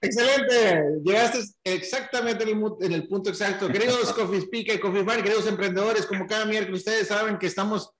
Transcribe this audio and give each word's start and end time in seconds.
Excelente, 0.00 1.00
llegaste 1.04 1.40
exactamente 1.64 2.44
en 2.44 2.92
el, 2.92 3.08
punto 3.08 3.30
exacto. 3.30 3.68
Queridos 3.68 4.12
Coffee 4.12 4.42
Speaker, 4.42 4.78
Coffee 4.78 5.02
Bar, 5.02 5.22
queridos 5.22 5.48
emprendedores, 5.48 6.06
como 6.06 6.26
cada 6.26 6.44
miércoles, 6.44 6.80
ustedes 6.80 7.08
saben 7.08 7.36
que 7.36 7.48
estamos 7.48 7.90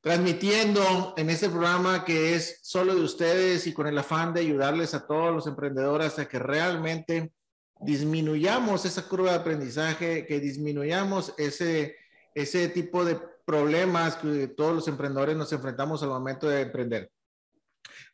transmitiendo 0.00 1.14
en 1.16 1.28
este 1.30 1.48
programa 1.48 2.04
que 2.04 2.36
es 2.36 2.60
solo 2.62 2.94
de 2.94 3.00
ustedes 3.00 3.66
y 3.66 3.72
con 3.72 3.88
el 3.88 3.98
afán 3.98 4.32
de 4.32 4.40
ayudarles 4.40 4.94
a 4.94 5.04
todos 5.04 5.34
los 5.34 5.48
emprendedores 5.48 6.16
a 6.20 6.28
que 6.28 6.38
realmente 6.38 7.32
disminuyamos 7.80 8.84
esa 8.84 9.08
curva 9.08 9.32
de 9.32 9.38
aprendizaje, 9.38 10.26
que 10.26 10.38
disminuyamos 10.38 11.34
ese, 11.38 11.96
ese 12.36 12.68
tipo 12.68 13.04
de 13.04 13.18
problemas 13.44 14.14
que 14.14 14.46
todos 14.48 14.76
los 14.76 14.86
emprendedores 14.86 15.36
nos 15.36 15.52
enfrentamos 15.52 16.04
al 16.04 16.10
momento 16.10 16.48
de 16.48 16.60
emprender. 16.62 17.10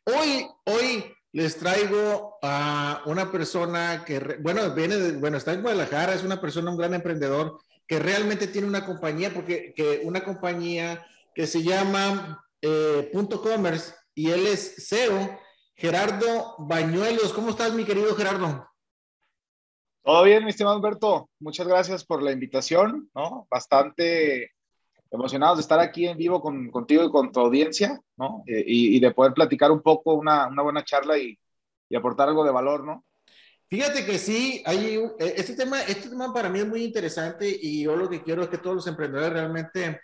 Hoy, 0.05 0.47
hoy 0.65 1.15
les 1.33 1.57
traigo 1.57 2.37
a 2.43 3.01
una 3.05 3.31
persona 3.31 4.05
que, 4.05 4.37
bueno, 4.39 4.73
viene 4.75 4.97
de, 4.97 5.17
bueno, 5.17 5.37
está 5.37 5.53
en 5.53 5.63
Guadalajara, 5.63 6.13
es 6.13 6.23
una 6.23 6.39
persona, 6.39 6.69
un 6.69 6.77
gran 6.77 6.93
emprendedor 6.93 7.59
que 7.87 7.97
realmente 7.99 8.47
tiene 8.47 8.67
una 8.67 8.85
compañía, 8.85 9.33
porque 9.33 9.73
que 9.73 10.01
una 10.03 10.23
compañía 10.23 11.05
que 11.33 11.47
se 11.47 11.63
llama 11.63 12.45
eh, 12.61 13.09
Punto 13.11 13.41
Commerce 13.41 13.93
y 14.13 14.29
él 14.29 14.45
es 14.45 14.87
CEO, 14.87 15.39
Gerardo 15.75 16.55
Bañuelos. 16.59 17.33
¿Cómo 17.33 17.49
estás, 17.49 17.73
mi 17.73 17.83
querido 17.83 18.15
Gerardo? 18.15 18.67
Todo 20.03 20.23
bien, 20.23 20.43
mi 20.43 20.51
estimado 20.51 20.77
Alberto. 20.77 21.29
Muchas 21.39 21.67
gracias 21.67 22.05
por 22.05 22.21
la 22.21 22.31
invitación, 22.31 23.09
¿no? 23.15 23.47
Bastante 23.49 24.52
emocionados 25.13 25.57
de 25.57 25.61
estar 25.61 25.79
aquí 25.79 26.07
en 26.07 26.17
vivo 26.17 26.41
con, 26.41 26.69
contigo 26.71 27.03
y 27.03 27.11
con 27.11 27.31
tu 27.31 27.39
audiencia, 27.39 28.01
¿no? 28.17 28.43
Eh, 28.47 28.63
y, 28.65 28.99
de 28.99 29.11
poder 29.11 29.33
platicar 29.33 29.71
un 29.71 29.81
poco, 29.81 30.15
una, 30.15 30.47
una 30.47 30.63
buena 30.63 30.83
charla 30.83 31.17
y, 31.17 31.37
y, 31.87 31.95
aportar 31.95 32.29
algo 32.29 32.43
de 32.43 32.51
valor, 32.51 32.83
¿no? 32.83 33.05
Fíjate 33.69 34.05
que 34.05 34.17
sí, 34.17 34.61
hay, 34.65 34.97
eh, 35.19 35.33
este, 35.37 35.55
tema, 35.55 35.81
este 35.81 36.09
tema 36.09 36.33
para 36.33 36.49
mí 36.49 36.59
es 36.59 36.67
muy 36.67 36.83
interesante 36.83 37.47
y 37.61 37.83
yo 37.83 37.95
lo 37.95 38.09
que 38.09 38.23
quiero 38.23 38.43
es 38.43 38.49
que 38.49 38.57
todos 38.57 38.75
los 38.75 38.87
emprendedores 38.87 39.33
realmente 39.33 40.01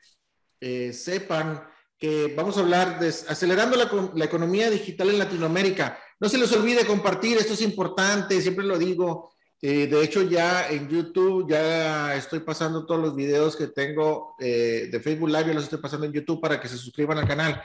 eh, 0.60 0.94
sepan 0.94 1.64
que 1.98 2.34
vamos 2.36 2.58
a 2.58 2.62
hablar 2.62 3.00
de 3.00 3.10
acelerando 3.10 3.76
la, 3.76 3.90
la, 4.16 4.26
economía 4.26 4.70
digital 4.70 5.10
en 5.10 5.20
Latinoamérica. 5.20 6.00
No 6.20 6.30
se 6.30 6.38
les 6.38 6.52
olvide 6.54 6.86
compartir, 6.86 7.38
esto 7.38 7.54
es 7.54 7.62
importante, 7.62 8.42
siempre 8.42 8.66
lo 8.66 8.78
digo. 8.78 9.32
De 9.62 10.04
hecho, 10.04 10.22
ya 10.22 10.70
en 10.70 10.88
YouTube 10.88 11.50
ya 11.50 12.16
estoy 12.16 12.40
pasando 12.40 12.86
todos 12.86 13.02
los 13.02 13.16
videos 13.16 13.58
que 13.58 13.68
tengo 13.68 14.36
eh, 14.40 14.88
de 14.90 15.00
Facebook 15.02 15.30
Live, 15.30 15.54
los 15.54 15.66
estoy 15.66 15.80
pasando 15.80 16.06
en 16.06 16.14
YouTube 16.14 16.40
para 16.40 16.62
que 16.62 16.70
se 16.70 16.78
suscriban 16.78 17.18
al 17.18 17.28
canal. 17.28 17.62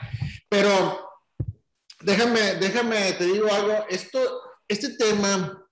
Pero 0.49 1.09
déjame, 2.01 2.55
déjame, 2.55 3.13
te 3.13 3.23
digo 3.25 3.47
algo, 3.49 3.85
esto, 3.89 4.19
este 4.67 4.89
tema, 4.97 5.65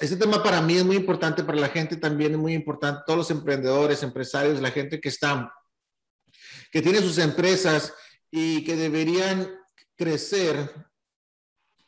este 0.00 0.16
tema 0.16 0.42
para 0.42 0.62
mí 0.62 0.76
es 0.76 0.84
muy 0.84 0.96
importante, 0.96 1.44
para 1.44 1.58
la 1.58 1.68
gente 1.68 1.96
también 1.96 2.32
es 2.32 2.38
muy 2.38 2.54
importante, 2.54 3.02
todos 3.06 3.18
los 3.18 3.30
emprendedores, 3.30 4.02
empresarios, 4.02 4.60
la 4.62 4.70
gente 4.70 5.00
que 5.00 5.10
está, 5.10 5.52
que 6.72 6.80
tiene 6.80 7.00
sus 7.00 7.18
empresas 7.18 7.92
y 8.30 8.64
que 8.64 8.74
deberían 8.74 9.54
crecer 9.96 10.72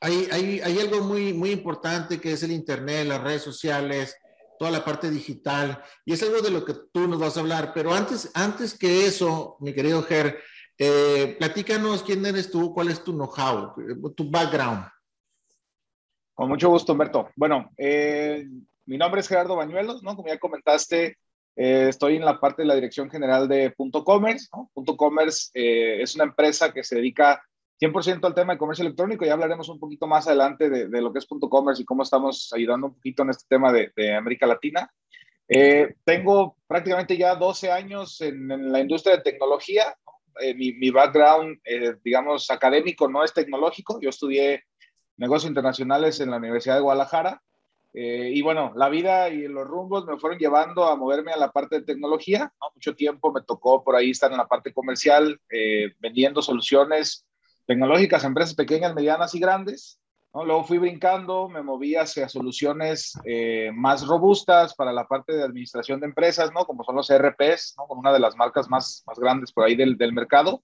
hay, 0.00 0.60
algo 0.80 1.02
muy, 1.02 1.32
muy 1.32 1.50
importante 1.50 2.20
que 2.20 2.32
es 2.32 2.42
el 2.42 2.52
Internet, 2.52 3.06
las 3.06 3.22
redes 3.22 3.42
sociales, 3.42 4.16
toda 4.58 4.70
la 4.70 4.84
parte 4.84 5.10
digital, 5.10 5.82
y 6.04 6.12
es 6.12 6.22
algo 6.22 6.40
de 6.40 6.50
lo 6.50 6.64
que 6.64 6.74
tú 6.92 7.06
nos 7.06 7.18
vas 7.18 7.36
a 7.36 7.40
hablar. 7.40 7.72
Pero 7.74 7.92
antes, 7.92 8.30
antes 8.34 8.76
que 8.76 9.06
eso, 9.06 9.56
mi 9.60 9.72
querido 9.72 10.02
Ger, 10.02 10.40
eh, 10.76 11.36
platícanos 11.38 12.02
quién 12.02 12.24
eres 12.24 12.50
tú, 12.50 12.72
cuál 12.72 12.88
es 12.88 13.02
tu 13.02 13.12
know-how, 13.12 13.74
tu 14.14 14.30
background. 14.30 14.86
Con 16.34 16.48
mucho 16.48 16.68
gusto, 16.68 16.92
Humberto. 16.92 17.30
Bueno, 17.34 17.70
eh, 17.76 18.46
mi 18.86 18.96
nombre 18.96 19.20
es 19.20 19.28
Gerardo 19.28 19.56
Bañuelos, 19.56 20.02
¿no? 20.04 20.14
Como 20.14 20.28
ya 20.28 20.38
comentaste, 20.38 21.18
eh, 21.56 21.86
estoy 21.88 22.14
en 22.16 22.24
la 22.24 22.38
parte 22.38 22.62
de 22.62 22.68
la 22.68 22.76
dirección 22.76 23.10
general 23.10 23.48
de 23.48 23.72
Punto 23.72 24.04
Commerce. 24.04 24.46
¿no? 24.54 24.70
Punto 24.72 24.96
Commerce 24.96 25.50
es 25.52 26.14
una 26.14 26.24
empresa 26.24 26.72
que 26.72 26.84
se 26.84 26.94
dedica 26.96 27.42
100% 27.80 28.24
al 28.24 28.34
tema 28.34 28.52
de 28.52 28.58
comercio 28.58 28.84
electrónico. 28.84 29.24
Ya 29.24 29.34
hablaremos 29.34 29.68
un 29.68 29.78
poquito 29.78 30.06
más 30.06 30.26
adelante 30.26 30.68
de, 30.68 31.00
lo 31.00 31.12
que 31.12 31.20
es 31.20 31.26
punto 31.26 31.48
commerce 31.48 31.82
y 31.82 31.84
cómo 31.84 32.02
estamos 32.02 32.52
ayudando 32.52 32.88
un 32.88 32.94
poquito 32.94 33.22
en 33.22 33.30
este 33.30 33.44
tema 33.48 33.72
de, 33.72 34.16
América 34.16 34.46
Latina. 34.46 34.90
Eh, 35.48 35.94
tengo 36.04 36.56
prácticamente 36.66 37.16
ya 37.16 37.34
12 37.34 37.70
años 37.70 38.20
en, 38.20 38.72
la 38.72 38.80
industria 38.80 39.16
de 39.16 39.22
tecnología. 39.22 39.96
Eh, 40.40 40.54
mi, 40.54 40.90
background, 40.90 41.60
eh, 41.64 41.94
digamos, 42.04 42.50
académico 42.50 43.08
no 43.08 43.22
es 43.22 43.32
tecnológico. 43.32 44.00
Yo 44.00 44.10
estudié 44.10 44.64
negocios 45.16 45.48
internacionales 45.48 46.20
en 46.20 46.30
la 46.30 46.36
Universidad 46.36 46.76
de 46.76 46.82
Guadalajara. 46.82 47.42
y 47.92 48.42
bueno, 48.42 48.72
la 48.76 48.88
vida 48.88 49.28
y 49.30 49.48
los 49.48 49.66
rumbos 49.66 50.04
me 50.06 50.18
fueron 50.18 50.38
llevando 50.38 50.84
a 50.84 50.94
moverme 50.94 51.32
a 51.32 51.36
la 51.36 51.50
parte 51.50 51.80
de 51.80 51.86
tecnología. 51.86 52.52
Mucho 52.74 52.94
tiempo 52.94 53.32
me 53.32 53.42
tocó 53.42 53.82
por 53.82 53.96
ahí 53.96 54.10
estar 54.10 54.30
en 54.30 54.36
la 54.36 54.46
parte 54.46 54.72
comercial, 54.72 55.40
vendiendo 55.98 56.42
soluciones 56.42 57.27
tecnológicas, 57.68 58.24
empresas 58.24 58.54
pequeñas, 58.54 58.94
medianas 58.94 59.34
y 59.34 59.40
grandes. 59.40 60.00
¿no? 60.32 60.44
Luego 60.44 60.64
fui 60.64 60.78
brincando, 60.78 61.50
me 61.50 61.62
moví 61.62 61.94
hacia 61.96 62.28
soluciones 62.28 63.12
eh, 63.24 63.70
más 63.74 64.06
robustas 64.06 64.74
para 64.74 64.90
la 64.90 65.06
parte 65.06 65.34
de 65.34 65.42
administración 65.42 66.00
de 66.00 66.06
empresas, 66.06 66.50
¿no? 66.52 66.64
como 66.64 66.82
son 66.82 66.96
los 66.96 67.10
ERPs, 67.10 67.74
¿no? 67.76 67.86
con 67.86 67.98
una 67.98 68.12
de 68.12 68.20
las 68.20 68.34
marcas 68.36 68.70
más, 68.70 69.04
más 69.06 69.18
grandes 69.18 69.52
por 69.52 69.64
ahí 69.64 69.76
del, 69.76 69.98
del 69.98 70.14
mercado. 70.14 70.62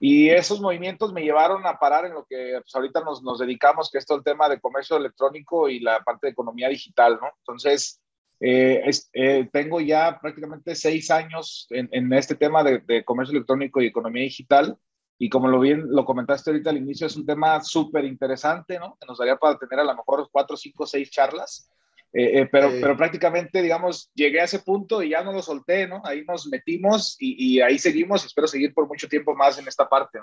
Y 0.00 0.28
esos 0.28 0.60
movimientos 0.60 1.12
me 1.12 1.22
llevaron 1.22 1.64
a 1.64 1.78
parar 1.78 2.04
en 2.06 2.14
lo 2.14 2.26
que 2.28 2.58
pues, 2.60 2.74
ahorita 2.74 3.00
nos, 3.02 3.22
nos, 3.22 3.38
dedicamos, 3.38 3.88
que 3.88 3.98
es 3.98 4.04
todo 4.04 4.18
el 4.18 4.24
tema 4.24 4.48
de 4.48 4.60
comercio 4.60 4.96
electrónico 4.96 5.68
y 5.68 5.78
la 5.78 6.00
parte 6.00 6.26
de 6.26 6.32
economía 6.32 6.68
digital. 6.68 7.18
¿no? 7.22 7.28
Entonces, 7.38 8.02
eh, 8.40 8.82
eh, 9.12 9.48
tengo 9.52 9.80
ya 9.80 10.18
prácticamente 10.20 10.74
seis 10.74 11.10
años 11.10 11.66
en, 11.70 11.88
en 11.92 12.12
este 12.12 12.34
tema 12.34 12.64
de, 12.64 12.80
de, 12.80 13.04
comercio 13.04 13.32
electrónico 13.32 13.80
y 13.80 13.86
economía 13.86 14.24
digital. 14.24 14.76
Y 15.18 15.28
como 15.28 15.48
lo 15.48 15.60
bien 15.60 15.84
lo 15.88 16.04
comentaste 16.04 16.50
ahorita 16.50 16.70
al 16.70 16.76
inicio, 16.76 17.06
es 17.06 17.16
un 17.16 17.24
tema 17.24 17.62
súper 17.62 18.04
interesante, 18.04 18.78
¿no? 18.78 18.96
Que 19.00 19.06
nos 19.06 19.18
daría 19.18 19.36
para 19.36 19.58
tener 19.58 19.80
a 19.80 19.84
lo 19.84 19.94
mejor 19.94 20.28
cuatro, 20.30 20.56
cinco, 20.56 20.86
seis 20.86 21.10
charlas. 21.10 21.70
Eh, 22.12 22.40
eh, 22.40 22.48
pero, 22.50 22.70
pero 22.80 22.96
prácticamente, 22.96 23.60
digamos, 23.60 24.10
llegué 24.14 24.40
a 24.40 24.44
ese 24.44 24.60
punto 24.60 25.02
y 25.02 25.10
ya 25.10 25.22
no 25.22 25.32
lo 25.32 25.42
solté, 25.42 25.86
¿no? 25.86 26.02
Ahí 26.04 26.24
nos 26.24 26.46
metimos 26.46 27.16
y, 27.18 27.56
y 27.56 27.60
ahí 27.60 27.78
seguimos 27.78 28.24
espero 28.24 28.46
seguir 28.46 28.72
por 28.72 28.86
mucho 28.86 29.08
tiempo 29.08 29.34
más 29.34 29.58
en 29.58 29.68
esta 29.68 29.88
parte. 29.88 30.20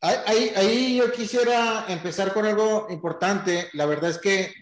Ahí, 0.00 0.52
ahí 0.54 0.96
yo 0.96 1.10
quisiera 1.10 1.86
empezar 1.88 2.32
con 2.32 2.44
algo 2.44 2.86
importante. 2.90 3.68
La 3.72 3.86
verdad 3.86 4.10
es 4.10 4.18
que 4.18 4.52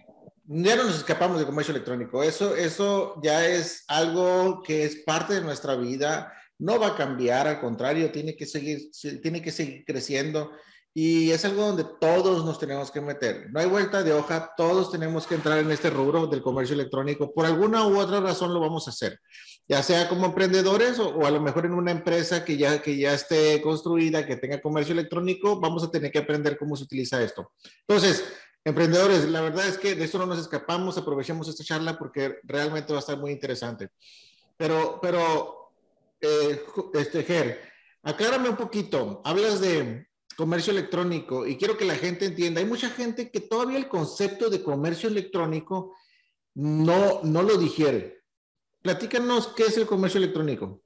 ya 0.44 0.76
no 0.76 0.84
nos 0.84 0.96
escapamos 0.96 1.38
de 1.38 1.46
comercio 1.46 1.72
electrónico. 1.72 2.22
Eso, 2.22 2.54
eso 2.54 3.20
ya 3.22 3.46
es 3.46 3.84
algo 3.88 4.62
que 4.62 4.84
es 4.84 4.96
parte 4.96 5.34
de 5.34 5.40
nuestra 5.40 5.74
vida 5.74 6.32
no 6.58 6.78
va 6.78 6.88
a 6.88 6.96
cambiar, 6.96 7.46
al 7.46 7.60
contrario, 7.60 8.12
tiene 8.12 8.36
que 8.36 8.46
seguir, 8.46 8.90
tiene 9.22 9.42
que 9.42 9.50
seguir 9.50 9.84
creciendo 9.84 10.50
y 10.96 11.32
es 11.32 11.44
algo 11.44 11.62
donde 11.66 11.84
todos 12.00 12.44
nos 12.44 12.60
tenemos 12.60 12.92
que 12.92 13.00
meter. 13.00 13.50
No 13.50 13.58
hay 13.58 13.66
vuelta 13.66 14.04
de 14.04 14.12
hoja, 14.12 14.52
todos 14.56 14.92
tenemos 14.92 15.26
que 15.26 15.34
entrar 15.34 15.58
en 15.58 15.72
este 15.72 15.90
rubro 15.90 16.28
del 16.28 16.40
comercio 16.40 16.74
electrónico. 16.74 17.34
Por 17.34 17.46
alguna 17.46 17.84
u 17.84 17.98
otra 17.98 18.20
razón 18.20 18.54
lo 18.54 18.60
vamos 18.60 18.86
a 18.86 18.90
hacer, 18.90 19.18
ya 19.66 19.82
sea 19.82 20.08
como 20.08 20.26
emprendedores 20.26 21.00
o, 21.00 21.26
a 21.26 21.32
lo 21.32 21.40
mejor 21.40 21.66
en 21.66 21.74
una 21.74 21.90
empresa 21.90 22.44
que 22.44 22.56
ya, 22.56 22.80
que 22.80 22.96
ya 22.96 23.12
esté 23.12 23.60
construida, 23.60 24.24
que 24.24 24.36
tenga 24.36 24.62
comercio 24.62 24.92
electrónico, 24.92 25.58
vamos 25.58 25.82
a 25.82 25.90
tener 25.90 26.12
que 26.12 26.20
aprender 26.20 26.56
cómo 26.56 26.76
se 26.76 26.84
utiliza 26.84 27.20
esto. 27.20 27.50
Entonces, 27.88 28.24
emprendedores, 28.64 29.28
la 29.28 29.40
verdad 29.40 29.66
es 29.66 29.78
que 29.78 29.96
de 29.96 30.04
esto 30.04 30.18
no 30.18 30.26
nos 30.26 30.38
escapamos, 30.38 30.96
aprovechemos 30.96 31.48
esta 31.48 31.64
charla 31.64 31.98
porque 31.98 32.36
realmente 32.44 32.92
va 32.92 33.00
a 33.00 33.00
estar 33.00 33.18
muy 33.18 33.32
interesante. 33.32 33.88
Pero, 34.56 35.00
pero 35.02 35.63
eh, 36.20 36.62
este, 36.94 37.22
Ger, 37.24 37.60
aclárame 38.02 38.48
un 38.48 38.56
poquito. 38.56 39.22
Hablas 39.24 39.60
de 39.60 40.06
comercio 40.36 40.72
electrónico 40.72 41.46
y 41.46 41.56
quiero 41.56 41.76
que 41.76 41.84
la 41.84 41.94
gente 41.94 42.26
entienda. 42.26 42.60
Hay 42.60 42.66
mucha 42.66 42.90
gente 42.90 43.30
que 43.30 43.40
todavía 43.40 43.78
el 43.78 43.88
concepto 43.88 44.50
de 44.50 44.62
comercio 44.62 45.08
electrónico 45.08 45.94
no, 46.54 47.22
no 47.22 47.42
lo 47.42 47.56
digiere. 47.56 48.22
Platícanos 48.82 49.48
qué 49.48 49.64
es 49.64 49.78
el 49.78 49.86
comercio 49.86 50.18
electrónico. 50.18 50.82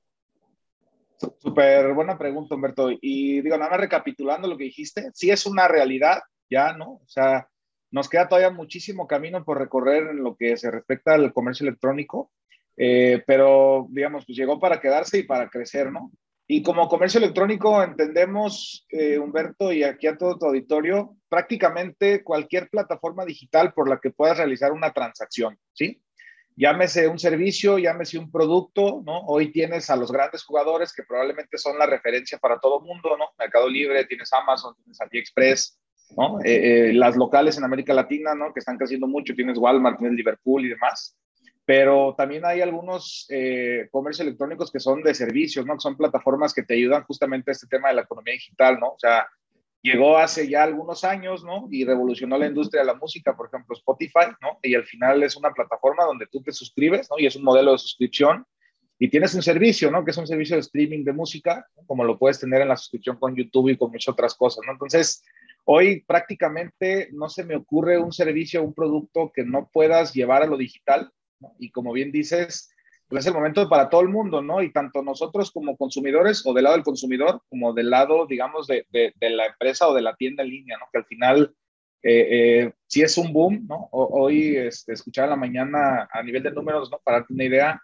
Súper 1.39 1.93
buena 1.95 2.17
pregunta, 2.17 2.55
Humberto. 2.55 2.91
Y 2.93 3.41
digo, 3.41 3.59
nada 3.59 3.73
más 3.73 3.81
recapitulando 3.81 4.47
lo 4.47 4.57
que 4.57 4.65
dijiste, 4.65 5.11
sí 5.15 5.31
es 5.31 5.47
una 5.47 5.67
realidad, 5.67 6.21
ya, 6.49 6.75
¿no? 6.75 6.93
O 6.93 7.09
sea, 7.09 7.49
nos 7.91 8.09
queda 8.09 8.29
todavía 8.29 8.51
muchísimo 8.51 9.09
camino 9.09 9.45
por 9.45 9.59
recorrer 9.59 10.09
en 10.09 10.23
lo 10.23 10.37
que 10.37 10.57
se 10.57 10.71
respecta 10.71 11.15
al 11.15 11.33
comercio 11.33 11.67
electrónico. 11.67 12.31
Eh, 12.79 13.23
pero 13.27 13.89
digamos, 13.91 14.25
pues 14.25 14.39
llegó 14.39 14.61
para 14.61 14.81
quedarse 14.81 15.19
y 15.19 15.23
para 15.25 15.51
crecer, 15.51 15.91
¿no? 15.91 16.13
Y 16.51 16.63
como 16.63 16.89
comercio 16.89 17.19
electrónico 17.19 17.83
entendemos, 17.83 18.87
eh, 18.89 19.19
Humberto, 19.19 19.71
y 19.71 19.83
aquí 19.83 20.07
a 20.07 20.17
todo 20.17 20.39
tu 20.39 20.47
auditorio, 20.47 21.17
prácticamente 21.29 22.23
cualquier 22.23 22.71
plataforma 22.71 23.27
digital 23.27 23.75
por 23.75 23.89
la 23.89 23.99
que 23.99 24.11
puedas 24.11 24.39
realizar 24.39 24.73
una 24.73 24.93
transacción, 24.93 25.59
¿sí? 25.75 26.01
Llámese 26.57 27.07
un 27.07 27.19
servicio, 27.19 27.79
llámese 27.79 28.17
un 28.17 28.31
producto, 28.31 29.03
¿no? 29.05 29.21
Hoy 29.27 29.53
tienes 29.53 29.91
a 29.91 29.97
los 29.97 30.11
grandes 30.11 30.43
jugadores 30.43 30.93
que 30.93 31.03
probablemente 31.03 31.59
son 31.59 31.79
la 31.79 31.87
referencia 31.87 32.39
para 32.39 32.59
todo 32.59 32.81
mundo, 32.81 33.17
¿no? 33.19 33.27
Mercado 33.39 33.69
Libre, 33.69 34.07
tienes 34.07 34.33
Amazon, 34.33 34.75
tienes 34.77 35.01
AliExpress, 35.01 35.79
¿no? 36.17 36.41
Eh, 36.43 36.89
eh, 36.89 36.93
las 36.95 37.17
locales 37.17 37.59
en 37.59 37.65
América 37.65 37.93
Latina, 37.93 38.35
¿no? 38.35 38.55
Que 38.55 38.61
están 38.61 38.79
creciendo 38.79 39.07
mucho, 39.07 39.35
tienes 39.35 39.59
Walmart, 39.59 39.99
tienes 39.99 40.17
Liverpool 40.17 40.65
y 40.65 40.71
demás, 40.71 41.15
pero 41.69 42.15
también 42.17 42.47
hay 42.47 42.63
algunos 42.63 43.27
eh, 43.29 43.89
comercios 43.91 44.27
electrónicos 44.27 44.73
que 44.73 44.81
son 44.81 45.03
de 45.03 45.13
servicios, 45.13 45.67
¿no? 45.67 45.75
Que 45.75 45.81
son 45.81 45.99
plataformas 45.99 46.55
que 46.55 46.63
te 46.63 46.73
ayudan 46.73 47.03
justamente 47.03 47.51
a 47.51 47.53
este 47.53 47.67
tema 47.67 47.91
de 47.91 47.97
la 47.97 48.03
economía 48.05 48.33
digital, 48.33 48.81
¿no? 48.81 48.93
O 48.93 48.99
sea, 48.99 49.29
llegó 49.83 50.17
hace 50.17 50.49
ya 50.49 50.63
algunos 50.63 51.05
años, 51.05 51.45
¿no? 51.45 51.69
Y 51.71 51.85
revolucionó 51.85 52.39
la 52.39 52.47
industria 52.47 52.81
de 52.81 52.87
la 52.87 52.95
música, 52.95 53.37
por 53.37 53.49
ejemplo, 53.49 53.77
Spotify, 53.77 54.33
¿no? 54.41 54.59
Y 54.63 54.75
al 54.77 54.87
final 54.87 55.23
es 55.23 55.37
una 55.37 55.51
plataforma 55.51 56.05
donde 56.05 56.27
tú 56.29 56.41
te 56.41 56.53
suscribes, 56.53 57.07
¿no? 57.11 57.19
Y 57.19 57.27
es 57.27 57.37
un 57.37 57.45
modelo 57.45 57.73
de 57.73 57.79
suscripción 57.79 58.47
y 58.99 59.11
tienes 59.11 59.35
un 59.35 59.43
servicio, 59.43 59.91
¿no? 59.91 60.07
Que 60.07 60.13
es 60.13 60.17
un 60.17 60.27
servicio 60.27 60.57
de 60.57 60.61
streaming 60.61 61.05
de 61.05 61.13
música, 61.13 61.67
como 61.87 62.03
lo 62.03 62.19
puedes 62.19 62.41
tener 62.41 62.63
en 62.63 62.69
la 62.69 62.79
suscripción 62.79 63.19
con 63.19 63.37
YouTube 63.37 63.69
y 63.69 63.77
con 63.77 63.91
muchas 63.91 64.15
otras 64.15 64.35
cosas, 64.35 64.65
¿no? 64.65 64.73
Entonces, 64.73 65.23
hoy 65.67 66.01
prácticamente 66.01 67.11
no 67.13 67.29
se 67.29 67.45
me 67.45 67.57
ocurre 67.57 67.99
un 67.99 68.15
servicio, 68.15 68.63
un 68.63 68.73
producto 68.73 69.31
que 69.35 69.45
no 69.45 69.69
puedas 69.71 70.15
llevar 70.15 70.43
a 70.43 70.47
lo 70.47 70.57
digital, 70.57 71.13
Y 71.59 71.71
como 71.71 71.93
bien 71.93 72.13
dices, 72.13 72.71
pues 73.09 73.21
es 73.21 73.27
el 73.27 73.35
momento 73.35 73.69
para 73.69 73.89
todo 73.89 74.01
el 74.03 74.09
mundo, 74.09 74.43
¿no? 74.43 74.63
Y 74.63 74.73
tanto 74.73 75.03
nosotros 75.03 75.51
como 75.51 75.77
consumidores 75.77 76.45
o 76.47 76.53
del 76.53 76.65
lado 76.65 76.77
del 76.77 76.85
consumidor, 76.85 77.43
como 77.49 77.73
del 77.73 77.91
lado, 77.91 78.27
digamos, 78.27 78.67
de, 78.67 78.87
de, 78.91 79.31
la 79.31 79.47
empresa 79.47 79.89
o 79.89 79.95
de 79.95 80.03
la 80.03 80.17
tienda 80.17 80.43
en 80.43 80.51
línea, 80.51 80.79
¿no? 80.79 80.87
Que 80.93 80.99
al 80.99 81.07
final 81.07 81.55
eh, 82.03 82.29
eh, 82.31 82.73
sí 82.87 83.03
es 83.03 83.17
un 83.19 83.33
boom, 83.33 83.67
¿no? 83.67 83.89
hoy 83.93 84.57
este, 84.57 84.93
escuchaba 84.93 85.27
en 85.27 85.31
la 85.31 85.37
mañana 85.37 86.09
a 86.13 86.23
nivel 86.23 86.43
de 86.43 86.53
números, 86.53 86.91
¿no? 86.91 87.01
Para 87.03 87.19
darte 87.19 87.35
una 87.35 87.45
idea, 87.45 87.83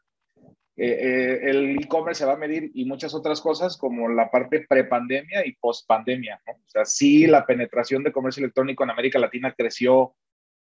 eh, 0.77 0.87
eh, 0.87 1.51
el 1.51 1.79
e-commerce 1.79 2.19
se 2.19 2.27
va 2.27 2.33
a 2.33 2.37
medir 2.37 2.73
y 2.75 2.85
muchas 2.85 3.15
otras 3.15 3.41
cosas 3.41 3.77
como 3.77 4.09
la 4.09 4.29
parte 4.31 4.67
prepandemia 4.69 5.47
y 5.47 5.53
post-pandemia. 5.53 6.41
¿no? 6.47 6.55
O 6.55 6.69
sea, 6.69 6.85
sí, 6.85 7.27
la 7.27 7.47
penetración 7.47 8.03
de 8.03 8.13
comercio 8.13 8.43
electrónico 8.43 8.83
en 8.83 8.91
América 8.91 9.19
Latina 9.19 9.55
creció 9.57 10.15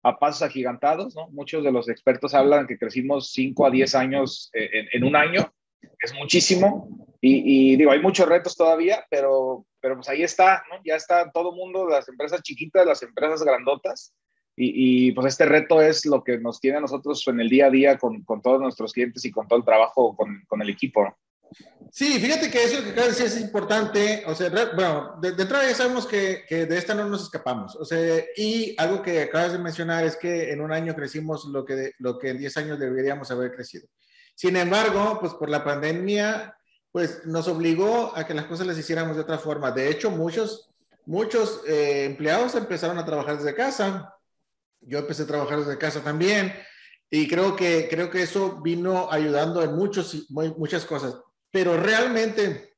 a 0.03 0.19
pasos 0.19 0.43
agigantados. 0.43 1.15
¿no? 1.15 1.29
Muchos 1.29 1.63
de 1.65 1.73
los 1.73 1.89
expertos 1.89 2.35
hablan 2.35 2.67
que 2.67 2.79
crecimos 2.79 3.31
5 3.33 3.67
a 3.67 3.71
10 3.71 3.95
años 3.95 4.51
eh, 4.53 4.89
en, 4.93 5.05
un 5.05 5.17
año. 5.17 5.53
Es 6.01 6.15
muchísimo. 6.15 7.07
Y, 7.21 7.77
digo, 7.77 7.93
hay 7.93 8.01
muchos 8.01 8.29
retos 8.29 8.57
todavía, 8.57 9.07
pero, 9.09 9.65
pero 9.81 9.95
pues 9.95 10.09
ahí 10.09 10.25
está, 10.25 10.65
¿no? 10.69 10.81
Ya 10.85 10.97
está 10.97 11.31
todo 11.31 11.55
mundo, 11.55 11.89
las 11.89 12.09
empresas 12.09 12.43
chiquitas, 12.43 12.85
las 12.85 13.01
empresas 13.05 13.45
grandotas, 13.45 14.13
y, 14.57 15.09
y, 15.09 15.13
pues 15.13 15.29
este 15.29 15.47
reto 15.47 15.81
es 15.81 16.05
lo 16.05 16.23
que 16.23 16.39
nos 16.39 16.61
tiene 16.61 16.79
a 16.79 16.81
nosotros 16.81 17.27
en 17.29 17.41
el 17.41 17.49
día 17.49 17.67
a 17.67 17.71
día 17.71 17.97
con, 17.97 18.23
con 18.23 18.43
todos 18.43 18.61
nuestros 18.61 18.93
clientes 18.93 19.25
y 19.25 19.31
con 19.31 19.49
todo 19.49 19.59
el 19.59 19.65
trabajo 19.65 20.15
con, 20.17 20.43
con 20.47 20.61
el 20.61 20.69
equipo. 20.69 21.17
Sí, 21.91 22.19
fíjate 22.19 22.51
que 22.51 22.65
eso 22.65 22.83
que 22.83 22.91
acabas 22.91 23.17
de 23.17 23.25
decir 23.25 23.39
es 23.39 23.41
importante. 23.41 24.23
O 24.27 24.35
sea, 24.35 24.51
bueno, 24.75 25.17
de, 25.21 25.33
de 25.33 25.43
entrada 25.43 25.69
ya 25.69 25.75
sabemos 25.75 26.07
que, 26.07 26.45
que, 26.49 26.67
de 26.67 26.79
esta 26.79 26.95
no 26.95 27.09
nos 27.09 27.25
escapamos. 27.25 27.77
O 27.77 27.85
sea, 27.85 28.25
y 28.37 28.75
algo 28.79 29.03
que 29.03 29.23
acabas 29.23 29.53
de 29.53 29.59
mencionar 29.59 30.05
es 30.05 30.17
que 30.17 30.53
en 30.53 30.61
un 30.61 30.73
año 30.73 30.95
crecimos 30.95 31.45
lo 31.47 31.65
que, 31.65 31.93
lo 31.99 32.19
que 32.19 32.31
en 32.31 32.39
10 32.39 32.57
años 32.57 32.79
deberíamos 32.79 33.31
haber 33.31 33.53
crecido. 33.53 33.87
Sin 34.35 34.57
embargo, 34.57 35.19
pues 35.21 35.35
por 35.35 35.51
la 35.51 35.65
pandemia, 35.65 36.57
pues 36.91 37.27
nos 37.27 37.49
obligó 37.49 38.17
a 38.17 38.27
que 38.27 38.35
las 38.35 38.47
cosas 38.47 38.67
las 38.67 38.79
hiciéramos 38.79 39.17
de 39.17 39.23
otra 39.23 39.39
forma. 39.39 39.71
De 39.71 39.91
hecho, 39.91 40.11
muchos, 40.11 40.71
muchos 41.05 41.61
eh, 41.69 42.05
empleados 42.05 42.55
empezaron 42.55 42.99
a 42.99 43.05
trabajar 43.05 43.37
desde 43.37 43.55
casa 43.55 44.13
yo 44.83 44.99
empecé 44.99 45.23
a 45.23 45.27
trabajar 45.27 45.59
desde 45.59 45.79
casa 45.79 46.03
también 46.03 46.53
y 47.11 47.29
creo 47.29 47.55
que, 47.57 47.89
creo 47.91 48.11
que 48.11 48.23
eso 48.23 48.61
vino 48.63 49.11
ayudando 49.11 49.63
en 49.63 49.75
muchos, 49.75 50.27
muchas 50.31 50.85
cosas. 50.85 51.17
Pero 51.53 51.77
realmente 51.77 52.75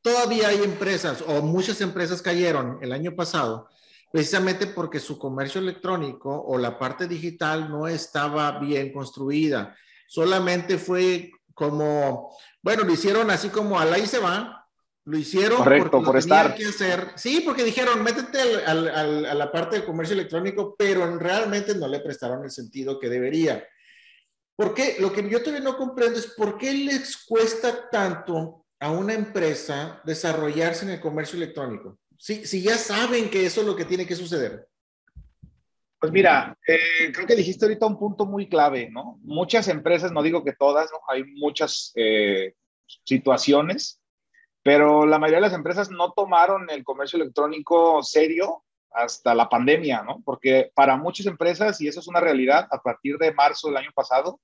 todavía 0.00 0.48
hay 0.48 0.62
empresas 0.62 1.24
o 1.26 1.42
muchas 1.42 1.80
empresas 1.80 2.22
cayeron 2.22 2.78
el 2.80 2.92
año 2.92 3.16
pasado 3.16 3.68
precisamente 4.10 4.66
porque 4.66 5.00
su 5.00 5.18
comercio 5.18 5.60
electrónico 5.60 6.30
o 6.30 6.58
la 6.58 6.78
parte 6.78 7.06
digital 7.06 7.70
no 7.70 7.86
estaba 7.86 8.58
bien 8.58 8.92
construida. 8.92 9.76
Solamente 10.06 10.78
fue 10.78 11.30
como, 11.54 12.34
bueno, 12.62 12.84
lo 12.84 12.92
hicieron 12.92 13.30
así 13.30 13.48
como 13.50 13.78
a 13.78 13.84
la 13.84 13.98
y 13.98 14.06
se 14.06 14.18
va, 14.18 14.66
lo 15.04 15.18
hicieron 15.18 15.58
Correcto, 15.58 15.90
porque 15.90 16.04
por 16.04 16.14
lo 16.14 16.18
estar. 16.20 16.54
que 16.54 16.66
hacer. 16.66 17.12
Sí, 17.16 17.42
porque 17.44 17.64
dijeron, 17.64 18.02
métete 18.02 18.40
al, 18.64 18.88
al, 18.88 19.26
a 19.26 19.34
la 19.34 19.50
parte 19.50 19.76
de 19.76 19.84
comercio 19.84 20.14
electrónico, 20.14 20.74
pero 20.78 21.18
realmente 21.18 21.74
no 21.74 21.88
le 21.88 22.00
prestaron 22.00 22.44
el 22.44 22.50
sentido 22.50 22.98
que 22.98 23.08
debería. 23.08 23.64
¿Por 24.58 24.74
qué? 24.74 24.96
Lo 24.98 25.12
que 25.12 25.28
yo 25.30 25.38
todavía 25.38 25.62
no 25.62 25.76
comprendo 25.76 26.18
es 26.18 26.26
por 26.26 26.58
qué 26.58 26.72
les 26.72 27.16
cuesta 27.16 27.88
tanto 27.90 28.66
a 28.80 28.90
una 28.90 29.14
empresa 29.14 30.02
desarrollarse 30.04 30.84
en 30.84 30.90
el 30.90 31.00
comercio 31.00 31.36
electrónico. 31.36 31.98
Si, 32.18 32.44
si 32.44 32.62
ya 32.62 32.76
saben 32.76 33.30
que 33.30 33.46
eso 33.46 33.60
es 33.60 33.66
lo 33.68 33.76
que 33.76 33.84
tiene 33.84 34.04
que 34.04 34.16
suceder. 34.16 34.66
Pues 36.00 36.12
mira, 36.12 36.58
eh, 36.66 37.12
creo 37.12 37.26
que 37.26 37.36
dijiste 37.36 37.64
ahorita 37.64 37.86
un 37.86 37.98
punto 37.98 38.26
muy 38.26 38.48
clave, 38.48 38.90
¿no? 38.90 39.20
Muchas 39.22 39.68
empresas, 39.68 40.10
no 40.10 40.22
digo 40.22 40.42
que 40.42 40.52
todas, 40.52 40.90
¿no? 40.90 40.98
Hay 41.08 41.22
muchas 41.24 41.92
eh, 41.94 42.54
situaciones 43.04 44.00
pero 44.68 45.06
la 45.06 45.18
mayoría 45.18 45.38
de 45.38 45.48
las 45.48 45.54
empresas 45.54 45.90
no 45.90 46.12
tomaron 46.12 46.68
el 46.68 46.84
comercio 46.84 47.18
electrónico 47.18 48.02
serio 48.02 48.64
hasta 48.90 49.34
la 49.34 49.48
pandemia, 49.48 50.02
¿no? 50.02 50.20
Porque 50.22 50.70
para 50.74 50.94
muchas 50.94 51.24
empresas, 51.24 51.80
y 51.80 51.88
eso 51.88 52.00
es 52.00 52.06
una 52.06 52.20
realidad, 52.20 52.68
a 52.70 52.82
partir 52.82 53.16
de 53.16 53.32
marzo 53.32 53.68
del 53.68 53.78
año 53.78 53.90
pasado, 53.94 54.40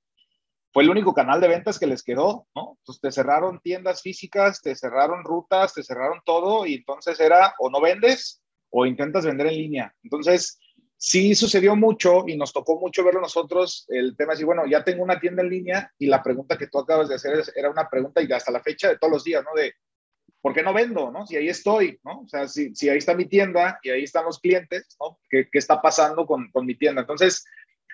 fue 0.74 0.82
el 0.82 0.90
único 0.90 1.14
canal 1.14 1.40
de 1.40 1.46
ventas 1.46 1.78
que 1.78 1.86
les 1.86 2.02
quedó, 2.02 2.48
¿no? 2.52 2.76
Entonces 2.80 3.00
te 3.00 3.12
cerraron 3.12 3.60
tiendas 3.60 4.02
físicas, 4.02 4.60
te 4.60 4.74
cerraron 4.74 5.22
rutas, 5.22 5.72
te 5.72 5.84
cerraron 5.84 6.20
todo 6.24 6.66
y 6.66 6.74
entonces 6.74 7.20
era 7.20 7.54
o 7.60 7.70
no 7.70 7.80
vendes 7.80 8.42
o 8.70 8.84
intentas 8.84 9.24
vender 9.24 9.46
en 9.46 9.54
línea. 9.54 9.94
Entonces, 10.02 10.58
sí 10.96 11.36
sucedió 11.36 11.76
mucho 11.76 12.24
y 12.26 12.36
nos 12.36 12.52
tocó 12.52 12.80
mucho 12.80 13.04
verlo 13.04 13.20
nosotros, 13.20 13.86
el 13.86 14.16
tema 14.16 14.32
es, 14.32 14.40
y 14.40 14.44
bueno, 14.44 14.66
ya 14.66 14.82
tengo 14.82 15.04
una 15.04 15.20
tienda 15.20 15.44
en 15.44 15.50
línea 15.50 15.92
y 15.96 16.06
la 16.06 16.20
pregunta 16.20 16.58
que 16.58 16.66
tú 16.66 16.80
acabas 16.80 17.08
de 17.08 17.14
hacer 17.14 17.40
era 17.54 17.70
una 17.70 17.88
pregunta 17.88 18.20
y 18.20 18.32
hasta 18.32 18.50
la 18.50 18.60
fecha 18.60 18.88
de 18.88 18.98
todos 18.98 19.12
los 19.12 19.22
días, 19.22 19.44
¿no? 19.44 19.54
De, 19.54 19.74
¿por 20.44 20.52
qué 20.52 20.62
no 20.62 20.74
vendo? 20.74 21.10
¿no? 21.10 21.24
Si 21.24 21.36
ahí 21.36 21.48
estoy, 21.48 21.98
¿no? 22.02 22.20
O 22.20 22.28
sea, 22.28 22.48
si, 22.48 22.74
si 22.74 22.88
ahí 22.88 22.98
está 22.98 23.14
mi 23.14 23.26
tienda 23.26 23.78
y 23.82 23.90
ahí 23.90 24.02
están 24.02 24.26
los 24.26 24.40
clientes, 24.40 24.96
¿no? 25.00 25.18
¿Qué, 25.30 25.48
está 25.52 25.80
pasando 25.80 26.26
con, 26.26 26.50
mi 26.66 26.74
tienda? 26.74 27.00
Entonces, 27.00 27.44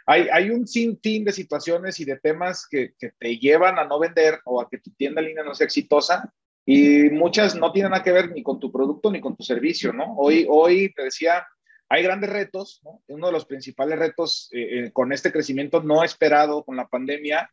hay, 0.07 0.29
hay, 0.33 0.51
un 0.51 0.67
sinfín 0.67 1.25
de 1.25 1.33
situaciones 1.33 2.01
y 2.01 2.05
de 2.05 2.19
temas 2.19 2.67
que, 2.69 2.95
te 2.99 3.39
llevan 3.39 3.79
a 3.79 3.85
no 3.85 3.99
vender 3.99 4.41
o 4.45 4.61
a 4.61 4.69
que 4.69 4.79
tu 4.79 4.91
tienda 4.93 5.21
en 5.21 5.29
línea 5.29 5.45
no 5.45 5.55
sea 5.55 5.67
exitosa 5.67 6.33
y 6.65 7.11
muchas 7.11 7.55
no 7.57 7.73
tienen 7.73 7.93
nada 7.93 8.05
que 8.05 8.13
ver 8.13 8.31
ni 8.31 8.43
con 8.43 8.61
tu 8.61 8.71
producto 8.71 9.11
ni 9.11 9.21
con 9.21 9.37
tu 9.37 9.43
servicio, 9.43 9.93
¿no? 9.93 10.15
Hoy, 10.17 10.47
hoy 10.49 10.93
te 10.95 11.05
decía, 11.05 11.47
hay 11.89 12.03
grandes 12.03 12.31
retos, 12.31 12.81
¿no? 12.85 13.03
Uno 13.09 13.27
de 13.27 13.33
los 13.33 13.47
principales 13.47 13.99
retos 13.99 14.49
eh, 14.53 14.87
eh, 14.87 14.93
con 14.93 15.13
este 15.13 15.33
crecimiento 15.33 15.83
no 15.83 16.05
esperado 16.05 16.65
con 16.65 16.77
la 16.77 16.87
pandemia 16.87 17.51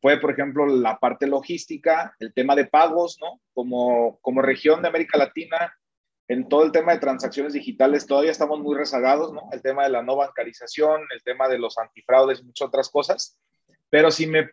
fue, 0.00 0.18
por 0.20 0.32
ejemplo, 0.32 0.66
la 0.66 0.98
parte 0.98 1.26
logística, 1.26 2.14
el 2.18 2.32
tema 2.34 2.54
de 2.54 2.66
pagos, 2.66 3.18
¿no? 3.20 3.40
Como, 3.54 4.18
como 4.20 4.42
región 4.42 4.82
de 4.82 4.88
América 4.88 5.18
Latina, 5.18 5.74
en 6.28 6.48
todo 6.48 6.64
el 6.64 6.72
tema 6.72 6.92
de 6.92 6.98
transacciones 6.98 7.52
digitales 7.52 8.06
todavía 8.06 8.32
estamos 8.32 8.60
muy 8.60 8.76
rezagados, 8.76 9.32
¿no? 9.32 9.48
El 9.52 9.62
tema 9.62 9.84
de 9.84 9.90
la 9.90 10.02
no 10.02 10.16
bancarización, 10.16 11.02
el 11.14 11.22
tema 11.22 11.48
de 11.48 11.58
los 11.58 11.78
antifraudes 11.78 12.42
muchas 12.42 12.68
otras 12.68 12.88
cosas. 12.88 13.38
Pero 13.90 14.10
si 14.10 14.26
me 14.26 14.50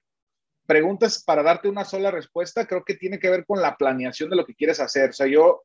preguntas 0.67 1.23
para 1.23 1.43
darte 1.43 1.67
una 1.67 1.83
sola 1.83 2.11
respuesta, 2.11 2.67
creo 2.67 2.83
que 2.83 2.95
tiene 2.95 3.19
que 3.19 3.29
ver 3.29 3.45
con 3.45 3.61
la 3.61 3.75
planeación 3.75 4.29
de 4.29 4.35
lo 4.35 4.45
que 4.45 4.55
quieres 4.55 4.79
hacer. 4.79 5.09
O 5.09 5.13
sea, 5.13 5.27
yo 5.27 5.63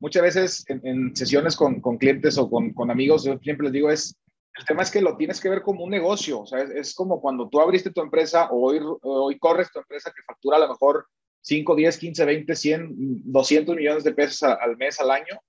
muchas 0.00 0.22
veces 0.22 0.64
en, 0.68 0.86
en 0.86 1.16
sesiones 1.16 1.56
con, 1.56 1.80
con, 1.80 1.98
clientes 1.98 2.38
o 2.38 2.48
con, 2.48 2.72
con 2.72 2.90
amigos, 2.90 3.24
yo 3.24 3.38
siempre 3.38 3.64
les 3.64 3.72
digo 3.72 3.90
es, 3.90 4.16
el 4.58 4.64
tema 4.64 4.82
es 4.82 4.90
que 4.90 5.00
lo 5.00 5.16
tienes 5.16 5.40
que 5.40 5.48
ver 5.48 5.62
como 5.62 5.84
un 5.84 5.90
negocio, 5.90 6.40
o 6.40 6.46
sea, 6.46 6.60
es, 6.60 6.70
es 6.70 6.94
como 6.94 7.20
cuando 7.20 7.48
tú 7.48 7.60
abriste 7.60 7.90
tu 7.90 8.00
empresa 8.00 8.48
o 8.50 8.68
hoy, 8.68 8.80
hoy, 9.02 9.38
corres 9.38 9.70
tu 9.70 9.78
empresa 9.78 10.12
que 10.14 10.22
factura 10.22 10.56
a 10.56 10.60
lo 10.60 10.68
mejor 10.68 11.06
5, 11.42 11.76
10, 11.76 11.98
15, 11.98 12.24
20, 12.24 12.56
100, 12.56 12.92
200 13.32 13.76
millones 13.76 14.04
de 14.04 14.12
pesos 14.12 14.42
al 14.42 14.76
mes, 14.76 14.98
al 15.00 15.10
año, 15.10 15.40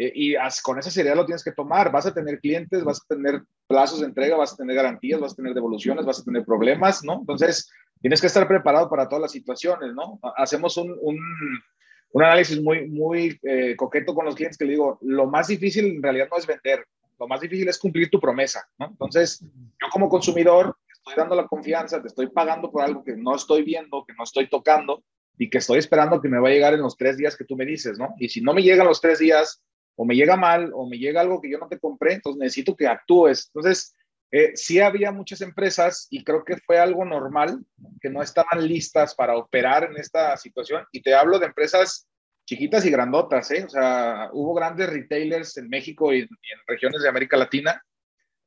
eh, 0.00 0.12
y 0.14 0.34
as, 0.34 0.62
con 0.62 0.78
esa 0.78 0.90
seriedad 0.90 1.14
lo 1.14 1.26
tienes 1.26 1.44
que 1.44 1.52
tomar. 1.52 1.92
Vas 1.92 2.06
a 2.06 2.14
tener 2.14 2.40
clientes, 2.40 2.82
vas 2.82 3.02
a 3.02 3.14
tener 3.14 3.42
plazos 3.66 4.00
de 4.00 4.06
entrega, 4.06 4.38
vas 4.38 4.54
a 4.54 4.56
tener 4.56 4.74
garantías, 4.74 5.20
vas 5.20 5.34
a 5.34 5.36
tener 5.36 5.52
devoluciones, 5.52 6.06
vas 6.06 6.20
a 6.20 6.24
tener 6.24 6.42
problemas, 6.42 7.04
¿no? 7.04 7.18
Entonces, 7.20 7.70
tienes 8.00 8.18
que 8.18 8.28
estar 8.28 8.48
preparado 8.48 8.88
para 8.88 9.06
todas 9.06 9.20
las 9.20 9.32
situaciones, 9.32 9.92
¿no? 9.94 10.18
Hacemos 10.38 10.78
un, 10.78 10.96
un, 11.02 11.18
un 12.12 12.22
análisis 12.22 12.62
muy, 12.62 12.88
muy 12.88 13.38
eh, 13.42 13.76
coqueto 13.76 14.14
con 14.14 14.24
los 14.24 14.34
clientes 14.34 14.56
que 14.56 14.64
le 14.64 14.72
digo, 14.72 14.98
lo 15.02 15.26
más 15.26 15.48
difícil 15.48 15.84
en 15.84 16.02
realidad 16.02 16.28
no 16.30 16.38
es 16.38 16.46
vender, 16.46 16.86
lo 17.18 17.28
más 17.28 17.42
difícil 17.42 17.68
es 17.68 17.78
cumplir 17.78 18.08
tu 18.08 18.18
promesa, 18.18 18.66
¿no? 18.78 18.86
Entonces, 18.86 19.40
yo 19.42 19.88
como 19.92 20.08
consumidor 20.08 20.74
estoy 20.88 21.14
dando 21.14 21.34
la 21.34 21.46
confianza, 21.46 22.00
te 22.00 22.08
estoy 22.08 22.28
pagando 22.28 22.70
por 22.70 22.82
algo 22.82 23.04
que 23.04 23.16
no 23.16 23.34
estoy 23.34 23.64
viendo, 23.64 24.02
que 24.06 24.14
no 24.14 24.24
estoy 24.24 24.48
tocando 24.48 25.04
y 25.36 25.50
que 25.50 25.58
estoy 25.58 25.78
esperando 25.78 26.22
que 26.22 26.28
me 26.30 26.38
va 26.38 26.48
a 26.48 26.52
llegar 26.52 26.72
en 26.72 26.80
los 26.80 26.96
tres 26.96 27.18
días 27.18 27.36
que 27.36 27.44
tú 27.44 27.54
me 27.54 27.66
dices, 27.66 27.98
¿no? 27.98 28.14
Y 28.18 28.30
si 28.30 28.40
no 28.40 28.54
me 28.54 28.62
llegan 28.62 28.86
los 28.86 29.02
tres 29.02 29.18
días, 29.18 29.62
o 30.00 30.06
me 30.06 30.16
llega 30.16 30.34
mal, 30.34 30.70
o 30.74 30.88
me 30.88 30.96
llega 30.96 31.20
algo 31.20 31.42
que 31.42 31.50
yo 31.50 31.58
no 31.58 31.68
te 31.68 31.78
compré, 31.78 32.14
entonces 32.14 32.40
necesito 32.40 32.74
que 32.74 32.88
actúes. 32.88 33.50
Entonces, 33.52 33.94
eh, 34.30 34.52
sí 34.54 34.80
había 34.80 35.12
muchas 35.12 35.42
empresas 35.42 36.06
y 36.08 36.24
creo 36.24 36.42
que 36.42 36.56
fue 36.56 36.78
algo 36.78 37.04
normal 37.04 37.62
que 38.00 38.08
no 38.08 38.22
estaban 38.22 38.66
listas 38.66 39.14
para 39.14 39.36
operar 39.36 39.84
en 39.84 39.98
esta 39.98 40.38
situación. 40.38 40.86
Y 40.90 41.02
te 41.02 41.12
hablo 41.12 41.38
de 41.38 41.44
empresas 41.44 42.08
chiquitas 42.46 42.86
y 42.86 42.90
grandotas, 42.90 43.50
¿eh? 43.50 43.62
O 43.62 43.68
sea, 43.68 44.30
hubo 44.32 44.54
grandes 44.54 44.88
retailers 44.88 45.58
en 45.58 45.68
México 45.68 46.14
y, 46.14 46.20
en 46.20 46.28
regiones 46.66 47.02
de 47.02 47.08
América 47.10 47.36
Latina 47.36 47.84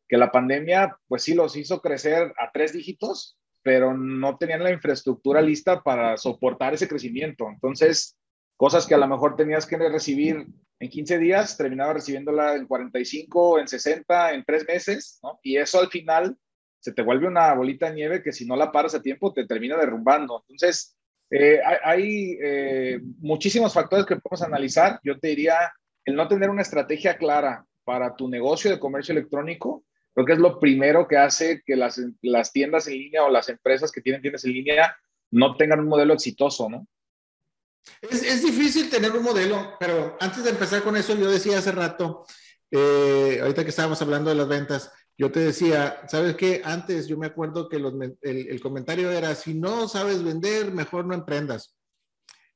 que 0.10 0.18
la 0.18 0.32
pandemia, 0.32 0.98
pues 1.08 1.22
sí, 1.22 1.36
los 1.36 1.56
hizo 1.56 1.82
crecer 1.82 2.34
a 2.40 2.50
tres 2.52 2.74
dígitos, 2.74 3.38
pero 3.62 3.96
no 3.96 4.40
tenían 4.40 4.64
la 4.64 4.72
infraestructura 4.72 5.40
lista 5.40 5.84
para 5.84 6.18
soportar 6.18 6.74
ese 6.74 6.88
crecimiento. 6.88 7.48
Entonces, 7.48 8.18
cosas 8.58 8.88
que 8.88 8.96
a 8.96 8.98
lo 8.98 9.08
mejor 9.08 9.36
tenías 9.36 9.68
que 9.68 9.78
recibir 9.78 10.48
en 10.84 10.90
15 10.90 11.18
días, 11.18 11.56
terminaba 11.56 11.94
recibiéndola 11.94 12.56
en 12.56 12.68
45, 12.68 13.60
en 13.60 13.68
60, 13.68 14.34
en 14.34 14.44
tres 14.44 14.66
meses, 14.68 15.20
¿no? 15.24 15.40
Y 15.42 15.56
eso 15.56 15.80
al 15.80 15.88
final 15.88 16.38
se 16.80 16.92
te 16.92 17.02
vuelve 17.02 17.28
una 17.28 17.54
bolita 17.54 17.90
de 17.90 17.96
nieve 17.96 18.22
que 18.22 18.34
si 18.34 18.46
no 18.46 18.58
la 18.58 18.72
paras 18.72 18.94
a 18.94 19.02
tiempo 19.02 19.34
te 19.34 19.48
termina 19.48 19.78
derrumbando. 19.78 20.44
Entonces, 20.50 20.98
eh, 21.30 21.62
hay, 21.84 22.38
eh, 22.44 23.00
muchísimos 23.20 23.74
factores 23.74 24.06
que 24.06 24.18
podemos 24.18 24.42
analizar. 24.42 25.00
Yo 25.04 25.18
te 25.20 25.30
diría, 25.30 25.56
el 26.04 26.16
no 26.16 26.28
tener 26.28 26.50
una 26.50 26.62
estrategia 26.62 27.18
clara 27.18 27.66
para 27.86 28.16
tu 28.18 28.28
negocio 28.28 28.70
de 28.70 28.80
comercio 28.80 29.14
electrónico, 29.14 29.86
creo 30.14 30.26
que 30.26 30.34
es 30.34 30.40
lo 30.40 30.60
primero 30.60 31.08
que 31.08 31.16
hace 31.16 31.64
que 31.66 31.78
las, 31.78 32.02
las 32.22 32.52
tiendas 32.52 32.88
en 32.88 32.96
línea 32.96 33.24
o 33.24 33.30
las 33.30 33.48
empresas 33.48 33.90
que 33.90 34.02
tienen 34.02 34.22
tiendas 34.22 34.44
en 34.44 34.52
línea 34.52 34.96
no 35.32 35.56
tengan 35.56 35.80
un 35.80 35.88
modelo 35.88 36.14
exitoso, 36.14 36.70
¿no? 36.70 36.86
Es, 38.02 38.24
es, 38.24 38.42
difícil 38.44 38.90
tener 38.90 39.12
un 39.12 39.24
modelo, 39.24 39.76
pero 39.80 40.18
antes 40.20 40.44
de 40.44 40.52
empezar 40.52 40.84
con 40.84 40.96
eso, 40.96 41.16
yo 41.16 41.30
decía 41.30 41.58
hace 41.58 41.72
rato, 41.72 42.26
eh, 42.72 43.40
ahorita 43.42 43.64
que 43.64 43.70
estábamos 43.70 44.02
hablando 44.02 44.30
de 44.30 44.36
las 44.36 44.48
ventas, 44.48 44.92
yo 45.18 45.32
te 45.32 45.42
decía, 45.42 46.02
¿sabes 46.08 46.36
qué? 46.36 46.62
Antes 46.66 47.08
yo 47.08 47.18
me 47.18 47.28
acuerdo 47.28 47.70
que 47.70 47.76
el, 47.76 48.62
comentario 48.62 49.12
era, 49.12 49.36
si 49.36 49.54
no 49.54 49.88
sabes 49.88 50.24
vender, 50.24 50.72
mejor 50.72 51.06
no 51.06 51.14
emprendas. 51.14 51.76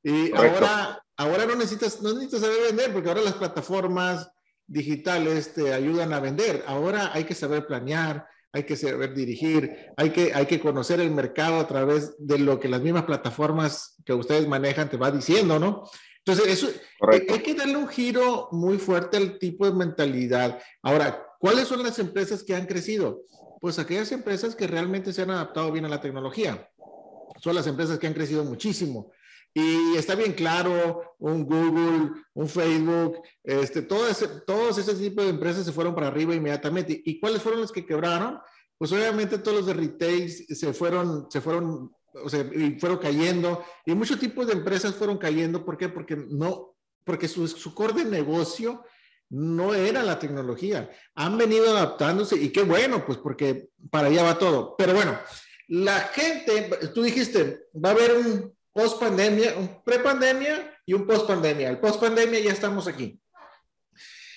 Y 0.01 0.33
ahora, 0.35 1.03
ahora 1.17 1.45
no, 1.45 1.55
necesitas, 1.55 2.01
no 2.01 2.13
necesitas 2.13 2.41
saber 2.41 2.63
vender, 2.63 2.93
porque 2.93 3.09
ahora 3.09 3.21
las 3.21 3.35
plataformas 3.35 4.27
digitales 4.65 5.53
te 5.53 5.71
ayudan 5.71 6.13
a 6.13 6.19
vender. 6.19 6.63
Ahora 6.65 7.11
hay 7.13 7.25
que 7.25 7.35
saber 7.35 7.67
planear, 7.67 8.27
hay 8.53 8.63
que 8.63 8.75
saber 8.75 9.13
dirigir, 9.13 9.91
hay 9.97 10.09
que, 10.11 10.33
hay 10.33 10.45
que 10.45 10.59
conocer 10.59 10.99
el 10.99 11.11
mercado 11.11 11.59
a 11.59 11.67
través 11.67 12.15
de 12.17 12.39
lo 12.39 12.59
que 12.59 12.69
las 12.69 12.81
mismas 12.81 13.03
plataformas 13.03 13.95
que 14.05 14.13
ustedes 14.13 14.47
manejan 14.47 14.89
te 14.89 14.97
va 14.97 15.11
diciendo, 15.11 15.59
¿no? 15.59 15.83
Entonces, 16.27 16.47
eso, 16.47 16.67
hay 17.09 17.25
que 17.25 17.53
darle 17.53 17.77
un 17.77 17.87
giro 17.87 18.49
muy 18.51 18.77
fuerte 18.77 19.15
al 19.15 19.39
tipo 19.39 19.65
de 19.65 19.71
mentalidad. 19.71 20.59
Ahora, 20.81 21.25
¿cuáles 21.39 21.69
son 21.69 21.83
las 21.83 21.99
empresas 21.99 22.43
que 22.43 22.53
han 22.53 22.65
crecido? 22.65 23.21
Pues 23.61 23.79
aquellas 23.79 24.11
empresas 24.11 24.53
que 24.53 24.67
realmente 24.67 25.13
se 25.13 25.21
han 25.21 25.31
adaptado 25.31 25.71
bien 25.71 25.85
a 25.85 25.89
la 25.89 26.01
tecnología. 26.01 26.69
Son 27.41 27.55
las 27.55 27.65
empresas 27.67 27.97
que 27.97 28.07
han 28.07 28.13
crecido 28.13 28.43
muchísimo. 28.43 29.11
Y 29.59 29.97
está 29.97 30.13
bien 30.13 30.33
claro, 30.33 31.15
un 31.17 31.43
Google, 31.43 32.11
un 32.35 32.47
Facebook, 32.47 33.23
este, 33.43 33.81
todo 33.81 34.07
ese, 34.07 34.27
todos 34.45 34.77
ese 34.77 34.93
tipo 34.93 35.23
de 35.23 35.29
empresas 35.29 35.65
se 35.65 35.71
fueron 35.71 35.95
para 35.95 36.09
arriba 36.09 36.35
inmediatamente. 36.35 37.01
¿Y 37.03 37.19
cuáles 37.19 37.41
fueron 37.41 37.61
las 37.61 37.71
que 37.71 37.83
quebraron? 37.83 38.39
Pues 38.77 38.91
obviamente 38.91 39.39
todos 39.39 39.57
los 39.57 39.65
de 39.65 39.73
retail 39.73 40.29
se 40.29 40.73
fueron, 40.73 41.25
se 41.31 41.41
fueron 41.41 41.91
o 42.23 42.29
sea, 42.29 42.41
y 42.53 42.79
fueron 42.79 42.99
cayendo, 42.99 43.65
y 43.83 43.95
muchos 43.95 44.19
tipos 44.19 44.45
de 44.45 44.53
empresas 44.53 44.93
fueron 44.93 45.17
cayendo, 45.17 45.65
¿por 45.65 45.75
qué? 45.75 45.89
Porque 45.89 46.15
no, 46.15 46.75
porque 47.03 47.27
su, 47.27 47.47
su 47.47 47.73
core 47.73 48.03
de 48.03 48.05
negocio 48.05 48.83
no 49.29 49.73
era 49.73 50.03
la 50.03 50.19
tecnología. 50.19 50.91
Han 51.15 51.35
venido 51.35 51.67
adaptándose 51.71 52.35
y 52.35 52.49
qué 52.49 52.61
bueno, 52.61 53.03
pues 53.07 53.17
porque 53.17 53.69
para 53.89 54.09
allá 54.09 54.21
va 54.21 54.37
todo. 54.37 54.75
Pero 54.77 54.93
bueno, 54.93 55.17
la 55.67 55.99
gente, 55.99 56.69
tú 56.93 57.01
dijiste, 57.01 57.69
va 57.73 57.89
a 57.89 57.93
haber 57.93 58.17
un 58.17 58.56
post 58.77 58.99
pandemia, 58.99 59.57
un 59.57 59.81
pre 59.83 59.97
pandemia 59.97 60.79
y 60.85 60.93
un 60.93 61.07
post 61.07 61.25
pandemia. 61.25 61.69
El 61.69 61.79
post 61.79 61.99
pandemia 61.99 62.39
ya 62.39 62.51
estamos 62.51 62.87
aquí. 62.87 63.19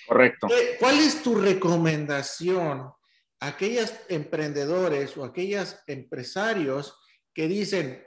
Correcto. 0.07 0.47
¿Cuál 0.79 0.97
es 0.97 1.21
tu 1.21 1.35
recomendación 1.35 2.91
a 3.39 3.47
aquellos 3.47 3.93
emprendedores 4.09 5.15
o 5.15 5.23
aquellos 5.23 5.77
empresarios 5.85 6.97
que 7.33 7.47
dicen, 7.47 8.03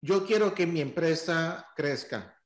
yo 0.00 0.26
quiero 0.26 0.54
que 0.54 0.66
mi 0.66 0.80
empresa 0.80 1.68
crezca. 1.76 2.36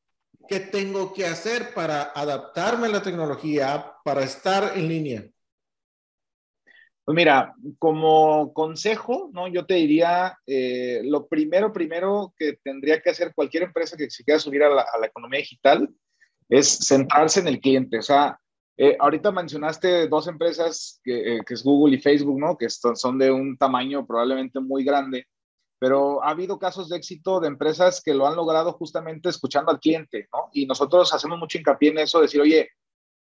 ¿Qué 0.47 0.61
tengo 0.61 1.12
que 1.12 1.26
hacer 1.26 1.73
para 1.75 2.02
adaptarme 2.14 2.87
a 2.87 2.90
la 2.90 3.02
tecnología, 3.02 3.95
para 4.04 4.23
estar 4.23 4.76
en 4.76 4.88
línea? 4.88 5.26
Pues 7.06 7.14
mira, 7.14 7.54
como 7.78 8.52
consejo, 8.52 9.30
¿no? 9.32 9.46
Yo 9.46 9.64
te 9.64 9.75
diría, 9.75 10.36
eh, 10.44 11.02
lo 11.04 11.28
primero, 11.28 11.72
primero 11.72 12.34
que 12.36 12.54
tendría 12.64 13.00
que 13.00 13.10
hacer 13.10 13.32
cualquier 13.32 13.62
empresa 13.62 13.96
que 13.96 14.10
se 14.10 14.25
quiera 14.25 14.40
subir 14.40 14.64
a 14.64 14.70
la, 14.70 15.06
economía 15.06 15.38
digital 15.38 15.88
es 16.48 16.80
centrarse 16.84 17.38
en 17.38 17.46
el 17.46 17.60
cliente. 17.60 18.00
O 18.00 18.02
sea, 18.02 18.36
eh, 18.76 18.96
ahorita 18.98 19.30
mencionaste 19.30 20.08
dos 20.08 20.26
empresas 20.26 21.00
que, 21.04 21.36
eh, 21.36 21.40
que, 21.46 21.54
es 21.54 21.62
Google 21.62 21.94
y 21.94 22.00
Facebook, 22.00 22.40
¿no? 22.40 22.58
Que 22.58 22.68
son 22.68 23.18
de 23.18 23.30
un 23.30 23.56
tamaño 23.56 24.04
probablemente 24.04 24.58
muy 24.58 24.82
grande 24.82 25.26
pero 25.78 26.25
ha 26.25 26.30
habido 26.30 26.58
casos 26.58 26.88
de 26.88 26.96
éxito 26.96 27.40
de 27.40 27.48
empresas 27.48 28.00
que 28.02 28.14
lo 28.14 28.26
han 28.26 28.36
logrado 28.36 28.72
justamente 28.72 29.28
escuchando 29.28 29.70
al 29.70 29.78
cliente, 29.78 30.28
¿no? 30.32 30.48
Y 30.52 30.66
nosotros 30.66 31.12
hacemos 31.12 31.38
mucho 31.38 31.58
hincapié 31.58 31.90
en 31.90 31.98
eso, 31.98 32.20
decir, 32.20 32.40
oye, 32.40 32.70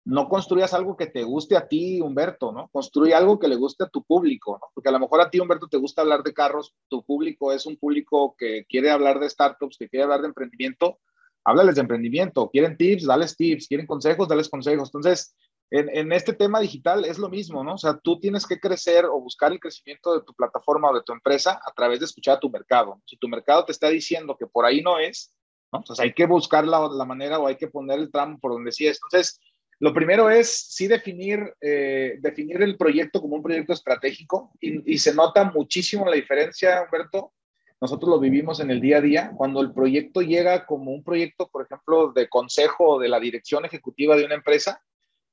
no 0.06 0.28
construyas 0.28 0.72
algo 0.72 0.96
que 0.96 1.08
te 1.08 1.24
guste 1.24 1.56
a 1.56 1.66
ti, 1.66 2.00
Humberto, 2.00 2.52
¿no? 2.52 2.68
Construye 2.68 3.12
algo 3.12 3.40
que 3.40 3.48
le 3.48 3.56
guste 3.56 3.84
a 3.84 3.88
tu 3.88 4.04
público, 4.04 4.56
¿no? 4.62 4.68
Porque 4.72 4.88
a 4.88 4.92
lo 4.92 5.00
mejor 5.00 5.20
a 5.20 5.28
ti, 5.28 5.40
Humberto, 5.40 5.66
te 5.66 5.78
gusta 5.78 6.02
hablar 6.02 6.22
de 6.22 6.32
carros, 6.32 6.74
tu 6.88 7.04
público 7.04 7.52
es 7.52 7.66
un 7.66 7.76
público 7.76 8.36
que 8.38 8.64
quiere 8.68 8.92
hablar 8.92 9.18
de 9.18 9.28
startups, 9.28 9.76
que 9.76 9.88
quiere 9.88 10.04
hablar 10.04 10.20
de 10.20 10.28
emprendimiento, 10.28 11.00
háblales 11.44 11.74
de 11.74 11.80
emprendimiento, 11.80 12.48
quieren 12.50 12.76
tips, 12.76 13.04
dales 13.04 13.36
tips, 13.36 13.66
quieren 13.66 13.86
consejos, 13.86 14.28
dales 14.28 14.48
consejos. 14.48 14.90
Entonces, 14.90 15.34
en, 15.70 16.12
este 16.12 16.32
tema 16.32 16.60
digital 16.60 17.04
es 17.04 17.18
lo 17.18 17.28
mismo, 17.28 17.64
¿no? 17.64 17.74
O 17.74 17.78
sea, 17.78 17.98
tú 17.98 18.20
tienes 18.20 18.46
que 18.46 18.60
crecer 18.60 19.06
o 19.06 19.20
buscar 19.20 19.50
el 19.50 19.58
crecimiento 19.58 20.14
de 20.14 20.24
tu 20.24 20.32
plataforma 20.34 20.90
o 20.90 20.94
de 20.94 21.02
tu 21.02 21.12
empresa 21.12 21.60
a 21.64 21.72
través 21.72 21.98
de 21.98 22.04
escuchar 22.04 22.36
a 22.36 22.40
tu 22.40 22.48
mercado. 22.48 23.02
Si 23.06 23.16
tu 23.16 23.26
mercado 23.26 23.64
te 23.64 23.72
está 23.72 23.88
diciendo 23.88 24.36
que 24.38 24.46
por 24.46 24.64
ahí 24.64 24.82
no 24.82 25.00
es, 25.00 25.34
¿no? 25.72 25.80
Entonces 25.80 26.04
hay 26.04 26.12
que 26.12 26.26
buscar 26.26 26.64
la, 26.64 27.04
manera 27.04 27.40
o 27.40 27.48
hay 27.48 27.56
que 27.56 27.66
poner 27.66 27.98
el 27.98 28.12
tramo 28.12 28.38
por 28.38 28.52
donde 28.52 28.70
sí 28.70 28.86
es. 28.86 29.00
Entonces, 29.02 29.40
lo 29.78 29.92
primero 29.92 30.30
es 30.30 30.66
sí 30.70 30.86
definir, 30.86 31.52
eh, 31.60 32.16
definir 32.20 32.62
el 32.62 32.76
proyecto 32.76 33.20
como 33.20 33.36
un 33.36 33.42
proyecto 33.42 33.72
estratégico 33.72 34.52
y, 34.60 34.94
y 34.94 34.98
se 34.98 35.14
nota 35.14 35.44
muchísimo 35.44 36.06
la 36.06 36.16
diferencia, 36.16 36.82
Humberto. 36.82 37.32
Nosotros 37.78 38.08
lo 38.08 38.18
vivimos 38.18 38.60
en 38.60 38.70
el 38.70 38.80
día 38.80 38.98
a 38.98 39.02
día. 39.02 39.32
Cuando 39.36 39.60
el 39.60 39.74
proyecto 39.74 40.22
llega 40.22 40.64
como 40.64 40.92
un 40.92 41.04
proyecto, 41.04 41.48
por 41.48 41.66
ejemplo, 41.66 42.10
de 42.12 42.28
consejo 42.28 42.98
de 42.98 43.10
la 43.10 43.20
dirección 43.20 43.66
ejecutiva 43.66 44.16
de 44.16 44.24
una 44.24 44.36
empresa, 44.36 44.82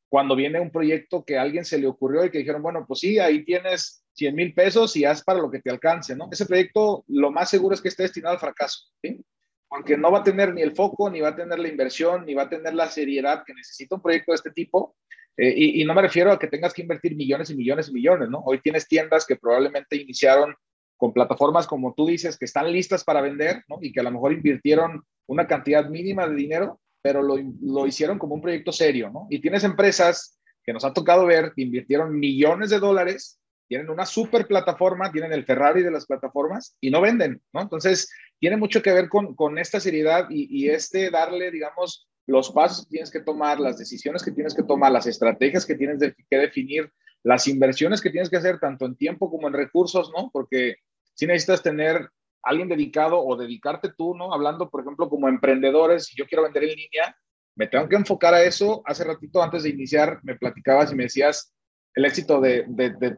cuando 0.09 0.35
viene 0.35 0.59
un 0.59 0.69
proyecto 0.69 1.23
que 1.23 1.37
a 1.37 1.41
alguien 1.41 1.65
se 1.65 1.79
le 1.79 1.87
ocurrió 1.87 2.25
y 2.25 2.29
que 2.29 2.39
dijeron, 2.39 2.61
bueno, 2.61 2.85
pues 2.85 2.99
sí, 2.99 3.17
ahí 3.17 3.43
tienes 3.45 4.05
100 4.13 4.35
mil 4.35 4.53
pesos 4.53 4.95
y 4.95 5.05
haz 5.05 5.23
para 5.23 5.39
lo 5.39 5.49
que 5.49 5.59
te 5.59 5.71
alcance, 5.71 6.15
¿no? 6.15 6.29
Ese 6.31 6.45
proyecto 6.45 7.03
lo 7.07 7.31
más 7.31 7.49
seguro 7.49 7.73
es 7.73 7.81
que 7.81 7.87
esté 7.87 8.03
destinado 8.03 8.33
al 8.35 8.39
fracaso, 8.39 8.91
¿sí? 9.01 9.23
Porque 9.75 9.97
no 9.97 10.11
va 10.11 10.19
a 10.19 10.23
tener 10.23 10.53
ni 10.53 10.61
el 10.61 10.75
foco, 10.75 11.09
ni 11.09 11.19
va 11.19 11.29
a 11.29 11.35
tener 11.35 11.57
la 11.57 11.67
inversión, 11.67 12.25
ni 12.25 12.35
va 12.35 12.43
a 12.43 12.49
tener 12.49 12.75
la 12.75 12.87
seriedad 12.89 13.43
que 13.43 13.55
necesita 13.55 13.95
un 13.95 14.01
proyecto 14.01 14.31
de 14.31 14.35
este 14.35 14.51
tipo. 14.51 14.95
Eh, 15.35 15.51
y, 15.55 15.83
no 15.83 15.95
me 15.95 16.03
refiero 16.03 16.31
a 16.31 16.37
que 16.37 16.47
tengas 16.47 16.75
que 16.75 16.83
invertir 16.83 17.15
millones 17.15 17.49
y 17.49 17.55
millones 17.55 17.89
y 17.89 17.93
millones, 17.93 18.29
¿no? 18.29 18.43
Hoy 18.45 18.59
tienes 18.61 18.87
tiendas 18.87 19.25
que 19.25 19.35
probablemente 19.35 19.95
iniciaron 19.95 20.53
con 20.95 21.11
plataformas 21.11 21.65
como 21.65 21.95
tú 21.95 22.05
dices, 22.05 22.37
que 22.37 22.45
están 22.45 22.71
listas 22.71 23.03
para 23.03 23.21
vender. 23.21 23.63
Y 23.81 23.91
que 23.91 23.99
a 23.99 24.03
lo 24.03 24.11
mejor 24.11 24.33
invirtieron 24.33 25.03
una 25.25 25.47
cantidad 25.47 25.89
mínima 25.89 26.27
de 26.27 26.35
dinero 26.35 26.79
pero 27.03 27.21
lo, 27.21 27.35
lo, 27.61 27.85
hicieron 27.85 28.17
como 28.17 28.33
un 28.33 28.41
proyecto 28.41 28.71
serio, 28.71 29.09
¿no? 29.09 29.27
Y 29.29 29.41
tienes 29.41 29.65
empresas 29.65 30.39
que 30.63 30.71
nos 30.71 30.85
ha 30.85 30.93
tocado 30.93 31.25
ver 31.25 31.51
que 31.53 31.61
invirtieron 31.61 32.17
millones 32.17 32.69
de 32.69 32.79
dólares, 32.79 33.41
tienen 33.67 33.89
una 33.89 34.05
super 34.05 34.47
plataforma, 34.47 35.11
tienen 35.11 35.33
el 35.33 35.45
Ferrari 35.45 35.83
de 35.83 35.91
las 35.91 36.05
plataformas 36.05 36.75
y 36.81 36.89
no 36.91 37.01
venden, 37.01 37.41
¿no? 37.53 37.61
Entonces, 37.61 38.09
tiene 38.39 38.57
mucho 38.57 38.81
que 38.81 38.91
ver 38.93 39.09
con, 39.09 39.35
con 39.35 39.57
esta 39.57 39.79
seriedad 39.79 40.27
y, 40.29 40.47
y, 40.49 40.69
este 40.69 41.09
darle, 41.09 41.51
digamos, 41.51 42.07
los 42.27 42.51
pasos 42.51 42.85
que 42.85 42.91
tienes 42.91 43.11
que 43.11 43.21
tomar, 43.21 43.59
las 43.59 43.77
decisiones 43.77 44.23
que 44.23 44.31
tienes 44.31 44.53
que 44.53 44.63
tomar, 44.63 44.91
las 44.91 45.07
estrategias 45.07 45.65
que 45.65 45.75
tienes 45.75 45.99
que 46.29 46.37
definir, 46.37 46.91
las 47.23 47.47
inversiones 47.47 48.01
que 48.01 48.09
tienes 48.09 48.29
que 48.29 48.37
hacer 48.37 48.59
tanto 48.59 48.85
en 48.85 48.95
tiempo 48.95 49.29
como 49.29 49.47
en 49.47 49.53
recursos, 49.53 50.11
¿no? 50.15 50.29
Porque 50.31 50.75
si 51.13 51.25
necesitas 51.25 51.63
tener 51.63 52.09
alguien 52.43 52.67
dedicado 52.67 53.23
o 53.23 53.35
dedicarte 53.37 53.91
tú, 53.97 54.15
¿no? 54.15 54.33
Hablando, 54.33 54.69
por 54.69 54.81
ejemplo, 54.81 55.09
como 55.09 55.29
emprendedores, 55.29 56.05
si 56.05 56.17
yo 56.17 56.25
quiero 56.25 56.43
vender 56.43 56.63
en 56.63 56.75
línea, 56.75 57.17
me 57.55 57.67
tengo 57.67 57.87
que 57.87 57.95
enfocar 57.95 58.33
a 58.33 58.43
eso. 58.43 58.81
Hace 58.85 59.03
ratito, 59.03 59.41
antes 59.41 59.63
de 59.63 59.69
iniciar, 59.69 60.19
me 60.23 60.35
platicabas 60.35 60.91
y 60.91 60.95
me 60.95 61.03
decías, 61.03 61.52
el 61.95 62.05
éxito 62.05 62.41
de, 62.41 62.65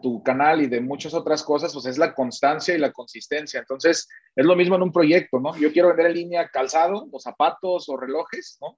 tu 0.01 0.21
canal 0.23 0.61
y 0.61 0.67
de 0.67 0.81
muchas 0.81 1.13
otras 1.13 1.43
cosas, 1.43 1.73
pues 1.73 1.85
es 1.85 1.97
la 1.97 2.13
constancia 2.13 2.75
y 2.75 2.77
la 2.77 2.91
consistencia. 2.91 3.59
Entonces, 3.59 4.07
es 4.35 4.45
lo 4.45 4.55
mismo 4.55 4.75
en 4.75 4.83
un 4.83 4.91
proyecto, 4.91 5.39
¿no? 5.39 5.55
Yo 5.57 5.71
quiero 5.71 5.89
vender 5.89 6.07
en 6.07 6.13
línea 6.13 6.49
calzado, 6.49 7.07
o 7.11 7.19
zapatos 7.19 7.87
o 7.87 7.97
relojes, 7.97 8.57
¿no? 8.61 8.77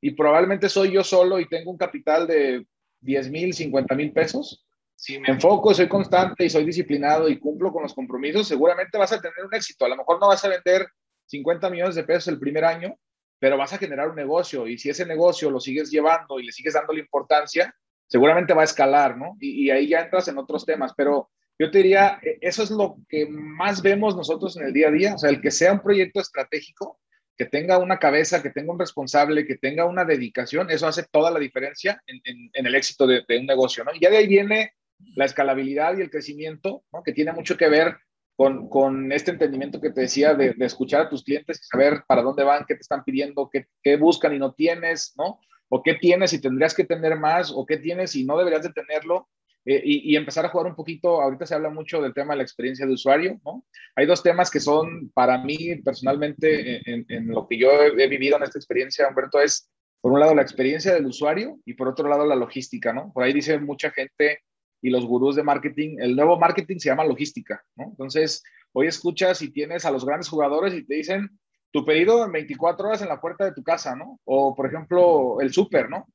Y 0.00 0.12
probablemente 0.12 0.68
soy 0.68 0.92
yo 0.92 1.04
solo 1.04 1.38
y 1.40 1.48
tengo 1.48 1.70
un 1.70 1.78
capital 1.78 2.26
de 2.26 2.66
10 3.00 3.30
mil, 3.30 3.54
50 3.54 3.94
mil 3.94 4.12
pesos 4.12 4.66
si 4.96 5.18
me 5.18 5.28
enfoco, 5.28 5.74
soy 5.74 5.88
constante 5.88 6.46
y 6.46 6.50
soy 6.50 6.64
disciplinado 6.64 7.28
y 7.28 7.38
cumplo 7.38 7.70
con 7.70 7.82
los 7.82 7.94
compromisos, 7.94 8.48
seguramente 8.48 8.96
vas 8.96 9.12
a 9.12 9.20
tener 9.20 9.44
un 9.44 9.54
éxito. 9.54 9.84
A 9.84 9.88
lo 9.88 9.96
mejor 9.96 10.18
no 10.18 10.28
vas 10.28 10.42
a 10.44 10.48
vender 10.48 10.88
50 11.26 11.68
millones 11.68 11.94
de 11.94 12.04
pesos 12.04 12.28
el 12.28 12.38
primer 12.38 12.64
año, 12.64 12.98
pero 13.38 13.58
vas 13.58 13.74
a 13.74 13.78
generar 13.78 14.08
un 14.08 14.16
negocio 14.16 14.66
y 14.66 14.78
si 14.78 14.88
ese 14.88 15.04
negocio 15.04 15.50
lo 15.50 15.60
sigues 15.60 15.90
llevando 15.90 16.40
y 16.40 16.46
le 16.46 16.52
sigues 16.52 16.72
dando 16.72 16.94
la 16.94 17.00
importancia, 17.00 17.74
seguramente 18.08 18.54
va 18.54 18.62
a 18.62 18.66
escalar, 18.66 19.16
¿no? 19.16 19.36
Y, 19.40 19.70
ahí 19.70 19.88
ya 19.88 20.00
entras 20.00 20.28
en 20.28 20.38
otros 20.38 20.64
temas, 20.64 20.92
pero 20.96 21.30
yo 21.58 21.70
te 21.70 21.78
diría, 21.78 22.18
e, 22.22 22.38
eso 22.40 22.62
es 22.62 22.70
lo 22.70 22.96
que 23.08 23.26
más 23.28 23.82
vemos 23.82 24.16
nosotros 24.16 24.56
en 24.56 24.66
el 24.66 24.72
día 24.72 24.88
a 24.88 24.92
día, 24.92 25.14
o 25.14 25.18
sea, 25.18 25.30
el 25.30 25.40
que 25.40 25.50
sea 25.50 25.72
un 25.72 25.80
proyecto 25.80 26.20
estratégico, 26.20 27.00
que 27.36 27.44
tenga 27.44 27.78
una 27.78 27.98
cabeza, 27.98 28.42
que 28.42 28.50
tenga 28.50 28.72
un 28.72 28.78
responsable, 28.78 29.46
que 29.46 29.56
tenga 29.56 29.84
una 29.84 30.04
dedicación, 30.04 30.70
eso 30.70 30.86
hace 30.86 31.04
toda 31.10 31.30
la 31.30 31.38
diferencia 31.38 32.00
en, 32.06 32.50
el 32.54 32.74
éxito 32.74 33.06
de, 33.06 33.24
un 33.38 33.46
negocio, 33.46 33.84
¿no? 33.84 33.90
Y 33.94 34.00
ya 34.00 34.10
de 34.10 34.16
ahí 34.16 34.26
viene 34.26 34.72
la 35.14 35.26
escalabilidad 35.26 35.98
y 35.98 36.00
el 36.00 36.10
crecimiento, 36.10 36.84
¿no? 36.92 37.02
Que 37.02 37.12
tiene 37.12 37.32
mucho 37.32 37.58
que 37.58 37.68
ver 37.68 37.98
con, 38.36 39.12
este 39.12 39.32
entendimiento 39.32 39.80
que 39.80 39.90
te 39.90 40.02
decía 40.02 40.34
de, 40.34 40.54
de, 40.54 40.66
escuchar 40.66 41.02
a 41.02 41.08
tus 41.10 41.24
clientes 41.24 41.60
y 41.60 41.66
saber 41.66 42.04
para 42.06 42.22
dónde 42.22 42.44
van, 42.44 42.64
qué 42.66 42.74
te 42.74 42.80
están 42.80 43.04
pidiendo, 43.04 43.50
qué, 43.50 43.66
qué 43.82 43.96
buscan 43.96 44.34
y 44.34 44.38
no 44.38 44.54
tienes, 44.54 45.12
¿no? 45.16 45.38
O 45.68 45.82
qué 45.82 45.94
tienes 45.94 46.32
y 46.32 46.40
tendrías 46.40 46.74
que 46.74 46.84
tener 46.84 47.18
más, 47.18 47.52
o 47.54 47.66
qué 47.66 47.76
tienes 47.76 48.14
y 48.14 48.24
no 48.24 48.38
deberías 48.38 48.62
de 48.62 48.72
tenerlo. 48.72 49.28
Eh, 49.68 49.82
y, 49.84 50.14
empezar 50.14 50.46
a 50.46 50.48
jugar 50.48 50.68
un 50.68 50.76
poquito, 50.76 51.20
ahorita 51.20 51.44
se 51.44 51.56
habla 51.56 51.70
mucho 51.70 52.00
del 52.00 52.14
tema 52.14 52.34
de 52.34 52.36
la 52.36 52.44
experiencia 52.44 52.86
de 52.86 52.92
usuario, 52.92 53.40
¿no? 53.44 53.64
Hay 53.96 54.06
dos 54.06 54.22
temas 54.22 54.48
que 54.48 54.60
son 54.60 55.10
para 55.12 55.38
mí 55.38 55.74
personalmente 55.84 56.82
en, 56.88 57.26
lo 57.26 57.48
que 57.48 57.58
yo 57.58 57.72
he, 57.82 58.06
vivido 58.06 58.36
en 58.36 58.44
esta 58.44 58.60
experiencia, 58.60 59.08
Humberto, 59.08 59.40
es 59.40 59.68
por 60.00 60.12
un 60.12 60.20
lado 60.20 60.36
la 60.36 60.42
experiencia 60.42 60.94
del 60.94 61.06
usuario 61.06 61.58
y 61.64 61.74
por 61.74 61.88
otro 61.88 62.08
lado 62.08 62.24
la 62.24 62.36
logística, 62.36 62.92
¿no? 62.92 63.12
Por 63.12 63.24
ahí 63.24 63.32
dice 63.32 63.58
mucha 63.58 63.90
gente 63.90 64.38
y 64.80 64.90
los 64.90 65.04
gurús 65.04 65.34
de 65.34 65.42
marketing, 65.42 65.96
el 65.98 66.14
nuevo 66.14 66.38
marketing 66.38 66.78
se 66.78 66.90
llama 66.90 67.04
logística. 67.04 67.64
Entonces, 67.76 68.44
hoy 68.72 68.86
escuchas 68.86 69.42
y 69.42 69.50
tienes 69.50 69.84
a 69.84 69.90
los 69.90 70.04
grandes 70.04 70.28
jugadores 70.28 70.74
y 70.74 70.86
te 70.86 70.94
dicen 70.94 71.40
tu 71.70 71.84
pedido 71.84 72.24
en 72.24 72.32
24 72.32 72.88
horas 72.88 73.02
en 73.02 73.08
la 73.08 73.20
puerta 73.20 73.44
de 73.44 73.52
tu 73.52 73.62
casa, 73.62 73.94
¿no? 73.94 74.18
O, 74.24 74.54
por 74.54 74.66
ejemplo, 74.66 75.40
el 75.40 75.52
súper, 75.52 75.90
¿no? 75.90 76.06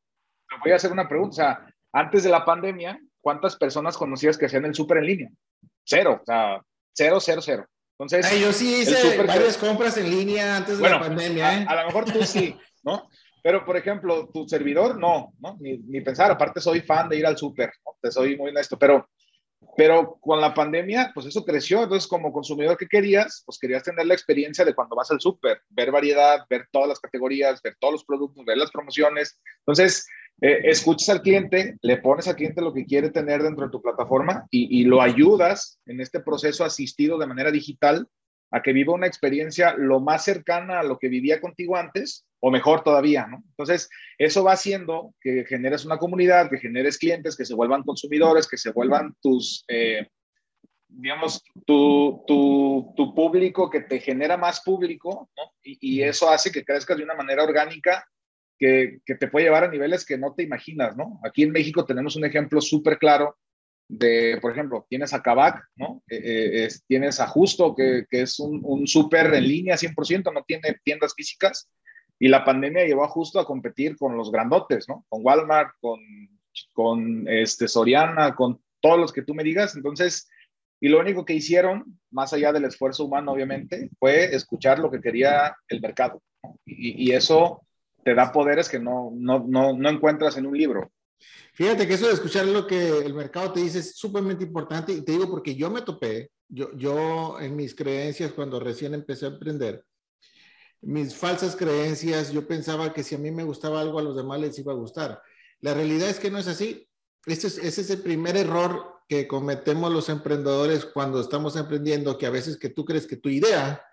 Te 0.49 0.55
voy 0.63 0.71
a 0.71 0.75
hacer 0.75 0.91
una 0.91 1.07
pregunta, 1.07 1.31
o 1.31 1.35
sea, 1.35 1.73
antes 1.93 2.23
de 2.23 2.29
la 2.29 2.45
pandemia, 2.45 2.99
¿cuántas 3.21 3.55
personas 3.55 3.97
conocías 3.97 4.37
que 4.37 4.47
hacían 4.47 4.65
el 4.65 4.75
súper 4.75 4.97
en 4.97 5.05
línea? 5.05 5.29
Cero, 5.83 6.19
o 6.21 6.25
sea, 6.25 6.61
cero, 6.93 7.19
cero, 7.19 7.41
cero. 7.43 7.65
Entonces, 7.97 8.31
Ay, 8.31 8.41
yo 8.41 8.51
sí 8.51 8.81
hice 8.81 9.17
varias 9.17 9.57
que... 9.57 9.67
compras 9.67 9.97
en 9.97 10.09
línea 10.09 10.57
antes 10.57 10.77
de 10.77 10.81
bueno, 10.81 10.99
la 10.99 11.07
pandemia. 11.07 11.61
¿eh? 11.61 11.65
A, 11.67 11.71
a, 11.71 11.81
lo 11.81 11.87
mejor 11.87 12.05
tú 12.05 12.23
sí, 12.23 12.57
¿no? 12.83 13.07
Pero, 13.43 13.65
por 13.65 13.77
ejemplo, 13.77 14.29
tu 14.29 14.47
servidor, 14.47 14.99
no, 14.99 15.33
¿no? 15.39 15.57
Ni, 15.59 15.77
ni 15.77 16.01
pensar, 16.01 16.31
aparte 16.31 16.61
soy 16.61 16.81
fan 16.81 17.09
de 17.09 17.17
ir 17.17 17.25
al 17.25 17.37
súper, 17.37 17.71
¿no? 17.85 17.97
te 18.01 18.11
soy 18.11 18.37
muy 18.37 18.49
honesto, 18.49 18.77
pero, 18.77 19.09
pero 19.77 20.17
con 20.19 20.41
la 20.41 20.53
pandemia, 20.53 21.11
pues 21.13 21.25
eso 21.25 21.45
creció, 21.45 21.83
entonces 21.83 22.07
como 22.07 22.31
consumidor, 22.31 22.77
¿qué 22.77 22.87
querías? 22.87 23.43
Pues 23.45 23.57
querías 23.57 23.83
tener 23.83 24.05
la 24.05 24.13
experiencia 24.13 24.65
de 24.65 24.73
cuando 24.73 24.95
vas 24.95 25.11
al 25.11 25.21
súper, 25.21 25.61
ver 25.69 25.91
variedad, 25.91 26.45
ver 26.49 26.67
todas 26.71 26.89
las 26.89 26.99
categorías, 26.99 27.61
ver 27.61 27.75
todos 27.79 27.93
los 27.93 28.05
productos, 28.05 28.45
ver 28.45 28.57
las 28.57 28.71
promociones. 28.71 29.39
Entonces, 29.59 30.07
eh, 30.41 30.61
escuchas 30.63 31.09
al 31.09 31.21
cliente, 31.21 31.77
le 31.81 31.97
pones 31.97 32.27
al 32.27 32.35
cliente 32.35 32.61
lo 32.61 32.73
que 32.73 32.85
quiere 32.85 33.11
tener 33.11 33.43
dentro 33.43 33.65
de 33.65 33.71
tu 33.71 33.81
plataforma 33.81 34.45
y, 34.49 34.81
y 34.81 34.85
lo 34.85 35.01
ayudas 35.01 35.79
en 35.85 36.01
este 36.01 36.19
proceso 36.19 36.65
asistido 36.65 37.17
de 37.17 37.27
manera 37.27 37.51
digital 37.51 38.07
a 38.51 38.61
que 38.61 38.73
viva 38.73 38.93
una 38.93 39.07
experiencia 39.07 39.75
lo 39.77 39.99
más 39.99 40.25
cercana 40.25 40.79
a 40.79 40.83
lo 40.83 40.97
que 40.99 41.07
vivía 41.07 41.39
contigo 41.39 41.77
antes 41.77 42.25
o 42.41 42.51
mejor 42.51 42.83
todavía, 42.83 43.27
¿no? 43.27 43.43
Entonces, 43.49 43.89
eso 44.17 44.43
va 44.43 44.53
haciendo 44.53 45.13
que 45.21 45.45
generes 45.45 45.85
una 45.85 45.97
comunidad, 45.97 46.49
que 46.49 46.57
generes 46.57 46.97
clientes, 46.97 47.37
que 47.37 47.45
se 47.45 47.53
vuelvan 47.53 47.83
consumidores, 47.83 48.47
que 48.47 48.57
se 48.57 48.71
vuelvan 48.71 49.15
tus, 49.21 49.63
eh, 49.67 50.07
digamos, 50.87 51.43
tu, 51.65 52.23
tu, 52.27 52.93
tu, 52.97 53.13
público, 53.13 53.69
que 53.69 53.81
te 53.81 53.99
genera 53.99 54.37
más 54.37 54.61
público, 54.61 55.29
¿no? 55.37 55.53
Y, 55.63 55.77
y, 55.79 56.01
eso 56.01 56.29
hace 56.29 56.51
que 56.51 56.65
crezcas 56.65 56.97
de 56.97 57.03
una 57.03 57.13
manera 57.13 57.43
orgánica 57.43 58.05
que, 58.57 58.99
que 59.05 59.15
te 59.15 59.27
puede 59.27 59.45
llevar 59.45 59.63
a 59.63 59.71
niveles 59.71 60.03
que 60.03 60.17
no 60.17 60.33
te 60.33 60.43
imaginas, 60.43 60.97
¿no? 60.97 61.19
Aquí 61.23 61.43
en 61.43 61.51
México 61.51 61.85
tenemos 61.85 62.15
un 62.15 62.25
ejemplo 62.25 62.59
súper 62.59 62.97
claro 62.97 63.37
de, 63.87 64.39
por 64.41 64.53
ejemplo, 64.53 64.85
tienes 64.89 65.13
a 65.13 65.21
Kavak, 65.21 65.63
¿no? 65.75 66.01
Eh, 66.09 66.21
eh, 66.23 66.65
es, 66.65 66.83
tienes 66.87 67.19
a 67.19 67.27
Justo, 67.27 67.75
que, 67.75 68.05
que 68.09 68.21
es 68.21 68.39
un, 68.39 68.61
un 68.63 68.87
súper 68.87 69.33
en 69.33 69.47
línea 69.47 69.75
100%, 69.75 70.33
no 70.33 70.43
tiene 70.43 70.79
tiendas 70.83 71.13
físicas, 71.13 71.69
y 72.21 72.27
la 72.27 72.45
pandemia 72.45 72.85
llevó 72.85 73.03
a 73.03 73.07
Justo 73.07 73.39
a 73.39 73.47
competir 73.47 73.97
con 73.97 74.15
los 74.15 74.31
grandotes, 74.31 74.87
¿no? 74.87 75.03
Con 75.09 75.25
Walmart, 75.25 75.71
con, 75.81 75.99
con 76.71 77.27
este, 77.27 77.67
Soriana, 77.67 78.35
con 78.35 78.61
todos 78.79 78.99
los 78.99 79.11
que 79.11 79.23
tú 79.23 79.33
me 79.33 79.43
digas. 79.43 79.75
Entonces, 79.75 80.29
y 80.79 80.89
lo 80.89 80.99
único 80.99 81.25
que 81.25 81.33
hicieron, 81.33 81.99
más 82.11 82.31
allá 82.31 82.53
del 82.53 82.65
esfuerzo 82.65 83.05
humano, 83.05 83.31
obviamente, 83.31 83.89
fue 83.97 84.35
escuchar 84.35 84.77
lo 84.77 84.91
que 84.91 85.01
quería 85.01 85.57
el 85.67 85.81
mercado. 85.81 86.21
y, 86.63 87.11
eso 87.11 87.65
te 88.03 88.13
da 88.13 88.31
poderes 88.31 88.69
que 88.69 88.77
no, 88.77 89.11
no, 89.15 89.43
no, 89.47 89.73
no 89.75 89.89
encuentras 89.89 90.37
en 90.37 90.45
un 90.45 90.55
libro. 90.55 90.91
Fíjate 91.53 91.87
que 91.87 91.95
eso 91.95 92.05
de 92.05 92.13
escuchar 92.13 92.45
lo 92.45 92.67
que 92.67 92.99
el 92.99 93.15
mercado 93.15 93.51
te 93.51 93.61
dice 93.61 93.79
es 93.79 93.95
sumamente 93.95 94.43
importante 94.43 94.93
y 94.93 95.01
te 95.03 95.13
digo 95.13 95.27
porque 95.27 95.55
yo 95.55 95.71
me 95.71 95.81
topé, 95.81 96.29
yo, 96.47 96.71
yo 96.77 97.39
en 97.39 97.55
mis 97.55 97.73
creencias 97.73 98.31
cuando 98.31 98.59
recién 98.59 98.93
empecé 98.93 99.25
a 99.25 99.29
emprender, 99.29 99.83
mis 100.81 101.15
falsas 101.15 101.55
creencias, 101.55 102.31
yo 102.31 102.47
pensaba 102.47 102.93
que 102.93 103.03
si 103.03 103.15
a 103.15 103.19
mí 103.19 103.31
me 103.31 103.43
gustaba 103.43 103.81
algo 103.81 103.99
a 103.99 104.03
los 104.03 104.15
demás 104.15 104.39
les 104.39 104.57
iba 104.59 104.73
a 104.73 104.75
gustar. 104.75 105.21
La 105.59 105.73
realidad 105.73 106.09
es 106.09 106.19
que 106.19 106.31
no 106.31 106.39
es 106.39 106.47
así. 106.47 106.87
Ese 107.25 107.47
es, 107.47 107.57
ese 107.59 107.81
es 107.81 107.89
el 107.91 108.01
primer 108.01 108.35
error 108.35 109.01
que 109.07 109.27
cometemos 109.27 109.91
los 109.91 110.09
emprendedores 110.09 110.85
cuando 110.85 111.21
estamos 111.21 111.55
emprendiendo, 111.55 112.17
que 112.17 112.25
a 112.25 112.31
veces 112.31 112.57
que 112.57 112.69
tú 112.69 112.83
crees 112.83 113.05
que 113.05 113.17
tu 113.17 113.29
idea 113.29 113.83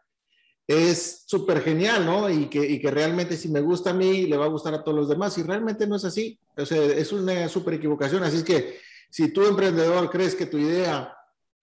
es 0.67 1.25
súper 1.27 1.63
genial, 1.63 2.07
¿no? 2.07 2.31
Y 2.31 2.47
que, 2.47 2.65
y 2.67 2.81
que 2.81 2.91
realmente 2.91 3.37
si 3.37 3.49
me 3.49 3.61
gusta 3.61 3.91
a 3.91 3.95
mí, 3.95 4.27
le 4.27 4.37
va 4.37 4.45
a 4.45 4.49
gustar 4.49 4.75
a 4.75 4.85
todos 4.85 4.97
los 4.97 5.09
demás. 5.09 5.37
Y 5.37 5.43
realmente 5.43 5.87
no 5.87 5.97
es 5.97 6.05
así. 6.05 6.39
O 6.57 6.65
sea, 6.65 6.83
es 6.85 7.13
una 7.13 7.49
súper 7.49 7.75
equivocación. 7.75 8.23
Así 8.23 8.39
es 8.39 8.45
que 8.45 8.79
si 9.11 9.33
tú, 9.33 9.47
emprendedor, 9.47 10.11
crees 10.11 10.35
que 10.35 10.47
tu 10.47 10.59
idea 10.59 11.18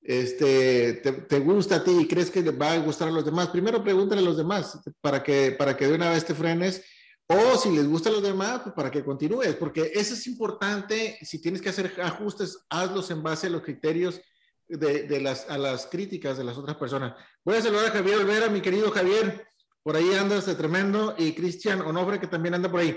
este, 0.08 0.94
te, 0.94 1.12
te, 1.12 1.40
gusta 1.40 1.78
a 1.78 1.84
ti 1.84 1.92
y 2.02 2.08
crees 2.08 2.30
que 2.30 2.44
le 2.44 2.52
va 2.52 2.74
a 2.74 2.78
gustar 2.78 3.08
a 3.08 3.12
los 3.12 3.26
demás, 3.26 3.50
primero 3.50 3.84
pregúntale 3.84 4.22
a 4.22 4.26
los 4.26 4.38
demás 4.38 4.80
para 5.02 5.24
que, 5.24 5.52
para 5.52 5.76
que 5.76 5.88
de 5.88 5.96
una 5.96 6.12
vez 6.12 6.24
te 6.26 6.36
frenes. 6.36 6.84
O 7.28 7.58
si 7.58 7.72
les 7.76 7.88
gusta 7.88 8.10
a 8.10 8.12
los 8.12 8.22
demás, 8.22 8.62
pues 8.62 8.76
para 8.76 8.92
que 8.92 9.04
continúes, 9.04 9.56
porque 9.56 9.92
eso 9.96 10.14
es 10.14 10.28
importante. 10.28 11.18
Si 11.24 11.42
tienes 11.42 11.60
que 11.60 11.70
hacer 11.70 11.92
ajustes, 12.04 12.60
hazlos 12.70 13.10
en 13.10 13.24
base 13.24 13.48
a 13.48 13.50
los 13.50 13.64
criterios 13.64 14.22
de, 14.68 15.04
de, 15.04 15.20
las, 15.22 15.50
a 15.50 15.58
las 15.58 15.88
críticas 15.88 16.38
de 16.38 16.44
las 16.44 16.56
otras 16.56 16.78
personas. 16.78 17.16
Voy 17.44 17.58
a 17.58 17.62
saludar 17.64 17.88
a 17.88 17.92
Javier 17.92 18.18
Olvera, 18.18 18.48
mi 18.50 18.62
querido 18.62 18.92
Javier, 18.92 19.48
por 19.82 19.96
ahí 19.96 20.14
andas 20.14 20.46
de 20.46 20.54
tremendo, 20.54 21.16
y 21.18 21.34
Cristian 21.34 21.82
Onofre, 21.82 22.20
que 22.20 22.28
también 22.28 22.54
anda 22.54 22.70
por 22.70 22.82
ahí. 22.82 22.96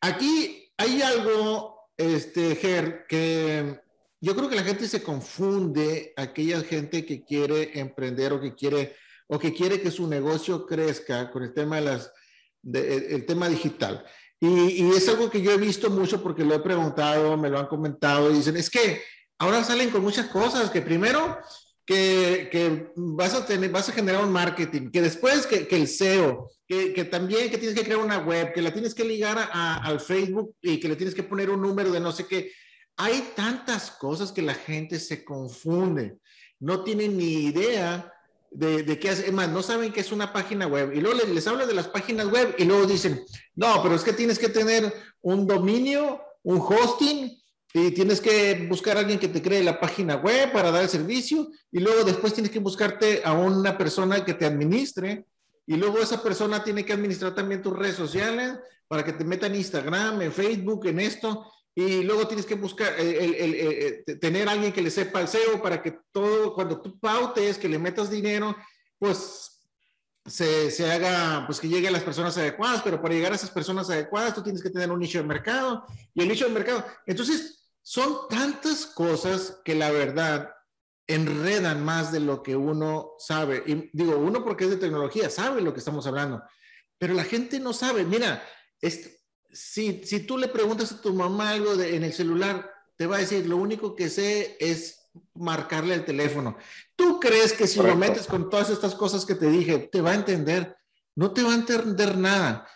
Aquí 0.00 0.72
hay 0.78 1.02
algo, 1.02 1.90
este, 1.98 2.56
Ger, 2.56 3.04
que 3.06 3.83
yo 4.24 4.34
creo 4.34 4.48
que 4.48 4.56
la 4.56 4.64
gente 4.64 4.88
se 4.88 5.02
confunde, 5.02 6.14
aquella 6.16 6.62
gente 6.62 7.04
que 7.04 7.22
quiere 7.24 7.78
emprender 7.78 8.32
o 8.32 8.40
que 8.40 8.54
quiere, 8.54 8.96
o 9.28 9.38
que 9.38 9.52
quiere 9.52 9.82
que 9.82 9.90
su 9.90 10.08
negocio 10.08 10.64
crezca 10.64 11.30
con 11.30 11.42
el 11.42 11.52
tema 11.52 11.76
de 11.76 11.82
las, 11.82 12.10
de, 12.62 13.14
el 13.14 13.26
tema 13.26 13.50
digital. 13.50 14.02
Y, 14.40 14.82
y, 14.82 14.90
es 14.92 15.06
algo 15.10 15.28
que 15.28 15.42
yo 15.42 15.52
he 15.52 15.58
visto 15.58 15.90
mucho 15.90 16.22
porque 16.22 16.42
lo 16.42 16.54
he 16.54 16.60
preguntado, 16.60 17.36
me 17.36 17.50
lo 17.50 17.58
han 17.58 17.66
comentado 17.66 18.30
y 18.30 18.36
dicen, 18.36 18.56
es 18.56 18.70
que 18.70 19.02
ahora 19.38 19.62
salen 19.62 19.90
con 19.90 20.00
muchas 20.00 20.28
cosas, 20.28 20.70
que 20.70 20.80
primero 20.80 21.38
que, 21.84 22.48
que 22.50 22.92
vas, 22.96 23.34
a 23.34 23.44
tener, 23.44 23.70
vas 23.70 23.90
a 23.90 23.92
generar 23.92 24.24
un 24.24 24.32
marketing, 24.32 24.90
que 24.90 25.02
después 25.02 25.46
que, 25.46 25.68
que 25.68 25.76
el 25.76 25.86
SEO, 25.86 26.50
que, 26.66 26.94
que, 26.94 27.04
también 27.04 27.50
que 27.50 27.58
tienes 27.58 27.76
que 27.78 27.84
crear 27.84 28.00
una 28.00 28.20
web, 28.20 28.54
que 28.54 28.62
la 28.62 28.72
tienes 28.72 28.94
que 28.94 29.04
ligar 29.04 29.36
a, 29.38 29.84
al 29.84 30.00
Facebook 30.00 30.56
y 30.62 30.80
que 30.80 30.88
le 30.88 30.96
tienes 30.96 31.14
que 31.14 31.24
poner 31.24 31.50
un 31.50 31.60
número 31.60 31.92
de 31.92 32.00
no 32.00 32.10
sé 32.10 32.26
qué. 32.26 32.50
Hay 32.96 33.32
tantas 33.34 33.90
cosas 33.90 34.32
que 34.32 34.42
la 34.42 34.54
gente 34.54 34.98
se 35.00 35.24
confunde, 35.24 36.18
no 36.60 36.84
tienen 36.84 37.16
ni 37.16 37.46
idea 37.46 38.12
de, 38.50 38.98
qué 38.98 39.10
hacer, 39.10 39.26
es 39.26 39.32
más, 39.32 39.48
no 39.48 39.62
saben 39.62 39.92
qué 39.92 40.00
es 40.00 40.12
una 40.12 40.32
página 40.32 40.66
web. 40.66 40.92
Y 40.94 41.00
luego 41.00 41.18
les, 41.18 41.28
les 41.28 41.46
hablo 41.46 41.66
de 41.66 41.74
las 41.74 41.88
páginas 41.88 42.26
web 42.28 42.54
y 42.56 42.64
luego 42.64 42.86
dicen, 42.86 43.24
no, 43.56 43.82
pero 43.82 43.96
es 43.96 44.02
que 44.02 44.12
tienes 44.12 44.38
que 44.38 44.48
tener 44.48 44.92
un 45.22 45.46
dominio, 45.46 46.20
un 46.42 46.58
hosting 46.58 47.36
y 47.72 47.90
tienes 47.90 48.20
que 48.20 48.66
buscar 48.68 48.96
a 48.96 49.00
alguien 49.00 49.18
que 49.18 49.26
te 49.26 49.42
cree 49.42 49.64
la 49.64 49.80
página 49.80 50.16
web 50.16 50.52
para 50.52 50.70
dar 50.70 50.84
el 50.84 50.88
servicio 50.88 51.48
y 51.72 51.80
luego 51.80 52.04
después 52.04 52.32
tienes 52.32 52.52
que 52.52 52.60
buscarte 52.60 53.22
a 53.24 53.32
una 53.32 53.76
persona 53.76 54.24
que 54.24 54.34
te 54.34 54.46
administre 54.46 55.26
y 55.66 55.76
luego 55.76 55.98
esa 55.98 56.22
persona 56.22 56.62
tiene 56.62 56.84
que 56.84 56.92
administrar 56.92 57.34
también 57.34 57.62
tus 57.62 57.76
redes 57.76 57.96
sociales 57.96 58.54
para 58.86 59.04
que 59.04 59.12
te 59.12 59.24
meta 59.24 59.46
en 59.46 59.56
Instagram, 59.56 60.22
en 60.22 60.32
Facebook, 60.32 60.86
en 60.86 61.00
esto 61.00 61.50
y 61.74 62.02
luego 62.04 62.28
tienes 62.28 62.46
que 62.46 62.54
buscar 62.54 62.94
el, 62.98 63.14
el, 63.14 63.34
el, 63.34 64.02
el, 64.06 64.20
tener 64.20 64.48
alguien 64.48 64.72
que 64.72 64.82
le 64.82 64.90
sepa 64.90 65.20
el 65.20 65.28
SEO 65.28 65.60
para 65.60 65.82
que 65.82 65.98
todo 66.12 66.54
cuando 66.54 66.80
tú 66.80 66.98
pautes 67.00 67.58
que 67.58 67.68
le 67.68 67.78
metas 67.78 68.10
dinero 68.10 68.56
pues 68.98 69.54
se, 70.26 70.70
se, 70.70 70.90
haga, 70.90 71.44
pues 71.46 71.60
que 71.60 71.68
llegue 71.68 71.88
a 71.88 71.90
las 71.90 72.02
personas 72.02 72.36
adecuadas, 72.38 72.80
pero 72.82 73.00
para 73.02 73.14
llegar 73.14 73.32
a 73.32 73.34
esas 73.34 73.50
personas 73.50 73.90
adecuadas 73.90 74.34
tú 74.34 74.42
tienes 74.42 74.62
que 74.62 74.70
tener 74.70 74.90
un 74.90 75.00
nicho 75.00 75.18
de 75.18 75.24
mercado 75.24 75.84
y 76.14 76.22
el 76.22 76.28
nicho 76.28 76.46
de 76.46 76.52
mercado. 76.52 76.84
Entonces, 77.06 77.64
son 77.82 78.28
tantas 78.30 78.86
cosas 78.86 79.60
que 79.64 79.74
la 79.74 79.90
verdad 79.90 80.50
enredan 81.06 81.84
más 81.84 82.10
de 82.12 82.20
lo 82.20 82.42
que 82.42 82.56
uno 82.56 83.12
sabe. 83.18 83.62
Y 83.66 83.90
digo, 83.92 84.16
uno 84.16 84.42
porque 84.42 84.64
es 84.64 84.70
de 84.70 84.76
tecnología, 84.78 85.28
sabe 85.28 85.60
lo 85.60 85.74
que 85.74 85.80
estamos 85.80 86.06
hablando. 86.06 86.42
pero 86.98 87.12
la 87.12 87.24
gente 87.24 87.60
no 87.60 87.74
sabe. 87.74 88.04
Mira, 88.04 88.42
si, 89.54 90.02
si 90.04 90.20
tú 90.20 90.36
le 90.36 90.48
preguntas 90.48 90.92
a 90.92 91.00
tu 91.00 91.14
mamá 91.14 91.50
algo 91.50 91.76
de, 91.76 91.96
en 91.96 92.04
el 92.04 92.12
celular, 92.12 92.70
te 92.96 93.06
va 93.06 93.16
a 93.16 93.20
decir, 93.20 93.46
lo 93.46 93.56
único 93.56 93.94
que 93.94 94.10
sé 94.10 94.56
es 94.60 95.08
marcarle 95.34 95.94
el 95.94 96.04
teléfono. 96.04 96.56
¿Tú 96.96 97.20
crees 97.20 97.52
que 97.52 97.66
si 97.66 97.80
lo 97.80 97.94
metes 97.96 98.26
con 98.26 98.50
todas 98.50 98.70
estas 98.70 98.94
cosas 98.94 99.24
que 99.24 99.34
te 99.34 99.46
dije, 99.46 99.78
te 99.78 100.00
va 100.00 100.10
a 100.10 100.16
entender? 100.16 100.76
No 101.14 101.32
te 101.32 101.42
va 101.42 101.52
a 101.52 101.56
entender 101.56 102.18
nada. 102.18 102.68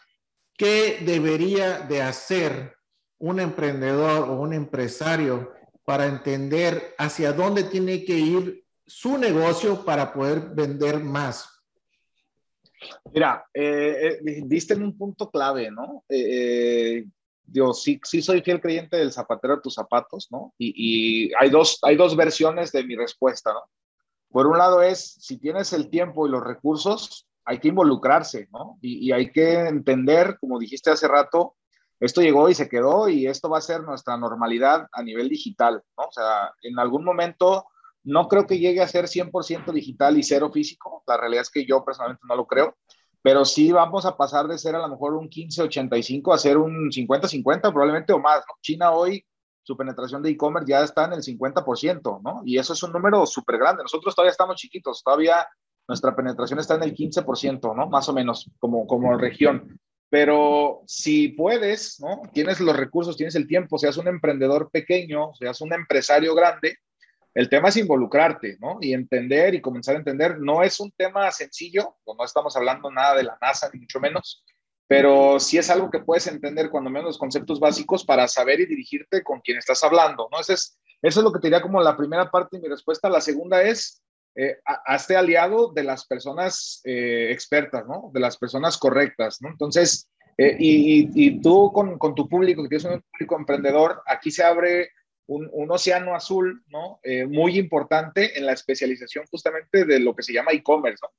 ¿Qué 0.56 1.02
debería 1.04 1.80
de 1.80 2.02
hacer 2.02 2.76
un 3.18 3.40
emprendedor 3.40 4.28
o 4.28 4.40
un 4.40 4.52
empresario 4.52 5.52
para 5.84 6.06
entender 6.06 6.94
hacia 6.98 7.32
dónde 7.32 7.64
tiene 7.64 8.04
que 8.04 8.14
ir 8.14 8.64
su 8.86 9.18
negocio 9.18 9.84
para 9.84 10.12
poder 10.12 10.50
vender 10.54 11.00
más? 11.00 11.57
Mira, 13.12 13.46
eh, 13.52 14.20
eh, 14.24 14.42
diste 14.44 14.74
en 14.74 14.82
un 14.82 14.96
punto 14.96 15.30
clave, 15.30 15.70
¿no? 15.70 16.04
Eh, 16.08 17.04
yo 17.46 17.72
sí, 17.72 18.00
sí 18.04 18.20
soy 18.22 18.42
fiel 18.42 18.60
creyente 18.60 18.96
del 18.96 19.12
zapatero 19.12 19.56
de 19.56 19.62
tus 19.62 19.74
zapatos, 19.74 20.28
¿no? 20.30 20.54
Y, 20.58 21.32
hay, 21.34 21.50
dos, 21.50 21.78
hay 21.82 21.96
dos 21.96 22.16
versiones 22.16 22.72
de 22.72 22.84
mi 22.84 22.94
respuesta, 22.94 23.52
¿no? 23.52 23.62
Por 24.30 24.46
un 24.46 24.58
lado 24.58 24.82
es, 24.82 25.14
si 25.20 25.38
tienes 25.38 25.72
el 25.72 25.88
tiempo 25.88 26.26
y 26.26 26.30
los 26.30 26.44
recursos, 26.44 27.26
hay 27.44 27.58
que 27.58 27.68
involucrarse, 27.68 28.48
¿no? 28.52 28.78
Y, 28.82 29.06
y 29.06 29.12
hay 29.12 29.32
que 29.32 29.54
entender, 29.68 30.36
como 30.38 30.58
dijiste 30.58 30.90
hace 30.90 31.08
rato, 31.08 31.56
esto 31.98 32.20
llegó 32.20 32.48
y 32.48 32.54
se 32.54 32.68
quedó 32.68 33.08
y 33.08 33.26
esto 33.26 33.48
va 33.48 33.58
a 33.58 33.62
ser 33.62 33.82
nuestra 33.82 34.16
normalidad 34.16 34.86
a 34.92 35.02
nivel 35.02 35.28
digital, 35.28 35.82
¿no? 35.96 36.04
O 36.04 36.12
sea, 36.12 36.52
en 36.62 36.78
algún 36.78 37.04
momento 37.04 37.66
no 38.04 38.28
creo 38.28 38.46
que 38.46 38.58
llegue 38.58 38.80
a 38.80 38.88
ser 38.88 39.06
100% 39.06 39.72
digital 39.72 40.18
y 40.18 40.22
cero 40.22 40.50
físico. 40.52 41.02
La 41.06 41.16
realidad 41.16 41.42
es 41.42 41.50
que 41.50 41.66
yo 41.66 41.84
personalmente 41.84 42.24
no 42.28 42.36
lo 42.36 42.46
creo, 42.46 42.76
pero 43.22 43.44
sí 43.44 43.72
vamos 43.72 44.06
a 44.06 44.16
pasar 44.16 44.46
de 44.48 44.58
ser 44.58 44.74
a 44.74 44.78
lo 44.78 44.88
mejor 44.88 45.14
un 45.14 45.28
15-85 45.28 46.34
a 46.34 46.38
ser 46.38 46.56
un 46.56 46.90
50-50 46.90 47.60
probablemente 47.60 48.12
o 48.12 48.18
más. 48.18 48.42
China 48.62 48.92
hoy, 48.92 49.24
su 49.62 49.76
penetración 49.76 50.22
de 50.22 50.30
e-commerce 50.30 50.70
ya 50.70 50.82
está 50.82 51.04
en 51.04 51.14
el 51.14 51.22
50%, 51.22 52.22
¿no? 52.22 52.42
Y 52.44 52.58
eso 52.58 52.72
es 52.72 52.82
un 52.82 52.92
número 52.92 53.26
súper 53.26 53.58
grande. 53.58 53.82
Nosotros 53.82 54.14
todavía 54.14 54.30
estamos 54.30 54.56
chiquitos, 54.56 55.02
todavía 55.02 55.46
nuestra 55.86 56.14
penetración 56.14 56.58
está 56.58 56.76
en 56.76 56.84
el 56.84 56.94
15%, 56.94 57.74
¿no? 57.74 57.88
Más 57.88 58.08
o 58.08 58.12
menos, 58.12 58.50
como, 58.58 58.86
como 58.86 59.16
región. 59.16 59.78
Pero 60.10 60.82
si 60.86 61.28
puedes, 61.28 62.00
¿no? 62.00 62.22
Tienes 62.32 62.60
los 62.60 62.76
recursos, 62.76 63.16
tienes 63.16 63.34
el 63.34 63.46
tiempo, 63.46 63.78
seas 63.78 63.96
un 63.96 64.08
emprendedor 64.08 64.70
pequeño, 64.70 65.34
seas 65.34 65.60
un 65.60 65.72
empresario 65.72 66.34
grande, 66.34 66.76
el 67.38 67.48
tema 67.48 67.68
es 67.68 67.76
involucrarte, 67.76 68.56
¿no? 68.58 68.78
Y 68.80 68.92
entender 68.92 69.54
y 69.54 69.60
comenzar 69.60 69.94
a 69.94 69.98
entender. 69.98 70.40
No 70.40 70.64
es 70.64 70.80
un 70.80 70.90
tema 70.90 71.30
sencillo, 71.30 71.94
no 72.04 72.24
estamos 72.24 72.56
hablando 72.56 72.90
nada 72.90 73.14
de 73.14 73.22
la 73.22 73.38
NASA, 73.40 73.70
ni 73.72 73.78
mucho 73.78 74.00
menos, 74.00 74.44
pero 74.88 75.38
sí 75.38 75.56
es 75.56 75.70
algo 75.70 75.88
que 75.88 76.00
puedes 76.00 76.26
entender 76.26 76.68
cuando 76.68 76.90
menos 76.90 77.10
los 77.10 77.18
conceptos 77.18 77.60
básicos 77.60 78.04
para 78.04 78.26
saber 78.26 78.58
y 78.58 78.66
dirigirte 78.66 79.22
con 79.22 79.40
quien 79.40 79.56
estás 79.56 79.84
hablando, 79.84 80.28
¿no? 80.32 80.40
Eso 80.40 80.52
es, 80.52 80.80
eso 81.00 81.20
es 81.20 81.24
lo 81.24 81.32
que 81.32 81.38
te 81.38 81.46
diría 81.46 81.62
como 81.62 81.80
la 81.80 81.96
primera 81.96 82.28
parte 82.28 82.56
de 82.56 82.62
mi 82.62 82.68
respuesta. 82.68 83.08
La 83.08 83.20
segunda 83.20 83.62
es, 83.62 84.02
eh, 84.34 84.58
hazte 84.64 85.14
aliado 85.14 85.72
de 85.72 85.84
las 85.84 86.06
personas 86.06 86.80
eh, 86.82 87.28
expertas, 87.30 87.86
¿no? 87.86 88.10
De 88.12 88.18
las 88.18 88.36
personas 88.36 88.76
correctas, 88.76 89.40
¿no? 89.42 89.48
Entonces, 89.50 90.10
eh, 90.36 90.56
y, 90.58 91.40
tú 91.40 91.70
con, 91.72 91.98
con, 91.98 92.16
tu 92.16 92.28
público, 92.28 92.64
que 92.64 92.68
tienes 92.68 92.84
un 92.84 93.04
público 93.12 93.36
emprendedor, 93.36 94.02
aquí 94.06 94.32
se 94.32 94.42
abre 94.42 94.90
un, 95.28 95.70
océano 95.70 96.14
azul, 96.14 96.62
¿no? 96.68 97.00
Eh, 97.02 97.26
muy 97.26 97.58
importante 97.58 98.38
en 98.38 98.46
la 98.46 98.52
especialización 98.52 99.24
justamente 99.30 99.84
de 99.84 100.00
lo 100.00 100.14
que 100.14 100.22
se 100.22 100.32
llama 100.32 100.52
e-commerce, 100.52 100.98
¿no? 101.02 101.10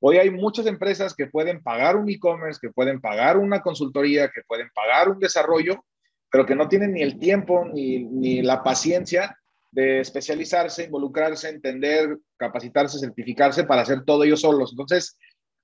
Hoy 0.00 0.18
hay 0.18 0.30
muchas 0.30 0.66
empresas 0.66 1.14
que 1.14 1.26
pueden 1.26 1.62
pagar 1.62 1.96
un 1.96 2.08
e-commerce, 2.08 2.60
que 2.60 2.70
pueden 2.70 3.00
pagar 3.00 3.38
una 3.38 3.62
consultoría, 3.62 4.28
que 4.28 4.42
pueden 4.46 4.70
pagar 4.74 5.08
un 5.08 5.18
desarrollo, 5.18 5.84
pero 6.30 6.44
que 6.44 6.54
no 6.54 6.68
tienen 6.68 6.92
ni 6.92 7.02
el 7.02 7.18
tiempo 7.18 7.64
ni, 7.64 8.04
ni 8.04 8.42
la 8.42 8.62
paciencia 8.62 9.38
de 9.70 10.00
especializarse, 10.00 10.84
involucrarse, 10.84 11.48
entender, 11.48 12.18
capacitarse, 12.36 12.98
certificarse 12.98 13.64
para 13.64 13.82
hacer 13.82 14.04
todo 14.04 14.22
ellos 14.24 14.42
solos. 14.42 14.70
Entonces, 14.72 15.16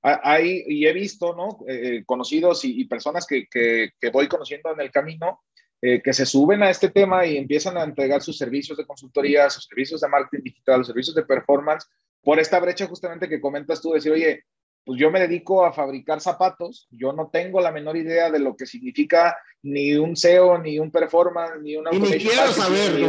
hay, 0.03 0.65
y 0.67 0.87
he 0.87 0.93
visto, 0.93 1.35
¿no? 1.35 1.59
Eh, 1.69 2.03
conocidos 2.05 2.65
y, 2.65 2.81
y 2.81 2.87
personas 2.87 3.27
que, 3.27 3.47
que, 3.49 3.91
que, 4.01 4.11
voy 4.11 4.27
conociendo 4.27 4.73
en 4.73 4.81
el 4.81 4.91
camino, 4.91 5.43
eh, 5.85 6.01
que 6.01 6.13
se 6.13 6.25
suben 6.25 6.63
a 6.63 6.71
este 6.71 6.91
tema 6.91 7.27
y 7.27 7.37
empiezan 7.37 7.77
a 7.77 7.83
entregar 7.83 8.23
sus 8.23 8.39
servicios 8.39 8.79
de 8.79 8.87
consultoría, 8.87 9.51
sus 9.51 9.65
servicios 9.65 10.01
de 10.01 10.09
marketing 10.09 10.45
digital, 10.45 10.79
sus 10.79 10.87
servicios 10.87 11.17
de 11.17 11.25
performance, 11.25 11.89
por 12.23 12.39
esta 12.39 12.61
brecha 12.61 12.87
justamente 12.87 13.29
que 13.29 13.41
comentas 13.41 13.83
tú, 13.83 13.93
decir, 13.93 14.13
oye, 14.13 14.45
pues 14.85 15.01
yo 15.01 15.11
me 15.11 15.19
dedico 15.19 15.65
a 15.65 15.73
fabricar 15.73 16.21
zapatos, 16.21 16.87
yo 16.91 17.13
no 17.13 17.31
tengo 17.33 17.61
la 17.61 17.73
menor 17.73 17.97
idea 17.97 18.31
de 18.31 18.39
lo 18.39 18.57
que 18.57 18.65
significa 18.65 19.37
ni 19.63 19.95
un 19.95 20.17
SEO, 20.17 20.59
ni 20.59 20.79
un 20.79 20.93
performance, 20.93 21.61
ni 21.61 21.77
una... 21.77 21.91
Y 21.93 21.99
ni 21.99 22.11
quiero 22.13 22.53
saber, 22.53 22.93
ni, 22.95 23.05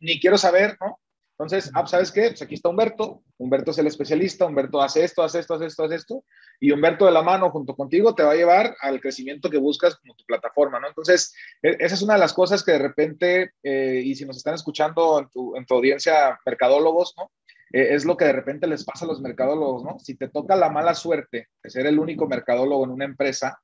ni 0.00 0.20
quiero 0.20 0.38
saber, 0.38 0.76
¿no? 0.80 0.98
Entonces, 1.38 1.70
ah, 1.74 1.86
¿sabes 1.86 2.10
qué? 2.10 2.28
Pues 2.28 2.40
aquí 2.40 2.54
está 2.54 2.70
Humberto, 2.70 3.22
Humberto 3.36 3.70
es 3.70 3.76
el 3.76 3.86
especialista, 3.86 4.46
Humberto 4.46 4.80
hace 4.80 5.04
esto, 5.04 5.22
hace 5.22 5.40
esto, 5.40 5.52
hace 5.54 5.66
esto, 5.66 5.84
hace 5.84 5.94
esto, 5.96 6.24
y 6.58 6.70
Humberto 6.70 7.04
de 7.04 7.12
la 7.12 7.20
mano 7.20 7.50
junto 7.50 7.76
contigo 7.76 8.14
te 8.14 8.22
va 8.22 8.32
a 8.32 8.36
llevar 8.36 8.74
al 8.80 9.02
crecimiento 9.02 9.50
que 9.50 9.58
buscas 9.58 9.96
como 9.96 10.14
tu 10.14 10.24
plataforma, 10.24 10.80
¿no? 10.80 10.88
Entonces, 10.88 11.34
e, 11.62 11.76
esa 11.78 11.94
es 11.94 12.00
una 12.00 12.14
de 12.14 12.20
las 12.20 12.32
cosas 12.32 12.64
que 12.64 12.72
de 12.72 12.78
repente, 12.78 13.52
eh, 13.62 14.00
y 14.02 14.14
si 14.14 14.24
nos 14.24 14.38
están 14.38 14.54
escuchando 14.54 15.18
en 15.18 15.28
tu, 15.28 15.54
en 15.56 15.66
tu 15.66 15.74
audiencia 15.74 16.40
mercadólogos, 16.46 17.12
¿no? 17.18 17.30
Eh, 17.70 17.94
es 17.94 18.06
lo 18.06 18.16
que 18.16 18.24
de 18.24 18.32
repente 18.32 18.66
les 18.66 18.84
pasa 18.84 19.04
a 19.04 19.08
los 19.08 19.20
mercadólogos, 19.20 19.84
¿no? 19.84 19.98
Si 19.98 20.16
te 20.16 20.28
toca 20.28 20.56
la 20.56 20.70
mala 20.70 20.94
suerte 20.94 21.48
de 21.62 21.70
ser 21.70 21.84
el 21.84 21.98
único 21.98 22.26
mercadólogo 22.26 22.84
en 22.84 22.92
una 22.92 23.04
empresa 23.04 23.60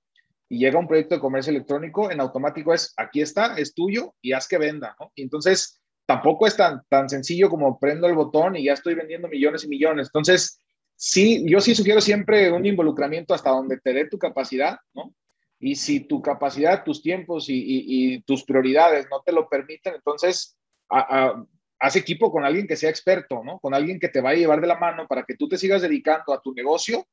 y 0.46 0.58
llega 0.58 0.78
un 0.78 0.88
proyecto 0.88 1.14
de 1.14 1.22
comercio 1.22 1.52
electrónico, 1.52 2.10
en 2.10 2.20
automático 2.20 2.74
es, 2.74 2.92
aquí 2.98 3.22
está, 3.22 3.54
es 3.56 3.72
tuyo 3.74 4.14
y 4.20 4.32
haz 4.32 4.46
que 4.46 4.58
venda, 4.58 4.94
¿no? 5.00 5.10
Y 5.14 5.22
entonces 5.22 5.81
tampoco 6.06 6.46
es 6.46 6.56
tan, 6.56 6.82
tan 6.88 7.08
sencillo 7.08 7.48
como 7.48 7.78
prendo 7.78 8.06
el 8.06 8.14
botón 8.14 8.56
y 8.56 8.64
ya 8.64 8.72
estoy 8.72 8.94
vendiendo 8.94 9.28
millones 9.28 9.64
y 9.64 9.68
millones. 9.68 10.08
Entonces, 10.08 10.60
sí, 10.96 11.44
yo 11.46 11.60
sí 11.60 11.74
sugiero 11.74 12.00
siempre 12.00 12.50
un 12.52 12.66
involucramiento 12.66 13.34
hasta 13.34 13.50
donde 13.50 13.78
te 13.78 13.92
dé 13.92 14.08
tu 14.08 14.18
capacidad, 14.18 14.78
¿no? 14.94 15.14
Y 15.58 15.76
si 15.76 16.00
tu 16.00 16.20
capacidad, 16.20 16.82
tus 16.82 17.02
tiempos 17.02 17.46
y, 17.48 18.20
tus 18.26 18.44
prioridades 18.44 19.06
no 19.08 19.22
te 19.24 19.30
lo 19.30 19.48
permiten, 19.48 19.94
entonces 19.94 20.56
haz 20.88 21.96
equipo 21.96 22.32
con 22.32 22.44
alguien 22.44 22.66
que 22.66 22.76
sea 22.76 22.90
experto, 22.90 23.42
¿no? 23.44 23.60
Con 23.60 23.72
alguien 23.72 24.00
que 24.00 24.08
te 24.08 24.20
vaya 24.20 24.38
a 24.38 24.40
llevar 24.40 24.60
de 24.60 24.66
la 24.66 24.78
mano 24.78 25.06
para 25.06 25.22
que 25.22 25.36
tú 25.36 25.48
te 25.48 25.56
sigas 25.56 25.82
dedicando 25.82 26.32
a 26.32 26.40
tu 26.40 26.52
negocio 26.52 27.06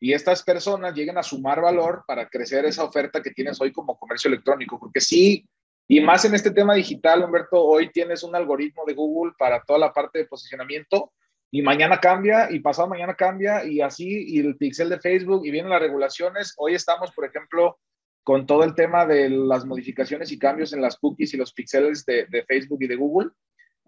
y 0.00 0.12
estas 0.12 0.42
personas 0.42 0.94
lleguen 0.94 1.16
a 1.16 1.22
sumar 1.22 1.62
valor 1.62 2.04
para 2.06 2.28
crecer 2.28 2.66
esa 2.66 2.84
oferta 2.84 3.22
que 3.22 3.30
tienes 3.30 3.58
hoy 3.60 3.72
como 3.72 3.98
comercio 3.98 4.28
electrónico. 4.28 4.78
Porque 4.78 5.00
sí, 5.00 5.46
y 5.86 6.00
más 6.00 6.24
en 6.24 6.34
este 6.34 6.50
tema 6.50 6.74
digital, 6.74 7.22
Humberto, 7.22 7.62
hoy 7.62 7.90
tienes 7.90 8.22
un 8.22 8.34
algoritmo 8.34 8.84
de 8.86 8.94
Google 8.94 9.32
para 9.38 9.62
toda 9.62 9.78
la 9.78 9.92
parte 9.92 10.18
de 10.18 10.26
posicionamiento 10.26 11.12
y 11.50 11.62
mañana 11.62 12.00
cambia 12.00 12.50
y 12.50 12.60
pasado 12.60 12.88
mañana 12.88 13.14
cambia 13.14 13.64
y 13.64 13.80
así, 13.80 14.24
y 14.26 14.40
el 14.40 14.56
pixel 14.56 14.88
de 14.88 14.98
Facebook 14.98 15.44
y 15.44 15.50
vienen 15.50 15.70
las 15.70 15.80
regulaciones. 15.80 16.54
Hoy 16.56 16.74
estamos, 16.74 17.12
por 17.12 17.26
ejemplo, 17.26 17.78
con 18.22 18.46
todo 18.46 18.64
el 18.64 18.74
tema 18.74 19.04
de 19.06 19.28
las 19.28 19.66
modificaciones 19.66 20.32
y 20.32 20.38
cambios 20.38 20.72
en 20.72 20.80
las 20.80 20.96
cookies 20.96 21.34
y 21.34 21.36
los 21.36 21.52
pixeles 21.52 22.06
de, 22.06 22.26
de 22.26 22.44
Facebook 22.44 22.82
y 22.82 22.88
de 22.88 22.96
Google, 22.96 23.30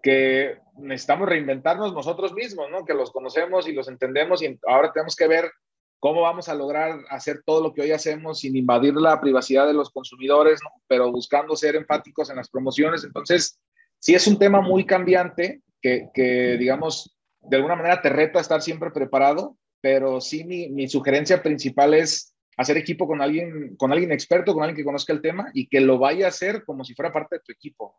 que 0.01 0.59
necesitamos 0.77 1.27
reinventarnos 1.27 1.93
nosotros 1.93 2.33
mismos, 2.33 2.69
¿no? 2.69 2.85
Que 2.85 2.93
los 2.93 3.11
conocemos 3.11 3.67
y 3.67 3.73
los 3.73 3.87
entendemos 3.87 4.43
y 4.43 4.59
ahora 4.67 4.91
tenemos 4.93 5.15
que 5.15 5.27
ver 5.27 5.51
cómo 5.99 6.21
vamos 6.21 6.49
a 6.49 6.55
lograr 6.55 6.99
hacer 7.09 7.41
todo 7.45 7.61
lo 7.61 7.73
que 7.73 7.81
hoy 7.81 7.91
hacemos 7.91 8.39
sin 8.39 8.55
invadir 8.55 8.93
la 8.93 9.19
privacidad 9.19 9.67
de 9.67 9.73
los 9.73 9.89
consumidores, 9.89 10.59
¿no? 10.63 10.69
pero 10.87 11.11
buscando 11.11 11.55
ser 11.55 11.75
enfáticos 11.75 12.29
en 12.29 12.35
las 12.35 12.49
promociones. 12.49 13.03
Entonces, 13.03 13.59
sí 13.99 14.13
es 14.13 14.27
un 14.27 14.37
tema 14.37 14.61
muy 14.61 14.85
cambiante 14.85 15.61
que, 15.81 16.09
que 16.13 16.57
digamos, 16.57 17.17
de 17.41 17.57
alguna 17.57 17.75
manera 17.75 18.01
te 18.01 18.09
reta 18.09 18.39
estar 18.39 18.61
siempre 18.61 18.91
preparado, 18.91 19.57
pero 19.81 20.21
sí 20.21 20.43
mi, 20.43 20.69
mi, 20.69 20.87
sugerencia 20.87 21.41
principal 21.41 21.93
es 21.93 22.33
hacer 22.57 22.77
equipo 22.77 23.07
con 23.07 23.21
alguien, 23.21 23.75
con 23.77 23.91
alguien 23.91 24.11
experto, 24.11 24.53
con 24.53 24.63
alguien 24.63 24.77
que 24.77 24.83
conozca 24.83 25.13
el 25.13 25.21
tema 25.21 25.49
y 25.53 25.67
que 25.67 25.79
lo 25.79 25.99
vaya 25.99 26.25
a 26.25 26.29
hacer 26.29 26.63
como 26.65 26.83
si 26.83 26.95
fuera 26.95 27.13
parte 27.13 27.35
de 27.35 27.41
tu 27.41 27.51
equipo. 27.51 27.95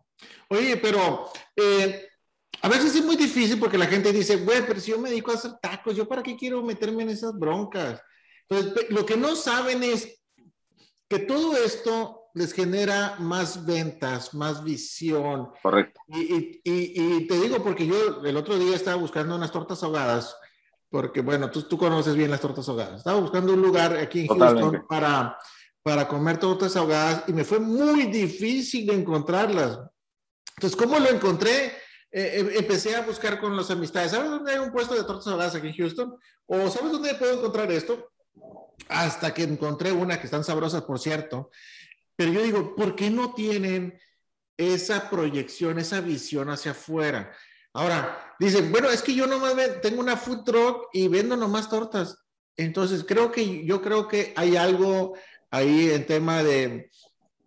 Oye, 0.49 0.77
pero 0.77 1.31
eh, 1.55 2.09
a 2.61 2.69
veces 2.69 2.95
es 2.95 3.05
muy 3.05 3.17
difícil 3.17 3.59
porque 3.59 3.79
la 3.79 3.87
gente 3.87 4.13
dice, 4.13 4.37
güey, 4.37 4.67
pero 4.67 4.81
si 4.81 4.91
yo 4.91 4.99
me 4.99 5.11
dedico 5.11 5.31
a 5.31 5.35
hacer 5.35 5.53
tacos, 5.61 5.97
¿yo 5.97 6.09
para 6.09 6.23
qué 6.23 6.37
quiero 6.37 6.63
meterme 6.63 7.03
en 7.03 7.11
esas 7.11 7.39
broncas? 7.39 8.03
Entonces, 8.49 8.91
lo 8.91 9.07
que 9.07 9.17
no 9.17 9.37
saben 9.37 9.83
es 9.83 10.21
que 11.09 11.21
todo 11.21 11.57
esto 11.57 12.19
les 12.35 12.53
genera 12.53 13.17
más 13.19 13.65
ventas, 13.65 14.35
más 14.35 14.63
visión. 14.63 15.51
Correcto. 15.63 16.01
Y, 16.09 16.61
y, 16.65 17.27
te 17.27 17.41
digo 17.41 17.63
porque 17.63 17.87
yo 17.87 18.23
el 18.25 18.37
otro 18.37 18.59
día 18.59 18.77
estaba 18.77 18.97
buscando 18.97 19.37
unas 19.37 19.51
tortas 19.51 19.83
ahogadas, 19.83 20.37
porque 20.91 21.21
bueno, 21.21 21.51
tú, 21.51 21.63
tú 21.63 21.79
conoces 21.79 22.15
bien 22.15 22.31
las 22.31 22.41
tortas 22.41 22.69
ahogadas. 22.69 22.99
Estaba 22.99 23.21
buscando 23.21 23.53
un 23.53 23.63
lugar 23.63 23.97
aquí 23.97 24.21
en 24.21 24.29
Houston 24.29 24.85
para, 24.89 25.39
para 25.83 26.07
comer 26.07 26.39
tortas 26.39 26.77
ahogadas 26.77 27.25
y 27.29 27.33
me 27.33 27.45
fue 27.45 27.59
muy 27.59 28.07
difícil 28.07 28.91
encontrarlas. 28.91 29.81
Entonces, 30.57 30.77
¿cómo 30.77 30.99
lo 30.99 31.09
encontré? 31.09 31.73
Eh, 32.19 32.41
em, 32.41 32.49
empecé 32.57 32.97
a 32.97 33.03
buscar 33.03 33.39
con 33.41 33.57
las 33.57 33.71
amistades. 33.71 34.11
¿Sabes 34.11 34.31
dónde 34.31 34.53
hay 34.53 34.59
un 34.59 34.73
puesto 34.73 34.95
de 34.95 35.05
tortas 35.05 35.27
ahogadas 35.29 35.55
aquí 35.55 35.69
en 35.69 35.77
Houston? 35.77 36.17
¿O 36.47 36.69
sabes 36.69 36.93
dónde 36.93 37.15
puedo 37.15 37.35
encontrar 37.35 37.71
esto? 37.71 38.11
hasta 38.89 39.35
que 39.35 39.43
encontré 39.43 39.93
una 39.93 40.19
que 40.19 40.27
están 40.27 40.45
sabrosas, 40.45 40.83
por 40.83 40.99
cierto. 40.99 41.51
Pero 42.17 42.33
yo 42.33 42.43
digo, 42.43 42.75
¿por 42.75 42.97
qué 42.97 43.11
no 43.11 43.35
tienen 43.35 43.99
esa 44.57 45.09
proyección, 45.11 45.79
esa 45.79 46.01
visión 46.01 46.51
hacia 46.51 46.73
afuera? 46.73 47.33
Ahora, 47.73 48.35
dicen, 48.39 48.73
bueno, 48.73 48.91
es 48.91 49.03
que 49.03 49.15
yo 49.15 49.27
nomás 49.27 49.55
tengo 49.83 50.01
una 50.01 50.17
food 50.17 50.45
truck 50.45 50.89
y 50.93 51.09
vendo 51.09 51.37
nomás 51.37 51.69
tortas. 51.69 52.19
Entonces, 52.57 53.05
creo 53.07 53.31
que 53.31 53.65
yo 53.65 53.81
creo 53.83 54.09
que 54.09 54.33
hay 54.37 54.57
algo 54.57 55.15
ahí 55.51 55.91
en 55.91 56.07
tema 56.07 56.43
de, 56.43 56.91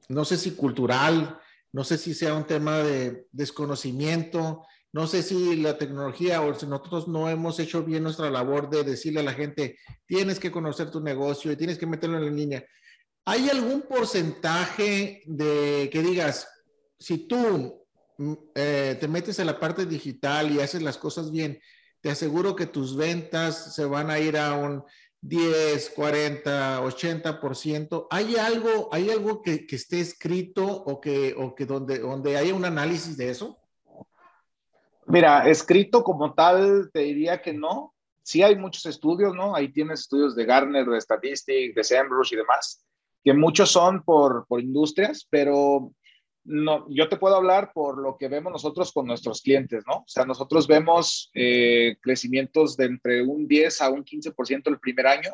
no 0.08 0.24
sé 0.24 0.38
si 0.38 0.52
cultural, 0.52 1.41
no 1.74 1.84
sé 1.84 1.98
si 1.98 2.14
sea 2.14 2.36
un 2.36 2.46
tema 2.46 2.80
de 2.80 3.28
desconocimiento, 3.32 4.64
no 4.94 5.08
sé 5.08 5.24
si 5.24 5.56
la 5.56 5.78
tecnología 5.78 6.42
o 6.42 6.54
si 6.54 6.66
nosotros 6.66 7.08
no 7.08 7.30
hemos 7.30 7.60
hecho 7.60 7.84
bien 7.84 8.04
nuestra 8.04 8.30
labor 8.30 8.70
de 8.70 8.84
decirle 8.84 9.22
a 9.22 9.24
la 9.24 9.34
gente, 9.34 9.78
tienes 10.06 10.40
que 10.40 10.52
conocer 10.52 10.92
tu 10.92 11.00
negocio 11.00 11.52
y 11.52 11.56
tienes 11.56 11.78
que 11.78 11.86
meterlo 11.86 12.18
en 12.18 12.26
la 12.26 12.32
línea. 12.32 12.66
¿Hay 13.26 13.50
algún 13.50 13.84
porcentaje 13.84 15.22
de 15.26 15.90
que 15.92 16.02
digas, 16.02 16.48
si 17.00 17.28
tú 17.28 17.86
mm, 18.18 18.34
eh, 18.56 18.98
te 19.00 19.08
metes 19.08 19.40
en 19.40 19.48
la 19.48 19.60
parte 19.60 19.86
digital 19.86 20.52
y 20.52 20.60
haces 20.60 20.82
las 20.82 20.98
cosas 20.98 21.32
bien, 21.32 21.60
te 22.02 22.10
aseguro 22.10 22.56
que 22.56 22.66
tus 22.66 22.98
ventas 22.98 23.76
se 23.76 23.86
van 23.86 24.10
a 24.10 24.20
ir 24.20 24.38
a 24.38 24.54
un 24.54 24.84
10, 25.22 25.92
40, 25.92 26.82
80%. 26.82 28.08
¿Hay 28.10 28.36
algo, 28.36 28.90
hay 28.92 29.12
algo 29.12 29.42
que, 29.42 29.68
que 29.68 29.76
esté 29.76 30.00
escrito 30.00 30.66
o 30.66 31.00
que, 31.00 31.36
o 31.38 31.54
que 31.54 31.66
donde, 31.66 32.00
donde 32.00 32.38
haya 32.38 32.56
un 32.56 32.66
análisis 32.66 33.16
de 33.18 33.30
eso? 33.30 33.58
Mira, 35.06 35.48
escrito 35.48 36.04
como 36.04 36.34
tal, 36.34 36.90
te 36.92 37.02
diría 37.02 37.42
que 37.42 37.54
no. 37.54 37.94
Sí 38.24 38.44
hay 38.44 38.56
muchos 38.56 38.86
estudios, 38.86 39.36
¿no? 39.36 39.56
Ahí 39.56 39.72
tienes 39.72 40.02
estudios 40.02 40.36
de 40.36 40.46
Gartner, 40.46 40.86
de 40.86 41.02
Statistics, 41.02 41.76
de 41.76 41.84
SEMrush 41.84 42.34
y 42.34 42.38
demás, 42.38 42.86
que 43.24 43.34
muchos 43.34 43.72
son 43.72 44.04
por, 44.04 44.46
por 44.48 44.62
industrias, 44.62 45.28
pero 45.30 45.92
no, 46.44 46.88
yo 46.90 47.08
te 47.08 47.18
puedo 47.18 47.36
hablar 47.36 47.72
por 47.74 48.02
lo 48.02 48.18
que 48.18 48.28
vemos 48.28 48.52
nosotros 48.52 48.92
con 48.92 49.06
nuestros 49.06 49.42
clientes, 49.42 49.84
¿no? 49.88 49.98
O 49.98 50.08
sea, 50.08 50.26
nosotros 50.26 50.68
vemos 50.68 51.30
eh, 51.34 51.98
crecimientos 52.02 52.76
de 52.78 52.86
entre 52.86 53.22
un 53.22 53.48
10 53.48 53.82
a 53.82 53.90
un 53.90 54.04
15% 54.04 54.70
el 54.70 54.80
primer 54.80 55.08
año, 55.08 55.32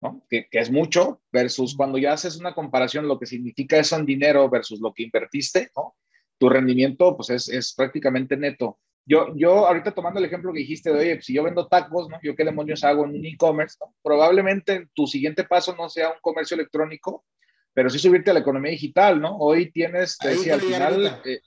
¿no? 0.00 0.24
Que, 0.28 0.48
que, 0.50 0.58
es 0.58 0.70
mucho, 0.70 1.20
versus 1.30 1.76
cuando 1.76 1.98
ya 1.98 2.12
haces 2.12 2.38
una 2.38 2.54
comparación, 2.54 3.08
lo 3.08 3.18
que 3.18 3.26
significa 3.26 3.78
eso 3.78 3.96
en 3.96 4.06
dinero 4.06 4.48
versus 4.48 4.80
lo 4.80 4.92
que 4.94 5.02
invertiste, 5.02 5.70
¿no? 5.76 5.96
Tu 6.38 6.48
rendimiento, 6.48 7.16
pues 7.16 7.30
es, 7.30 7.48
es 7.48 7.74
prácticamente 7.74 8.36
neto. 8.36 8.78
Yo, 9.04 9.34
yo 9.36 9.66
ahorita 9.66 9.92
tomando 9.92 10.18
el 10.18 10.26
ejemplo 10.26 10.52
que 10.52 10.60
dijiste 10.60 10.92
de, 10.92 10.98
oye, 10.98 11.22
si 11.22 11.32
yo 11.34 11.42
vendo 11.42 11.66
tacos, 11.66 12.08
¿no? 12.08 12.18
Yo 12.22 12.36
qué 12.36 12.44
demonios 12.44 12.84
hago 12.84 13.04
en 13.04 13.10
un 13.10 13.24
e-commerce. 13.24 13.78
Probablemente 14.02 14.88
tu 14.94 15.06
siguiente 15.06 15.44
paso 15.44 15.74
no 15.74 15.88
sea 15.88 16.10
un 16.10 16.18
comercio 16.20 16.54
electrónico, 16.54 17.24
pero 17.78 17.90
sí 17.90 18.00
subirte 18.00 18.32
a 18.32 18.34
la 18.34 18.40
economía 18.40 18.72
digital, 18.72 19.20
¿no? 19.20 19.36
Hoy 19.36 19.70
tienes, 19.70 20.18
te 20.18 20.30
decía, 20.30 20.54
al 20.54 20.60
final, 20.60 21.20
eh, 21.24 21.40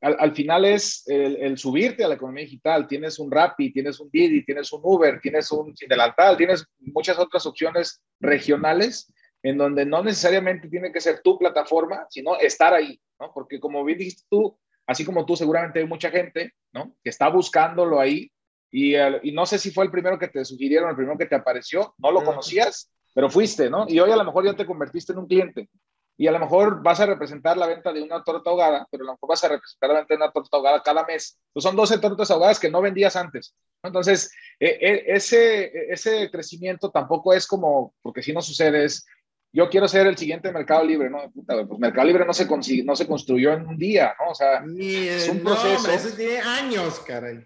al, 0.00 0.16
al, 0.18 0.34
final 0.34 0.64
es 0.64 1.06
el, 1.06 1.36
el, 1.36 1.58
subirte 1.58 2.02
a 2.02 2.08
la 2.08 2.14
economía 2.14 2.44
digital. 2.44 2.88
Tienes 2.88 3.18
un 3.18 3.30
Rappi, 3.30 3.70
tienes 3.70 4.00
un 4.00 4.08
Didi, 4.10 4.46
tienes 4.46 4.72
un 4.72 4.80
Uber, 4.82 5.20
tienes 5.20 5.52
un 5.52 5.76
Sin 5.76 5.90
Delantal, 5.90 6.38
tienes 6.38 6.64
muchas 6.78 7.18
otras 7.18 7.44
opciones 7.44 8.02
regionales 8.18 9.12
en 9.42 9.58
donde 9.58 9.84
no 9.84 10.02
necesariamente 10.02 10.70
tiene 10.70 10.90
que 10.90 11.02
ser 11.02 11.20
tu 11.20 11.38
plataforma, 11.38 12.06
sino 12.08 12.38
estar 12.38 12.72
ahí, 12.72 12.98
¿no? 13.20 13.30
Porque 13.34 13.60
como 13.60 13.84
bien 13.84 13.98
dijiste 13.98 14.22
tú, 14.30 14.58
así 14.86 15.04
como 15.04 15.26
tú, 15.26 15.36
seguramente 15.36 15.80
hay 15.80 15.86
mucha 15.86 16.10
gente, 16.10 16.54
¿no? 16.72 16.96
Que 17.04 17.10
está 17.10 17.28
buscándolo 17.28 18.00
ahí 18.00 18.32
y, 18.70 18.96
y, 18.96 19.32
no 19.32 19.44
sé 19.44 19.58
si 19.58 19.70
fue 19.70 19.84
el 19.84 19.90
primero 19.90 20.18
que 20.18 20.28
te 20.28 20.46
sugirieron, 20.46 20.88
el 20.88 20.96
primero 20.96 21.18
que 21.18 21.26
te 21.26 21.34
apareció, 21.34 21.94
no 21.98 22.10
lo 22.10 22.24
conocías, 22.24 22.90
pero 23.14 23.30
fuiste, 23.30 23.70
¿no? 23.70 23.86
Y 23.88 24.00
hoy 24.00 24.10
a 24.10 24.16
lo 24.16 24.24
mejor 24.24 24.44
ya 24.44 24.54
te 24.54 24.66
convertiste 24.66 25.12
en 25.12 25.18
un 25.18 25.26
cliente 25.26 25.68
y 26.16 26.26
a 26.26 26.32
lo 26.32 26.38
mejor 26.38 26.82
vas 26.82 27.00
a 27.00 27.06
representar 27.06 27.56
la 27.56 27.66
venta 27.66 27.92
de 27.92 28.02
una 28.02 28.22
torta 28.22 28.50
ahogada, 28.50 28.86
pero 28.90 29.04
a 29.04 29.06
lo 29.06 29.12
mejor 29.12 29.28
vas 29.28 29.44
a 29.44 29.48
representar 29.48 29.90
la 29.90 29.96
venta 29.96 30.14
de 30.14 30.18
una 30.18 30.30
torta 30.30 30.56
ahogada 30.56 30.82
cada 30.82 31.04
mes. 31.04 31.38
Pues 31.52 31.62
son 31.62 31.74
12 31.74 31.98
tortas 31.98 32.30
ahogadas 32.30 32.60
que 32.60 32.70
no 32.70 32.82
vendías 32.82 33.16
antes. 33.16 33.54
Entonces, 33.82 34.30
e, 34.60 34.66
e, 34.66 35.04
ese, 35.06 35.92
ese 35.92 36.30
crecimiento 36.30 36.90
tampoco 36.90 37.32
es 37.32 37.46
como, 37.46 37.94
porque 38.02 38.22
si 38.22 38.32
no 38.32 38.42
sucede, 38.42 38.84
es 38.84 39.06
yo 39.54 39.68
quiero 39.68 39.86
ser 39.86 40.06
el 40.06 40.16
siguiente 40.16 40.52
Mercado 40.52 40.84
Libre, 40.84 41.10
¿no? 41.10 41.30
Puta, 41.30 41.66
pues 41.66 41.78
Mercado 41.78 42.06
Libre 42.06 42.24
no 42.24 42.32
se, 42.32 42.46
no 42.84 42.96
se 42.96 43.06
construyó 43.06 43.52
en 43.52 43.66
un 43.66 43.76
día, 43.76 44.14
¿no? 44.18 44.30
O 44.30 44.34
sea, 44.34 44.60
Ni, 44.60 44.94
es 44.94 45.28
un 45.28 45.40
proceso. 45.40 45.88
No, 45.88 45.92
eso 45.92 46.16
tiene 46.16 46.38
años, 46.40 47.00
caray. 47.00 47.44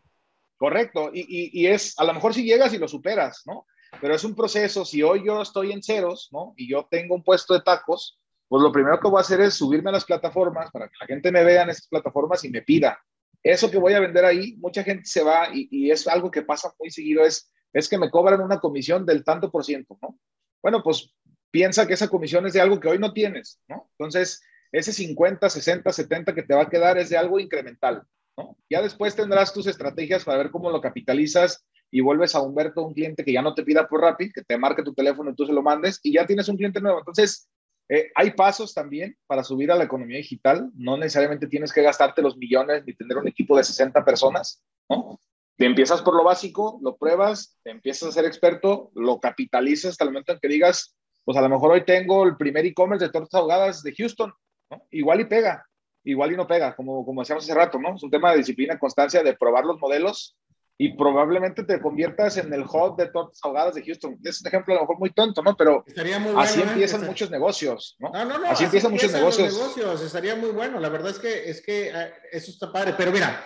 Correcto, 0.57 1.11
y, 1.13 1.21
y, 1.21 1.63
y, 1.63 1.67
es, 1.67 1.99
a 1.99 2.05
lo 2.05 2.15
mejor 2.15 2.33
si 2.33 2.45
llegas 2.45 2.73
y 2.73 2.79
lo 2.79 2.89
superas, 2.89 3.43
¿no? 3.45 3.67
Pero 4.01 4.15
es 4.15 4.25
un 4.25 4.35
proceso, 4.35 4.85
si 4.85 5.03
hoy 5.03 5.25
yo 5.27 5.43
estoy 5.43 5.73
en 5.73 5.83
ceros, 5.83 6.29
¿no? 6.33 6.55
Y 6.57 6.69
yo 6.69 6.87
tengo 6.91 7.15
un 7.15 7.23
puesto 7.23 7.55
de 7.55 7.61
tacos, 7.61 8.19
pues 8.49 8.63
lo 8.63 8.71
primero 8.73 9.01
que 9.01 9.09
voy 9.09 9.19
a 9.19 9.23
hacer 9.23 9.41
es 9.41 9.55
subirme 9.55 9.91
a 9.91 9.95
las 9.95 10.05
plataformas 10.05 10.71
para 10.71 10.89
que 10.89 10.95
la 11.01 11.07
gente 11.07 11.33
me 11.33 11.45
vea 11.45 11.63
en 11.63 11.71
esas 11.71 11.89
plataformas 11.89 12.45
y 12.45 12.51
me 12.51 12.63
pida. 12.63 12.99
Eso 13.43 13.71
que 13.71 13.79
voy 13.79 13.95
a 13.95 14.01
vender 14.01 14.25
ahí, 14.25 14.57
mucha 14.59 14.83
gente 14.83 15.05
se 15.07 15.23
va 15.23 15.49
y, 15.53 15.69
y 15.71 15.91
es 15.91 16.07
algo 16.07 16.31
que 16.31 16.43
pasa 16.43 16.73
muy 16.79 16.91
seguido, 16.91 17.25
es, 17.25 17.51
es 17.73 17.89
que 17.89 17.99
me 17.99 18.11
cobran 18.11 18.41
una 18.41 18.61
comisión 18.61 19.07
del 19.07 19.25
tanto 19.25 19.51
por 19.51 19.65
ciento, 19.65 19.99
¿no? 20.03 20.19
Bueno, 20.63 20.83
pues 20.83 21.15
piensa 21.51 21.87
que 21.87 21.95
esa 21.95 22.09
comisión 22.09 22.47
es 22.47 22.53
de 22.53 22.61
algo 22.61 22.81
que 22.81 22.89
hoy 22.89 22.99
no 22.99 23.13
tienes, 23.13 23.61
¿no? 23.69 23.89
Entonces, 23.99 24.43
ese 24.73 24.93
50, 24.93 25.49
60, 25.49 25.93
70 25.93 26.35
que 26.35 26.43
te 26.43 26.55
va 26.55 26.63
a 26.63 26.69
quedar 26.69 26.99
es 26.99 27.09
de 27.09 27.17
algo 27.17 27.39
incremental, 27.39 28.03
¿no? 28.37 28.57
Ya 28.69 28.83
después 28.83 29.15
tendrás 29.15 29.53
tus 29.53 29.67
estrategias 29.67 30.25
para 30.25 30.39
ver 30.39 30.51
cómo 30.51 30.71
lo 30.71 30.81
capitalizas 30.81 31.65
y 31.91 32.01
vuelves 32.01 32.35
a 32.35 32.41
Humberto 32.41 32.83
un 32.83 32.95
cliente 32.95 33.25
que 33.25 33.33
ya 33.33 33.43
no 33.43 33.55
te 33.55 33.63
pida 33.63 33.89
por 33.89 34.01
Rappi, 34.01 34.33
que 34.33 34.43
te 34.43 34.59
marque 34.59 34.83
tu 34.83 34.95
teléfono 34.95 35.31
y 35.31 35.35
tú 35.35 35.47
se 35.47 35.53
lo 35.53 35.63
mandes 35.63 36.01
y 36.03 36.13
ya 36.13 36.27
tienes 36.27 36.49
un 36.49 36.57
cliente 36.57 36.81
nuevo. 36.81 36.99
Entonces, 36.99 37.49
eh, 37.89 38.11
hay 38.15 38.33
pasos 38.33 38.75
también 38.75 39.17
para 39.27 39.45
subir 39.45 39.71
a 39.71 39.77
la 39.77 39.85
economía 39.85 40.19
digital. 40.19 40.71
No 40.75 40.97
necesariamente 40.97 41.47
tienes 41.47 41.73
que 41.73 41.83
gastarte 41.83 42.23
los 42.23 42.37
millones 42.37 42.85
ni 42.85 42.95
tener 42.95 43.17
un 43.17 43.29
equipo 43.29 43.57
de 43.57 43.65
60 43.65 44.05
personas, 44.05 44.63
¿no? 44.89 45.21
Te 45.57 45.65
empiezas 45.65 46.03
por 46.03 46.15
lo 46.15 46.25
básico, 46.25 46.79
lo 46.83 46.97
pruebas, 46.97 47.57
te 47.63 47.71
empiezas 47.71 48.11
a 48.11 48.13
ser 48.13 48.27
experto, 48.27 48.91
lo 48.95 49.21
capitalizas 49.21 49.93
hasta 49.93 50.05
el 50.05 50.11
momento 50.11 50.33
en 50.33 50.39
que 50.39 50.49
digas, 50.49 50.95
pues 51.25 51.39
a 51.39 51.41
lo 51.41 51.49
mejor 51.49 51.71
hoy 51.71 51.85
tengo 51.85 52.25
el 52.25 52.37
primer 52.37 52.67
e-commerce 52.67 53.07
de 53.07 53.11
tortas 53.11 53.35
ahogadas 53.35 53.83
de 53.83 53.95
Houston, 53.95 54.35
¿no? 54.71 54.83
Igual 54.91 55.21
y 55.21 55.25
pega, 55.25 55.65
igual 56.05 56.33
y 56.33 56.37
no 56.37 56.47
pega, 56.47 56.77
como, 56.77 57.07
como 57.07 57.23
decíamos 57.23 57.45
hace 57.45 57.55
rato, 57.55 57.79
¿no? 57.79 57.95
Es 57.95 58.03
un 58.03 58.11
tema 58.11 58.33
de 58.33 58.39
disciplina, 58.39 58.79
constancia, 58.79 59.23
de 59.23 59.35
probar 59.35 59.65
los 59.65 59.79
modelos 59.81 60.37
y 60.79 60.95
probablemente 60.95 61.65
te 61.65 61.81
conviertas 61.81 62.37
en 62.37 62.53
el 62.53 62.65
hot 62.65 62.99
de 62.99 63.07
tortas 63.07 63.41
ahogadas 63.43 63.75
de 63.75 63.85
Houston. 63.85 64.19
Es 64.23 64.41
un 64.43 64.49
ejemplo 64.49 64.75
a 64.75 64.77
lo 64.77 64.83
mejor 64.83 64.99
muy 64.99 65.11
tonto, 65.11 65.43
¿no? 65.43 65.57
Pero 65.57 65.85
bueno, 65.95 66.39
así 66.39 66.61
¿eh? 66.61 66.65
empiezan 66.65 67.05
¿eh? 67.05 67.07
muchos 67.07 67.31
negocios, 67.31 67.97
¿no? 67.99 68.11
No, 68.11 68.25
no, 68.25 68.39
no. 68.39 68.47
Así, 68.47 68.65
así 68.65 68.65
empiezan, 68.65 68.93
muchos 68.93 69.13
negocios. 69.13 69.55
negocios. 69.55 70.03
Estaría 70.03 70.37
muy 70.37 70.51
bueno. 70.51 70.79
La 70.79 70.91
verdad 70.91 71.11
es 71.11 71.19
que, 71.19 71.49
es 71.49 71.63
que 71.63 71.91
uh, 71.95 72.37
eso 72.37 72.51
está 72.51 72.71
padre. 72.71 72.95
Pero 72.97 73.11
mira, 73.11 73.43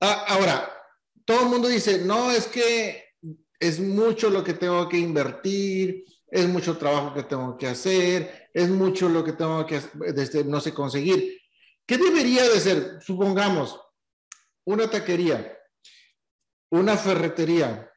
uh, 0.00 0.06
ahora, 0.26 0.68
todo 1.24 1.42
el 1.42 1.48
mundo 1.48 1.68
dice, 1.68 2.00
no, 2.04 2.32
es 2.32 2.48
que 2.48 3.04
es 3.60 3.78
mucho 3.78 4.30
lo 4.30 4.42
que 4.42 4.54
tengo 4.54 4.88
que 4.88 4.98
invertir, 4.98 6.04
es 6.26 6.48
mucho 6.48 6.76
trabajo 6.76 7.14
que 7.14 7.22
tengo 7.22 7.56
que 7.56 7.68
hacer, 7.68 8.50
es 8.52 8.68
mucho 8.68 9.08
lo 9.08 9.22
que 9.22 9.32
tengo 9.32 9.64
que 9.64 9.80
desde, 10.12 10.42
no 10.42 10.60
sé 10.60 10.74
conseguir. 10.74 11.40
¿Qué 11.86 11.98
debería 11.98 12.42
de 12.42 12.58
ser? 12.58 12.98
Supongamos, 13.00 13.80
una 14.64 14.90
taquería, 14.90 15.56
una 16.70 16.96
ferretería, 16.96 17.90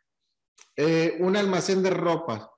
eh, 0.75 1.17
un 1.19 1.35
almacén 1.35 1.81
de 1.81 1.89
ropa. 1.89 2.51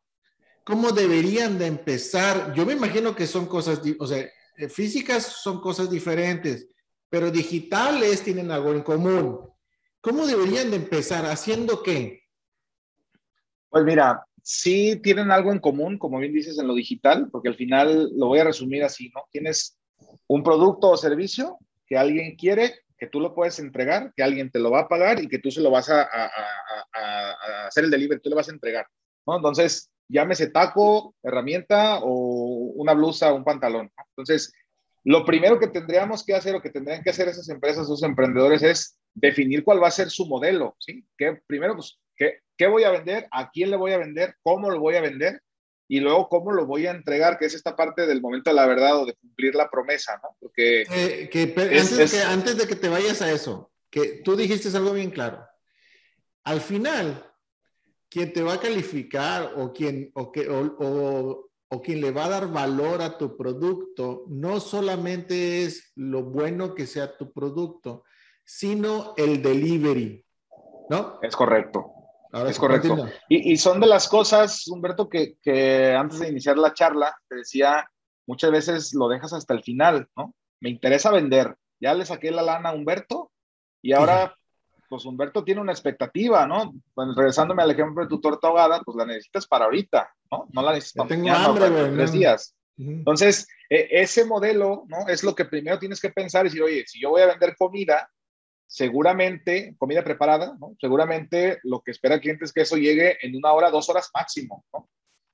¿Cómo 0.63 0.91
deberían 0.91 1.58
de 1.58 1.67
empezar? 1.67 2.54
Yo 2.54 2.65
me 2.65 2.74
imagino 2.74 3.15
que 3.15 3.26
son 3.26 3.48
cosas, 3.48 3.82
o 4.00 4.08
sea, 4.08 4.28
eh, 4.58 4.69
físicas 4.69 5.24
son 5.26 5.62
cosas 5.62 5.89
diferentes, 5.89 6.67
pero 7.10 7.32
digitales 7.32 8.22
tienen 8.22 8.52
algo 8.52 8.72
en 8.72 8.84
común. 8.84 9.50
¿Cómo 10.02 10.28
deberían 10.28 10.69
de 10.69 10.78
empezar? 10.78 11.26
¿Haciendo 11.26 11.82
qué? 11.82 12.24
Pues 13.69 13.84
mira, 13.84 14.26
sí 14.43 15.00
tienen 15.02 15.32
algo 15.32 15.52
en 15.52 15.60
común, 15.60 15.98
como 15.98 16.19
bien 16.19 16.34
dices, 16.34 16.58
en 16.58 16.67
lo 16.67 16.74
digital, 16.74 17.30
porque 17.32 17.50
al 17.50 17.56
final 17.56 18.10
lo 18.15 18.28
voy 18.28 18.39
a 18.39 18.45
resumir 18.45 18.84
así, 18.84 19.12
¿no? 19.13 19.24
Tienes 19.32 19.78
un 20.28 20.43
producto 20.43 20.89
o 20.89 20.98
servicio 20.98 21.58
que 21.86 21.98
alguien 21.98 22.36
quiere, 22.36 22.74
que 22.99 23.07
tú 23.07 23.19
lo 23.19 23.33
puedes 23.33 23.59
entregar, 23.59 24.13
que 24.15 24.23
alguien 24.23 24.51
te 24.51 24.59
lo 24.59 24.71
va 24.71 24.81
a 24.81 24.88
pagar 24.88 25.21
y 25.21 25.27
que 25.27 25.39
tú 25.39 25.49
se 25.49 25.62
lo 25.62 25.71
vas 25.71 25.89
a, 25.89 26.01
a, 26.01 26.25
a, 26.25 26.91
a 26.93 27.67
hacer 27.67 27.85
el 27.85 27.91
delivery, 27.91 28.21
tú 28.21 28.29
le 28.29 28.35
vas 28.35 28.49
a 28.49 28.51
entregar, 28.51 28.85
¿no? 29.25 29.38
Entonces, 29.38 29.89
llámese 30.09 30.49
taco, 30.49 31.15
herramienta 31.23 31.99
o 32.01 32.73
una 32.75 32.93
blusa, 32.93 33.33
un 33.33 33.43
pantalón. 33.43 33.91
Entonces, 34.09 34.51
lo 35.03 35.25
primero 35.25 35.59
que 35.59 35.67
tendríamos 35.67 36.25
que 36.25 36.35
hacer 36.35 36.55
o 36.55 36.62
que 36.62 36.71
tendrían 36.71 37.01
que 37.01 37.12
hacer 37.12 37.27
esas 37.29 37.47
empresas, 37.49 37.85
esos 37.85 38.03
emprendedores, 38.03 38.62
es 38.63 38.97
definir 39.13 39.63
cuál 39.63 39.81
va 39.81 39.88
a 39.88 39.91
ser 39.91 40.09
su 40.09 40.25
modelo, 40.27 40.75
¿sí? 40.79 41.05
Que 41.17 41.39
primero, 41.47 41.75
pues, 41.75 41.97
¿qué, 42.17 42.39
¿qué 42.57 42.67
voy 42.67 42.83
a 42.83 42.91
vender? 42.91 43.27
¿A 43.31 43.49
quién 43.49 43.71
le 43.71 43.77
voy 43.77 43.93
a 43.93 43.97
vender? 43.97 44.35
¿Cómo 44.43 44.69
lo 44.69 44.79
voy 44.79 44.95
a 44.95 45.01
vender? 45.01 45.41
Y 45.91 45.99
luego, 46.02 46.30
¿cómo 46.30 46.52
lo 46.52 46.67
voy 46.67 46.86
a 46.86 46.91
entregar? 46.91 47.39
Que 47.39 47.47
es 47.47 47.56
esta 47.56 47.75
parte 47.75 48.06
del 48.06 48.21
momento 48.21 48.52
de 48.52 48.56
la 48.56 48.67
verdad 48.67 49.02
o 49.02 49.06
de 49.08 49.15
cumplir 49.15 49.56
la 49.56 49.71
promesa, 49.71 50.19
¿no? 50.21 50.30
Porque... 50.39 50.84
Eh, 50.84 51.30
que, 51.32 51.43
es, 51.43 51.91
antes, 51.91 51.99
es, 51.99 52.12
que 52.12 52.21
antes 52.21 52.58
de 52.58 52.67
que 52.67 52.75
te 52.75 52.89
vayas 52.89 53.23
a 53.23 53.32
eso, 53.32 53.71
que 53.89 54.21
tú 54.23 54.36
dijiste 54.36 54.69
algo 54.78 54.93
bien 54.93 55.10
claro. 55.10 55.43
Al 56.43 56.62
final, 56.62 57.25
quien 58.08 58.32
te 58.32 58.43
va 58.43 58.54
a 58.54 58.60
calificar 58.60 59.54
o 59.58 59.73
quien, 59.73 60.12
o, 60.13 60.32
que, 60.32 60.47
o, 60.47 61.49
o 61.69 61.82
quien 61.82 62.02
le 62.02 62.12
va 62.12 62.25
a 62.25 62.30
dar 62.30 62.52
valor 62.52 63.02
a 63.02 63.17
tu 63.17 63.36
producto 63.36 64.25
no 64.28 64.60
solamente 64.60 65.63
es 65.63 65.91
lo 65.95 66.21
bueno 66.21 66.75
que 66.75 66.86
sea 66.86 67.17
tu 67.17 67.34
producto, 67.34 68.04
sino 68.45 69.15
el 69.17 69.41
delivery, 69.41 70.23
¿no? 70.91 71.19
Es 71.23 71.36
correcto. 71.36 71.98
Es 72.31 72.59
correcto. 72.59 73.07
Y, 73.27 73.57
son 73.57 73.79
de 73.79 73.87
las 73.87 74.07
cosas, 74.07 74.67
Humberto, 74.67 75.09
que, 75.09 75.35
que, 75.41 75.93
antes 75.93 76.19
de 76.19 76.29
iniciar 76.29 76.57
la 76.57 76.73
charla 76.73 77.15
te 77.27 77.37
decía, 77.37 77.89
muchas 78.27 78.51
veces 78.51 78.93
lo 78.93 79.07
dejas 79.07 79.33
hasta 79.33 79.53
el 79.53 79.63
final, 79.63 80.07
¿no? 80.15 80.35
Me 80.61 80.69
interesa 80.69 81.11
vender. 81.11 81.55
Ya 81.79 81.93
le 81.93 82.05
saqué 82.05 82.31
la 82.31 82.41
lana 82.41 82.69
a 82.69 82.73
Humberto 82.73 83.31
y 83.81 83.93
ahora 83.93 84.35
pues 84.89 85.05
Humberto 85.05 85.43
tiene 85.43 85.61
una 85.61 85.71
expectativa, 85.71 86.47
¿no? 86.47 86.73
Bueno, 86.95 87.13
regresándome 87.15 87.61
al 87.61 87.71
ejemplo 87.71 88.03
de 88.03 88.09
tu 88.09 88.19
torta 88.19 88.47
ahogada, 88.47 88.81
pues 88.81 88.97
la 88.97 89.05
necesitas 89.05 89.47
para 89.47 89.65
ahorita, 89.65 90.09
¿no? 90.31 90.47
No 90.51 90.61
la 90.63 90.73
necesitas 90.73 91.07
para 91.07 91.21
tengo 91.21 91.31
hambre, 91.31 91.69
güey, 91.69 91.93
tres 91.93 92.11
días. 92.11 92.55
Entonces, 92.77 93.47
e, 93.69 93.87
ese 93.91 94.25
modelo, 94.25 94.85
¿no? 94.87 95.07
Es 95.07 95.23
lo 95.23 95.35
que 95.35 95.45
primero 95.45 95.77
tienes 95.77 96.01
que 96.01 96.09
pensar 96.09 96.45
y 96.45 96.49
decir, 96.49 96.63
oye, 96.63 96.85
si 96.87 96.99
yo 96.99 97.11
voy 97.11 97.21
a 97.21 97.27
vender 97.27 97.55
comida, 97.57 98.09
seguramente, 98.69 99.75
comida 99.79 100.03
preparada, 100.03 100.55
¿no? 100.60 100.75
Seguramente 100.79 101.60
lo 101.63 101.82
que 101.82 101.91
espera 101.91 102.15
el 102.15 102.21
cliente 102.21 102.45
es 102.45 102.53
que 102.53 102.62
eso 102.62 102.77
llegue 102.77 103.17
en 103.25 103.36
una 103.36 103.51
hora, 103.51 103.71
dos 103.71 103.89
horas 103.89 104.12
máximo, 104.13 104.63
¿no? 104.71 104.88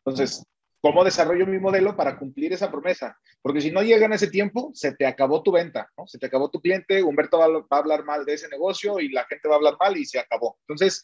Entonces, 0.05 0.45
¿Cómo 0.85 1.03
desarrollo 1.03 1.47
mi 1.47 1.57
modelo 1.57 1.95
para 1.95 2.19
cumplir 2.19 2.53
esa 2.53 2.69
promesa? 2.69 3.17
Porque 3.41 3.59
si 3.59 3.71
no 3.71 3.81
llega 3.81 4.05
en 4.05 4.13
ese 4.13 4.27
tiempo, 4.27 4.69
se 4.75 4.93
te 4.93 5.07
acabó 5.07 5.41
tu 5.41 5.51
venta, 5.51 5.89
¿no? 5.97 6.05
Se 6.05 6.19
te 6.19 6.27
acabó 6.27 6.51
tu 6.51 6.61
cliente, 6.61 7.01
Humberto 7.01 7.39
va, 7.39 7.45
a 7.45 7.77
hablar 7.79 8.05
mal 8.05 8.23
de 8.23 8.35
ese 8.35 8.47
negocio 8.49 8.99
y 8.99 9.09
la 9.09 9.25
gente 9.25 9.47
va 9.47 9.55
a 9.55 9.57
hablar 9.57 9.77
mal 9.79 9.97
y 9.97 10.05
se 10.05 10.19
acabó. 10.19 10.59
Entonces, 10.67 11.03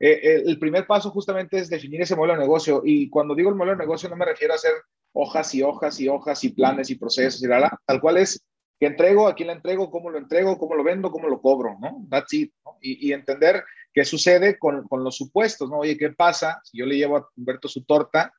eh, 0.00 0.42
el 0.44 0.58
primer 0.58 0.84
paso 0.84 1.12
justamente 1.12 1.58
es 1.58 1.70
definir 1.70 2.02
ese 2.02 2.16
modelo 2.16 2.32
de 2.32 2.40
negocio. 2.40 2.82
Y 2.84 3.08
cuando 3.08 3.36
digo 3.36 3.50
el 3.50 3.54
modelo 3.54 3.76
de 3.76 3.84
negocio, 3.84 4.08
no 4.08 4.16
me 4.16 4.24
refiero 4.24 4.52
a 4.52 4.56
hacer 4.56 4.72
hojas 5.12 5.54
y 5.54 5.62
hojas 5.62 6.00
y 6.00 6.08
hojas 6.08 6.42
y 6.42 6.48
planes 6.48 6.90
y 6.90 6.96
procesos 6.96 7.40
y 7.40 7.46
la, 7.46 7.80
tal 7.86 8.00
cual 8.00 8.16
es 8.16 8.44
que 8.80 8.86
entrego, 8.86 9.28
a 9.28 9.34
quién 9.34 9.48
le 9.48 9.52
entrego, 9.52 9.90
cómo 9.90 10.08
lo 10.08 10.16
entrego, 10.16 10.58
cómo 10.58 10.74
lo 10.74 10.82
vendo, 10.82 11.10
cómo 11.10 11.28
lo 11.28 11.42
cobro, 11.42 11.76
¿no? 11.78 12.06
That's 12.10 12.32
it, 12.32 12.54
¿no? 12.64 12.78
Y, 12.80 13.08
y, 13.08 13.12
entender 13.12 13.62
qué 13.92 14.06
sucede 14.06 14.58
con, 14.58 14.88
con, 14.88 15.04
los 15.04 15.16
supuestos, 15.16 15.68
¿no? 15.68 15.80
Oye, 15.80 15.98
¿qué 15.98 16.10
pasa 16.10 16.62
si 16.64 16.78
yo 16.78 16.86
le 16.86 16.96
llevo 16.96 17.18
a 17.18 17.28
Humberto 17.36 17.68
su 17.68 17.84
torta 17.84 18.32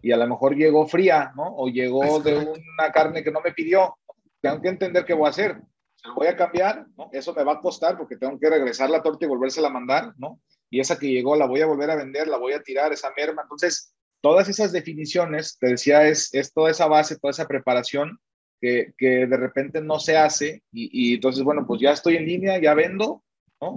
y 0.00 0.10
a 0.10 0.16
lo 0.16 0.26
mejor 0.26 0.56
llegó 0.56 0.86
fría, 0.88 1.32
¿no? 1.36 1.54
O 1.56 1.68
llegó 1.68 2.20
de 2.20 2.36
una 2.36 2.90
carne 2.90 3.22
que 3.22 3.30
no 3.30 3.42
me 3.42 3.52
pidió. 3.52 3.98
Tengo 4.40 4.62
que 4.62 4.68
entender 4.68 5.04
qué 5.04 5.12
voy 5.12 5.26
a 5.26 5.30
hacer. 5.30 5.60
Se 5.94 6.08
lo 6.08 6.14
voy 6.14 6.26
a 6.26 6.36
cambiar, 6.36 6.86
¿no? 6.96 7.10
Eso 7.12 7.34
me 7.34 7.44
va 7.44 7.52
a 7.52 7.60
costar 7.60 7.98
porque 7.98 8.16
tengo 8.16 8.40
que 8.40 8.48
regresar 8.48 8.88
la 8.88 9.02
torta 9.02 9.26
y 9.26 9.28
volvérsela 9.28 9.68
a 9.68 9.72
mandar, 9.72 10.14
¿no? 10.16 10.40
Y 10.70 10.80
esa 10.80 10.98
que 10.98 11.08
llegó 11.08 11.36
la 11.36 11.46
voy 11.46 11.60
a 11.60 11.66
volver 11.66 11.90
a 11.90 11.96
vender, 11.96 12.28
la 12.28 12.38
voy 12.38 12.54
a 12.54 12.62
tirar, 12.62 12.94
esa 12.94 13.12
merma. 13.14 13.42
Entonces, 13.42 13.94
todas 14.22 14.48
esas 14.48 14.72
definiciones, 14.72 15.58
te 15.58 15.68
decía, 15.68 16.08
es, 16.08 16.32
es 16.32 16.52
toda 16.54 16.70
esa 16.70 16.86
base, 16.86 17.18
toda 17.18 17.32
esa 17.32 17.46
preparación 17.46 18.18
que, 18.62 19.26
de 19.26 19.36
repente 19.36 19.82
no 19.82 19.98
se 19.98 20.16
hace. 20.16 20.62
Y, 20.72 21.10
y 21.10 21.14
entonces, 21.16 21.42
bueno, 21.42 21.66
pues 21.66 21.80
ya 21.80 21.90
estoy 21.90 22.16
en 22.16 22.26
línea, 22.26 22.60
ya 22.60 22.74
vendo, 22.74 23.22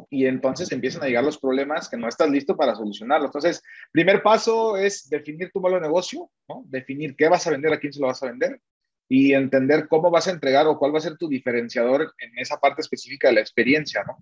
y 0.10 0.26
entonces 0.26 0.71
empiezan 0.71 1.04
a 1.04 1.08
llegar 1.08 1.24
los 1.24 1.38
problemas 1.38 1.89
que 1.89 1.98
no 1.98 2.08
estás 2.08 2.30
listo 2.30 2.56
para 2.58 2.76
solucionarlos. 2.76 3.30
Entonces, 3.30 3.62
primer 3.91 4.24
paso 4.24 4.78
es 4.78 5.08
definir 5.10 5.52
tu 5.52 5.60
modelo 5.60 5.80
de 5.80 5.88
negocio, 5.88 6.30
¿no? 6.50 6.63
Definir 6.67 7.15
qué 7.15 7.30
vas 7.30 7.45
a 7.45 7.52
vender, 7.52 7.74
a 7.74 7.80
quién 7.80 7.93
se 7.93 8.00
lo 8.00 8.08
vas 8.08 8.21
a 8.24 8.28
vender 8.28 8.62
y 9.08 9.34
entender 9.34 9.88
cómo 9.88 10.10
vas 10.10 10.28
a 10.28 10.32
entregar 10.32 10.65
o 10.67 10.80
cuál 10.80 10.93
va 10.93 10.98
a 10.98 11.02
ser 11.02 11.17
tu 11.17 11.28
diferenciador 11.28 12.13
en 12.17 12.38
esa 12.39 12.60
parte 12.60 12.82
específica 12.82 13.28
de 13.28 13.36
la 13.36 13.41
experiencia, 13.41 14.04
¿no? 14.06 14.17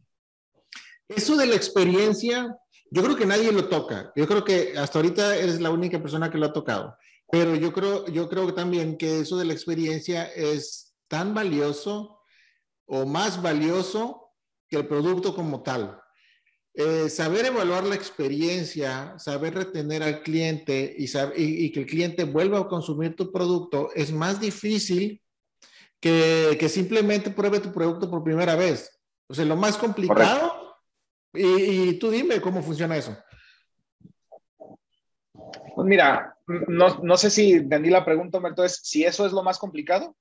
Eso 1.07 1.37
de 1.37 1.45
la 1.45 1.55
experiencia, 1.55 2.57
yo 2.89 3.03
creo 3.03 3.15
que 3.15 3.25
nadie 3.25 3.51
lo 3.51 3.69
toca. 3.69 4.11
Yo 4.15 4.27
creo 4.27 4.43
que 4.43 4.73
hasta 4.77 4.99
ahorita 4.99 5.37
eres 5.37 5.61
la 5.61 5.69
única 5.69 6.01
persona 6.01 6.29
que 6.29 6.37
lo 6.37 6.47
ha 6.47 6.53
tocado. 6.53 6.97
Pero 7.33 7.55
yo 7.55 7.73
creo, 7.73 8.05
yo 8.09 8.29
creo 8.29 8.53
también 8.53 8.95
que 8.95 9.21
eso 9.21 9.37
de 9.37 9.45
la 9.45 9.53
experiencia 9.53 10.25
es 10.35 10.93
tan 11.07 11.33
valioso 11.33 12.21
o 12.85 13.07
más 13.07 13.41
valioso 13.41 14.23
el 14.77 14.87
producto 14.87 15.35
como 15.35 15.61
tal. 15.61 15.99
Eh, 16.75 17.09
saber 17.09 17.45
evaluar 17.45 17.83
la 17.85 17.95
experiencia, 17.95 19.13
saber 19.17 19.53
retener 19.53 20.01
al 20.01 20.23
cliente 20.23 20.95
y, 20.97 21.05
y, 21.35 21.71
que 21.71 21.81
el 21.81 21.85
cliente 21.85 22.23
vuelva 22.23 22.59
a 22.59 22.67
consumir 22.67 23.15
tu 23.15 23.31
producto 23.31 23.91
es 23.93 24.11
más 24.11 24.39
difícil 24.39 25.21
que, 25.99 26.57
que, 26.59 26.67
simplemente 26.67 27.29
pruebe 27.29 27.59
tu 27.59 27.71
producto 27.71 28.09
por 28.09 28.23
primera 28.23 28.55
vez. 28.55 28.99
O 29.27 29.35
sea, 29.35 29.45
lo 29.45 29.55
más 29.55 29.77
complicado, 29.77 30.75
y, 31.33 31.45
y, 31.45 31.93
tú 31.99 32.09
dime 32.09 32.41
cómo 32.41 32.63
funciona 32.63 32.97
eso. 32.97 33.15
Pues 35.75 35.87
mira, 35.87 36.35
no, 36.47 36.99
no 37.01 37.17
sé 37.17 37.29
si 37.29 37.53
entendí 37.53 37.89
la 37.89 38.05
pregunta, 38.05 38.39
entonces, 38.43 38.79
si 38.83 39.03
eso 39.03 39.25
es 39.25 39.31
lo 39.31 39.43
más 39.43 39.57
complicado. 39.57 40.15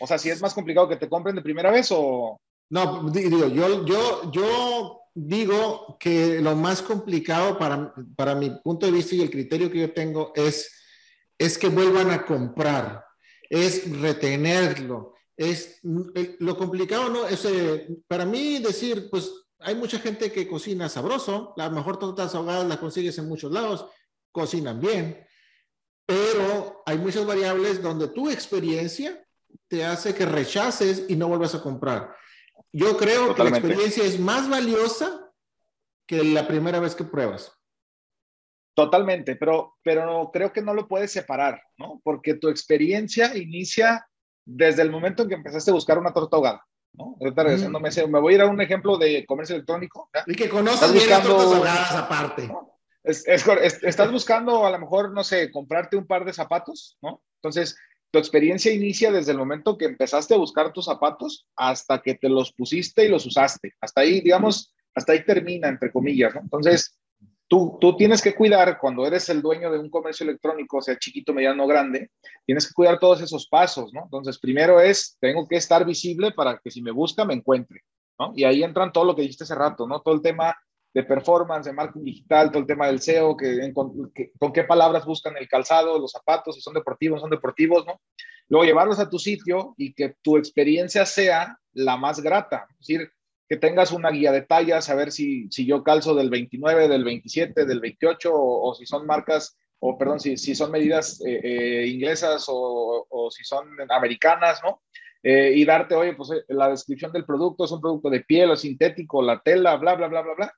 O 0.00 0.06
sea, 0.06 0.18
si 0.18 0.30
es 0.30 0.40
más 0.40 0.54
complicado 0.54 0.88
que 0.88 0.96
te 0.96 1.08
compren 1.08 1.36
de 1.36 1.42
primera 1.42 1.70
vez 1.70 1.88
o... 1.90 2.40
No, 2.70 3.10
digo, 3.10 3.46
yo, 3.48 3.84
yo, 3.84 4.32
yo 4.32 5.00
digo 5.14 5.96
que 6.00 6.40
lo 6.40 6.56
más 6.56 6.82
complicado 6.82 7.58
para, 7.58 7.94
para 8.16 8.34
mi 8.34 8.50
punto 8.50 8.86
de 8.86 8.92
vista 8.92 9.14
y 9.14 9.22
el 9.22 9.30
criterio 9.30 9.70
que 9.70 9.80
yo 9.80 9.92
tengo 9.92 10.32
es, 10.34 10.72
es 11.38 11.56
que 11.56 11.68
vuelvan 11.68 12.10
a 12.10 12.24
comprar, 12.24 13.04
es 13.48 14.00
retenerlo. 14.00 15.14
Es, 15.36 15.80
lo 15.82 16.56
complicado 16.56 17.08
no 17.08 17.26
es, 17.26 17.44
eh, 17.44 17.88
para 18.06 18.24
mí 18.24 18.58
decir, 18.60 19.08
pues 19.10 19.30
hay 19.60 19.74
mucha 19.74 19.98
gente 19.98 20.30
que 20.30 20.48
cocina 20.48 20.88
sabroso, 20.88 21.54
la 21.56 21.70
mejor 21.70 21.98
tortas 21.98 22.34
ahogadas 22.34 22.66
las 22.66 22.78
consigues 22.78 23.18
en 23.18 23.28
muchos 23.28 23.50
lados, 23.50 23.86
cocinan 24.34 24.80
bien, 24.80 25.24
pero 26.04 26.82
hay 26.84 26.98
muchas 26.98 27.24
variables 27.24 27.80
donde 27.80 28.08
tu 28.08 28.28
experiencia 28.28 29.24
te 29.68 29.84
hace 29.84 30.12
que 30.12 30.26
rechaces 30.26 31.06
y 31.08 31.14
no 31.14 31.28
vuelvas 31.28 31.54
a 31.54 31.62
comprar. 31.62 32.14
Yo 32.72 32.96
creo 32.96 33.34
que 33.34 33.44
la 33.44 33.50
experiencia 33.50 34.02
es 34.04 34.18
más 34.18 34.50
valiosa 34.50 35.30
que 36.06 36.24
la 36.24 36.46
primera 36.48 36.80
vez 36.80 36.96
que 36.96 37.04
pruebas. 37.04 37.56
Totalmente, 38.74 39.36
pero, 39.36 39.76
pero 39.84 40.30
creo 40.32 40.52
que 40.52 40.60
no 40.60 40.74
lo 40.74 40.88
puedes 40.88 41.12
separar, 41.12 41.62
¿no? 41.78 42.00
Porque 42.02 42.34
tu 42.34 42.48
experiencia 42.48 43.36
inicia 43.36 44.04
desde 44.44 44.82
el 44.82 44.90
momento 44.90 45.22
en 45.22 45.28
que 45.28 45.36
empezaste 45.36 45.70
a 45.70 45.74
buscar 45.74 45.96
una 45.96 46.12
torta 46.12 46.36
ahogada, 46.36 46.66
¿no? 46.92 47.16
Mm. 47.20 48.10
me 48.10 48.20
voy 48.20 48.32
a 48.32 48.36
ir 48.36 48.42
a 48.42 48.46
un 48.46 48.60
ejemplo 48.60 48.98
de 48.98 49.24
comercio 49.24 49.54
electrónico. 49.54 50.10
Y 50.26 50.34
que 50.34 50.48
conoces 50.48 50.92
bien 50.92 51.08
las 51.08 51.22
tortas 51.22 51.46
ahogadas 51.46 51.92
aparte. 51.92 52.50
Estás 53.04 54.10
buscando 54.10 54.64
a 54.66 54.70
lo 54.70 54.78
mejor, 54.78 55.12
no 55.12 55.22
sé, 55.22 55.50
comprarte 55.50 55.96
un 55.96 56.06
par 56.06 56.24
de 56.24 56.32
zapatos, 56.32 56.96
¿no? 57.02 57.22
Entonces, 57.36 57.76
tu 58.10 58.18
experiencia 58.18 58.72
inicia 58.72 59.10
desde 59.10 59.32
el 59.32 59.38
momento 59.38 59.76
que 59.76 59.84
empezaste 59.84 60.34
a 60.34 60.38
buscar 60.38 60.72
tus 60.72 60.86
zapatos 60.86 61.46
hasta 61.56 62.00
que 62.00 62.14
te 62.14 62.28
los 62.28 62.52
pusiste 62.52 63.04
y 63.04 63.08
los 63.08 63.26
usaste. 63.26 63.74
Hasta 63.80 64.02
ahí, 64.02 64.20
digamos, 64.20 64.72
hasta 64.94 65.12
ahí 65.12 65.24
termina, 65.24 65.68
entre 65.68 65.90
comillas, 65.92 66.34
¿no? 66.34 66.40
Entonces, 66.40 66.96
tú, 67.48 67.76
tú 67.80 67.96
tienes 67.96 68.22
que 68.22 68.34
cuidar, 68.34 68.78
cuando 68.78 69.06
eres 69.06 69.28
el 69.28 69.42
dueño 69.42 69.70
de 69.70 69.78
un 69.78 69.90
comercio 69.90 70.24
electrónico, 70.24 70.80
sea 70.80 70.98
chiquito, 70.98 71.34
mediano, 71.34 71.66
grande, 71.66 72.10
tienes 72.46 72.66
que 72.68 72.74
cuidar 72.74 72.98
todos 72.98 73.20
esos 73.20 73.48
pasos, 73.48 73.92
¿no? 73.92 74.04
Entonces, 74.04 74.38
primero 74.38 74.80
es, 74.80 75.16
tengo 75.20 75.46
que 75.46 75.56
estar 75.56 75.84
visible 75.84 76.32
para 76.32 76.58
que 76.62 76.70
si 76.70 76.80
me 76.80 76.90
busca, 76.90 77.24
me 77.24 77.34
encuentre, 77.34 77.80
¿no? 78.18 78.32
Y 78.34 78.44
ahí 78.44 78.62
entran 78.62 78.92
todo 78.92 79.04
lo 79.04 79.14
que 79.16 79.22
dijiste 79.22 79.44
hace 79.44 79.54
rato, 79.54 79.86
¿no? 79.86 80.00
Todo 80.00 80.14
el 80.14 80.22
tema 80.22 80.56
de 80.94 81.02
performance, 81.02 81.66
de 81.66 81.72
marketing 81.72 82.04
digital, 82.04 82.50
todo 82.50 82.60
el 82.60 82.68
tema 82.68 82.86
del 82.86 83.00
SEO, 83.00 83.36
que, 83.36 83.72
con, 83.74 84.12
qué 84.52 84.64
palabras 84.64 85.04
buscan 85.04 85.36
el 85.36 85.48
calzado, 85.48 85.98
los 85.98 86.12
zapatos, 86.12 86.54
si 86.54 86.60
son 86.60 86.72
deportivos, 86.72 87.20
son 87.20 87.30
deportivos, 87.30 87.84
¿no? 87.84 88.00
Luego 88.48 88.64
llevarlos 88.64 89.00
a 89.00 89.10
tu 89.10 89.18
sitio 89.18 89.74
y 89.76 89.92
que 89.92 90.14
tu 90.22 90.36
experiencia 90.36 91.04
sea 91.04 91.58
la 91.72 91.96
más 91.96 92.20
grata, 92.20 92.68
es 92.70 92.78
decir, 92.78 93.10
que 93.48 93.56
tengas 93.56 93.90
una 93.90 94.10
guía 94.10 94.30
de 94.30 94.42
tallas, 94.42 94.84
saber 94.84 95.10
si, 95.10 95.50
si 95.50 95.66
yo 95.66 95.82
calzo 95.82 96.14
del 96.14 96.30
29, 96.30 96.86
del 96.86 97.04
27, 97.04 97.66
del 97.66 97.80
28, 97.80 98.30
o, 98.32 98.74
si 98.74 98.86
son 98.86 99.04
marcas, 99.04 99.58
o 99.80 99.98
perdón, 99.98 100.20
si, 100.20 100.36
si 100.36 100.54
son 100.54 100.70
medidas 100.70 101.20
eh, 101.26 101.40
eh, 101.42 101.86
inglesas 101.88 102.46
o, 102.48 103.06
o, 103.10 103.30
si 103.30 103.42
son 103.44 103.66
americanas, 103.90 104.60
¿no? 104.62 104.82
Eh, 105.22 105.52
y 105.56 105.64
darte, 105.64 105.94
oye, 105.94 106.14
pues 106.14 106.30
la 106.48 106.68
descripción 106.68 107.10
del 107.10 107.24
producto 107.24 107.64
es 107.64 107.72
un 107.72 107.80
producto 107.80 108.08
de 108.10 108.20
piel 108.20 108.50
o 108.50 108.56
sintético, 108.56 109.22
la 109.22 109.40
tela, 109.40 109.76
bla, 109.76 109.94
bla, 109.96 110.06
bla, 110.06 110.22
bla, 110.22 110.34
bla 110.34 110.54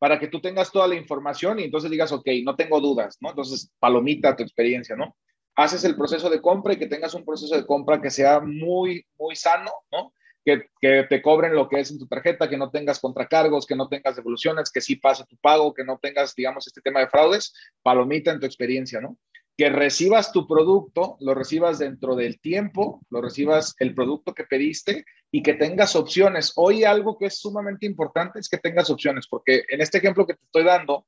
para 0.00 0.18
que 0.18 0.28
tú 0.28 0.40
tengas 0.40 0.72
toda 0.72 0.88
la 0.88 0.94
información 0.94 1.60
y 1.60 1.64
entonces 1.64 1.90
digas, 1.90 2.10
ok, 2.10 2.26
no 2.42 2.56
tengo 2.56 2.80
dudas, 2.80 3.18
¿no? 3.20 3.28
Entonces, 3.28 3.70
palomita 3.78 4.34
tu 4.34 4.42
experiencia, 4.42 4.96
¿no? 4.96 5.14
Haces 5.54 5.84
el 5.84 5.94
proceso 5.94 6.30
de 6.30 6.40
compra 6.40 6.72
y 6.72 6.78
que 6.78 6.86
tengas 6.86 7.12
un 7.12 7.22
proceso 7.22 7.54
de 7.54 7.66
compra 7.66 8.00
que 8.00 8.10
sea 8.10 8.40
muy, 8.40 9.04
muy 9.18 9.36
sano, 9.36 9.70
¿no? 9.92 10.14
Que, 10.42 10.62
que, 10.80 11.04
te 11.06 11.20
cobren 11.20 11.54
lo 11.54 11.68
que 11.68 11.80
es 11.80 11.90
en 11.90 11.98
tu 11.98 12.06
tarjeta, 12.06 12.48
que 12.48 12.56
no 12.56 12.70
tengas 12.70 12.98
contracargos, 12.98 13.66
que 13.66 13.76
no 13.76 13.88
tengas 13.88 14.16
devoluciones, 14.16 14.70
que 14.70 14.80
sí 14.80 14.96
pase 14.96 15.26
tu 15.26 15.36
pago, 15.36 15.74
que 15.74 15.84
no 15.84 15.98
tengas, 15.98 16.34
digamos, 16.34 16.66
este 16.66 16.80
tema 16.80 17.00
de 17.00 17.08
fraudes, 17.08 17.52
palomita 17.82 18.30
en 18.30 18.40
tu 18.40 18.46
experiencia, 18.46 19.02
¿no? 19.02 19.18
Que 19.60 19.68
recibas 19.68 20.32
tu 20.32 20.46
producto, 20.46 21.18
lo 21.20 21.34
recibas 21.34 21.78
dentro 21.78 22.16
del 22.16 22.40
tiempo, 22.40 23.02
lo 23.10 23.20
recibas 23.20 23.74
el 23.78 23.94
producto 23.94 24.32
que 24.32 24.44
pediste 24.44 25.04
y 25.30 25.42
que 25.42 25.52
tengas 25.52 25.96
opciones. 25.96 26.54
Hoy 26.56 26.84
algo 26.84 27.18
que 27.18 27.26
es 27.26 27.38
sumamente 27.38 27.84
importante 27.84 28.38
es 28.38 28.48
que 28.48 28.56
tengas 28.56 28.88
opciones, 28.88 29.26
porque 29.28 29.64
en 29.68 29.82
este 29.82 29.98
ejemplo 29.98 30.26
que 30.26 30.32
te 30.32 30.44
estoy 30.46 30.64
dando, 30.64 31.06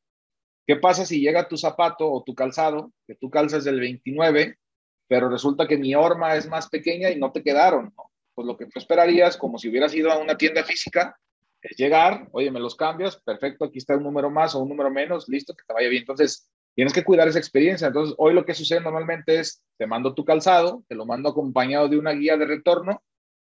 ¿Qué 0.66 0.76
pasa 0.76 1.06
si 1.06 1.18
llega 1.18 1.48
tu 1.48 1.56
zapato 1.56 2.12
o 2.12 2.22
tu 2.24 2.34
calzado, 2.34 2.92
que 3.06 3.14
tú 3.14 3.30
calzas 3.30 3.64
del 3.64 3.80
29, 3.80 4.58
pero 5.08 5.30
resulta 5.30 5.66
que 5.66 5.78
mi 5.78 5.94
horma 5.94 6.36
es 6.36 6.46
más 6.46 6.68
pequeña 6.68 7.08
y 7.08 7.18
no 7.18 7.32
te 7.32 7.42
quedaron? 7.42 7.94
¿no? 7.96 8.10
Pues 8.34 8.46
lo 8.46 8.58
que 8.58 8.66
tú 8.66 8.78
esperarías, 8.78 9.38
como 9.38 9.56
si 9.56 9.70
hubieras 9.70 9.94
ido 9.94 10.12
a 10.12 10.18
una 10.18 10.36
tienda 10.36 10.62
física, 10.62 11.18
es 11.62 11.74
llegar, 11.78 12.28
oye, 12.32 12.50
me 12.50 12.60
los 12.60 12.76
cambias, 12.76 13.16
perfecto, 13.16 13.64
aquí 13.64 13.78
está 13.78 13.96
un 13.96 14.02
número 14.02 14.28
más 14.28 14.54
o 14.54 14.58
un 14.58 14.68
número 14.68 14.90
menos, 14.90 15.26
listo, 15.26 15.54
que 15.54 15.64
te 15.66 15.72
vaya 15.72 15.88
bien. 15.88 16.02
Entonces, 16.02 16.50
tienes 16.74 16.92
que 16.92 17.04
cuidar 17.04 17.28
esa 17.28 17.38
experiencia. 17.38 17.88
Entonces, 17.88 18.14
hoy 18.18 18.34
lo 18.34 18.44
que 18.44 18.54
sucede 18.54 18.80
normalmente 18.80 19.38
es, 19.38 19.62
te 19.76 19.86
mando 19.86 20.14
tu 20.14 20.24
calzado, 20.24 20.84
te 20.88 20.94
lo 20.94 21.06
mando 21.06 21.28
acompañado 21.28 21.88
de 21.88 21.98
una 21.98 22.12
guía 22.12 22.36
de 22.36 22.46
retorno, 22.46 23.02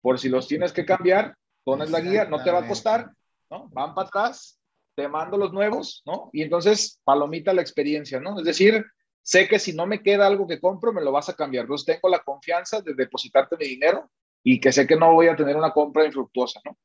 por 0.01 0.19
si 0.19 0.29
los 0.29 0.47
tienes 0.47 0.73
que 0.73 0.85
cambiar, 0.85 1.37
pones 1.65 1.91
la 1.91 2.01
guía, 2.01 2.25
no 2.25 2.43
te 2.43 2.51
va 2.51 2.61
a 2.61 2.69
costar, 2.69 3.11
¿no? 3.51 3.69
Van 3.71 3.95
para 3.95 4.09
atrás, 4.09 4.59
te 4.95 5.09
mando 5.09 5.37
los 5.37 5.53
nuevos, 5.53 6.03
¿no? 6.07 6.31
Y 6.33 6.43
entonces, 6.43 7.01
palomita 7.05 7.53
la 7.53 7.63
experiencia, 7.63 8.21
¿no? 8.21 8.39
Es 8.39 8.45
decir, 8.45 8.85
sé 9.23 9.49
que 9.49 9.59
si 9.59 9.75
no 9.75 9.87
me 9.87 10.03
queda 10.03 10.27
algo 10.27 10.47
que 10.47 10.61
compro, 10.61 10.93
me 10.93 11.03
lo 11.03 11.13
vas 11.13 11.29
a 11.29 11.35
cambiar. 11.35 11.65
Entonces, 11.65 11.87
tengo 11.87 12.09
la 12.09 12.21
confianza 12.21 12.81
de 12.81 12.95
depositarte 12.95 13.57
mi 13.57 13.67
dinero 13.67 14.11
y 14.43 14.61
que 14.61 14.73
sé 14.73 14.87
que 14.87 14.97
no 14.97 15.13
voy 15.13 15.29
a 15.29 15.37
tener 15.37 15.57
una 15.57 15.73
compra 15.73 16.07
infructuosa, 16.07 16.61
¿no? 16.65 16.77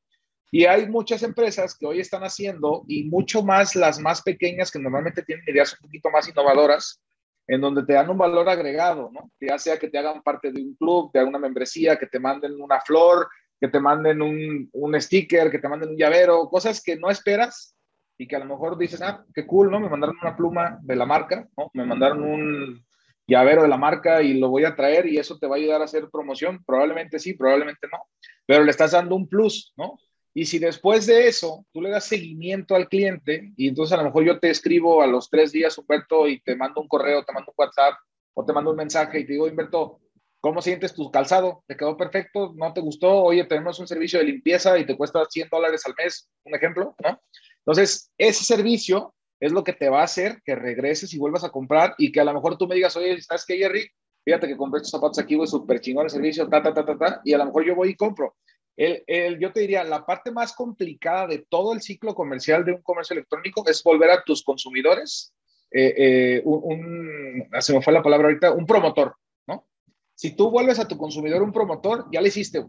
Y 0.54 0.68
hay 0.68 0.88
muchas 0.88 1.24
empresas 1.24 1.76
que 1.76 1.88
hoy 1.88 1.99
están 1.99 2.22
haciendo, 2.22 2.84
y 2.88 3.06
mucho 3.06 3.41
más 3.41 3.76
las 3.76 3.99
más 3.99 4.22
pequeñas 4.22 4.70
que 4.70 4.78
normalmente 4.78 5.24
tienen 5.24 5.43
ideas 5.47 5.74
un 5.74 5.88
poquito 5.88 6.12
más 6.12 6.30
innovadoras, 6.30 7.01
en 7.47 7.60
donde 7.60 7.84
te 7.84 7.93
dan 7.93 8.12
un 8.12 8.20
valor 8.20 8.47
agregado, 8.47 9.10
¿no? 9.12 9.32
Ya 9.41 9.58
sea 9.58 9.80
que 9.80 9.89
te 9.89 9.97
hagan 9.97 10.22
parte 10.22 10.51
de 10.51 10.62
un 10.62 10.76
club, 10.76 11.12
de 11.12 11.24
una 11.24 11.39
membresía, 11.39 11.97
que 11.97 12.06
te 12.06 12.20
manden 12.20 12.62
una 12.62 12.80
flor, 12.82 13.30
que 13.60 13.68
te 13.68 13.80
manden 13.80 14.22
un, 14.22 14.70
un 14.74 15.01
sticker, 15.01 15.49
que 15.49 15.58
te 15.58 15.68
manden 15.68 15.89
un 15.89 15.97
llavero, 15.97 16.47
cosas 16.49 16.84
que 16.84 16.97
no 16.97 17.10
esperas 17.10 17.76
y 18.16 18.28
que 18.28 18.36
a 18.36 18.39
lo 18.39 18.45
mejor 18.45 18.78
dices, 18.78 19.01
ah, 19.01 19.26
qué 19.34 19.47
cool, 19.47 19.72
¿no? 19.72 19.80
Me 19.80 19.89
mandaron 19.89 20.18
una 20.22 20.36
pluma 20.36 20.78
de 20.84 20.95
la 20.95 21.08
marca, 21.08 21.47
¿no? 21.58 21.72
Me 21.74 21.84
mandaron 21.84 22.24
un 22.24 22.86
llavero 23.26 23.64
de 23.64 23.70
la 23.70 23.78
marca 23.78 24.22
y 24.22 24.36
lo 24.36 24.49
voy 24.49 24.66
a 24.66 24.76
traer 24.76 25.08
y 25.08 25.18
eso 25.18 25.39
te 25.39 25.47
va 25.47 25.56
a 25.56 25.58
ayudar 25.58 25.82
a 25.82 25.86
hacer 25.86 26.12
promoción. 26.12 26.64
Probablemente 26.64 27.18
sí, 27.18 27.34
probablemente 27.34 27.88
no, 27.91 27.97
pero 28.45 28.64
le 28.64 28.70
estás 28.70 28.91
dando 28.91 29.16
un 29.16 29.28
plus, 29.28 29.74
¿no? 29.76 29.97
Y 30.34 30.45
si 30.45 30.57
después 30.57 31.05
de 31.05 31.27
eso 31.27 31.65
tú 31.71 31.81
le 31.81 31.89
das 31.89 32.05
seguimiento 32.05 32.75
al 32.75 32.89
cliente 32.89 33.53
y 33.55 33.67
entonces 33.67 33.93
a 33.93 33.97
lo 33.97 34.05
mejor 34.05 34.23
yo 34.23 34.39
te 34.39 34.49
escribo 34.49 35.01
a 35.01 35.07
los 35.07 35.29
tres 35.29 35.51
días, 35.51 35.77
Humberto, 35.77 36.27
y 36.27 36.41
te 36.41 36.55
mando 36.55 36.81
un 36.81 36.88
correo, 36.88 37.23
te 37.23 37.34
mando 37.34 37.51
un 37.51 37.55
WhatsApp 37.57 37.95
o 38.34 38.43
te 38.43 38.53
mando 38.53 38.71
un 38.71 38.77
mensaje 38.77 39.19
y 39.19 39.25
te 39.25 39.34
digo, 39.34 39.45
Humberto, 39.45 39.99
¿cómo 40.39 40.61
sientes 40.61 40.93
tu 40.93 41.11
calzado? 41.11 41.63
¿Te 41.67 41.77
quedó 41.77 41.95
perfecto? 41.95 42.53
¿No 42.55 42.73
te 42.73 42.81
gustó? 42.81 43.23
Oye, 43.23 43.45
tenemos 43.45 43.79
un 43.79 43.88
servicio 43.88 44.19
de 44.19 44.25
limpieza 44.25 44.77
y 44.79 44.86
te 44.86 44.97
cuesta 44.97 45.23
100 45.23 45.49
dólares 45.51 45.84
al 45.86 45.93
mes, 45.97 46.29
un 46.43 46.55
ejemplo, 46.55 46.95
¿no? 47.03 47.21
Entonces, 47.59 48.11
ese 48.17 48.43
servicio 48.43 49.13
es 49.39 49.51
lo 49.51 49.63
que 49.63 49.73
te 49.73 49.89
va 49.89 50.01
a 50.01 50.05
hacer 50.05 50.41
que 50.43 50.55
regreses 50.55 51.13
y 51.13 51.19
vuelvas 51.19 51.43
a 51.43 51.49
comprar 51.49 51.95
y 51.97 52.11
que 52.11 52.19
a 52.19 52.23
lo 52.23 52.34
mejor 52.34 52.57
tú 52.57 52.67
me 52.67 52.75
digas, 52.75 52.95
oye, 52.97 53.21
¿sabes 53.21 53.45
qué, 53.45 53.57
Jerry? 53.57 53.88
Fíjate 54.25 54.47
que 54.47 54.57
compré 54.57 54.77
estos 54.77 54.91
zapatos 54.91 55.19
aquí, 55.19 55.36
güey, 55.36 55.47
súper 55.47 55.81
chingón 55.81 56.05
el 56.05 56.09
servicio, 56.09 56.47
ta, 56.47 56.63
ta, 56.63 56.73
ta, 56.73 56.86
ta, 56.86 56.97
ta, 56.97 57.21
y 57.23 57.34
a 57.34 57.38
lo 57.38 57.45
mejor 57.45 57.65
yo 57.65 57.75
voy 57.75 57.89
y 57.89 57.95
compro. 57.95 58.36
El, 58.76 59.03
el, 59.05 59.39
yo 59.39 59.51
te 59.51 59.61
diría, 59.61 59.84
la 59.84 60.05
parte 60.05 60.32
más 60.32 60.53
complicada 60.53 61.28
de 61.28 61.45
todo 61.47 61.74
el 61.74 61.82
ciclo 61.82 62.15
comercial 62.15 62.65
de 62.65 62.74
un 62.74 62.82
comercio 62.82 63.13
electrónico 63.13 63.63
es 63.67 63.84
volver 63.84 64.09
a 64.09 64.24
tus 64.24 64.43
consumidores, 64.43 65.34
eh, 65.71 65.93
eh, 65.97 66.41
un, 66.45 67.47
ah, 67.51 67.61
se 67.61 67.74
me 67.74 67.82
fue 67.82 67.93
la 67.93 68.03
palabra 68.03 68.28
ahorita, 68.28 68.51
un 68.51 68.65
promotor, 68.65 69.15
¿no? 69.47 69.67
Si 70.15 70.36
tú 70.36 70.49
vuelves 70.49 70.80
a 70.80 70.88
tu 70.88 70.97
consumidor 70.97 71.41
un 71.41 71.51
promotor, 71.51 72.07
ya 72.11 72.21
le 72.21 72.30
hiciste. 72.30 72.65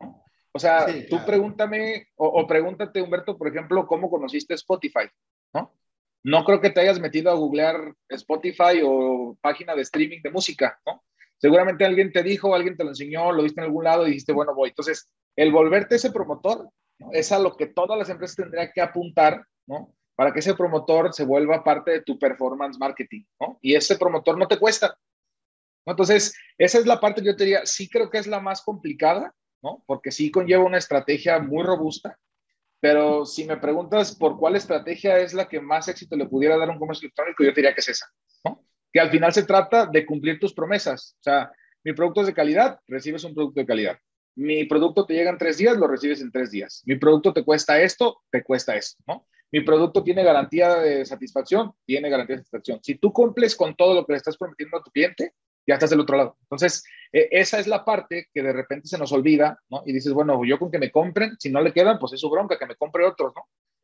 ¿no? 0.00 0.24
O 0.52 0.58
sea, 0.58 0.86
tú 1.08 1.18
pregúntame, 1.24 2.08
o, 2.16 2.26
o, 2.26 2.46
pregúntate, 2.46 3.00
Humberto, 3.00 3.38
por 3.38 3.48
ejemplo, 3.48 3.86
cómo 3.86 4.10
conociste 4.10 4.54
Spotify, 4.54 5.08
¿no? 5.54 5.72
No 6.22 6.44
creo 6.44 6.60
que 6.60 6.70
te 6.70 6.80
hayas 6.80 7.00
metido 7.00 7.30
a 7.30 7.34
googlear 7.34 7.94
Spotify 8.08 8.82
o 8.84 9.38
página 9.40 9.74
de 9.74 9.82
streaming 9.82 10.20
de 10.22 10.30
música, 10.30 10.78
¿no? 10.86 11.02
Seguramente 11.38 11.86
alguien 11.86 12.12
te 12.12 12.22
dijo, 12.22 12.54
alguien 12.54 12.76
te 12.76 12.84
lo 12.84 12.90
enseñó, 12.90 13.32
lo 13.32 13.42
viste 13.42 13.60
en 13.60 13.66
algún 13.66 13.84
lado 13.84 14.06
y 14.06 14.10
dijiste, 14.10 14.32
bueno, 14.32 14.54
voy. 14.54 14.68
Entonces, 14.68 15.08
el 15.36 15.52
volverte 15.52 15.96
ese 15.96 16.10
promotor 16.10 16.70
es 17.12 17.32
a 17.32 17.38
lo 17.38 17.56
que 17.56 17.66
todas 17.66 17.98
las 17.98 18.10
empresas 18.10 18.36
tendrían 18.36 18.70
que 18.74 18.80
apuntar, 18.80 19.44
¿no? 19.66 19.94
Para 20.14 20.32
que 20.32 20.40
ese 20.40 20.54
promotor 20.54 21.14
se 21.14 21.24
vuelva 21.24 21.64
parte 21.64 21.92
de 21.92 22.02
tu 22.02 22.18
performance 22.18 22.78
marketing, 22.78 23.24
¿no? 23.40 23.58
Y 23.62 23.74
ese 23.74 23.96
promotor 23.96 24.36
no 24.36 24.46
te 24.46 24.58
cuesta. 24.58 24.98
¿no? 25.86 25.92
Entonces, 25.92 26.34
esa 26.58 26.78
es 26.78 26.86
la 26.86 27.00
parte 27.00 27.22
que 27.22 27.28
yo 27.28 27.36
te 27.36 27.44
diría, 27.44 27.64
sí 27.64 27.88
creo 27.88 28.10
que 28.10 28.18
es 28.18 28.26
la 28.26 28.40
más 28.40 28.62
complicada, 28.62 29.34
¿no? 29.62 29.82
Porque 29.86 30.10
sí 30.10 30.30
conlleva 30.30 30.64
una 30.64 30.78
estrategia 30.78 31.38
muy 31.38 31.62
robusta, 31.64 32.18
pero 32.80 33.24
si 33.24 33.44
me 33.44 33.56
preguntas 33.56 34.14
por 34.14 34.38
cuál 34.38 34.56
estrategia 34.56 35.18
es 35.18 35.32
la 35.32 35.48
que 35.48 35.60
más 35.60 35.88
éxito 35.88 36.16
le 36.16 36.26
pudiera 36.26 36.56
dar 36.56 36.68
un 36.70 36.78
comercio 36.78 37.06
electrónico, 37.06 37.44
yo 37.44 37.52
diría 37.52 37.74
que 37.74 37.80
es 37.80 37.88
esa, 37.88 38.06
¿no? 38.44 38.62
Que 38.92 39.00
al 39.00 39.10
final 39.10 39.32
se 39.32 39.44
trata 39.44 39.86
de 39.86 40.04
cumplir 40.04 40.38
tus 40.38 40.52
promesas. 40.52 41.16
O 41.20 41.22
sea, 41.22 41.50
mi 41.82 41.94
producto 41.94 42.20
es 42.20 42.26
de 42.26 42.34
calidad, 42.34 42.78
recibes 42.86 43.24
un 43.24 43.34
producto 43.34 43.60
de 43.60 43.66
calidad 43.66 43.98
mi 44.36 44.64
producto 44.64 45.06
te 45.06 45.14
llega 45.14 45.30
en 45.30 45.38
tres 45.38 45.58
días, 45.58 45.76
lo 45.76 45.86
recibes 45.86 46.20
en 46.20 46.30
tres 46.30 46.50
días. 46.50 46.82
Mi 46.86 46.96
producto 46.96 47.32
te 47.32 47.44
cuesta 47.44 47.80
esto, 47.80 48.22
te 48.30 48.42
cuesta 48.42 48.76
esto, 48.76 49.02
¿no? 49.06 49.26
Mi 49.52 49.62
producto 49.62 50.04
tiene 50.04 50.22
garantía 50.22 50.76
de 50.76 51.04
satisfacción, 51.04 51.72
tiene 51.84 52.08
garantía 52.08 52.36
de 52.36 52.42
satisfacción. 52.42 52.80
Si 52.82 52.94
tú 52.96 53.12
cumples 53.12 53.56
con 53.56 53.74
todo 53.74 53.94
lo 53.94 54.06
que 54.06 54.12
le 54.12 54.18
estás 54.18 54.36
prometiendo 54.36 54.78
a 54.78 54.82
tu 54.82 54.90
cliente, 54.90 55.34
ya 55.66 55.74
estás 55.74 55.90
del 55.90 56.00
otro 56.00 56.16
lado. 56.16 56.36
Entonces, 56.42 56.84
eh, 57.12 57.28
esa 57.32 57.58
es 57.58 57.66
la 57.66 57.84
parte 57.84 58.28
que 58.32 58.42
de 58.42 58.52
repente 58.52 58.88
se 58.88 58.98
nos 58.98 59.12
olvida, 59.12 59.58
¿no? 59.68 59.82
Y 59.84 59.92
dices, 59.92 60.12
bueno, 60.12 60.40
yo 60.44 60.58
con 60.58 60.70
que 60.70 60.78
me 60.78 60.90
compren, 60.90 61.36
si 61.38 61.50
no 61.50 61.60
le 61.60 61.72
quedan, 61.72 61.98
pues 61.98 62.12
es 62.12 62.20
su 62.20 62.30
bronca, 62.30 62.58
que 62.58 62.66
me 62.66 62.76
compre 62.76 63.04
otros, 63.04 63.32
¿no? 63.34 63.42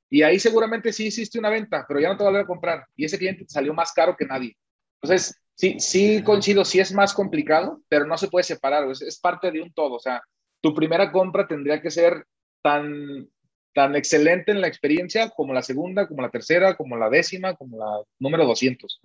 Y 0.09 0.23
ahí 0.23 0.39
seguramente 0.39 0.93
sí 0.93 1.07
hiciste 1.07 1.39
una 1.39 1.51
venta, 1.51 1.85
pero 1.87 1.99
ya 2.01 2.09
no 2.11 2.17
te 2.17 2.25
va 2.25 2.41
a 2.41 2.47
comprar. 2.47 2.87
Y 2.95 3.05
ese 3.05 3.19
cliente 3.19 3.45
te 3.45 3.51
salió 3.51 3.75
más 3.75 3.93
caro 3.93 4.17
que 4.17 4.25
nadie. 4.25 4.57
Entonces, 5.03 5.37
sí, 5.55 5.81
sí 5.81 6.23
coincido, 6.23 6.65
sí 6.65 6.79
es 6.79 6.93
más 6.93 7.13
complicado, 7.13 7.83
pero 7.89 8.07
no 8.07 8.17
se 8.17 8.29
puede 8.29 8.45
separar, 8.45 8.89
es, 8.89 9.03
es 9.03 9.19
parte 9.19 9.51
de 9.51 9.61
un 9.61 9.73
todo. 9.73 9.95
O 9.95 10.01
sea, 10.01 10.23
tu 10.67 10.75
primera 10.75 11.13
compra 11.13 11.47
tendría 11.47 11.81
que 11.81 11.93
ser 11.93 12.27
tan, 12.61 13.31
tan 13.73 13.95
excelente 13.95 14.51
en 14.51 14.61
la 14.61 14.67
experiencia 14.67 15.31
como 15.31 15.55
la 15.55 15.63
segunda, 15.63 16.09
como 16.09 16.23
la 16.23 16.29
tercera, 16.29 16.77
como 16.77 16.97
la 16.97 17.09
décima, 17.09 17.55
como 17.55 17.79
la 17.79 18.03
número 18.19 18.45
200. 18.45 19.01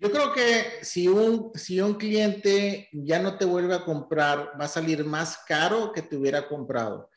Yo 0.00 0.10
creo 0.10 0.32
que 0.32 0.82
si 0.82 1.06
un, 1.06 1.52
si 1.54 1.80
un 1.80 1.94
cliente 1.94 2.88
ya 2.92 3.20
no 3.20 3.38
te 3.38 3.44
vuelve 3.44 3.76
a 3.76 3.84
comprar, 3.84 4.50
va 4.60 4.64
a 4.64 4.68
salir 4.68 5.04
más 5.04 5.38
caro 5.46 5.92
que 5.92 6.02
te 6.02 6.16
hubiera 6.16 6.48
comprado. 6.48 7.08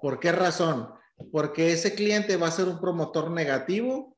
¿Por 0.00 0.18
qué 0.18 0.32
razón? 0.32 0.88
Porque 1.30 1.72
ese 1.72 1.94
cliente 1.94 2.38
va 2.38 2.48
a 2.48 2.52
ser 2.52 2.66
un 2.66 2.80
promotor 2.80 3.30
negativo 3.30 4.16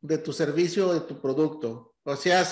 de 0.00 0.18
tu 0.18 0.32
servicio 0.32 0.88
o 0.88 0.94
de 0.94 1.00
tu 1.00 1.20
producto. 1.20 1.96
O 2.04 2.14
sea, 2.14 2.44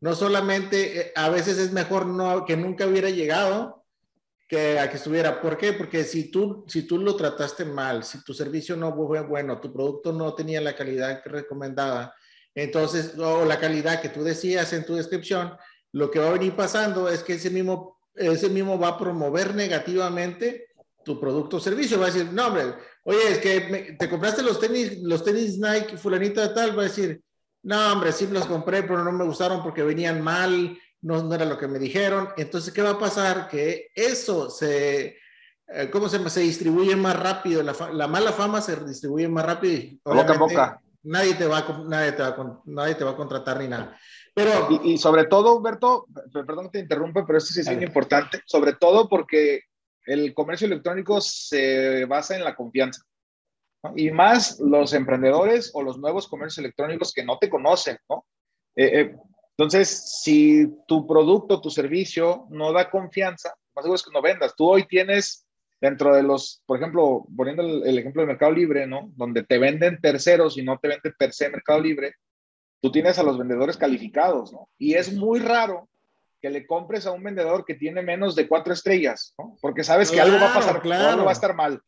no 0.00 0.16
solamente, 0.16 1.00
eh, 1.00 1.12
a 1.14 1.28
veces 1.28 1.56
es 1.58 1.70
mejor 1.70 2.44
que 2.46 2.56
nunca 2.56 2.84
hubiera 2.86 3.10
llegado, 3.10 3.85
que 4.48 4.78
a 4.78 4.88
que 4.88 4.96
estuviera. 4.96 5.40
¿Por 5.40 5.56
qué? 5.56 5.72
Porque 5.72 6.04
si 6.04 6.30
tú, 6.30 6.64
si 6.68 6.82
tú 6.82 6.98
lo 6.98 7.16
trataste 7.16 7.64
mal, 7.64 8.04
si 8.04 8.22
tu 8.22 8.32
servicio 8.32 8.76
no 8.76 8.94
fue 8.94 9.20
bueno, 9.22 9.60
tu 9.60 9.72
producto 9.72 10.12
no 10.12 10.34
tenía 10.34 10.60
la 10.60 10.76
calidad 10.76 11.22
que 11.22 11.28
recomendaba, 11.28 12.14
entonces, 12.54 13.18
o 13.18 13.44
la 13.44 13.60
calidad 13.60 14.00
que 14.00 14.08
tú 14.08 14.22
decías 14.22 14.72
en 14.72 14.86
tu 14.86 14.94
descripción, 14.94 15.52
lo 15.92 16.10
que 16.10 16.18
va 16.18 16.28
a 16.28 16.32
venir 16.32 16.56
pasando 16.56 17.08
es 17.08 17.22
que 17.22 17.34
ese 17.34 17.50
mismo, 17.50 17.98
ese 18.14 18.48
mismo 18.48 18.78
va 18.78 18.88
a 18.88 18.98
promover 18.98 19.54
negativamente 19.54 20.68
tu 21.04 21.20
producto 21.20 21.58
o 21.58 21.60
servicio. 21.60 21.98
Va 21.98 22.06
a 22.06 22.10
decir, 22.10 22.32
no, 22.32 22.46
hombre, 22.46 22.74
oye, 23.04 23.30
es 23.30 23.38
que 23.38 23.96
te 23.98 24.08
compraste 24.08 24.42
los 24.42 24.58
tenis, 24.58 24.98
los 25.02 25.22
tenis 25.22 25.58
Nike, 25.58 25.98
fulanito 25.98 26.40
de 26.40 26.48
tal, 26.48 26.76
va 26.76 26.82
a 26.82 26.86
decir, 26.86 27.22
no, 27.62 27.92
hombre, 27.92 28.12
sí 28.12 28.26
los 28.28 28.46
compré, 28.46 28.82
pero 28.82 29.04
no 29.04 29.12
me 29.12 29.24
gustaron 29.24 29.62
porque 29.62 29.82
venían 29.82 30.22
mal, 30.22 30.78
no, 31.06 31.34
era 31.34 31.44
lo 31.44 31.58
que 31.58 31.68
me 31.68 31.78
dijeron. 31.78 32.28
Entonces, 32.36 32.72
¿qué 32.72 32.82
va 32.82 32.90
a 32.90 32.98
pasar? 32.98 33.48
Que 33.48 33.90
eso 33.94 34.50
se, 34.50 35.16
eh, 35.68 35.90
¿cómo 35.90 36.08
se? 36.08 36.28
Se 36.28 36.40
distribuye 36.40 36.96
más 36.96 37.18
rápido, 37.18 37.62
la, 37.62 37.74
la, 37.92 38.08
mala 38.08 38.32
fama 38.32 38.60
se 38.60 38.76
distribuye 38.84 39.28
más 39.28 39.46
rápido 39.46 39.74
y 39.74 40.00
boca 40.04 40.34
a 40.34 40.38
boca. 40.38 40.80
Nadie 41.04 41.34
te, 41.34 41.46
va 41.46 41.64
nadie, 41.86 42.12
te 42.12 42.22
va 42.22 42.62
nadie 42.64 42.94
te 42.96 43.04
va 43.04 43.12
a 43.12 43.16
contratar 43.16 43.60
ni 43.60 43.68
nada. 43.68 43.96
Pero, 44.34 44.68
y, 44.70 44.94
y 44.94 44.98
sobre 44.98 45.26
todo, 45.26 45.54
Humberto, 45.54 46.06
perdón 46.32 46.66
que 46.66 46.72
te 46.72 46.78
interrumpa, 46.80 47.24
pero 47.24 47.38
esto 47.38 47.54
sí 47.54 47.60
es 47.60 47.68
importante, 47.68 48.42
sobre 48.44 48.72
todo 48.72 49.08
porque 49.08 49.62
el 50.04 50.34
comercio 50.34 50.66
electrónico 50.66 51.20
se 51.20 52.04
basa 52.06 52.36
en 52.36 52.42
la 52.42 52.56
confianza. 52.56 53.02
¿no? 53.84 53.92
Y 53.94 54.10
más 54.10 54.58
los 54.58 54.92
emprendedores 54.92 55.70
o 55.72 55.82
los 55.82 55.98
nuevos 55.98 56.26
comercios 56.26 56.58
electrónicos 56.58 57.12
que 57.12 57.24
no 57.24 57.38
te 57.38 57.48
conocen, 57.48 57.96
¿no? 58.08 58.26
Eh, 58.74 59.00
eh, 59.00 59.16
entonces, 59.58 60.20
si 60.22 60.68
tu 60.86 61.06
producto, 61.06 61.62
tu 61.62 61.70
servicio 61.70 62.46
no 62.50 62.72
da 62.72 62.90
confianza, 62.90 63.54
más 63.74 63.84
seguro 63.84 63.96
es 63.96 64.02
que 64.02 64.10
no 64.12 64.20
vendas. 64.20 64.54
Tú 64.54 64.68
hoy 64.68 64.86
tienes 64.86 65.46
dentro 65.80 66.14
de 66.14 66.22
los, 66.22 66.62
por 66.66 66.76
ejemplo, 66.78 67.26
poniendo 67.34 67.62
el, 67.62 67.86
el, 67.86 67.98
ejemplo 67.98 68.20
de 68.20 68.28
Mercado 68.28 68.52
Libre, 68.52 68.86
¿no? 68.86 69.10
Donde 69.16 69.44
te 69.44 69.58
venden 69.58 69.98
terceros 70.00 70.58
y 70.58 70.62
no 70.62 70.78
te 70.78 70.88
vende 70.88 71.10
per 71.10 71.32
se 71.32 71.48
Mercado 71.48 71.80
Libre, 71.80 72.16
tú 72.82 72.92
tienes 72.92 73.18
a 73.18 73.22
los 73.22 73.38
vendedores 73.38 73.78
calificados, 73.78 74.52
¿no? 74.52 74.68
Y 74.76 74.94
es 74.94 75.12
muy 75.14 75.40
raro 75.40 75.88
que 76.40 76.50
le 76.50 76.66
compres 76.66 77.06
a 77.06 77.12
un 77.12 77.22
vendedor 77.22 77.64
que 77.64 77.74
tiene 77.74 78.02
menos 78.02 78.36
de 78.36 78.48
cuatro 78.48 78.74
estrellas, 78.74 79.34
¿no? 79.38 79.56
Porque 79.62 79.84
sabes 79.84 80.10
que 80.10 80.20
algo 80.20 80.38
va 80.38 80.50
a 80.50 80.54
pasar, 80.54 80.82
claro. 80.82 81.08
algo 81.08 81.24
va 81.24 81.30
a 81.30 81.34
estar 81.34 81.54
mal. 81.54 81.80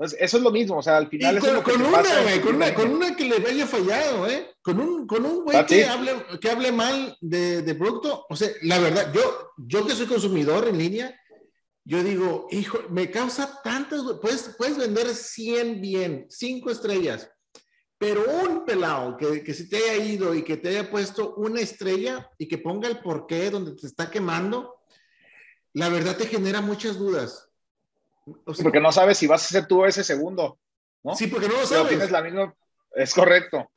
Entonces, 0.00 0.18
eso 0.22 0.38
es 0.38 0.42
lo 0.42 0.50
mismo, 0.50 0.78
o 0.78 0.82
sea, 0.82 0.96
al 0.96 1.10
final... 1.10 1.38
con, 1.38 1.56
es 1.56 1.62
con, 1.62 1.82
una, 1.82 2.02
con, 2.40 2.54
una, 2.54 2.74
con, 2.74 2.90
una, 2.90 3.14
que 3.14 3.26
le 3.26 3.36
haya 3.46 3.66
fallado, 3.66 4.26
¿eh? 4.26 4.50
Con 4.62 4.80
un, 4.80 5.06
con 5.06 5.26
un 5.26 5.44
güey 5.44 5.66
que, 5.66 5.84
hable, 5.84 6.12
que 6.40 6.48
hable 6.48 6.72
mal 6.72 7.18
de, 7.20 7.60
de, 7.60 7.74
producto, 7.74 8.24
o 8.26 8.34
sea, 8.34 8.48
la 8.62 8.78
verdad, 8.78 9.12
yo, 9.12 9.50
yo 9.58 9.86
que 9.86 9.94
soy 9.94 10.06
consumidor 10.06 10.66
en 10.68 10.78
línea, 10.78 11.20
yo 11.84 12.02
digo, 12.02 12.48
hijo, 12.50 12.78
me 12.88 13.10
causa 13.10 13.60
tantas, 13.62 14.00
puedes, 14.22 14.54
puedes 14.56 14.78
vender 14.78 15.06
100 15.14 15.82
bien, 15.82 16.26
5 16.30 16.70
estrellas, 16.70 17.30
pero 17.98 18.24
un 18.42 18.64
pelado 18.64 19.18
que, 19.18 19.44
que 19.44 19.52
se 19.52 19.66
te 19.66 19.76
haya 19.76 20.02
ido 20.02 20.34
y 20.34 20.42
que 20.44 20.56
te 20.56 20.70
haya 20.70 20.90
puesto 20.90 21.34
una 21.34 21.60
estrella 21.60 22.26
y 22.38 22.48
que 22.48 22.56
ponga 22.56 22.88
el 22.88 23.00
porqué 23.00 23.50
donde 23.50 23.72
te 23.72 23.86
está 23.86 24.10
quemando, 24.10 24.80
la 25.74 25.90
verdad 25.90 26.16
te 26.16 26.26
genera 26.26 26.62
muchas 26.62 26.96
dudas 26.96 27.49
porque 28.62 28.80
no 28.80 28.92
sabes 28.92 29.18
si 29.18 29.26
vas 29.26 29.44
a 29.44 29.48
ser 29.48 29.66
tú 29.66 29.84
ese 29.84 30.04
segundo, 30.04 30.58
¿no? 31.02 31.14
Sí, 31.14 31.26
porque 31.26 31.48
no 31.48 31.54
lo 31.54 31.66
sabes. 31.66 31.88
tienes 31.88 32.10
la 32.10 32.22
misma, 32.22 32.54
es 32.94 33.14
correcto. 33.14 33.70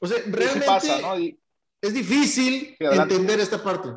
O 0.00 0.06
sea, 0.06 0.18
realmente 0.26 1.38
es 1.80 1.94
difícil 1.94 2.76
entender 2.78 3.40
esta 3.40 3.62
parte. 3.62 3.90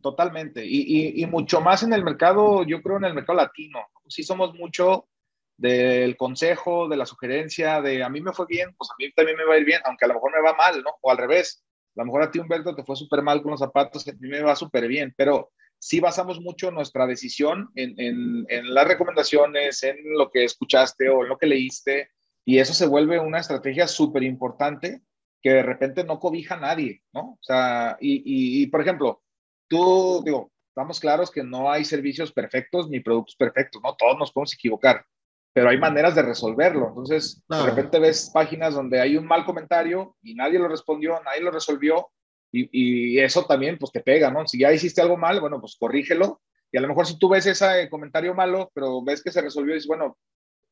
Totalmente. 0.00 0.64
Y, 0.64 1.22
y, 1.22 1.26
mucho 1.26 1.60
más 1.60 1.82
en 1.82 1.92
el 1.92 2.04
mercado, 2.04 2.64
yo 2.64 2.80
creo 2.82 2.98
en 2.98 3.04
el 3.04 3.14
mercado 3.14 3.38
latino. 3.38 3.80
Sí 4.08 4.22
somos 4.22 4.54
mucho 4.54 5.08
del 5.56 6.16
consejo, 6.16 6.88
de 6.88 6.96
la 6.96 7.04
sugerencia, 7.04 7.82
de 7.82 8.02
a 8.04 8.08
mí 8.08 8.20
me 8.20 8.32
fue 8.32 8.46
bien, 8.46 8.74
pues 8.76 8.90
a 8.90 8.94
mí 8.96 9.10
también 9.12 9.36
me 9.36 9.44
va 9.44 9.54
a 9.54 9.58
ir 9.58 9.64
bien, 9.64 9.80
aunque 9.84 10.04
a 10.04 10.08
lo 10.08 10.14
mejor 10.14 10.32
me 10.32 10.40
va 10.40 10.54
mal, 10.54 10.82
¿no? 10.82 10.90
O 11.00 11.10
al 11.10 11.18
revés. 11.18 11.64
A 11.96 12.00
lo 12.02 12.06
mejor 12.06 12.22
a 12.22 12.30
ti, 12.30 12.38
Humberto, 12.38 12.76
te 12.76 12.84
fue 12.84 12.94
súper 12.94 13.22
mal 13.22 13.42
con 13.42 13.50
los 13.50 13.60
zapatos, 13.60 14.06
a 14.06 14.12
mí 14.12 14.28
me 14.28 14.40
va 14.40 14.54
súper 14.54 14.86
bien. 14.86 15.12
Pero 15.16 15.50
sí 15.78 16.00
basamos 16.00 16.40
mucho 16.40 16.70
nuestra 16.70 17.06
decisión 17.06 17.70
en, 17.74 18.46
las 18.74 18.86
recomendaciones, 18.86 19.82
en 19.82 19.96
lo 20.16 20.30
que 20.30 20.44
escuchaste 20.44 21.08
o 21.08 21.22
en 21.22 21.28
lo 21.28 21.38
que 21.38 21.46
leíste, 21.46 22.10
y 22.44 22.58
eso 22.58 22.74
se 22.74 22.86
vuelve 22.86 23.20
una 23.20 23.38
estrategia 23.38 23.86
súper 23.86 24.22
importante 24.22 25.02
que 25.42 25.50
de 25.50 25.62
repente 25.62 26.04
no 26.04 26.18
cobija 26.18 26.56
a 26.56 26.60
nadie, 26.60 27.02
¿no? 27.12 27.32
O 27.32 27.38
sea, 27.42 27.96
y, 28.00 28.66
por 28.68 28.80
ejemplo, 28.80 29.22
tú, 29.68 30.22
digo, 30.24 30.50
estamos 30.68 30.98
claros 30.98 31.30
que 31.30 31.44
no 31.44 31.70
hay 31.70 31.84
servicios 31.84 32.32
perfectos 32.32 32.88
ni 32.88 33.00
productos 33.00 33.36
perfectos, 33.36 33.80
¿no? 33.82 33.94
Todos 33.94 34.18
nos 34.18 34.32
podemos 34.32 34.54
equivocar, 34.54 35.04
pero 35.52 35.68
hay 35.68 35.78
maneras 35.78 36.14
de 36.14 36.22
resolverlo. 36.22 36.88
Entonces, 36.88 37.42
de 37.48 37.62
repente 37.62 37.98
ves 37.98 38.30
páginas 38.32 38.74
donde 38.74 39.00
hay 39.00 39.16
un 39.16 39.26
mal 39.26 39.44
comentario 39.44 40.16
y 40.22 40.34
nadie 40.34 40.58
lo 40.58 40.68
respondió, 40.68 41.20
nadie 41.24 41.42
lo 41.42 41.50
resolvió, 41.50 42.10
y, 42.50 43.18
eso 43.18 43.44
también, 43.44 43.78
pues 43.78 43.92
te 43.92 44.00
pega, 44.00 44.30
¿no? 44.30 44.46
Si 44.46 44.58
ya 44.58 44.72
hiciste 44.72 45.00
algo 45.00 45.16
mal, 45.16 45.40
bueno, 45.40 45.60
pues 45.60 45.76
corrígelo. 45.78 46.40
Y 46.70 46.78
a 46.78 46.80
lo 46.80 46.88
mejor 46.88 47.06
si 47.06 47.18
tú 47.18 47.28
ves 47.28 47.46
ese 47.46 47.88
comentario 47.90 48.34
malo, 48.34 48.70
pero 48.74 49.02
ves 49.02 49.22
que 49.22 49.32
se 49.32 49.40
resolvió, 49.40 49.74
dices, 49.74 49.86
bueno, 49.86 50.18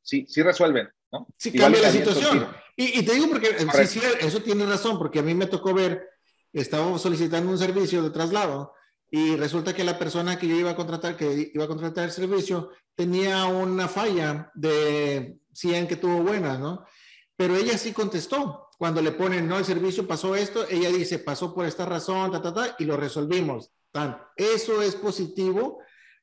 sí, 0.02 0.26
sí 0.28 0.42
resuelven, 0.42 0.88
¿no? 1.12 1.26
Sí, 1.36 1.52
cambia 1.52 1.82
la 1.82 1.90
situación. 1.90 2.46
Y, 2.76 3.02
te 3.02 3.14
digo 3.14 3.28
porque, 3.28 3.56
sí, 3.58 3.86
sí, 3.86 4.00
eso 4.20 4.42
tiene 4.42 4.66
razón, 4.66 4.98
porque 4.98 5.20
a 5.20 5.22
mí 5.22 5.34
me 5.34 5.46
tocó 5.46 5.72
ver, 5.72 6.08
estaba 6.52 6.98
solicitando 6.98 7.50
un 7.50 7.58
servicio 7.58 8.02
de 8.02 8.10
traslado 8.10 8.74
y 9.10 9.36
resulta 9.36 9.74
que 9.74 9.84
la 9.84 9.98
persona 9.98 10.38
que 10.38 10.48
yo 10.48 10.56
iba 10.56 10.70
a 10.70 10.76
contratar, 10.76 11.16
que 11.16 11.50
iba 11.54 11.64
a 11.64 11.68
contratar 11.68 12.04
el 12.04 12.10
servicio, 12.10 12.70
tenía 12.94 13.44
una 13.46 13.88
falla 13.88 14.50
de 14.54 15.38
100 15.52 15.86
que 15.86 15.96
tuvo 15.96 16.22
buenas, 16.22 16.58
¿no? 16.58 16.84
Pero 17.36 17.56
ella 17.56 17.78
sí 17.78 17.92
contestó 17.92 18.65
cuando 18.76 19.00
le 19.00 19.12
ponen, 19.12 19.48
no, 19.48 19.58
el 19.58 19.64
servicio 19.64 20.06
pasó 20.06 20.36
esto, 20.36 20.66
ella 20.68 20.90
dice, 20.90 21.18
pasó 21.18 21.54
por 21.54 21.66
esta 21.66 21.86
razón, 21.86 22.30
ta, 22.30 22.42
ta, 22.42 22.52
ta, 22.52 22.76
y 22.78 22.84
lo 22.84 22.96
resolvimos. 22.96 23.70
Tan. 23.90 24.18
Eso 24.36 24.82
es 24.82 24.94
positivo 24.94 25.78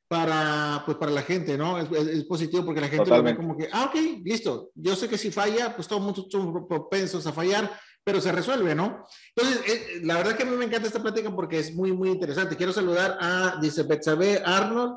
para, 0.06 0.82
pues, 0.84 0.96
para 0.96 1.10
la 1.10 1.22
gente, 1.22 1.58
¿no? 1.58 1.78
Es, 1.78 2.24
positivo 2.24 2.64
porque 2.64 2.80
la 2.80 2.88
gente 2.88 3.10
lo 3.10 3.22
ve 3.22 3.34
como 3.34 3.56
que, 3.56 3.68
ah, 3.72 3.86
ok, 3.86 4.22
listo. 4.22 4.70
Yo 4.74 4.94
sé 4.94 5.08
que 5.08 5.18
si 5.18 5.32
falla, 5.32 5.74
pues 5.74 5.88
todos 5.88 6.02
mundo 6.02 6.26
son 6.30 6.68
propensos 6.68 7.26
a 7.26 7.32
fallar, 7.32 7.70
pero 8.04 8.20
se 8.20 8.30
resuelve, 8.30 8.74
¿no? 8.74 9.04
Entonces, 9.34 9.62
eh, 9.66 10.00
la 10.04 10.16
verdad 10.16 10.36
que 10.36 10.44
a 10.44 10.46
mí 10.46 10.56
me 10.56 10.66
encanta 10.66 10.86
esta 10.86 11.02
plática 11.02 11.34
porque 11.34 11.58
es 11.58 11.74
muy, 11.74 11.92
muy 11.92 12.10
interesante. 12.10 12.56
Quiero 12.56 12.72
saludar 12.72 13.18
a, 13.20 13.58
dice 13.60 13.82
Betsabe 13.82 14.40
Arnold, 14.44 14.96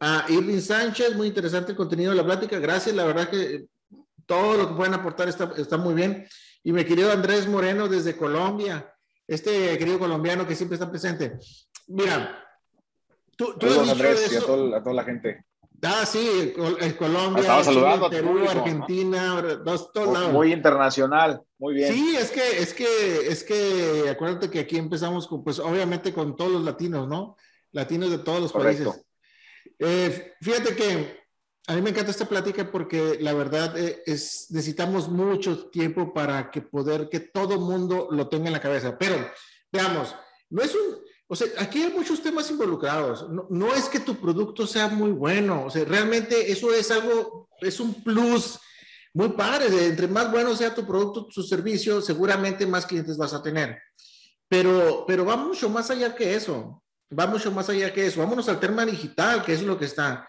a 0.00 0.26
Irving 0.28 0.60
Sánchez, 0.60 1.14
muy 1.14 1.28
interesante 1.28 1.70
el 1.70 1.76
contenido 1.76 2.10
de 2.10 2.16
la 2.16 2.24
plática. 2.24 2.58
Gracias, 2.58 2.94
la 2.94 3.04
verdad 3.04 3.30
que 3.30 3.66
todo 4.26 4.56
lo 4.56 4.68
que 4.68 4.74
pueden 4.74 4.94
aportar 4.94 5.28
está, 5.28 5.52
está 5.56 5.76
muy 5.76 5.94
bien. 5.94 6.26
Y 6.64 6.72
mi 6.72 6.84
querido 6.84 7.10
Andrés 7.10 7.48
Moreno 7.48 7.88
desde 7.88 8.16
Colombia, 8.16 8.94
este 9.26 9.76
querido 9.78 9.98
colombiano 9.98 10.46
que 10.46 10.54
siempre 10.54 10.76
está 10.76 10.90
presente. 10.90 11.38
Mira, 11.88 12.44
tú, 13.36 13.54
tú 13.58 13.66
has 13.66 13.84
dicho 13.84 14.08
eso. 14.08 14.74
A, 14.74 14.82
toda 14.82 14.94
la 14.94 15.04
gente. 15.04 15.44
Ah, 15.84 16.06
sí, 16.06 16.54
Colombia, 16.96 17.60
Chile, 17.62 17.82
Perú, 18.08 18.48
Argentina, 18.48 19.42
dos, 19.64 19.92
todos 19.92 20.12
lados. 20.12 20.32
Muy 20.32 20.52
internacional, 20.52 21.42
muy 21.58 21.74
bien. 21.74 21.92
Sí, 21.92 22.14
es 22.16 22.30
que, 22.30 22.58
es 22.58 22.72
que, 22.72 23.26
es 23.26 23.42
que, 23.42 24.08
acuérdate 24.08 24.48
que 24.48 24.60
aquí 24.60 24.76
empezamos 24.76 25.26
con, 25.26 25.42
pues 25.42 25.58
obviamente 25.58 26.12
con 26.12 26.36
todos 26.36 26.52
los 26.52 26.62
latinos, 26.62 27.08
¿no? 27.08 27.36
Latinos 27.72 28.12
de 28.12 28.18
todos 28.18 28.40
los 28.40 28.52
países. 28.52 28.88
Eh, 29.80 30.34
fíjate 30.40 30.76
que 30.76 31.21
a 31.66 31.74
mí 31.74 31.82
me 31.82 31.90
encanta 31.90 32.10
esta 32.10 32.28
plática 32.28 32.70
porque 32.70 33.18
la 33.20 33.32
verdad 33.32 33.78
eh, 33.78 34.02
es, 34.06 34.46
necesitamos 34.50 35.08
mucho 35.08 35.70
tiempo 35.70 36.12
para 36.12 36.50
que 36.50 36.60
poder, 36.60 37.08
que 37.08 37.20
todo 37.20 37.60
mundo 37.60 38.08
lo 38.10 38.28
tenga 38.28 38.48
en 38.48 38.52
la 38.52 38.60
cabeza. 38.60 38.98
Pero, 38.98 39.14
veamos, 39.70 40.14
no 40.50 40.62
es 40.62 40.74
un, 40.74 40.98
o 41.28 41.36
sea, 41.36 41.46
aquí 41.58 41.82
hay 41.82 41.92
muchos 41.92 42.20
temas 42.20 42.50
involucrados. 42.50 43.28
No, 43.30 43.46
no 43.48 43.74
es 43.74 43.88
que 43.88 44.00
tu 44.00 44.16
producto 44.16 44.66
sea 44.66 44.88
muy 44.88 45.12
bueno, 45.12 45.66
o 45.66 45.70
sea, 45.70 45.84
realmente 45.84 46.50
eso 46.50 46.74
es 46.74 46.90
algo, 46.90 47.48
es 47.60 47.78
un 47.78 48.02
plus 48.02 48.58
muy 49.14 49.30
padre. 49.30 49.86
entre 49.86 50.08
más 50.08 50.30
bueno 50.30 50.56
sea 50.56 50.74
tu 50.74 50.86
producto, 50.86 51.26
tu 51.26 51.42
servicio, 51.42 52.00
seguramente 52.00 52.66
más 52.66 52.86
clientes 52.86 53.16
vas 53.16 53.34
a 53.34 53.42
tener. 53.42 53.78
Pero, 54.48 55.04
pero 55.06 55.24
va 55.24 55.36
mucho 55.36 55.68
más 55.68 55.90
allá 55.90 56.14
que 56.14 56.34
eso. 56.34 56.82
Va 57.16 57.26
mucho 57.26 57.52
más 57.52 57.68
allá 57.68 57.92
que 57.92 58.06
eso. 58.06 58.20
Vámonos 58.20 58.48
al 58.48 58.58
tema 58.58 58.84
digital, 58.84 59.44
que 59.44 59.52
es 59.52 59.62
lo 59.62 59.78
que 59.78 59.84
está 59.84 60.28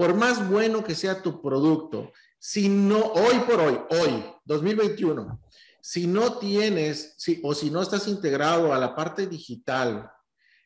por 0.00 0.14
más 0.14 0.48
bueno 0.48 0.82
que 0.82 0.94
sea 0.94 1.20
tu 1.20 1.42
producto, 1.42 2.10
si 2.38 2.70
no, 2.70 3.00
hoy 3.00 3.38
por 3.40 3.60
hoy, 3.60 3.78
hoy, 3.90 4.24
2021, 4.46 5.42
si 5.82 6.06
no 6.06 6.38
tienes, 6.38 7.16
si, 7.18 7.38
o 7.44 7.54
si 7.54 7.70
no 7.70 7.82
estás 7.82 8.08
integrado 8.08 8.72
a 8.72 8.78
la 8.78 8.96
parte 8.96 9.26
digital, 9.26 10.10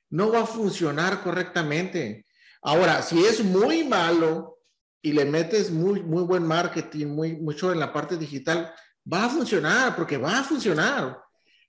no 0.09 0.31
va 0.31 0.43
a 0.43 0.47
funcionar 0.47 1.21
correctamente. 1.25 2.27
Ahora, 2.63 3.03
si 3.03 3.25
es 3.25 3.43
muy 3.43 3.83
malo 3.83 4.61
y 5.03 5.11
le 5.11 5.25
metes 5.25 5.73
muy, 5.73 6.01
muy 6.05 6.23
buen 6.23 6.47
marketing, 6.47 7.09
muy, 7.09 7.35
mucho 7.35 7.73
en 7.73 7.81
la 7.81 7.93
parte 7.93 8.17
digital, 8.17 8.73
va 9.13 9.25
a 9.25 9.31
funcionar, 9.31 9.97
porque 9.97 10.17
va 10.17 10.39
a 10.39 10.45
funcionar. 10.45 11.21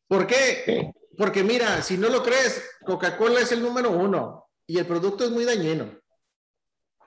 ¿Por 0.08 0.28
qué? 0.28 0.94
Porque 1.18 1.44
mira, 1.44 1.82
si 1.82 1.98
no 1.98 2.10
lo 2.10 2.22
crees, 2.22 2.64
Coca-Cola 2.86 3.40
es 3.40 3.52
el 3.52 3.64
número 3.64 3.90
uno 3.90 4.52
y 4.68 4.78
el 4.78 4.86
producto 4.86 5.24
es 5.24 5.32
muy 5.32 5.46
dañino. 5.46 5.90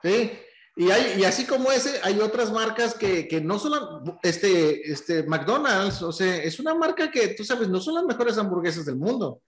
¿Sí? 0.03 0.33
Y, 0.79 0.93
hay, 0.93 1.21
y 1.21 1.25
así 1.25 1.45
como 1.45 1.73
ese, 1.73 1.99
hay 2.05 2.21
otras 2.21 2.53
marcas 2.53 2.95
que, 2.95 3.27
que 3.27 3.41
no 3.41 3.59
son, 3.59 4.17
este, 4.23 4.89
este, 4.93 5.25
McDonald's, 5.25 6.03
o 6.03 6.13
sea, 6.13 6.37
es 6.37 6.61
una 6.61 6.73
marca 6.73 7.11
que, 7.11 7.35
tú 7.35 7.43
sabes, 7.43 7.69
no 7.69 7.81
son 7.81 7.97
las 7.97 8.05
mejores 8.05 8.39
hamburguesas 8.39 8.87
del 8.87 8.95
mundo, 8.95 9.43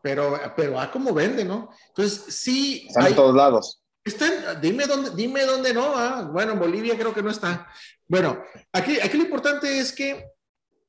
pero, 0.00 0.38
pero 0.56 0.78
a 0.78 0.88
cómo 0.92 1.12
vende, 1.12 1.44
¿no? 1.44 1.68
Entonces, 1.88 2.32
sí. 2.32 2.86
Están 2.86 3.08
en 3.08 3.16
todos 3.16 3.34
lados. 3.34 3.82
Están, 4.04 4.60
dime 4.62 4.86
dónde, 4.86 5.10
dime 5.16 5.44
dónde 5.46 5.74
no. 5.74 5.94
Ah, 5.96 6.30
bueno, 6.32 6.52
en 6.52 6.60
Bolivia 6.60 6.96
creo 6.96 7.12
que 7.12 7.24
no 7.24 7.30
está. 7.30 7.66
Bueno, 8.06 8.40
aquí, 8.72 9.00
aquí 9.00 9.16
lo 9.16 9.24
importante 9.24 9.80
es 9.80 9.92
que 9.92 10.30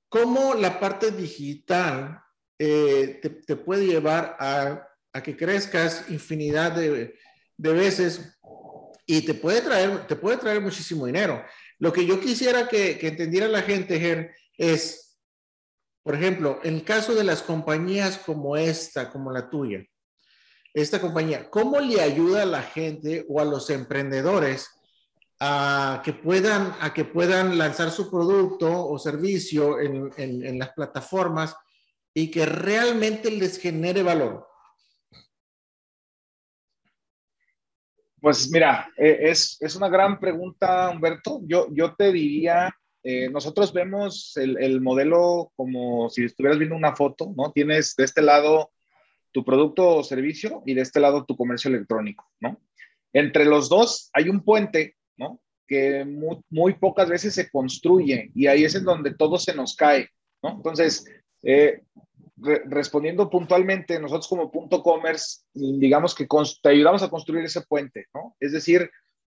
cómo 0.07 0.53
la 0.53 0.79
parte 0.79 1.09
digital 1.09 2.21
eh, 2.59 3.17
te, 3.23 3.31
te, 3.31 3.55
puede 3.55 3.87
llevar 3.87 4.37
a, 4.39 4.87
a, 5.13 5.23
que 5.23 5.35
crezcas 5.35 6.05
infinidad 6.09 6.73
de, 6.73 7.15
de 7.57 7.73
veces 7.73 8.38
y 9.11 9.23
te 9.23 9.33
puede 9.33 9.63
traer, 9.63 10.05
te 10.05 10.15
puede 10.15 10.37
traer 10.37 10.61
muchísimo 10.61 11.07
dinero. 11.07 11.43
Lo 11.79 11.91
que 11.91 12.05
yo 12.05 12.19
quisiera 12.19 12.67
que, 12.67 12.99
entendiera 13.01 13.47
la 13.47 13.63
gente, 13.63 13.99
Ger, 13.99 14.35
es, 14.55 15.17
por 16.03 16.13
ejemplo, 16.13 16.59
en 16.63 16.75
el 16.75 16.83
caso 16.83 17.15
de 17.15 17.23
las 17.23 17.41
compañías 17.41 18.19
como 18.19 18.55
esta, 18.55 19.09
como 19.09 19.31
la 19.31 19.49
tuya, 19.49 19.83
esta 20.75 21.01
compañía, 21.01 21.49
¿cómo 21.49 21.79
le 21.79 21.99
ayuda 22.01 22.43
a 22.43 22.45
la 22.45 22.61
gente 22.61 23.25
o 23.27 23.41
a 23.41 23.45
los 23.45 23.71
emprendedores 23.71 24.69
a 25.39 26.03
que 26.05 26.13
puedan, 26.13 26.75
a 26.79 26.93
que 26.93 27.03
puedan 27.03 27.57
lanzar 27.57 27.89
su 27.89 28.11
producto 28.11 28.85
o 28.85 28.99
servicio 28.99 29.79
en 29.79 30.59
las 30.59 30.69
plataformas 30.73 31.55
y 32.13 32.29
que 32.29 32.45
realmente 32.45 33.31
les 33.31 33.57
genere 33.57 34.03
valor? 34.03 34.48
Pues 38.21 38.49
mira, 38.51 38.91
eh, 38.97 39.17
es, 39.21 39.57
es, 39.61 39.75
una 39.75 39.89
gran 39.89 40.19
pregunta, 40.19 40.89
Humberto. 40.89 41.41
Yo, 41.45 41.67
yo 41.71 41.95
te 41.95 42.11
diría, 42.11 42.73
eh, 43.03 43.29
nosotros 43.29 43.71
vemos 43.71 44.35
el, 44.37 44.61
el, 44.61 44.81
modelo 44.81 45.51
como 45.55 46.09
si 46.09 46.25
estuvieras 46.25 46.59
viendo 46.59 46.75
una 46.75 46.95
foto, 46.95 47.33
¿no? 47.35 47.51
Tienes 47.51 47.95
de 47.95 48.03
este 48.03 48.21
lado 48.21 48.71
tu 49.31 49.45
producto 49.45 49.97
o 49.97 50.03
servicio 50.03 50.63
y 50.65 50.73
de 50.73 50.81
este 50.81 50.99
lado 50.99 51.25
tu 51.25 51.37
comercio 51.37 51.69
electrónico, 51.69 52.29
¿no? 52.39 52.59
Entre 53.13 53.45
los 53.45 53.69
dos 53.69 54.09
hay 54.13 54.29
un 54.29 54.43
puente, 54.43 54.95
¿no? 55.17 55.39
que 55.69 56.03
muy, 56.49 56.73
pocas 56.73 57.07
veces 57.07 57.35
se 57.35 57.49
construye 57.49 58.31
y 58.33 58.47
ahí 58.47 58.65
es 58.65 58.73
en 58.73 58.83
donde 58.83 59.13
todo 59.13 59.37
se 59.37 59.53
nos 59.53 59.75
cae, 59.75 60.09
¿no? 60.41 60.55
Entonces, 60.55 61.05
eh, 61.43 61.83
respondiendo 62.65 63.29
puntualmente, 63.29 63.99
nosotros 63.99 64.27
como 64.27 64.51
punto 64.51 64.81
commerce, 64.81 65.41
digamos 65.53 66.15
que 66.15 66.27
te 66.61 66.69
ayudamos 66.69 67.03
a 67.03 67.09
construir 67.09 67.45
ese 67.45 67.61
puente, 67.61 68.07
¿no? 68.13 68.35
Es 68.39 68.51
decir, 68.51 68.89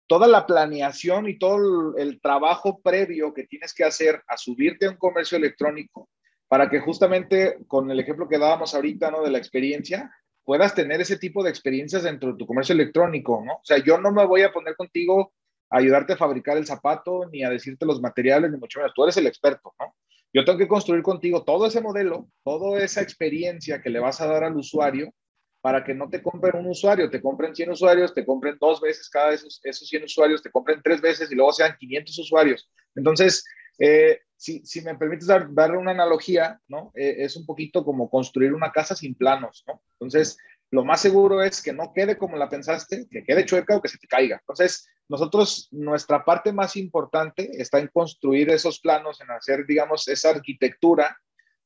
toda 0.07 0.27
la 0.29 0.47
planeación 0.47 1.29
y 1.29 1.39
todo 1.39 1.97
el, 1.97 2.21
trabajo 2.21 2.81
previo 2.81 3.35
que 3.35 3.47
tienes 3.47 3.75
que 3.75 3.85
hacer 3.85 4.23
a 4.27 4.37
subirte 4.37 4.87
a 4.87 4.91
un 4.91 4.97
comercio 4.97 5.37
electrónico 5.39 6.09
para 6.49 6.71
que 6.71 6.81
justamente 6.81 7.59
con 7.67 7.91
el 7.91 7.99
ejemplo 7.99 8.29
que 8.29 8.39
dábamos 8.39 8.75
ahorita, 8.75 9.11
¿no? 9.11 9.23
De 9.23 9.31
la 9.31 9.39
experiencia, 9.39 10.13
puedas 10.45 10.75
tener 10.75 11.01
ese 11.01 11.19
tipo 11.19 11.43
de 11.43 11.51
experiencias 11.51 12.05
dentro 12.05 12.33
de 12.33 12.39
tu 12.39 12.47
comercio 12.47 12.73
electrónico, 12.73 13.43
¿no? 13.45 13.55
O 13.55 13.65
sea, 13.65 13.79
yo 13.79 13.99
no 13.99 14.13
me 14.13 14.25
voy 14.25 14.43
a 14.43 14.53
poner 14.53 14.77
contigo 14.77 15.33
a 15.71 15.79
ayudarte 15.79 16.13
a 16.13 16.17
fabricar 16.17 16.57
el 16.57 16.67
zapato, 16.67 17.29
ni 17.33 17.43
a 17.43 17.51
decirte 17.51 17.85
los 17.85 18.01
materiales, 18.01 18.53
ni 18.53 18.59
mucho 18.59 18.79
menos. 18.79 18.95
Tú 18.95 19.03
eres 19.03 19.17
el 19.17 19.27
experto, 19.27 19.75
¿no? 19.81 19.97
Yo 20.37 20.45
tengo 20.45 20.59
que 20.59 20.69
construir 20.69 21.03
contigo 21.03 21.45
todo 21.45 21.67
ese 21.67 21.81
modelo, 21.81 22.29
toda 22.45 22.85
esa 22.85 23.01
experiencia 23.01 23.81
que 23.81 23.89
le 23.89 24.01
vas 24.01 24.21
a 24.21 24.27
dar 24.27 24.45
al 24.45 24.55
usuario 24.55 25.15
para 25.63 25.83
que 25.83 25.95
no 25.95 26.11
te 26.11 26.23
compren 26.23 26.57
un 26.57 26.67
usuario, 26.67 27.09
te 27.09 27.23
compren 27.23 27.55
100 27.55 27.71
usuarios, 27.71 28.13
te 28.13 28.27
compren 28.27 28.59
dos 28.61 28.79
veces 28.83 29.09
cada 29.09 29.33
esos, 29.33 29.63
esos 29.65 29.89
100 29.89 30.05
usuarios, 30.05 30.43
te 30.43 30.51
compren 30.51 30.83
tres 30.85 31.01
veces 31.01 31.33
y 31.33 31.35
luego 31.35 31.53
sean 31.53 31.75
500 31.79 32.19
usuarios. 32.19 32.71
Entonces, 32.95 33.47
eh, 33.79 34.21
si, 34.37 34.63
si, 34.67 34.83
me 34.83 34.95
permites 34.97 35.27
dar, 35.27 35.49
darle 35.55 35.79
una 35.79 35.93
analogía, 35.93 36.61
¿no? 36.69 36.93
Eh, 36.95 37.17
es 37.21 37.35
un 37.39 37.47
poquito 37.47 37.83
como 37.83 38.11
construir 38.11 38.53
una 38.53 38.71
casa 38.73 38.95
sin 38.95 39.15
planos, 39.15 39.65
¿no? 39.67 39.83
Entonces, 39.93 40.37
lo 40.71 40.85
más 40.85 41.01
seguro 41.01 41.43
es 41.43 41.63
que 41.63 41.73
no 41.73 41.93
quede 41.95 42.19
como 42.19 42.37
la 42.37 42.49
pensaste, 42.49 43.07
que 43.11 43.25
quede 43.25 43.45
chueca 43.45 43.77
o 43.77 43.83
que 43.83 43.89
se 43.89 43.99
te 43.99 44.09
caiga. 44.09 44.37
Entonces, 44.41 44.89
nosotros, 45.09 45.69
nuestra 45.71 46.25
parte 46.25 46.53
más 46.53 46.77
importante 46.77 47.51
está 47.61 47.79
en 47.79 47.89
construir 47.89 48.51
esos 48.51 48.81
planos, 48.81 49.21
en 49.21 49.31
hacer, 49.31 49.65
digamos, 49.67 50.09
esa 50.09 50.31
arquitectura 50.31 51.17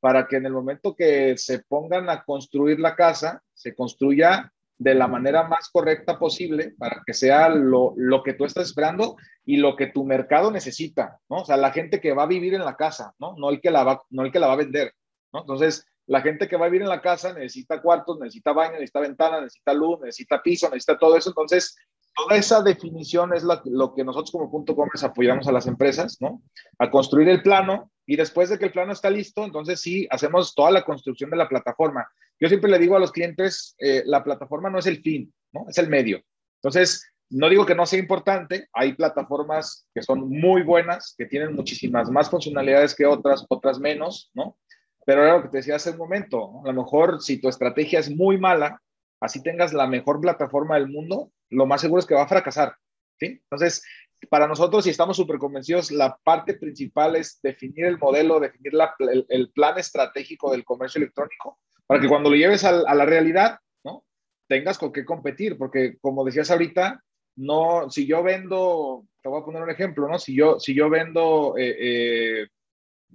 para 0.01 0.27
que 0.27 0.37
en 0.37 0.47
el 0.47 0.53
momento 0.53 0.95
que 0.95 1.37
se 1.37 1.61
pongan 1.61 2.09
a 2.11 2.25
construir 2.25 2.81
la 2.81 2.97
casa, 2.97 3.43
se 3.55 3.75
construya 3.75 4.53
de 4.79 4.95
la 4.95 5.07
manera 5.07 5.43
más 5.43 5.69
correcta 5.71 6.19
posible 6.19 6.75
para 6.79 7.03
que 7.05 7.13
sea 7.13 7.51
lo, 7.51 7.93
lo, 7.97 8.23
que 8.23 8.33
tú 8.33 8.47
estás 8.47 8.69
esperando 8.69 9.17
y 9.45 9.59
lo 9.59 9.77
que 9.77 9.89
tu 9.89 10.07
mercado 10.07 10.51
necesita, 10.51 11.19
¿no? 11.29 11.43
O 11.43 11.45
sea, 11.45 11.59
la 11.59 11.71
gente 11.71 12.01
que 12.01 12.15
va 12.15 12.23
a 12.23 12.27
vivir 12.27 12.55
en 12.55 12.65
la 12.65 12.77
casa, 12.77 13.15
¿no? 13.19 13.35
No 13.37 13.51
el 13.51 13.61
que 13.61 13.71
la 13.71 13.85
va, 13.85 14.01
no 14.09 14.25
el 14.25 14.33
que 14.33 14.41
la 14.41 14.47
va 14.47 14.55
a 14.55 14.57
vender, 14.57 14.95
¿no? 15.35 15.41
Entonces, 15.41 15.87
la 16.11 16.23
gente 16.23 16.49
que 16.49 16.57
va 16.57 16.67
a 16.67 16.69
vivir 16.69 16.83
en 16.83 16.89
la 16.89 17.01
casa 17.01 17.33
necesita 17.33 17.81
cuartos, 17.81 18.19
necesita 18.19 18.53
baño, 18.53 18.73
necesita 18.73 18.99
ventana, 18.99 19.43
necesita 19.43 19.73
luz, 19.73 20.01
necesita 20.01 20.43
piso, 20.43 20.69
necesita 20.69 20.99
todo 20.99 21.17
eso. 21.17 21.31
Entonces, 21.31 21.77
toda 22.17 22.37
esa 22.37 22.61
definición 22.63 23.33
es 23.33 23.45
lo, 23.45 23.95
que 23.95 24.03
nosotros 24.03 24.33
como 24.33 24.51
Punto 24.51 24.75
Commerce 24.75 25.07
apoyamos 25.07 25.47
a 25.47 25.53
las 25.53 25.69
empresas, 25.69 26.17
¿no? 26.21 26.43
A 26.81 26.91
construir 26.91 27.29
el 27.29 27.45
plano 27.45 27.93
y 28.07 28.17
después 28.17 28.49
de 28.49 28.59
que 28.59 28.65
el 28.65 28.73
plano 28.73 28.93
está 28.93 29.09
listo, 29.09 29.45
entonces 29.45 29.81
sí, 29.81 30.09
hacemos 30.11 30.53
toda 30.57 30.73
la 30.73 30.85
construcción 30.85 31.31
de 31.31 31.37
la 31.37 31.49
plataforma. 31.49 32.09
Yo 32.41 32.49
siempre 32.49 32.73
le 32.73 32.81
digo 32.81 32.97
a 32.97 33.01
los 33.01 33.13
clientes, 33.13 33.77
eh, 33.79 34.03
la 34.05 34.25
plataforma 34.25 34.69
no 34.69 34.81
es 34.81 34.87
el 34.87 35.03
fin, 35.03 35.33
¿no? 35.53 35.67
Es 35.69 35.79
el 35.79 35.89
medio. 35.89 36.21
Entonces, 36.57 37.09
no 37.29 37.49
digo 37.49 37.65
que 37.65 37.77
no 37.77 37.87
sea 37.87 38.01
importante, 38.01 38.69
hay 38.73 38.95
plataformas 38.95 39.87
que 39.95 40.03
son 40.03 40.29
muy 40.29 40.63
buenas, 40.63 41.15
que 41.17 41.27
tienen 41.27 41.55
muchísimas 41.55 42.11
más 42.11 42.29
funcionalidades 42.29 42.97
que 42.97 43.07
otras, 43.07 43.47
otras 43.49 43.79
menos, 43.79 44.33
¿no? 44.35 44.57
Pero 45.11 45.25
era 45.25 45.39
lo 45.39 45.43
que 45.43 45.49
te 45.49 45.57
decía 45.57 45.75
hace 45.75 45.91
un 45.91 45.97
momento, 45.97 46.61
a 46.65 46.69
lo 46.69 46.73
mejor 46.73 47.21
si 47.21 47.41
tu 47.41 47.49
estrategia 47.49 47.99
es 47.99 48.15
muy 48.15 48.39
mala, 48.39 48.81
así 49.21 49.43
tengas 49.43 49.73
la 49.73 49.89
mejor 49.89 50.21
plataforma 50.21 50.77
del 50.77 50.87
mundo, 50.87 51.33
lo 51.49 51.67
más 51.67 51.81
seguro 51.81 51.99
es 51.99 52.07
que 52.07 52.15
va 52.15 52.23
a 52.23 52.29
fracasar. 52.29 52.77
¿sí? 53.19 53.41
Entonces, 53.43 53.83
para 54.29 54.47
nosotros, 54.47 54.85
si 54.85 54.91
estamos 54.91 55.17
súper 55.17 55.39
convencidos, 55.39 55.91
la 55.91 56.17
parte 56.23 56.55
principal 56.55 57.17
es 57.17 57.41
definir 57.43 57.87
el 57.87 57.99
modelo, 57.99 58.39
definir 58.39 58.73
el, 59.29 59.51
plan 59.51 59.79
estratégico 59.79 60.53
del 60.53 60.65
comercio 60.65 61.01
electrónico, 61.01 61.59
para 61.89 62.01
que 62.01 62.09
cuando 62.09 62.31
lo 62.31 62.37
lleves 62.37 62.63
a, 62.63 62.71
la 62.71 63.05
realidad, 63.05 63.59
¿no? 63.83 64.05
Tengas 64.47 64.79
con 64.79 64.93
qué 64.93 65.05
competir, 65.05 65.59
porque 65.59 65.99
como 66.01 66.25
decías 66.25 66.53
ahorita, 66.53 67.03
no, 67.35 67.91
si 67.91 68.07
yo 68.07 68.23
vendo, 68.23 69.07
te 69.21 69.29
voy 69.29 69.43
a 69.43 69.45
poner 69.45 69.61
un 69.61 69.71
ejemplo, 69.71 70.07
¿no? 70.07 70.21
Si 70.21 70.37
yo, 70.37 70.61
si 70.61 70.73
yo 70.73 70.89
vendo 70.89 71.59
eh, 71.59 71.75
eh, 71.81 72.49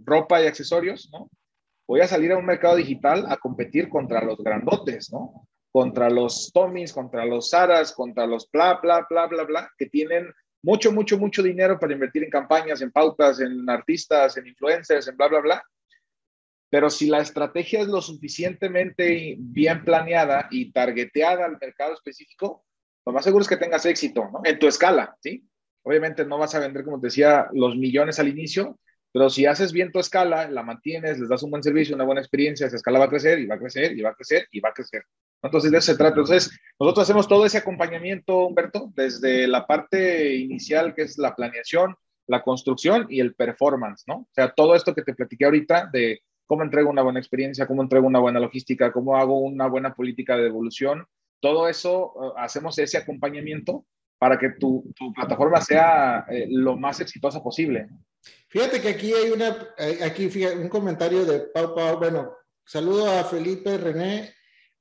ropa 0.04 0.44
y 0.44 0.48
accesorios, 0.48 1.10
¿no? 1.14 1.30
Voy 1.88 2.02
a 2.02 2.08
salir 2.08 2.32
a 2.32 2.38
un 2.38 2.46
mercado 2.46 2.76
digital 2.76 3.26
a 3.30 3.38
competir 3.38 3.90
contra 3.90 4.24
los 4.24 4.38
grandotes, 4.38 5.12
¿no? 5.12 5.48
contra 5.76 6.10
los 6.10 6.52
Tommys, 6.54 6.94
contra 6.94 7.26
los 7.26 7.50
Saras, 7.50 7.92
contra 7.92 8.26
los 8.26 8.50
bla, 8.50 8.80
bla, 8.82 9.06
bla, 9.10 9.28
bla, 9.28 9.44
bla, 9.44 9.72
que 9.78 9.88
tienen 9.88 10.34
mucho, 10.64 10.92
mucho, 10.92 11.18
mucho 11.18 11.44
dinero 11.44 11.78
para 11.78 11.92
invertir 11.92 12.24
en 12.24 12.30
campañas, 12.30 12.82
en 12.82 12.92
pautas, 12.92 13.42
en 13.42 13.70
artistas, 13.70 14.38
en 14.38 14.48
influencers, 14.48 15.08
en 15.10 15.18
bla, 15.18 15.28
bla, 15.28 15.42
bla. 15.42 15.64
Pero 16.70 16.90
si 16.90 17.08
la 17.08 17.20
estrategia 17.20 17.82
es 17.82 17.88
lo 17.88 18.02
suficientemente 18.02 19.36
bien 19.38 19.84
planeada 19.84 20.48
y 20.50 20.72
targeteada 20.72 21.44
al 21.44 21.58
mercado 21.60 21.94
específico, 21.94 22.66
lo 23.06 23.12
más 23.12 23.26
seguro 23.26 23.42
es 23.42 23.50
que 23.50 23.58
tengas 23.58 23.86
éxito 23.86 24.30
¿no? 24.32 24.42
en 24.46 24.58
tu 24.58 24.68
escala, 24.68 25.16
¿sí? 25.22 25.46
Obviamente 25.84 26.26
no 26.26 26.38
vas 26.38 26.56
a 26.56 26.60
vender, 26.60 26.86
como 26.86 27.02
te 27.02 27.08
decía, 27.08 27.48
los 27.52 27.76
millones 27.76 28.18
al 28.18 28.30
inicio, 28.30 28.80
pero 29.16 29.30
si 29.30 29.46
haces 29.46 29.72
bien 29.72 29.94
tu 29.94 30.00
escala, 30.00 30.52
la 30.52 30.62
mantienes, 30.62 31.18
les 31.18 31.30
das 31.30 31.42
un 31.42 31.50
buen 31.50 31.64
servicio, 31.64 31.96
una 31.96 32.04
buena 32.04 32.20
experiencia, 32.20 32.68
esa 32.68 32.76
escala 32.76 33.00
va 33.00 33.06
a 33.06 33.10
crecer 33.10 33.40
y 33.40 33.46
va 33.46 33.56
a 33.56 33.58
crecer 33.58 33.98
y 33.98 34.02
va 34.02 34.10
a 34.10 34.14
crecer 34.14 34.46
y 34.52 34.60
va 34.60 34.70
a 34.72 34.74
crecer. 34.74 35.06
Entonces, 35.42 35.72
de 35.72 35.78
eso 35.78 35.94
se 35.94 35.98
trata. 35.98 36.20
Entonces, 36.20 36.52
nosotros 36.78 37.04
hacemos 37.04 37.26
todo 37.26 37.46
ese 37.46 37.60
acompañamiento, 37.60 38.46
Humberto, 38.46 38.92
desde 38.94 39.48
la 39.48 39.66
parte 39.66 40.36
inicial, 40.36 40.94
que 40.94 41.04
es 41.04 41.18
la 41.18 41.34
planeación, 41.34 41.96
la 42.28 42.44
construcción 42.44 43.08
y 43.10 43.22
el 43.22 43.36
performance, 43.36 44.04
¿no? 44.06 44.16
O 44.16 44.30
sea, 44.34 44.52
todo 44.52 44.76
esto 44.76 44.94
que 44.94 45.04
te 45.04 45.14
platiqué 45.14 45.46
ahorita 45.46 45.90
de 45.94 46.20
cómo 46.46 46.64
entrego 46.64 46.90
una 46.90 47.02
buena 47.02 47.20
experiencia, 47.20 47.68
cómo 47.68 47.84
entrego 47.84 48.08
una 48.08 48.20
buena 48.20 48.42
logística, 48.42 48.92
cómo 48.92 49.16
hago 49.16 49.40
una 49.40 49.68
buena 49.68 49.96
política 49.96 50.36
de 50.36 50.44
devolución, 50.44 51.06
todo 51.40 51.70
eso 51.70 52.12
uh, 52.16 52.34
hacemos 52.36 52.78
ese 52.80 52.98
acompañamiento 52.98 53.86
para 54.18 54.38
que 54.38 54.52
tu, 54.60 54.92
tu 54.96 55.14
plataforma 55.14 55.62
sea 55.62 56.26
eh, 56.30 56.48
lo 56.50 56.78
más 56.78 57.00
exitosa 57.00 57.42
posible. 57.44 57.90
Fíjate 58.48 58.82
que 58.82 58.90
aquí 58.90 59.14
hay 59.14 59.32
una, 59.32 59.70
eh, 59.78 60.00
aquí 60.04 60.30
fíjate, 60.30 60.58
un 60.58 60.70
comentario 60.70 61.26
de 61.26 61.40
Pau 61.42 61.76
Pau, 61.76 61.98
bueno, 61.98 62.32
saludo 62.64 63.10
a 63.10 63.24
Felipe 63.24 63.78
René 63.78 64.34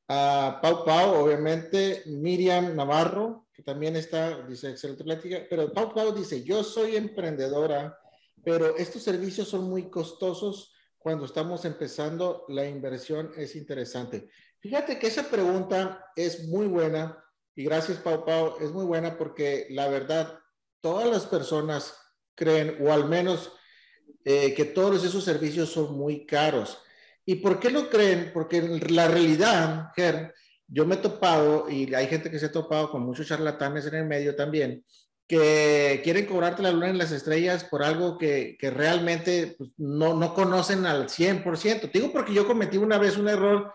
a 0.09 0.59
Pau 0.63 0.85
Pau, 0.85 1.15
obviamente, 1.15 2.03
Miriam 2.07 2.77
Navarro, 2.77 3.49
que 3.53 3.63
también 3.63 3.97
está, 3.97 4.43
dice, 4.47 4.71
excelente 4.71 5.05
plática, 5.05 5.39
pero 5.49 5.73
Pau 5.73 5.95
Pau 5.95 6.13
dice, 6.13 6.43
yo 6.45 6.63
soy 6.63 6.97
emprendedora, 6.97 7.99
pero 8.45 8.77
estos 8.77 9.03
servicios 9.03 9.49
son 9.49 9.69
muy 9.71 9.89
costosos 9.89 10.75
cuando 10.99 11.25
estamos 11.25 11.65
empezando, 11.65 12.45
la 12.49 12.67
inversión 12.67 13.31
es 13.37 13.57
interesante. 13.57 14.29
Fíjate 14.59 14.99
que 14.99 15.07
esa 15.07 15.31
pregunta 15.31 16.07
es 16.17 16.49
muy 16.49 16.67
buena 16.67 17.24
y 17.57 17.65
gracias 17.65 17.99
Pau 17.99 18.25
Pau, 18.25 18.57
es 18.61 18.71
muy 18.71 18.85
buena 18.85 19.17
porque 19.17 19.67
la 19.71 19.89
verdad, 19.89 20.39
todas 20.81 21.09
las 21.09 21.27
personas 21.27 21.95
creen, 22.35 22.79
o 22.81 22.93
al 22.93 23.09
menos 23.09 23.53
eh, 24.25 24.55
que 24.55 24.65
todos 24.65 25.05
esos 25.05 25.25
servicios 25.25 25.71
son 25.71 25.97
muy 25.97 26.27
caros. 26.27 26.79
¿Y 27.25 27.37
por 27.37 27.59
qué 27.59 27.71
lo 27.71 27.89
creen? 27.89 28.31
Porque 28.35 28.61
la 28.89 29.09
realidad, 29.09 29.91
Ger, 29.95 30.35
yo 30.67 30.85
me 30.85 30.97
he 30.97 30.99
topado, 30.99 31.71
y 31.71 31.95
hay 31.95 32.07
gente 32.07 32.31
que 32.31 32.39
se 32.39 32.47
ha 32.47 32.53
topado 32.53 32.91
con 32.91 33.03
muchos 33.03 33.27
charlatanes 33.27 33.87
en 33.87 33.95
el 33.95 34.07
medio 34.07 34.35
también, 34.35 34.85
que 35.27 36.01
quieren 36.05 36.27
cobrarte 36.27 36.63
la 36.63 36.71
luna 36.71 36.91
en 36.91 36.99
las 36.99 37.13
estrellas 37.13 37.65
por 37.65 37.83
algo 37.83 38.19
que, 38.19 38.57
que 38.59 38.71
realmente 38.71 39.55
pues, 39.57 39.71
no, 39.79 40.15
no, 40.15 40.35
conocen 40.35 40.85
al 40.85 41.09
100%. 41.09 41.91
Te 41.91 41.99
digo 41.99 42.13
porque 42.13 42.35
yo 42.35 42.47
cometí 42.47 42.77
una 42.77 42.99
vez 42.99 43.17
un 43.17 43.29
error 43.29 43.73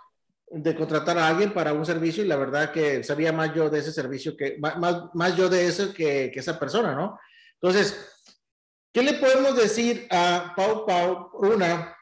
de 0.52 0.76
contratar 0.76 1.18
a 1.18 1.28
alguien 1.28 1.54
para 1.54 1.74
un 1.74 1.86
servicio 1.86 2.24
y 2.24 2.28
la 2.28 2.36
verdad 2.36 2.72
que 2.72 3.04
sabía 3.04 3.32
más 3.32 3.54
yo 3.54 3.70
de 3.70 3.80
ese 3.80 3.92
servicio 3.92 4.36
que, 4.36 4.58
más, 4.60 5.14
más 5.14 5.36
yo 5.36 5.48
de 5.50 5.68
eso 5.68 5.94
que, 5.94 6.32
que 6.34 6.40
esa 6.40 6.60
persona, 6.60 6.96
¿no? 6.96 7.20
Entonces, 7.62 8.24
¿qué 8.92 9.04
le 9.04 9.14
podemos 9.14 9.56
decir 9.56 10.08
a 10.10 10.54
Pau 10.56 10.86
Pau? 10.86 11.30
Una, 11.34 11.96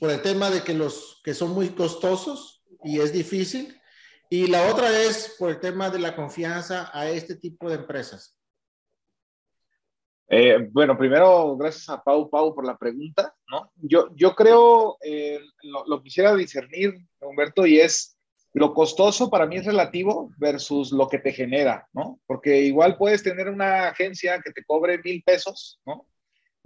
por 0.00 0.10
el 0.10 0.22
tema 0.22 0.50
de 0.50 0.62
que 0.62 0.74
los 0.74 1.20
que 1.22 1.34
son 1.34 1.50
muy 1.50 1.70
costosos 1.70 2.62
y 2.82 3.00
es 3.00 3.12
difícil. 3.12 3.80
Y 4.28 4.48
la 4.48 4.66
otra 4.72 4.90
es 4.90 5.36
por 5.38 5.50
el 5.50 5.60
tema 5.60 5.90
de 5.90 5.98
la 5.98 6.16
confianza 6.16 6.90
a 6.92 7.08
este 7.08 7.36
tipo 7.36 7.68
de 7.68 7.76
empresas. 7.76 8.36
Eh, 10.28 10.68
bueno, 10.72 10.98
primero, 10.98 11.56
gracias 11.56 11.88
a 11.88 12.02
Pau 12.02 12.28
Pau 12.28 12.54
por 12.54 12.64
la 12.64 12.76
pregunta. 12.76 13.35
¿No? 13.48 13.70
Yo, 13.76 14.08
yo 14.14 14.34
creo, 14.34 14.98
eh, 15.02 15.40
lo, 15.62 15.86
lo, 15.86 16.02
quisiera 16.02 16.34
discernir, 16.34 16.94
Humberto, 17.20 17.66
y 17.66 17.80
es 17.80 18.16
lo 18.52 18.72
costoso 18.72 19.28
para 19.28 19.46
mí 19.46 19.56
es 19.56 19.66
relativo 19.66 20.30
versus 20.38 20.90
lo 20.90 21.08
que 21.08 21.18
te 21.18 21.32
genera, 21.32 21.86
¿no? 21.92 22.18
Porque 22.26 22.62
igual 22.62 22.96
puedes 22.96 23.22
tener 23.22 23.48
una 23.48 23.88
agencia 23.88 24.40
que 24.40 24.50
te 24.50 24.64
cobre 24.64 24.98
mil 25.02 25.22
pesos, 25.22 25.78
¿no? 25.84 26.06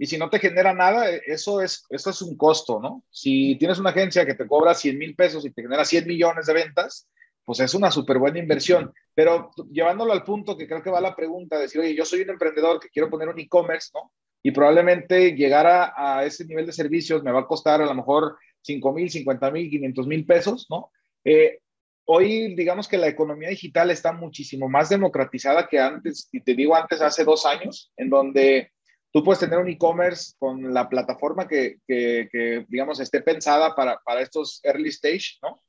y 0.01 0.07
si 0.07 0.17
no 0.17 0.31
te 0.31 0.39
genera 0.39 0.73
nada, 0.73 1.11
e, 1.11 1.21
eso 1.27 1.61
es, 1.61 1.85
eso 1.91 2.09
es 2.09 2.23
un 2.23 2.35
costo, 2.35 2.79
¿no? 2.79 3.03
Si 3.11 3.55
tienes 3.59 3.77
una 3.77 3.91
agencia 3.91 4.25
que 4.25 4.33
te 4.33 4.47
cobra 4.47 4.73
100 4.73 4.97
mil 4.97 5.15
pesos 5.15 5.45
y 5.45 5.51
te 5.51 5.61
genera 5.61 5.85
100 5.85 6.07
millones 6.07 6.47
de 6.47 6.53
ventas, 6.53 7.07
pues 7.45 7.59
es 7.59 7.75
una 7.75 7.91
súper 7.91 8.17
buena 8.17 8.39
inversión. 8.39 8.91
Pero 9.13 9.51
llevándolo 9.71 10.11
al 10.11 10.23
punto 10.23 10.57
que 10.57 10.67
creo 10.67 10.81
que 10.81 10.89
va 10.89 10.99
la 11.01 11.15
pregunta, 11.15 11.59
decir, 11.59 11.81
oye, 11.81 11.93
yo 11.93 12.03
soy 12.03 12.21
un 12.21 12.31
emprendedor 12.31 12.79
que 12.79 12.89
quiero 12.89 13.11
poner 13.11 13.29
un 13.29 13.39
e-commerce, 13.39 13.91
¿no? 13.93 14.11
Y 14.43 14.51
probablemente 14.51 15.35
llegar 15.35 15.67
a, 15.67 16.25
ese 16.25 16.45
nivel 16.45 16.65
de 16.65 16.71
servicios 16.71 17.23
me 17.23 17.31
va 17.31 17.41
a 17.41 17.47
costar 17.47 17.81
a 17.81 17.85
lo 17.85 17.93
mejor 17.93 18.37
5 18.61 18.93
mil, 18.93 19.09
50 19.09 19.51
mil, 19.51 19.69
500 19.69 20.07
mil 20.07 20.25
pesos, 20.25 20.67
¿no? 20.69 20.91
Eh, 21.23 21.59
hoy, 22.05 22.55
digamos 22.55 22.87
que 22.87 22.97
la 22.97 23.07
economía 23.07 23.49
digital 23.49 23.91
está 23.91 24.11
muchísimo 24.11 24.67
más 24.67 24.89
democratizada 24.89 25.67
que 25.67 25.79
antes, 25.79 26.27
y 26.31 26.41
te 26.41 26.55
digo 26.55 26.75
antes, 26.75 27.01
hace 27.01 27.23
dos 27.23 27.45
años, 27.45 27.91
en 27.97 28.09
donde 28.09 28.71
tú 29.11 29.23
puedes 29.23 29.39
tener 29.39 29.59
un 29.59 29.69
e-commerce 29.69 30.33
con 30.39 30.73
la 30.73 30.89
plataforma 30.89 31.47
que, 31.47 31.77
que, 31.87 32.65
digamos, 32.67 32.99
esté 32.99 33.21
pensada 33.21 33.75
para, 33.75 33.99
para 34.03 34.21
estos 34.21 34.59
early 34.63 34.89
stage, 34.89 35.37
¿no? 35.41 35.61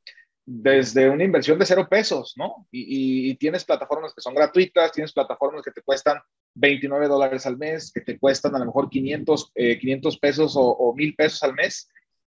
Desde 0.44 1.08
una 1.08 1.24
inversión 1.24 1.58
de 1.58 1.66
cero 1.66 1.86
pesos, 1.88 2.34
¿no? 2.36 2.66
Y, 2.70 3.34
tienes 3.36 3.64
plataformas 3.64 4.12
que 4.14 4.20
son 4.20 4.34
gratuitas, 4.34 4.92
tienes 4.92 5.12
plataformas 5.12 5.62
que 5.62 5.70
te 5.70 5.82
cuestan 5.82 6.20
29 6.54 7.08
dólares 7.08 7.46
al 7.46 7.56
mes, 7.56 7.92
que 7.92 8.00
te 8.00 8.18
cuestan 8.18 8.54
a 8.56 8.58
lo 8.58 8.66
mejor 8.66 8.90
500, 8.90 9.52
500 9.54 10.14
eh, 10.14 10.18
pesos 10.20 10.54
o, 10.56 10.94
1000 10.96 11.14
pesos 11.14 11.42
al 11.42 11.54
mes. 11.54 11.88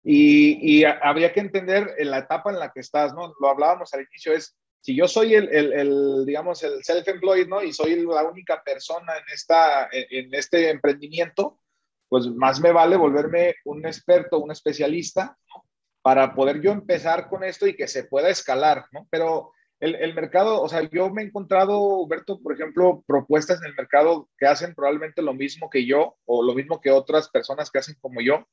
Y, 0.04 0.84
habría 0.84 1.32
que 1.32 1.40
entender 1.40 1.94
en 1.98 2.10
la 2.10 2.18
etapa 2.18 2.50
en 2.50 2.60
la 2.60 2.70
que 2.70 2.80
estás, 2.80 3.12
¿no? 3.12 3.34
Lo 3.40 3.48
hablábamos 3.48 3.92
al 3.92 4.06
inicio, 4.08 4.32
es 4.32 4.56
si 4.80 4.94
yo 4.94 5.08
soy 5.08 5.34
el, 5.34 5.52
el, 5.52 6.24
digamos, 6.24 6.62
el 6.62 6.84
self-employed, 6.84 7.48
¿no? 7.48 7.60
Y 7.60 7.72
soy 7.72 8.06
la 8.06 8.22
única 8.22 8.62
persona 8.62 9.16
en, 9.16 9.34
esta, 9.34 9.88
en 9.90 10.32
este 10.32 10.70
emprendimiento, 10.70 11.58
pues 12.08 12.28
más 12.28 12.60
me 12.60 12.70
vale 12.70 12.96
volverme 12.96 13.56
un 13.64 13.84
experto, 13.84 14.38
un 14.38 14.52
especialista, 14.52 15.36
¿no? 15.48 15.65
Para 16.06 16.36
poder 16.36 16.60
yo 16.62 16.70
empezar 16.70 17.28
con 17.28 17.42
esto 17.42 17.66
y 17.66 17.74
que 17.74 17.88
se 17.88 18.04
pueda 18.04 18.28
escalar, 18.28 18.84
¿no? 18.92 19.08
Pero 19.10 19.50
el, 19.80 20.14
mercado, 20.14 20.62
o 20.62 20.68
sea, 20.68 20.88
yo 20.88 21.10
me 21.10 21.22
he 21.22 21.24
encontrado, 21.24 21.80
Huberto, 21.80 22.40
por 22.40 22.52
ejemplo, 22.52 23.02
propuestas 23.08 23.60
en 23.60 23.70
el 23.70 23.74
mercado 23.74 24.28
que 24.38 24.46
hacen 24.46 24.72
probablemente 24.72 25.20
lo 25.20 25.34
mismo 25.34 25.68
que 25.68 25.84
yo 25.84 26.14
o 26.24 26.44
lo 26.44 26.54
mismo 26.54 26.80
que 26.80 26.92
otras 26.92 27.28
personas 27.28 27.72
que 27.72 27.80
hacen 27.80 27.96
como 28.00 28.20
yo, 28.20 28.46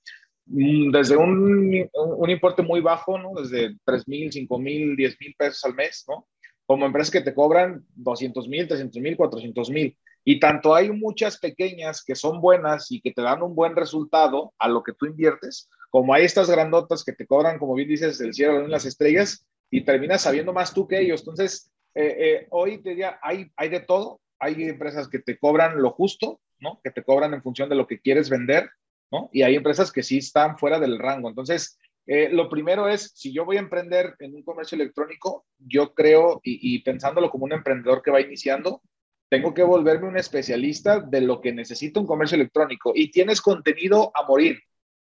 mm, 0.48 0.90
desde 0.90 1.16
un, 1.16 1.88
un 1.94 2.30
importe 2.32 2.64
muy 2.64 2.82
bajo, 2.82 3.20
¿no? 3.20 3.40
Desde 3.40 3.78
3 3.86 4.08
mil, 4.08 4.32
5 4.32 4.58
mil, 4.58 4.96
10 4.96 5.18
mil 5.20 5.36
pesos 5.38 5.64
al 5.64 5.76
mes, 5.76 6.06
¿no? 6.08 6.28
Como 6.66 6.88
empresas 6.88 7.12
que 7.12 7.22
te 7.22 7.36
cobran 7.36 7.86
200 7.94 8.48
mil, 8.48 8.68
300 8.68 9.00
mil, 9.00 9.16
400 9.16 9.70
mil. 9.70 9.96
Y 10.26 10.40
tanto 10.40 10.74
hay 10.74 10.92
muchas 10.92 11.38
pequeñas 11.38 12.04
que 12.04 12.16
son 12.16 12.42
buenas 12.42 12.92
y 12.92 13.00
que 13.00 13.12
te 13.12 13.22
dan 13.22 13.44
un 13.44 13.54
buen 13.54 13.76
resultado 13.76 14.56
a 14.58 14.68
lo 14.68 14.82
que 14.82 14.94
tú 14.94 15.06
inviertes, 15.06 15.70
como 15.94 16.12
hay 16.16 16.26
estas 16.26 16.50
grandotas 16.50 17.04
que 17.04 17.14
te 17.14 17.28
cobran, 17.28 17.60
como 17.60 17.76
bien 17.76 17.88
dices, 17.88 18.20
el 18.20 18.34
cielo 18.34 18.62
en 18.62 18.72
las 18.72 18.84
estrellas 18.84 19.46
y 19.70 19.82
terminas 19.82 20.24
sabiendo 20.24 20.52
más 20.52 20.74
tú 20.74 20.88
que 20.88 21.00
ellos. 21.00 21.22
Entonces, 21.22 21.72
eh, 21.94 22.16
eh, 22.18 22.48
hoy 22.50 22.82
te 22.82 22.90
diría, 22.90 23.20
hay, 23.22 23.52
hay 23.56 23.70
de 23.70 23.80
todo. 23.80 24.20
Hay 24.40 24.64
empresas 24.64 25.08
que 25.08 25.20
te 25.20 25.38
cobran 25.38 25.80
lo 25.80 25.92
justo, 25.92 26.42
¿no? 26.60 26.82
Que 26.84 26.90
te 26.90 27.04
cobran 27.04 27.36
en 27.36 27.44
función 27.44 27.70
de 27.70 27.76
lo 27.76 27.86
que 27.86 28.00
quieres 28.00 28.32
vender, 28.32 28.72
¿no? 29.12 29.30
Y 29.32 29.44
hay 29.44 29.56
empresas 29.56 29.92
que 29.92 30.02
sí 30.02 30.18
están 30.18 30.58
fuera 30.58 30.80
del 30.80 30.98
rango. 30.98 31.30
Entonces, 31.30 31.78
eh, 32.08 32.28
lo 32.30 32.50
primero 32.50 32.88
es, 32.88 33.12
si 33.14 33.32
yo 33.32 33.46
voy 33.46 33.58
a 33.58 33.60
emprender 33.60 34.16
en 34.18 34.34
un 34.34 34.42
comercio 34.42 34.76
electrónico, 34.76 35.46
yo 35.60 35.94
creo, 35.94 36.42
y, 36.44 36.74
y, 36.74 36.80
pensándolo 36.82 37.30
como 37.30 37.46
un 37.46 37.54
emprendedor 37.54 38.02
que 38.02 38.10
va 38.10 38.20
iniciando, 38.20 38.82
tengo 39.30 39.54
que 39.54 39.62
volverme 39.62 40.08
un 40.08 40.18
especialista 40.18 41.02
de 41.02 41.22
lo 41.22 41.40
que 41.40 41.54
necesita 41.54 42.00
un 42.00 42.08
comercio 42.08 42.34
electrónico. 42.34 42.94
Y 42.96 43.12
tienes 43.12 43.42
contenido 43.42 44.12
a 44.16 44.26
morir 44.26 44.58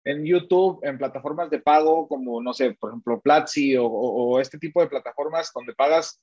en 0.05 0.25
YouTube, 0.25 0.81
en 0.83 0.99
plataformas 0.99 1.51
de 1.51 1.61
pago 1.61 2.07
como, 2.07 2.43
no 2.43 2.53
sé, 2.53 2.73
por 2.73 2.91
ejemplo, 2.91 3.21
Platzi 3.21 3.75
o, 3.79 4.39
este 4.39 4.59
tipo 4.59 4.81
de 4.81 4.89
plataformas 4.89 5.51
donde 5.55 5.75
pagas 5.75 6.21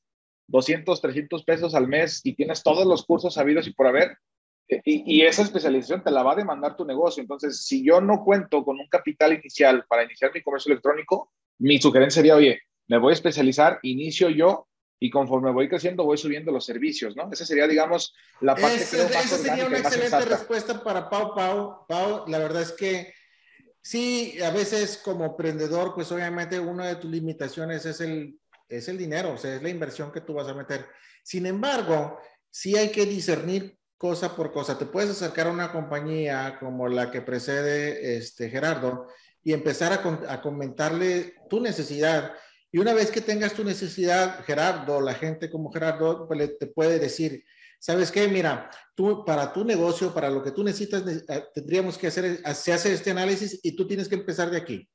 200, 0.48 1.02
300 1.02 1.44
pesos 1.44 1.74
al 1.74 1.88
mes 1.88 2.22
y 2.24 2.36
tienes 2.36 2.62
todos 2.62 2.86
los 2.86 3.06
cursos 3.06 3.34
sabidos 3.34 3.68
y 3.68 3.74
por 3.74 3.88
haber, 3.88 4.18
e, 4.68 4.82
y, 4.86 5.22
esa 5.24 5.42
especialización 5.42 6.04
te 6.04 6.12
la 6.12 6.24
va 6.24 6.34
a 6.34 6.36
demandar 6.36 6.76
tu 6.76 6.86
negocio. 6.86 7.22
Entonces, 7.22 7.66
si 7.66 7.84
yo 7.84 8.02
no 8.02 8.24
cuento 8.24 8.64
con 8.64 8.80
un 8.80 8.88
capital 8.88 9.34
inicial 9.34 9.86
para 9.88 10.04
iniciar 10.04 10.32
mi 10.34 10.44
comercio 10.44 10.72
electrónico, 10.72 11.32
mi 11.60 11.80
sugerencia 11.80 12.22
sería, 12.22 12.36
oye, 12.36 12.62
me 12.88 13.00
voy 13.00 13.12
a 13.12 13.14
especializar, 13.14 13.80
inicio 13.82 14.30
yo 14.30 14.68
y 15.00 15.10
conforme 15.10 15.52
voy 15.52 15.68
creciendo 15.68 16.04
voy 16.04 16.18
subiendo 16.18 16.52
los 16.52 16.66
servicios, 16.66 17.16
¿no? 17.16 17.30
Esa 17.32 17.46
sería, 17.46 17.68
digamos, 17.68 18.14
la 18.42 18.54
parte 18.54 18.78
que 18.78 18.84
Esa 18.84 19.38
sería 19.38 19.66
una 19.66 19.80
excelente 19.80 20.26
respuesta 20.26 20.84
para 20.84 21.10
Pau 21.10 21.34
Pau. 21.34 21.86
Pau, 21.88 22.28
la 22.28 22.38
verdad 22.38 22.62
es 22.62 22.74
que 22.74 23.12
Sí, 23.82 24.38
a 24.44 24.52
veces 24.52 24.98
como 25.04 25.26
emprendedor, 25.26 25.96
pues 25.96 26.12
obviamente 26.12 26.60
una 26.60 26.88
de 26.88 26.96
tus 26.96 27.10
limitaciones 27.10 27.86
es 27.86 28.00
el, 28.02 28.40
es 28.70 28.88
el 28.88 28.98
dinero, 28.98 29.34
o 29.34 29.38
sea, 29.38 29.56
es 29.56 29.64
la 29.64 29.70
inversión 29.70 30.12
que 30.12 30.22
tú 30.22 30.34
vas 30.34 30.48
a 30.48 30.54
meter. 30.54 30.86
Sin 31.24 31.46
embargo, 31.46 32.20
sí 32.50 32.78
hay 32.78 32.90
que 32.90 33.06
discernir 33.06 33.78
cosa 33.98 34.36
por 34.36 34.52
cosa. 34.52 34.78
Te 34.78 34.86
puedes 34.86 35.12
acercar 35.12 35.48
a 35.48 35.52
una 35.52 35.72
compañía 35.72 36.58
como 36.60 36.88
la 36.88 37.12
que 37.12 37.22
precede 37.22 38.18
este, 38.18 38.50
Gerardo 38.50 39.08
y 39.44 39.54
empezar 39.54 39.94
a, 39.94 40.34
a 40.34 40.42
comentarle 40.42 41.36
tu 41.50 41.60
necesidad. 41.60 42.34
Y 42.72 42.80
una 42.80 42.94
vez 42.94 43.12
que 43.12 43.22
tengas 43.22 43.54
tu 43.54 43.64
necesidad, 43.64 44.44
Gerardo, 44.46 45.02
la 45.02 45.14
gente 45.14 45.50
como 45.50 45.72
Gerardo, 45.72 46.28
pues, 46.28 46.58
te 46.58 46.68
puede 46.68 47.00
decir, 47.00 47.44
¿sabes 47.82 48.12
qué? 48.12 48.28
Mira, 48.28 48.70
tú 48.96 49.26
para 49.26 49.52
tu 49.52 49.66
negocio, 49.66 50.14
para 50.14 50.30
lo 50.30 50.44
que 50.44 50.52
tú 50.52 50.64
necesitas, 50.64 51.04
eh, 51.08 51.44
tendríamos 51.54 51.98
que 51.98 52.08
hacer, 52.08 52.42
se 52.56 52.72
hace 52.72 52.94
este 52.94 53.12
análisis 53.12 53.60
y 53.64 53.76
tú 53.76 53.88
tienes 53.88 54.08
que 54.08 54.16
empezar 54.16 54.52
de 54.52 54.58
aquí. 54.58 54.88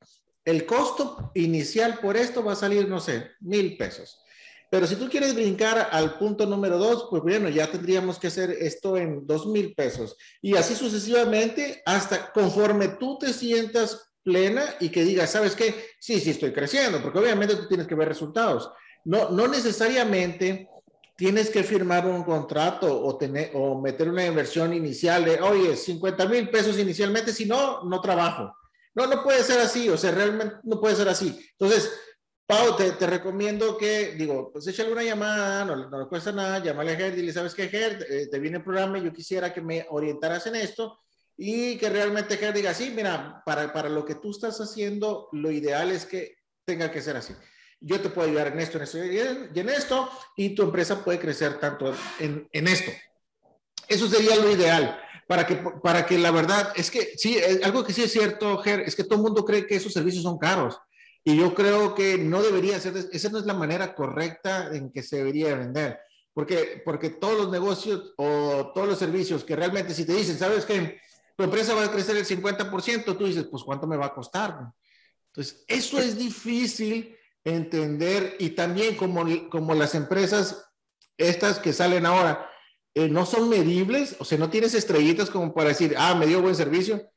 El 0.45 0.65
costo 0.65 1.33
inicial 1.35 1.99
por 1.99 2.17
esto 2.17 2.45
va 2.45 2.53
a 2.53 2.57
salir, 2.57 2.89
no 2.89 3.01
sé, 3.01 3.33
mil 3.41 3.77
pesos. 3.77 4.23
Pero 4.71 4.87
si 4.87 4.95
tú 4.97 5.09
quieres 5.09 5.35
brincar 5.35 5.89
al 5.91 6.19
punto 6.19 6.47
número 6.47 6.79
dos, 6.79 7.09
pues 7.11 7.23
bueno, 7.23 7.49
ya 7.49 7.71
tendríamos 7.71 8.19
que 8.19 8.29
hacer 8.29 8.51
esto 8.51 8.97
en 8.97 9.27
dos 9.27 9.47
mil 9.47 9.75
pesos. 9.75 10.17
Y 10.41 10.57
así 10.57 10.77
sucesivamente, 10.77 11.83
hasta 11.85 12.33
conforme 12.33 12.89
tú 12.89 13.19
te 13.19 13.33
sientas 13.33 14.13
plena 14.23 14.65
y 14.79 14.91
que 14.91 15.05
digas, 15.05 15.31
¿sabes 15.31 15.57
qué? 15.57 15.75
Sí, 15.99 16.21
sí 16.21 16.31
estoy 16.31 16.53
creciendo, 16.53 17.03
porque 17.03 17.19
obviamente 17.19 17.57
tú 17.57 17.67
tienes 17.67 17.87
que 17.87 17.95
ver 17.97 18.09
resultados. 18.09 18.71
No, 19.05 19.31
no 19.31 19.49
necesariamente 19.49 20.69
tienes 21.17 21.49
que 21.51 21.65
firmar 21.65 22.07
un 22.07 22.23
contrato 22.23 23.03
o, 23.03 23.17
tener, 23.17 23.51
o 23.55 23.81
meter 23.81 24.09
una 24.09 24.27
inversión 24.27 24.75
inicial 24.75 25.25
de, 25.25 25.41
oye, 25.41 25.75
50 25.75 26.27
mil 26.27 26.51
pesos 26.51 26.79
inicialmente, 26.79 27.33
si 27.33 27.47
no, 27.47 27.83
no 27.85 28.01
trabajo. 28.01 28.55
No, 28.95 29.07
no 29.07 29.23
puede 29.23 29.43
ser 29.43 29.61
así, 29.61 29.89
o 29.89 29.97
sea, 29.97 30.11
realmente 30.11 30.57
no 30.63 30.81
puede 30.81 30.95
ser 30.95 31.09
así. 31.09 31.39
Entonces, 31.59 31.91
Pau, 32.47 32.77
te, 32.77 32.93
te 32.93 33.07
recomiendo 33.07 33.77
que, 33.77 34.13
digo, 34.13 34.53
pues 34.53 34.67
échale 34.69 34.93
una 34.93 35.03
llamada, 35.03 35.65
no, 35.65 35.89
no 35.89 36.01
le 36.01 36.07
cuesta 36.07 36.31
nada, 36.33 36.63
llámale 36.63 36.93
a 36.93 36.97
Ger, 36.97 37.15
dile, 37.15 37.33
¿sabes 37.33 37.55
qué, 37.55 37.69
Ger? 37.69 38.07
Eh, 38.09 38.29
te 38.31 38.39
viene 38.39 38.59
el 38.59 38.65
programa 38.65 38.99
y 38.99 39.05
yo 39.05 39.13
quisiera 39.13 39.53
que 39.53 39.61
me 39.61 39.87
orientaras 39.91 40.47
en 40.47 40.57
esto 40.57 41.01
y 41.37 41.77
que 41.77 41.91
realmente 41.91 42.37
Ger 42.37 42.55
diga, 42.55 42.73
sí, 42.73 42.93
mira, 42.95 43.43
para, 43.45 43.73
para 43.73 43.89
lo 43.89 44.05
que 44.05 44.15
tú 44.15 44.31
estás 44.31 44.61
haciendo, 44.61 45.29
lo 45.33 45.51
ideal 45.51 45.91
es 45.91 46.07
que 46.07 46.37
tenga 46.65 46.91
que 46.91 47.03
ser 47.03 47.17
así 47.17 47.35
yo 47.81 48.01
te 48.01 48.09
puedo 48.09 48.29
ayudar 48.29 48.49
en 48.49 48.61
esto, 48.61 48.79
en 48.79 48.85
esto 48.85 49.05
y 49.05 49.61
en 49.61 49.69
esto, 49.69 50.11
y 50.37 50.55
tu 50.55 50.63
empresa 50.63 51.05
puede 51.05 51.19
crecer 51.19 51.59
tanto 51.59 51.95
en, 52.19 52.49
en 52.53 52.69
esto. 52.69 52.91
Eso 53.89 54.09
sería 54.09 54.37
lo 54.37 54.51
ideal, 54.51 54.99
para 55.27 55.47
que, 55.47 55.57
para 55.57 56.07
que 56.07 56.19
la 56.19 56.31
verdad, 56.31 56.73
es 56.77 56.91
que 56.91 57.13
sí, 57.17 57.39
algo 57.63 57.85
que 57.85 57.93
sí 57.93 58.03
es 58.03 58.13
cierto, 58.13 58.59
Ger, 58.59 58.81
es 58.81 58.95
que 58.95 59.05
todo 59.05 59.17
el 59.17 59.23
mundo 59.23 59.45
cree 59.45 59.67
que 59.67 59.77
esos 59.77 59.93
servicios 59.93 60.23
son 60.23 60.39
caros. 60.39 60.79
Y 61.25 61.37
yo 61.37 61.55
creo 61.55 61.95
que 61.95 62.19
no 62.19 62.41
debería 62.43 62.79
ser, 62.79 62.95
esa 62.97 63.29
no 63.31 63.39
es 63.39 63.47
la 63.47 63.55
manera 63.55 63.95
correcta 63.95 64.71
en 64.73 64.93
que 64.93 65.03
se 65.03 65.17
debería 65.17 65.57
vender. 65.57 65.99
Porque, 66.33 66.83
porque 66.85 67.11
todos 67.11 67.37
los 67.37 67.51
negocios 67.51 68.15
o 68.17 68.71
todos 68.73 68.87
los 68.87 68.99
servicios 68.99 69.43
que 69.43 69.57
realmente 69.57 69.95
si 69.95 70.05
te 70.05 70.15
dicen, 70.15 70.39
sabes 70.39 70.65
que 70.65 71.01
tu 71.37 71.43
empresa 71.43 71.75
va 71.75 71.85
a 71.85 71.91
crecer 71.91 72.17
el 72.17 72.27
50%, 72.27 73.17
tú 73.17 73.27
dices, 73.27 73.47
pues 73.51 73.65
¿cuánto 73.65 73.87
me 73.89 73.97
va 73.97 74.07
a 74.07 74.15
costar? 74.15 74.73
Entonces, 75.29 75.65
eso 75.67 75.99
es 75.99 76.17
difícil 76.17 77.16
entender 77.47 78.35
y 78.41 78.51
también 78.51 78.97
como, 78.97 79.25
como 79.49 79.75
las 79.75 79.95
empresas 79.95 80.69
estas 81.17 81.61
que 81.61 81.73
salen 81.73 82.05
ahora 82.05 82.51
eh, 82.95 83.09
no 83.09 83.25
son 83.25 83.49
medibles, 83.49 84.17
o 84.19 84.25
sea, 84.25 84.37
no 84.37 84.51
tienes 84.51 84.75
estrellitas 84.75 85.31
como 85.31 85.55
para 85.55 85.69
decir, 85.69 85.95
ah, 85.97 86.15
me 86.15 86.27
dio 86.27 86.43
buen 86.43 86.57
servicio. 86.57 87.09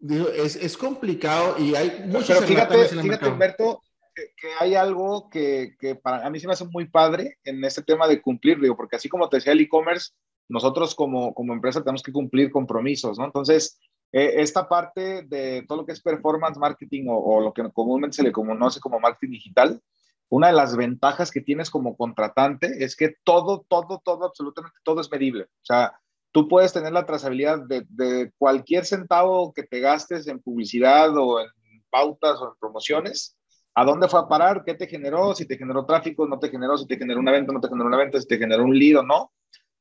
es, 0.00 0.56
es 0.56 0.76
complicado 0.76 1.56
y 1.58 1.74
hay 1.74 2.04
muchos 2.06 2.28
Pero 2.28 2.42
fíjate, 2.42 2.86
fíjate 2.86 3.28
Humberto, 3.28 3.82
que, 4.14 4.48
hay 4.60 4.76
algo 4.76 5.28
que, 5.28 5.74
que, 5.80 5.96
para 5.96 6.24
a 6.24 6.30
mí 6.30 6.38
se 6.38 6.46
me 6.46 6.52
hace 6.52 6.64
muy 6.66 6.86
padre 6.88 7.38
en 7.44 7.64
este 7.64 7.82
tema 7.82 8.06
de 8.06 8.22
cumplir, 8.22 8.60
digo, 8.60 8.76
porque 8.76 8.96
así 8.96 9.08
como 9.08 9.28
te 9.28 9.38
decía 9.38 9.52
el 9.52 9.60
e-commerce, 9.60 10.12
nosotros 10.48 10.94
como, 10.94 11.34
como 11.34 11.52
empresa 11.52 11.82
tenemos 11.82 12.04
que 12.04 12.12
cumplir 12.12 12.52
compromisos, 12.52 13.18
¿no? 13.18 13.24
Entonces, 13.24 13.80
eh, 14.16 14.40
esta 14.40 14.68
parte 14.68 15.22
de 15.22 15.64
todo 15.68 15.78
lo 15.78 15.86
que 15.86 15.92
es 15.92 16.00
performance 16.00 16.58
marketing 16.58 17.06
o, 17.08 17.40
lo 17.40 17.52
que 17.52 17.62
comúnmente 17.72 18.16
se 18.16 18.22
le 18.22 18.32
conoce 18.32 18.80
como 18.80 18.98
marketing 18.98 19.32
digital, 19.32 19.82
una 20.28 20.46
de 20.46 20.54
las 20.54 20.76
ventajas 20.76 21.30
que 21.30 21.40
tienes 21.40 21.68
como 21.70 21.96
contratante 21.96 22.82
es 22.82 22.96
que 22.96 23.16
todo, 23.24 23.66
todo, 23.68 24.00
todo, 24.04 24.24
absolutamente 24.24 24.78
todo 24.82 25.00
es 25.00 25.10
medible. 25.10 25.44
O 25.44 25.64
sea, 25.64 26.00
tú 26.32 26.48
puedes 26.48 26.72
tener 26.72 26.92
la 26.92 27.04
trazabilidad 27.04 27.60
de, 27.66 27.84
de 27.88 28.32
cualquier 28.38 28.86
centavo 28.86 29.52
que 29.52 29.64
te 29.64 29.80
gastes 29.80 30.26
en 30.28 30.40
publicidad 30.40 31.16
o 31.16 31.40
en 31.40 31.48
pautas 31.90 32.40
o 32.40 32.48
en 32.48 32.58
promociones 32.58 33.36
¿A 33.78 33.84
dónde 33.84 34.08
fue 34.08 34.20
a 34.20 34.26
parar? 34.26 34.64
¿Qué 34.64 34.72
te 34.72 34.86
generó? 34.86 35.34
Si 35.34 35.44
te 35.44 35.58
generó 35.58 35.84
tráfico, 35.84 36.26
no 36.26 36.38
te 36.38 36.48
generó, 36.48 36.78
si 36.78 36.86
te 36.86 36.96
generó 36.96 37.20
una 37.20 37.30
venta, 37.30 37.52
no 37.52 37.60
te 37.60 37.68
generó 37.68 37.86
una 37.86 37.98
venta, 37.98 38.18
si 38.18 38.26
te 38.26 38.38
generó 38.38 38.64
un 38.64 38.76
lead 38.76 39.00
o 39.00 39.02
no. 39.02 39.32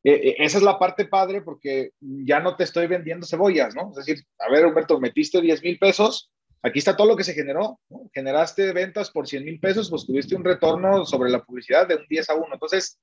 Eh, 0.08 0.30
eh, 0.30 0.36
esa 0.38 0.60
es 0.60 0.64
la 0.64 0.78
parte 0.78 1.06
padre 1.06 1.42
porque 1.42 1.94
ya 2.00 2.40
no 2.40 2.56
te 2.56 2.64
estoy 2.64 2.86
vendiendo 2.86 3.26
cebollas, 3.26 3.74
¿no? 3.74 3.90
Es 3.90 4.06
decir, 4.06 4.24
a 4.38 4.52
ver, 4.52 4.68
Humberto, 4.68 5.00
metiste 5.00 5.42
10 5.42 5.64
mil 5.64 5.80
pesos, 5.80 6.32
aquí 6.62 6.78
está 6.78 6.96
todo 6.96 7.08
lo 7.08 7.16
que 7.16 7.24
se 7.24 7.34
generó, 7.34 7.80
¿no? 7.90 8.08
Generaste 8.14 8.72
ventas 8.72 9.10
por 9.10 9.28
100 9.28 9.44
mil 9.44 9.60
pesos, 9.60 9.90
pues 9.90 10.06
tuviste 10.06 10.36
un 10.36 10.44
retorno 10.44 11.08
sobre 11.08 11.32
la 11.32 11.44
publicidad 11.44 11.88
de 11.88 11.96
un 11.96 12.06
10 12.08 12.30
a 12.30 12.36
1. 12.36 12.48
Entonces, 12.54 13.00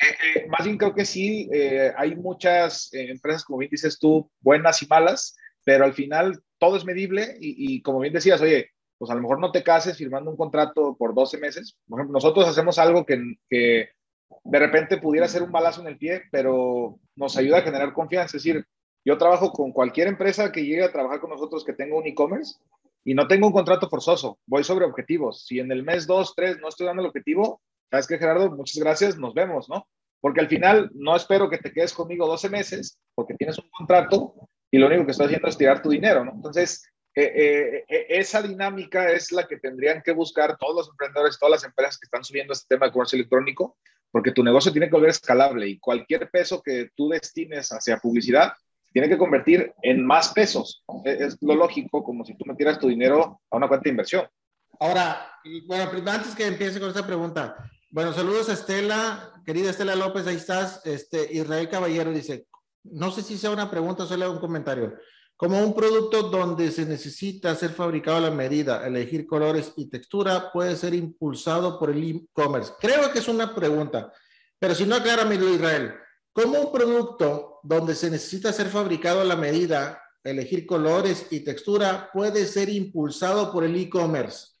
eh, 0.00 0.46
más 0.48 0.64
bien 0.64 0.78
creo 0.78 0.94
que 0.94 1.04
sí, 1.04 1.50
hay 1.94 2.16
muchas 2.16 2.88
empresas, 2.92 3.44
como 3.44 3.58
bien 3.58 3.70
dices 3.70 3.98
tú, 3.98 4.30
buenas 4.40 4.82
y 4.82 4.86
malas, 4.86 5.36
pero 5.62 5.84
al 5.84 5.92
final 5.92 6.40
todo 6.56 6.78
es 6.78 6.86
medible 6.86 7.36
y, 7.38 7.76
y, 7.76 7.82
como 7.82 8.00
bien 8.00 8.14
decías, 8.14 8.40
oye, 8.40 8.70
pues 8.96 9.10
a 9.10 9.14
lo 9.14 9.20
mejor 9.20 9.40
no 9.40 9.52
te 9.52 9.62
cases 9.62 9.98
firmando 9.98 10.30
un 10.30 10.38
contrato 10.38 10.96
por 10.98 11.14
12 11.14 11.36
meses. 11.36 11.76
Por 11.86 11.98
ejemplo, 11.98 12.14
nosotros 12.14 12.48
hacemos 12.48 12.78
algo 12.78 13.04
que, 13.04 13.36
que 13.50 13.90
de 14.44 14.58
repente 14.58 14.98
pudiera 14.98 15.28
ser 15.28 15.42
un 15.42 15.52
balazo 15.52 15.80
en 15.80 15.88
el 15.88 15.98
pie, 15.98 16.22
pero 16.30 16.98
nos 17.14 17.36
ayuda 17.36 17.58
a 17.58 17.62
generar 17.62 17.92
confianza. 17.92 18.36
Es 18.36 18.44
decir, 18.44 18.64
yo 19.04 19.18
trabajo 19.18 19.52
con 19.52 19.72
cualquier 19.72 20.08
empresa 20.08 20.50
que 20.50 20.64
llegue 20.64 20.84
a 20.84 20.92
trabajar 20.92 21.20
con 21.20 21.30
nosotros 21.30 21.64
que 21.64 21.72
tenga 21.72 21.96
un 21.96 22.06
e-commerce 22.06 22.56
y 23.04 23.14
no 23.14 23.28
tengo 23.28 23.46
un 23.46 23.52
contrato 23.52 23.88
forzoso, 23.88 24.38
voy 24.46 24.64
sobre 24.64 24.84
objetivos. 24.84 25.46
Si 25.46 25.60
en 25.60 25.70
el 25.70 25.84
mes 25.84 26.06
2, 26.06 26.34
3 26.34 26.58
no 26.60 26.68
estoy 26.68 26.86
dando 26.86 27.02
el 27.02 27.08
objetivo, 27.08 27.60
sabes 27.88 28.08
que 28.08 28.18
Gerardo, 28.18 28.50
muchas 28.50 28.82
gracias, 28.82 29.16
nos 29.16 29.32
vemos, 29.32 29.68
¿no? 29.68 29.86
Porque 30.20 30.40
al 30.40 30.48
final 30.48 30.90
no 30.94 31.14
espero 31.14 31.48
que 31.48 31.58
te 31.58 31.72
quedes 31.72 31.92
conmigo 31.92 32.26
12 32.26 32.48
meses 32.50 32.98
porque 33.14 33.34
tienes 33.34 33.58
un 33.58 33.68
contrato 33.70 34.34
y 34.72 34.78
lo 34.78 34.88
único 34.88 35.04
que 35.04 35.12
estoy 35.12 35.26
haciendo 35.26 35.46
es 35.48 35.56
tirar 35.56 35.82
tu 35.82 35.90
dinero, 35.90 36.24
¿no? 36.24 36.32
Entonces, 36.32 36.82
eh, 37.14 37.32
eh, 37.34 37.84
eh, 37.88 38.06
esa 38.08 38.42
dinámica 38.42 39.10
es 39.10 39.30
la 39.30 39.46
que 39.46 39.58
tendrían 39.58 40.02
que 40.02 40.12
buscar 40.12 40.58
todos 40.58 40.74
los 40.74 40.88
emprendedores, 40.90 41.38
todas 41.38 41.52
las 41.52 41.64
empresas 41.64 41.98
que 41.98 42.06
están 42.06 42.24
subiendo 42.24 42.52
este 42.52 42.74
tema 42.74 42.86
de 42.86 42.92
comercio 42.92 43.16
electrónico, 43.16 43.78
porque 44.10 44.32
tu 44.32 44.42
negocio 44.42 44.72
tiene 44.72 44.88
que 44.88 44.94
volver 44.94 45.10
escalable 45.10 45.68
y 45.68 45.78
cualquier 45.78 46.30
peso 46.30 46.62
que 46.62 46.90
tú 46.94 47.08
destines 47.08 47.70
hacia 47.70 47.98
publicidad 47.98 48.52
tiene 48.92 49.08
que 49.08 49.18
convertir 49.18 49.74
en 49.82 50.06
más 50.06 50.32
pesos. 50.32 50.82
Es, 51.04 51.36
lo 51.42 51.54
lógico, 51.54 52.02
como 52.02 52.24
si 52.24 52.34
tú 52.36 52.44
metieras 52.46 52.78
tu 52.78 52.88
dinero 52.88 53.40
a 53.50 53.56
una 53.56 53.68
cuenta 53.68 53.84
de 53.84 53.90
inversión. 53.90 54.26
Ahora, 54.80 55.30
bueno, 55.66 55.90
antes 56.06 56.34
que 56.34 56.46
empiece 56.46 56.80
con 56.80 56.88
esta 56.88 57.06
pregunta, 57.06 57.56
bueno, 57.90 58.12
saludos 58.12 58.48
a 58.48 58.54
Estela, 58.54 59.32
querida 59.44 59.70
Estela 59.70 59.94
López, 59.96 60.26
ahí 60.26 60.36
estás. 60.36 60.80
Este, 60.86 61.32
Israel 61.32 61.68
Caballero 61.68 62.10
dice, 62.10 62.46
no 62.84 63.10
sé 63.10 63.22
si 63.22 63.36
sea 63.36 63.50
una 63.50 63.70
pregunta 63.70 64.06
solo 64.06 64.30
un 64.30 64.38
comentario. 64.38 64.94
Como 65.36 65.60
un 65.60 65.74
producto 65.74 66.30
donde 66.30 66.70
se 66.70 66.86
necesita 66.86 67.54
ser 67.54 67.70
fabricado 67.70 68.16
a 68.16 68.20
la 68.20 68.30
medida, 68.30 68.86
elegir 68.86 69.26
colores 69.26 69.74
y 69.76 69.90
textura, 69.90 70.50
puede 70.50 70.76
ser 70.76 70.94
impulsado 70.94 71.78
por 71.78 71.90
el 71.90 72.02
e-commerce. 72.02 72.72
Creo 72.80 73.12
que 73.12 73.18
es 73.18 73.28
una 73.28 73.54
pregunta, 73.54 74.10
pero 74.58 74.74
si 74.74 74.86
no, 74.86 74.96
acláramelo, 74.96 75.52
Israel. 75.52 75.94
¿Cómo 76.32 76.58
un 76.58 76.72
producto 76.72 77.60
donde 77.62 77.94
se 77.94 78.10
necesita 78.10 78.52
ser 78.52 78.68
fabricado 78.68 79.20
a 79.20 79.24
la 79.24 79.36
medida, 79.36 80.02
elegir 80.24 80.66
colores 80.66 81.26
y 81.30 81.40
textura, 81.40 82.08
puede 82.12 82.46
ser 82.46 82.70
impulsado 82.70 83.52
por 83.52 83.64
el 83.64 83.76
e-commerce? 83.76 84.54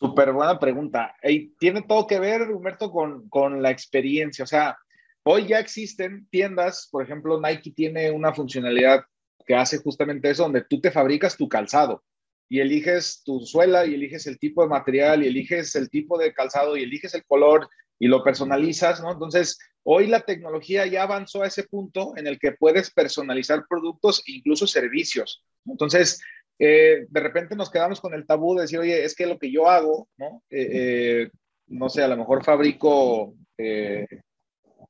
Súper 0.00 0.32
buena 0.32 0.58
pregunta. 0.58 1.16
Y 1.24 1.48
tiene 1.56 1.82
todo 1.82 2.06
que 2.06 2.20
ver, 2.20 2.42
Humberto, 2.50 2.92
con, 2.92 3.28
con 3.28 3.60
la 3.60 3.70
experiencia. 3.70 4.44
O 4.44 4.46
sea, 4.46 4.78
Hoy 5.22 5.46
ya 5.46 5.58
existen 5.58 6.26
tiendas, 6.30 6.88
por 6.90 7.04
ejemplo, 7.04 7.40
Nike 7.40 7.72
tiene 7.72 8.10
una 8.10 8.34
funcionalidad 8.34 9.04
que 9.46 9.54
hace 9.54 9.78
justamente 9.78 10.30
eso, 10.30 10.44
donde 10.44 10.64
tú 10.64 10.80
te 10.80 10.90
fabricas 10.90 11.36
tu 11.36 11.48
calzado 11.48 12.02
y 12.48 12.60
eliges 12.60 13.22
tu 13.24 13.40
suela 13.40 13.86
y 13.86 13.94
eliges 13.94 14.26
el 14.26 14.38
tipo 14.38 14.62
de 14.62 14.68
material 14.68 15.22
y 15.22 15.28
eliges 15.28 15.76
el 15.76 15.88
tipo 15.88 16.18
de 16.18 16.32
calzado 16.32 16.76
y 16.76 16.82
eliges 16.82 17.14
el 17.14 17.24
color 17.24 17.68
y 17.98 18.08
lo 18.08 18.24
personalizas, 18.24 19.00
¿no? 19.00 19.12
Entonces, 19.12 19.58
hoy 19.84 20.06
la 20.06 20.20
tecnología 20.20 20.86
ya 20.86 21.04
avanzó 21.04 21.42
a 21.42 21.46
ese 21.46 21.64
punto 21.64 22.14
en 22.16 22.26
el 22.26 22.38
que 22.38 22.52
puedes 22.52 22.90
personalizar 22.90 23.66
productos 23.68 24.22
e 24.26 24.32
incluso 24.32 24.66
servicios. 24.66 25.44
Entonces, 25.66 26.20
eh, 26.58 27.06
de 27.08 27.20
repente 27.20 27.54
nos 27.54 27.70
quedamos 27.70 28.00
con 28.00 28.14
el 28.14 28.26
tabú 28.26 28.54
de 28.54 28.62
decir, 28.62 28.78
oye, 28.78 29.04
es 29.04 29.14
que 29.14 29.26
lo 29.26 29.38
que 29.38 29.52
yo 29.52 29.68
hago, 29.68 30.08
¿no? 30.16 30.42
Eh, 30.50 30.68
eh, 30.72 31.30
no 31.68 31.88
sé, 31.88 32.02
a 32.02 32.08
lo 32.08 32.16
mejor 32.16 32.44
fabrico 32.44 33.34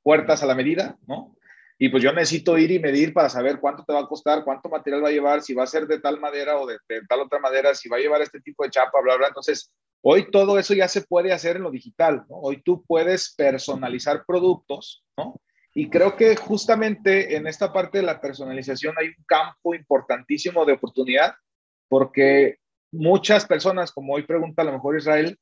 puertas 0.03 0.43
a 0.43 0.47
la 0.47 0.55
medida, 0.55 0.97
¿no? 1.07 1.37
Y 1.83 1.89
pues 1.89 2.03
yo 2.03 2.13
necesito 2.13 2.59
ir 2.59 2.71
y 2.71 2.79
medir 2.79 3.15
para 3.15 3.31
saber 3.31 3.59
cuánto 3.59 3.85
te 3.85 3.93
va 3.95 4.01
a 4.01 4.07
costar, 4.07 4.45
cuánto 4.45 4.69
material 4.69 5.03
va 5.03 5.09
a 5.09 5.13
llevar, 5.13 5.41
si 5.41 5.55
va 5.55 5.65
a 5.65 5.67
ser 5.67 5.87
de 5.87 5.99
tal 5.99 6.21
madera 6.21 6.59
o 6.59 6.67
de, 6.67 6.77
tal 7.09 7.21
otra 7.21 7.39
madera, 7.39 7.75
si 7.75 7.89
va 7.89 7.97
a 7.97 8.01
llevar 8.01 8.21
este 8.21 8.39
tipo 8.41 8.65
de 8.65 8.71
chapa, 8.71 9.01
bla, 9.03 9.17
bla. 9.17 9.29
Entonces, 9.29 9.73
hoy 10.03 10.31
todo 10.31 10.59
eso 10.59 10.75
ya 10.75 10.89
se 10.89 11.01
puede 11.01 11.33
hacer 11.33 11.57
en 11.57 11.63
lo 11.63 11.71
digital, 11.71 12.27
¿no? 12.29 12.37
Hoy 12.37 12.61
tú 12.63 12.85
puedes 12.87 13.35
personalizar 13.35 14.25
productos, 14.27 15.03
¿no? 15.17 15.41
Y 15.73 15.89
creo 15.89 16.17
que 16.17 16.37
justamente 16.37 17.37
en 17.37 17.47
esta 17.47 17.73
parte 17.73 17.99
de 17.99 18.05
la 18.05 18.21
personalización 18.21 18.95
hay 18.99 19.07
un 19.07 19.25
campo 19.27 19.75
importantísimo 19.75 20.67
de 20.67 20.75
oportunidad, 20.75 21.35
porque 21.89 22.59
muchas 22.93 23.47
personas, 23.47 23.91
como 23.91 24.13
hoy 24.13 24.25
pregunta 24.25 24.61
a 24.61 24.65
lo 24.67 24.73
mejor 24.73 24.99
Israel, 24.99 25.39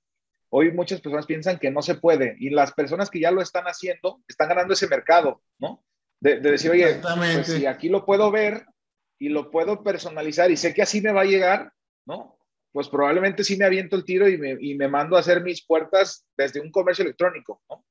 Hoy 0.51 0.72
muchas 0.72 1.01
personas 1.01 1.26
piensan 1.26 1.59
que 1.59 1.70
no 1.70 1.82
se 1.82 1.96
puede 1.96 2.36
y 2.38 2.51
las 2.51 2.72
personas 2.72 3.11
que 3.11 3.20
ya 3.20 3.30
lo 3.30 3.42
están 3.42 3.64
haciendo 3.64 4.22
están 4.26 4.49
ganando 4.49 4.72
ese 4.72 4.88
mercado, 4.88 5.42
¿no? 5.59 5.84
De, 6.20 6.40
decir, 6.40 6.70
oye, 6.70 7.01
pues 7.01 7.46
si 7.46 7.66
aquí 7.66 7.88
lo 7.88 8.05
puedo 8.05 8.30
ver 8.30 8.66
y 9.20 9.28
lo 9.28 9.51
puedo 9.51 9.84
personalizar 9.84 10.51
y 10.51 10.57
sé 10.57 10.74
que 10.74 10.82
así 10.82 11.01
me 11.01 11.12
va 11.12 11.20
a 11.20 11.26
llegar, 11.26 11.72
¿no? 12.07 12.38
Pues 12.72 12.88
probablemente 12.88 13.44
sí 13.44 13.57
me 13.57 13.66
aviento 13.66 13.94
el 13.94 14.05
tiro 14.05 14.28
y 14.28 14.36
me, 14.36 14.57
y 14.61 14.74
me 14.74 14.88
mando 14.88 15.16
a 15.16 15.20
hacer 15.20 15.42
mis 15.42 15.64
puertas 15.64 16.26
desde 16.36 16.61
un 16.61 16.70
comercio 16.70 17.05
electrónico, 17.05 17.62
¿no? 17.68 17.84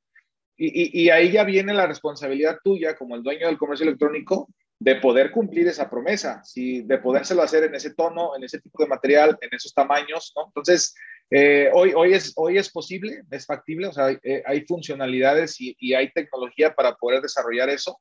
Y, 0.60 1.04
y, 1.04 1.12
ahí 1.12 1.32
ya 1.32 1.44
viene 1.44 1.72
la 1.72 1.86
responsabilidad 1.86 2.58
tuya 2.64 2.96
como 2.96 3.16
el 3.16 3.22
dueño 3.22 3.46
del 3.46 3.60
comercio 3.60 3.86
electrónico 3.86 4.50
de 4.80 4.96
poder 4.96 5.32
cumplir 5.32 5.68
esa 5.68 5.90
promesa, 5.90 6.44
¿sí? 6.44 6.82
de 6.82 6.98
podérselo 7.00 7.42
hacer 7.42 7.64
en 7.64 7.76
ese 7.76 7.94
tono, 7.94 8.36
en 8.36 8.44
ese 8.44 8.60
tipo 8.60 8.82
de 8.82 8.90
material, 8.90 9.38
en 9.42 9.50
esos 9.52 9.74
tamaños, 9.74 10.34
¿no? 10.36 10.46
Entonces, 10.48 10.96
eh, 11.30 11.70
hoy, 11.74 11.94
hoy, 11.96 12.14
es, 12.14 12.34
hoy 12.36 12.58
es 12.58 12.70
posible, 12.70 13.24
es 13.30 13.46
factible, 13.46 13.88
o 13.88 13.94
sea, 13.94 14.06
hay, 14.06 14.18
eh, 14.24 14.66
funcionalidades 14.68 15.58
y, 15.60 15.94
hay 15.94 16.12
tecnología 16.12 16.74
para 16.74 16.96
poder 16.96 17.22
desarrollar 17.22 17.70
eso. 17.70 18.00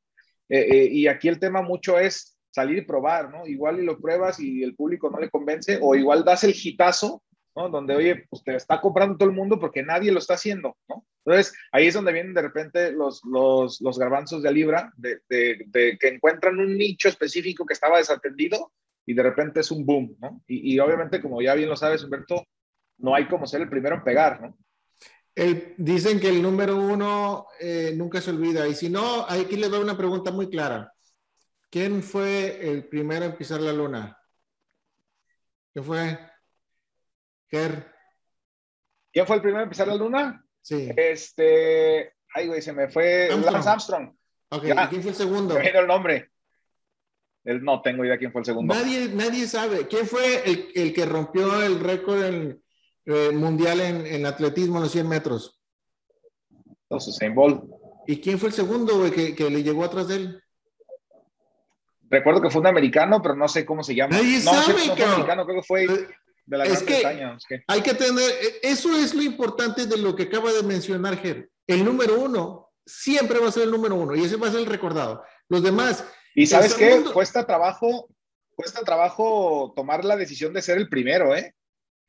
Eh, 0.49 0.89
y 0.93 1.09
aquí 1.09 1.27
el 1.29 1.41
tema 1.41 1.61
mucho 1.61 1.99
es 1.99 2.39
salir 2.51 2.79
y 2.79 2.83
probar, 2.83 3.31
¿no? 3.31 3.47
Igual 3.47 3.81
y 3.81 3.85
lo 3.85 3.99
pruebas 3.99 4.39
y 4.39 4.63
el 4.63 4.77
público 4.77 5.11
no 5.11 5.19
le 5.19 5.29
convence, 5.29 5.79
o 5.83 5.95
igual 5.97 6.25
das 6.25 6.45
el 6.45 6.55
hitazo, 6.55 7.23
¿no? 7.57 7.69
Donde, 7.69 7.97
oye, 7.97 8.27
pues 8.31 8.45
te 8.45 8.55
está 8.55 8.81
comprando 8.81 9.17
todo 9.17 9.29
el 9.29 9.35
mundo 9.35 9.59
porque 9.59 9.83
nadie 9.83 10.13
lo 10.13 10.21
está 10.21 10.35
haciendo, 10.35 10.77
¿no? 10.89 11.05
Entonces, 11.25 11.53
ahí 11.73 11.89
es 11.89 11.95
donde 11.95 12.13
vienen 12.13 12.35
de 12.35 12.43
repente 12.43 12.93
los, 12.93 13.21
los, 13.25 13.81
los 13.81 13.99
garbanzos 13.99 14.45
de 14.45 14.53
libra, 14.53 14.93
de, 14.97 15.19
de, 15.29 15.99
que 15.99 16.09
encuentran 16.09 16.61
un 16.61 16.77
nicho 16.77 17.09
específico 17.09 17.67
que 17.67 17.75
estaba 17.75 17.99
desatendido 17.99 18.73
y 19.05 19.15
de 19.15 19.25
repente 19.25 19.61
es 19.61 19.73
un 19.73 19.85
boom, 19.85 20.17
¿no? 20.21 20.41
Y, 20.47 20.75
y 20.75 20.79
obviamente, 20.79 21.21
como 21.21 21.43
ya 21.43 21.55
bien 21.55 21.69
lo 21.69 21.77
sabes, 21.77 22.05
Humberto, 22.05 22.47
no 22.99 23.15
hay 23.15 23.29
como 23.29 23.47
ser 23.47 23.63
el 23.63 23.69
primero 23.69 23.97
en 23.97 24.05
pegar, 24.05 24.41
¿no? 24.41 24.57
El, 25.35 25.75
dicen 25.77 26.19
que 26.19 26.31
el 26.31 26.41
número 26.41 26.77
uno 26.77 27.49
eh, 27.61 27.93
nunca 27.95 28.23
se 28.23 28.31
olvida. 28.31 28.67
Y 28.67 28.75
si 28.75 28.89
no, 28.89 29.27
aquí 29.29 29.57
les 29.57 29.71
doy 29.71 29.83
una 29.83 29.97
pregunta 29.97 30.31
muy 30.31 30.49
clara. 30.49 30.93
¿Quién 31.69 32.03
fue 32.03 32.71
el 32.71 32.89
primero 32.89 33.27
en 33.27 33.37
pisar 33.37 33.61
la 33.61 33.73
luna? 33.73 34.19
¿Qué 35.75 35.83
fue? 35.83 36.19
Ger. 37.51 37.93
¿Quién 39.13 39.27
fue 39.27 39.37
el 39.37 39.43
primero 39.43 39.65
en 39.65 39.69
pisar 39.69 39.89
la 39.89 39.95
luna? 39.95 40.43
Sí. 40.63 40.91
Este, 40.97 42.15
ay, 42.35 42.47
güey, 42.47 42.63
se 42.63 42.73
me 42.73 42.89
fue 42.89 43.25
Armstrong. 43.25 43.53
Lance 43.53 43.69
Armstrong. 43.69 44.17
Ok, 44.49 44.65
¿y 44.65 44.87
quién 44.89 45.03
fue 45.03 45.11
el 45.11 45.17
segundo? 45.17 45.55
Me 45.57 45.69
el 45.69 45.87
nombre. 45.87 46.31
El, 47.45 47.63
no 47.63 47.83
tengo 47.83 48.07
idea 48.07 48.17
quién 48.17 48.33
fue 48.33 48.41
el 48.41 48.47
segundo. 48.47 48.75
Nadie, 48.75 49.11
nadie 49.11 49.47
sabe. 49.47 49.87
¿Quién 49.87 50.07
fue 50.07 50.49
el, 50.51 50.69
el 50.75 50.95
que 50.95 51.05
rompió 51.05 51.63
el 51.63 51.79
récord 51.79 52.25
en, 52.25 52.65
eh, 53.07 53.31
mundial 53.33 53.81
en, 53.81 54.07
en, 54.07 54.27
atletismo 54.27 54.77
en 54.77 54.83
los 54.83 54.93
100 54.93 55.09
metros? 55.09 55.61
Entonces, 56.83 57.21
en 57.23 57.35
Bolt. 57.35 57.65
¿Y 58.07 58.21
quién 58.21 58.39
fue 58.39 58.51
el 58.51 58.55
segundo, 58.55 58.99
güey, 58.99 59.11
que, 59.11 59.35
que, 59.35 59.51
le 59.51 59.63
llegó 59.63 59.85
atrás 59.85 60.09
de 60.09 60.17
él? 60.17 60.43
Recuerdo 62.09 62.41
que 62.41 62.51
fue 62.51 62.61
un 62.61 62.69
americano, 62.69 63.21
pero 63.21 63.35
no 63.35 63.49
sé 63.49 63.65
cómo 63.65 63.83
se 63.83 63.95
llama. 63.95 64.17
Nadie 64.17 64.39
no, 64.45 64.53
sabe, 64.53 64.87
no 64.87 64.95
fue 64.97 65.05
americano, 65.05 65.45
creo 65.45 65.61
que 65.61 65.67
fue 65.67 65.85
eh, 65.85 66.09
de 66.47 66.59
la 66.59 66.65
es 66.65 66.71
Gran 66.71 66.87
que 66.87 66.95
Bretaña. 66.95 67.37
Es 67.37 67.47
que... 67.47 67.65
Hay 67.67 67.81
que 67.81 67.95
tener, 67.95 68.31
eh, 68.31 68.61
eso 68.63 68.97
es 68.97 69.15
lo 69.15 69.23
importante 69.23 69.87
de 69.87 69.97
lo 69.97 70.15
que 70.15 70.25
acaba 70.25 70.53
de 70.53 70.63
mencionar 70.63 71.17
Ger. 71.19 71.51
El 71.67 71.85
número 71.85 72.21
uno 72.21 72.71
siempre 72.85 73.41
va 73.41 73.49
a 73.49 73.53
ser 73.53 73.65
el 73.65 73.73
número 73.73 73.97
uno 73.97 74.15
y 74.15 74.23
ese 74.23 74.37
va 74.37 74.47
a 74.47 74.53
ser 74.53 74.61
el 74.61 74.67
recordado. 74.67 75.25
Los 75.49 75.63
demás. 75.63 76.05
Y 76.35 76.47
sabes 76.47 76.75
qué, 76.75 77.03
cuesta 77.13 77.45
trabajo, 77.45 78.09
cuesta 78.55 78.83
trabajo 78.83 79.73
tomar 79.75 80.05
la 80.05 80.17
decisión 80.17 80.53
de 80.53 80.63
ser 80.63 80.79
el 80.79 80.89
primero, 80.89 81.35
¿eh? 81.35 81.56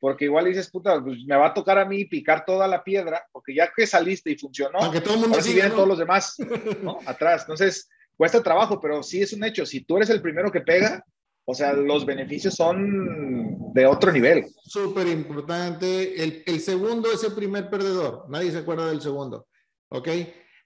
Porque 0.00 0.26
igual 0.26 0.44
dices, 0.44 0.70
puta, 0.70 1.02
pues 1.02 1.24
me 1.26 1.36
va 1.36 1.48
a 1.48 1.54
tocar 1.54 1.78
a 1.78 1.84
mí 1.84 2.04
picar 2.04 2.44
toda 2.44 2.68
la 2.68 2.84
piedra, 2.84 3.26
porque 3.32 3.54
ya 3.54 3.70
que 3.74 3.86
saliste 3.86 4.30
y 4.30 4.38
funcionó, 4.38 4.78
Aunque 4.78 5.00
todo 5.00 5.14
el 5.14 5.20
mundo 5.20 5.40
sigue, 5.40 5.54
vienen 5.54 5.70
¿no? 5.70 5.76
todos 5.76 5.88
los 5.88 5.98
demás, 5.98 6.36
¿no? 6.82 6.98
Atrás. 7.06 7.42
Entonces, 7.42 7.88
cuesta 8.16 8.42
trabajo, 8.42 8.80
pero 8.80 9.02
sí 9.02 9.22
es 9.22 9.32
un 9.32 9.44
hecho. 9.44 9.66
Si 9.66 9.84
tú 9.84 9.96
eres 9.96 10.10
el 10.10 10.22
primero 10.22 10.52
que 10.52 10.60
pega, 10.60 11.04
o 11.44 11.54
sea, 11.54 11.72
los 11.72 12.04
beneficios 12.04 12.54
son 12.54 13.72
de 13.72 13.86
otro 13.86 14.12
nivel. 14.12 14.46
Súper 14.64 15.08
importante. 15.08 16.22
El, 16.22 16.42
el, 16.46 16.60
segundo 16.60 17.10
es 17.10 17.24
el 17.24 17.32
primer 17.32 17.70
perdedor. 17.70 18.26
Nadie 18.28 18.52
se 18.52 18.58
acuerda 18.58 18.88
del 18.88 19.00
segundo. 19.00 19.48
¿Ok? 19.88 20.08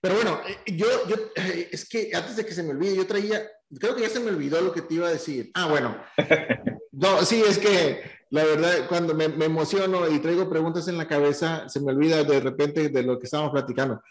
Pero 0.00 0.16
bueno, 0.16 0.40
eh, 0.48 0.72
yo, 0.74 0.86
yo, 1.08 1.14
eh, 1.36 1.68
es 1.70 1.88
que 1.88 2.10
antes 2.12 2.34
de 2.34 2.44
que 2.44 2.52
se 2.52 2.64
me 2.64 2.70
olvide, 2.70 2.96
yo 2.96 3.06
traía, 3.06 3.48
creo 3.78 3.94
que 3.94 4.02
ya 4.02 4.08
se 4.08 4.18
me 4.18 4.30
olvidó 4.30 4.60
lo 4.60 4.72
que 4.72 4.82
te 4.82 4.94
iba 4.94 5.06
a 5.06 5.12
decir. 5.12 5.50
Ah, 5.54 5.68
bueno. 5.68 5.96
No, 6.94 7.24
sí, 7.24 7.42
es 7.48 7.56
que 7.58 8.02
la 8.32 8.44
verdad, 8.44 8.88
cuando 8.88 9.14
me, 9.14 9.28
me 9.28 9.44
emociono 9.44 10.08
y 10.08 10.18
traigo 10.18 10.48
preguntas 10.48 10.88
en 10.88 10.96
la 10.96 11.06
cabeza, 11.06 11.68
se 11.68 11.80
me 11.80 11.92
olvida 11.92 12.24
de 12.24 12.40
repente 12.40 12.88
de 12.88 13.02
lo 13.02 13.18
que 13.18 13.26
estábamos 13.26 13.52
platicando. 13.52 14.02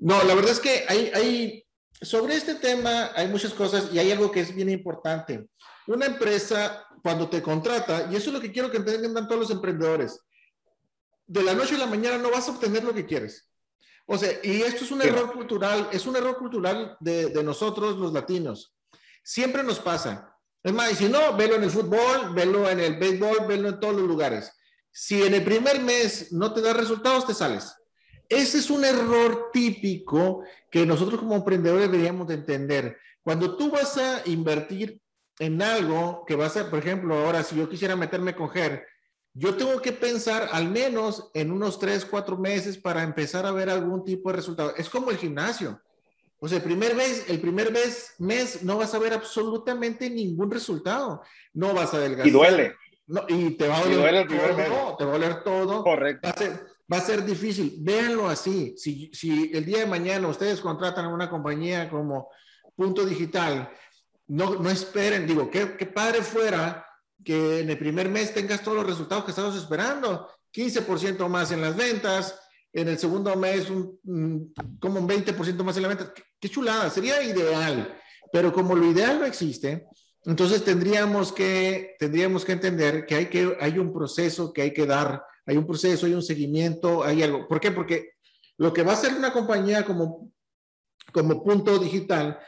No, 0.00 0.20
la 0.24 0.34
verdad 0.34 0.50
es 0.50 0.58
que 0.58 0.84
hay, 0.88 1.12
hay, 1.14 1.64
sobre 2.00 2.34
este 2.34 2.56
tema 2.56 3.12
hay 3.14 3.28
muchas 3.28 3.54
cosas 3.54 3.90
y 3.92 4.00
hay 4.00 4.10
algo 4.10 4.32
que 4.32 4.40
es 4.40 4.52
bien 4.52 4.68
importante. 4.68 5.46
Una 5.86 6.06
empresa, 6.06 6.84
cuando 7.04 7.30
te 7.30 7.40
contrata, 7.40 8.08
y 8.10 8.16
eso 8.16 8.30
es 8.30 8.34
lo 8.34 8.40
que 8.40 8.50
quiero 8.50 8.68
que 8.68 8.78
entiendan 8.78 9.28
todos 9.28 9.42
los 9.42 9.50
emprendedores, 9.52 10.18
de 11.24 11.44
la 11.44 11.54
noche 11.54 11.76
a 11.76 11.78
la 11.78 11.86
mañana 11.86 12.18
no 12.18 12.32
vas 12.32 12.48
a 12.48 12.50
obtener 12.50 12.82
lo 12.82 12.92
que 12.92 13.06
quieres. 13.06 13.48
O 14.06 14.18
sea, 14.18 14.28
y 14.42 14.62
esto 14.62 14.84
es 14.84 14.90
un 14.90 15.02
error 15.02 15.32
cultural, 15.32 15.88
es 15.92 16.04
un 16.04 16.16
error 16.16 16.36
cultural 16.36 16.96
de, 16.98 17.26
de, 17.26 17.44
nosotros 17.44 17.96
los 17.96 18.12
latinos. 18.12 18.74
Siempre 19.22 19.62
nos 19.62 19.78
pasa. 19.78 20.31
Es 20.62 20.72
más, 20.72 20.92
y 20.92 20.94
si 20.94 21.08
no, 21.08 21.36
velo 21.36 21.56
en 21.56 21.64
el 21.64 21.70
fútbol, 21.70 22.34
velo 22.34 22.68
en 22.68 22.80
el 22.80 22.96
béisbol, 22.98 23.46
velo 23.48 23.68
en 23.68 23.80
todos 23.80 23.96
los 23.96 24.06
lugares. 24.06 24.52
Si 24.90 25.22
en 25.22 25.34
el 25.34 25.42
primer 25.42 25.80
mes 25.80 26.32
no 26.32 26.52
te 26.52 26.60
da 26.60 26.72
resultados, 26.72 27.26
te 27.26 27.34
sales. 27.34 27.74
Ese 28.28 28.58
es 28.58 28.70
un 28.70 28.84
error 28.84 29.50
típico 29.52 30.42
que 30.70 30.86
nosotros 30.86 31.20
como 31.20 31.34
emprendedores 31.34 31.90
deberíamos 31.90 32.28
de 32.28 32.34
entender. 32.34 32.98
Cuando 33.22 33.56
tú 33.56 33.70
vas 33.70 33.96
a 33.98 34.22
invertir 34.26 35.00
en 35.38 35.60
algo 35.62 36.24
que 36.26 36.36
va 36.36 36.46
a 36.46 36.70
por 36.70 36.78
ejemplo, 36.78 37.14
ahora 37.14 37.42
si 37.42 37.56
yo 37.56 37.68
quisiera 37.68 37.96
meterme 37.96 38.34
con 38.34 38.48
GER, 38.50 38.86
yo 39.34 39.54
tengo 39.56 39.80
que 39.80 39.92
pensar 39.92 40.48
al 40.52 40.68
menos 40.68 41.30
en 41.34 41.50
unos 41.50 41.78
tres, 41.78 42.04
cuatro 42.04 42.36
meses 42.36 42.76
para 42.76 43.02
empezar 43.02 43.46
a 43.46 43.52
ver 43.52 43.70
algún 43.70 44.04
tipo 44.04 44.30
de 44.30 44.36
resultado. 44.36 44.74
Es 44.76 44.88
como 44.88 45.10
el 45.10 45.16
gimnasio. 45.16 45.80
O 46.44 46.48
sea, 46.48 46.58
el 46.58 46.64
primer 46.64 46.96
mes, 46.96 47.26
el 47.28 47.40
primer 47.40 47.70
mes, 47.70 48.14
mes 48.18 48.64
no 48.64 48.76
vas 48.76 48.92
a 48.94 48.98
ver 48.98 49.12
absolutamente 49.12 50.10
ningún 50.10 50.50
resultado. 50.50 51.22
No 51.54 51.72
vas 51.72 51.94
a 51.94 51.98
adelgazar. 51.98 52.26
Y 52.26 52.30
duele. 52.32 52.74
No, 53.06 53.24
y 53.28 53.50
te 53.52 53.68
va 53.68 53.78
a 53.78 53.84
doler 53.84 54.26
todo, 54.26 54.96
te 54.96 55.04
va 55.04 55.10
a 55.10 55.12
doler 55.12 55.44
todo. 55.44 55.84
Correcto. 55.84 56.26
Va 56.26 56.32
a, 56.32 56.36
ser, 56.36 56.66
va 56.92 56.96
a 56.96 57.00
ser 57.00 57.24
difícil. 57.24 57.76
Véanlo 57.78 58.28
así. 58.28 58.74
Si, 58.76 59.08
si 59.14 59.52
el 59.54 59.64
día 59.64 59.78
de 59.78 59.86
mañana 59.86 60.26
ustedes 60.26 60.60
contratan 60.60 61.04
a 61.04 61.14
una 61.14 61.30
compañía 61.30 61.88
como 61.88 62.28
Punto 62.74 63.06
Digital 63.06 63.70
no, 64.26 64.54
no 64.56 64.68
esperen, 64.68 65.26
digo, 65.26 65.48
qué, 65.50 65.76
qué 65.76 65.86
padre 65.86 66.22
fuera 66.22 66.86
que 67.22 67.60
en 67.60 67.70
el 67.70 67.78
primer 67.78 68.08
mes 68.08 68.34
tengas 68.34 68.62
todos 68.62 68.78
los 68.78 68.86
resultados 68.86 69.24
que 69.24 69.30
estamos 69.30 69.54
esperando, 69.56 70.28
15% 70.52 71.28
más 71.28 71.52
en 71.52 71.60
las 71.60 71.76
ventas, 71.76 72.40
en 72.72 72.88
el 72.88 72.98
segundo 72.98 73.36
mes 73.36 73.68
un, 73.70 74.52
como 74.80 75.00
un 75.00 75.08
20% 75.08 75.62
más 75.62 75.76
en 75.76 75.82
la 75.82 75.88
venta. 75.88 76.12
Qué, 76.42 76.48
chulada, 76.48 76.90
sería 76.90 77.22
ideal, 77.22 77.96
pero 78.32 78.52
como 78.52 78.74
lo 78.74 78.90
ideal 78.90 79.20
no 79.20 79.26
existe, 79.26 79.86
entonces 80.24 80.64
tendríamos 80.64 81.32
que, 81.32 81.94
tendríamos 82.00 82.44
que 82.44 82.52
entender 82.52 83.06
que 83.06 83.14
hay, 83.14 83.26
que 83.26 83.56
hay 83.60 83.78
un 83.78 83.92
proceso 83.92 84.52
que 84.52 84.62
hay 84.62 84.72
que 84.72 84.84
dar, 84.84 85.24
hay 85.46 85.56
un 85.56 85.66
proceso, 85.66 86.06
hay 86.06 86.14
un 86.14 86.22
seguimiento, 86.22 87.04
hay 87.04 87.22
algo. 87.22 87.46
¿Por 87.46 87.60
qué? 87.60 87.70
Porque 87.70 88.14
lo 88.58 88.72
que 88.72 88.82
va 88.82 88.90
a 88.90 88.94
hacer 88.94 89.14
una 89.14 89.32
compañía 89.32 89.84
como, 89.84 90.32
como 91.12 91.44
punto 91.44 91.78
digital 91.78 92.38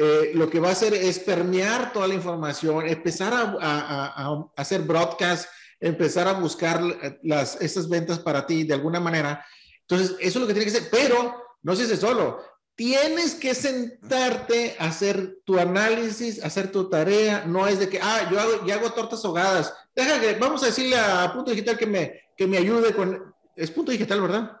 eh, 0.00 0.32
lo 0.34 0.48
que 0.48 0.60
va 0.60 0.68
a 0.68 0.72
hacer 0.72 0.94
es 0.94 1.18
permear 1.18 1.92
toda 1.92 2.06
la 2.06 2.14
información, 2.14 2.86
empezar 2.86 3.32
a, 3.34 3.56
a, 3.60 4.44
hacer 4.56 4.82
broadcast, 4.82 5.50
empezar 5.80 6.28
a 6.28 6.34
buscar 6.34 6.80
las, 7.22 7.60
estas 7.60 7.88
ventas 7.88 8.20
para 8.20 8.46
ti 8.46 8.62
de 8.62 8.74
alguna 8.74 9.00
manera. 9.00 9.44
Entonces, 9.80 10.16
eso 10.20 10.20
es 10.20 10.36
lo 10.36 10.46
que 10.46 10.52
tiene 10.52 10.70
que 10.70 10.78
ser, 10.78 10.88
pero 10.88 11.42
no 11.62 11.74
se 11.74 11.84
hace 11.84 11.96
solo. 11.96 12.40
Tienes 12.78 13.34
que 13.34 13.56
sentarte 13.56 14.76
a 14.78 14.84
hacer 14.84 15.38
tu 15.44 15.58
análisis, 15.58 16.44
hacer 16.44 16.70
tu 16.70 16.88
tarea. 16.88 17.44
No 17.44 17.66
es 17.66 17.80
de 17.80 17.88
que, 17.88 17.98
ah, 18.00 18.28
yo 18.30 18.38
hago, 18.38 18.64
yo 18.64 18.72
hago 18.72 18.92
tortas 18.92 19.24
ahogadas. 19.24 19.74
Deja 19.96 20.20
que, 20.20 20.34
vamos 20.34 20.62
a 20.62 20.66
decirle 20.66 20.96
a 20.96 21.32
Punto 21.34 21.50
Digital 21.50 21.76
que 21.76 21.86
me, 21.86 22.20
que 22.36 22.46
me 22.46 22.56
ayude 22.56 22.94
con... 22.94 23.34
Es 23.56 23.72
Punto 23.72 23.90
Digital, 23.90 24.20
¿verdad? 24.20 24.60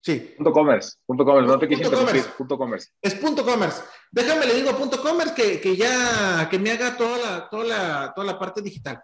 Sí. 0.00 0.34
Punto 0.36 0.52
commerce, 0.52 0.96
punto 1.06 1.24
commerce, 1.24 1.46
no 1.46 1.58
te 1.60 1.68
quise 1.68 1.84
interrumpir, 1.84 2.24
punto 2.36 2.58
commerce. 2.58 2.88
Es 3.00 3.14
punto 3.14 3.44
commerce. 3.44 3.80
Déjame 4.10 4.46
le 4.46 4.54
digo 4.54 4.76
punto 4.76 5.00
commerce 5.00 5.32
que, 5.32 5.60
que, 5.60 5.76
ya, 5.76 6.48
que 6.50 6.58
me 6.58 6.72
haga 6.72 6.96
toda 6.96 7.18
la, 7.18 7.48
toda, 7.48 7.64
la, 7.64 8.12
toda 8.12 8.26
la 8.26 8.38
parte 8.40 8.60
digital. 8.60 9.00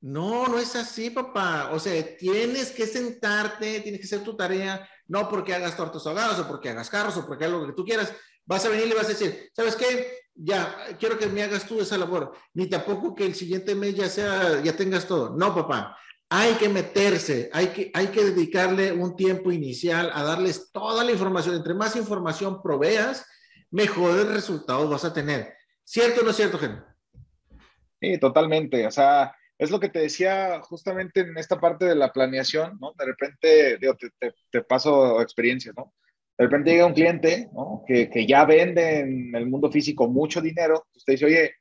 No, 0.00 0.46
no 0.46 0.60
es 0.60 0.76
así, 0.76 1.10
papá. 1.10 1.70
O 1.72 1.80
sea, 1.80 2.16
tienes 2.16 2.70
que 2.70 2.86
sentarte, 2.86 3.80
tienes 3.80 4.00
que 4.00 4.06
hacer 4.06 4.22
tu 4.22 4.36
tarea, 4.36 4.88
no 5.08 5.28
porque 5.28 5.54
hagas 5.54 5.76
tortas 5.76 6.06
ahogadas 6.06 6.38
o 6.38 6.48
porque 6.48 6.70
hagas 6.70 6.90
carros 6.90 7.16
o 7.16 7.26
porque 7.26 7.44
hagas 7.44 7.60
lo 7.60 7.66
que 7.66 7.72
tú 7.72 7.84
quieras. 7.84 8.12
Vas 8.44 8.64
a 8.64 8.68
venir 8.68 8.86
y 8.88 8.94
vas 8.94 9.06
a 9.06 9.10
decir, 9.10 9.50
¿sabes 9.54 9.76
qué? 9.76 10.20
Ya, 10.34 10.76
quiero 10.98 11.18
que 11.18 11.26
me 11.26 11.42
hagas 11.42 11.66
tú 11.66 11.80
esa 11.80 11.98
labor. 11.98 12.32
Ni 12.54 12.68
tampoco 12.68 13.14
que 13.14 13.24
el 13.24 13.34
siguiente 13.34 13.74
mes 13.74 13.94
ya 13.94 14.08
sea, 14.08 14.62
ya 14.62 14.76
tengas 14.76 15.06
todo. 15.06 15.30
No, 15.30 15.54
papá 15.54 15.96
hay 16.28 16.54
que 16.54 16.68
meterse, 16.68 17.50
hay 17.52 17.68
que, 17.68 17.90
hay 17.94 18.08
que 18.08 18.24
dedicarle 18.24 18.92
un 18.92 19.14
tiempo 19.14 19.52
inicial 19.52 20.10
a 20.12 20.22
darles 20.22 20.72
toda 20.72 21.04
la 21.04 21.12
información. 21.12 21.54
Entre 21.54 21.74
más 21.74 21.94
información 21.94 22.62
proveas, 22.62 23.26
mejores 23.70 24.26
resultados 24.26 24.90
vas 24.90 25.04
a 25.04 25.12
tener. 25.12 25.54
¿Cierto 25.84 26.22
o 26.22 26.24
no 26.24 26.30
es 26.30 26.36
cierto, 26.36 26.58
Gen? 26.58 26.82
Sí, 28.00 28.18
totalmente. 28.18 28.86
O 28.86 28.90
sea, 28.90 29.34
es 29.58 29.70
lo 29.70 29.80
que 29.80 29.88
te 29.88 30.00
decía 30.00 30.60
justamente 30.62 31.20
en 31.20 31.36
esta 31.38 31.58
parte 31.58 31.86
de 31.86 31.94
la 31.94 32.12
planeación, 32.12 32.78
¿no? 32.80 32.92
De 32.98 33.04
repente, 33.06 33.78
digo, 33.78 33.94
te, 33.96 34.10
te, 34.50 34.62
paso 34.62 35.20
experiencias, 35.20 35.74
¿no? 35.76 35.94
De 36.36 36.44
repente 36.44 36.70
llega 36.70 36.86
un 36.86 36.92
cliente, 36.92 37.48
¿no? 37.52 37.82
Que, 37.86 38.10
que 38.10 38.26
ya 38.26 38.44
vende 38.44 39.00
en 39.00 39.34
el 39.34 39.46
mundo 39.46 39.70
físico 39.70 40.08
mucho 40.08 40.40
dinero. 40.40 40.86
Usted 40.94 41.14
dice, 41.14 41.24
oye, 41.26 41.54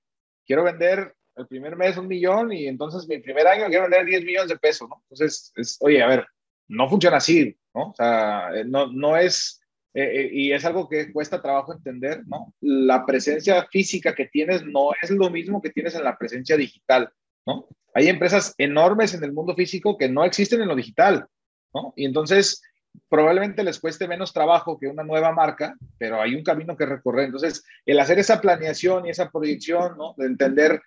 quiero 0.45 0.63
vender 0.63 1.15
el 1.35 1.47
primer 1.47 1.75
mes 1.75 1.97
un 1.97 2.07
millón 2.07 2.51
y 2.51 2.67
entonces 2.67 3.07
mi 3.07 3.19
primer 3.19 3.47
año 3.47 3.67
quiero 3.67 3.83
vender 3.83 4.05
10 4.05 4.25
millones 4.25 4.49
de 4.49 4.57
pesos, 4.57 4.87
¿no? 4.89 5.01
Entonces, 5.03 5.51
es, 5.55 5.77
oye, 5.81 6.01
a 6.01 6.07
ver, 6.07 6.25
no 6.67 6.89
funciona 6.89 7.17
así, 7.17 7.57
¿no? 7.73 7.89
O 7.89 7.93
sea, 7.95 8.49
eh, 8.55 8.63
no, 8.65 8.91
no 8.91 9.17
es, 9.17 9.61
eh, 9.93 10.03
eh, 10.03 10.29
y 10.31 10.51
es 10.51 10.63
algo 10.65 10.87
que 10.87 11.11
cuesta 11.11 11.41
trabajo 11.41 11.73
entender, 11.73 12.23
¿no? 12.27 12.53
La 12.61 13.05
presencia 13.05 13.67
física 13.69 14.15
que 14.15 14.27
tienes 14.27 14.65
no 14.65 14.91
es 15.01 15.09
lo 15.09 15.29
mismo 15.29 15.61
que 15.61 15.71
tienes 15.71 15.95
en 15.95 16.03
la 16.03 16.17
presencia 16.17 16.55
digital, 16.57 17.11
¿no? 17.45 17.67
Hay 17.93 18.07
empresas 18.07 18.53
enormes 18.57 19.13
en 19.13 19.23
el 19.23 19.31
mundo 19.31 19.55
físico 19.55 19.97
que 19.97 20.09
no 20.09 20.25
existen 20.25 20.61
en 20.61 20.67
lo 20.67 20.75
digital, 20.75 21.27
¿no? 21.73 21.93
Y 21.95 22.05
entonces, 22.05 22.61
probablemente 23.09 23.63
les 23.63 23.79
cueste 23.79 24.07
menos 24.07 24.33
trabajo 24.33 24.77
que 24.79 24.87
una 24.87 25.03
nueva 25.03 25.31
marca, 25.31 25.75
pero 25.97 26.21
hay 26.21 26.35
un 26.35 26.43
camino 26.43 26.75
que 26.75 26.85
recorrer. 26.85 27.25
Entonces, 27.25 27.63
el 27.85 27.99
hacer 27.99 28.19
esa 28.19 28.41
planeación 28.41 29.05
y 29.05 29.11
esa 29.11 29.29
proyección, 29.29 29.97
¿no? 29.97 30.13
De 30.17 30.25
entender 30.25 30.81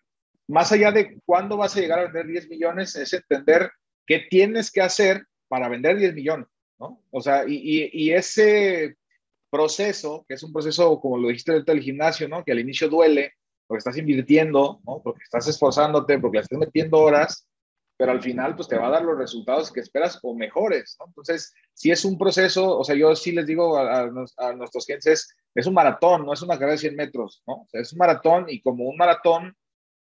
más 0.48 0.72
allá 0.72 0.92
de 0.92 1.18
cuándo 1.24 1.56
vas 1.56 1.76
a 1.76 1.80
llegar 1.80 1.98
a 1.98 2.04
vender 2.04 2.26
10 2.26 2.48
millones, 2.48 2.96
es 2.96 3.12
entender 3.12 3.70
qué 4.06 4.26
tienes 4.30 4.70
que 4.70 4.80
hacer 4.80 5.26
para 5.48 5.68
vender 5.68 5.96
10 5.96 6.14
millones, 6.14 6.46
¿no? 6.78 7.02
O 7.10 7.20
sea, 7.20 7.44
y, 7.46 7.90
y, 7.92 8.12
ese 8.12 8.96
proceso, 9.50 10.24
que 10.26 10.34
es 10.34 10.42
un 10.42 10.52
proceso, 10.52 11.00
como 11.00 11.18
lo 11.18 11.28
dijiste 11.28 11.62
del 11.62 11.80
gimnasio, 11.80 12.28
¿no? 12.28 12.44
Que 12.44 12.52
al 12.52 12.60
inicio 12.60 12.88
duele, 12.88 13.34
porque 13.68 13.78
estás 13.78 13.98
invirtiendo, 13.98 14.80
¿no? 14.84 15.00
Porque 15.02 15.22
estás 15.22 15.46
esforzándote, 15.46 16.18
porque 16.18 16.38
estás 16.38 16.58
metiendo 16.58 16.98
horas, 16.98 17.46
pero 17.98 18.12
al 18.12 18.22
final, 18.22 18.56
pues 18.56 18.66
te 18.66 18.78
va 18.78 18.86
a 18.86 18.92
dar 18.92 19.04
los 19.04 19.18
resultados 19.18 19.70
que 19.70 19.80
esperas 19.80 20.18
o 20.22 20.34
mejores. 20.34 20.96
Entonces, 21.04 21.52
si 21.74 21.90
es 21.90 22.04
un 22.04 22.16
proceso, 22.16 22.78
o 22.78 22.84
sea, 22.84 22.96
yo 22.96 23.14
sí 23.14 23.32
les 23.32 23.46
digo 23.46 23.76
a, 23.76 24.06
nuestros 24.54 24.86
clientes, 24.86 25.34
es 25.54 25.66
un 25.66 25.74
maratón, 25.74 26.24
no 26.24 26.32
es 26.32 26.40
una 26.40 26.54
carrera 26.54 26.72
de 26.72 26.78
100 26.78 26.96
metros, 26.96 27.42
¿no? 27.46 27.68
Es 27.72 27.92
un 27.92 27.98
maratón 27.98 28.46
y 28.48 28.62
como 28.62 28.84
un 28.84 28.96
maratón, 28.96 29.54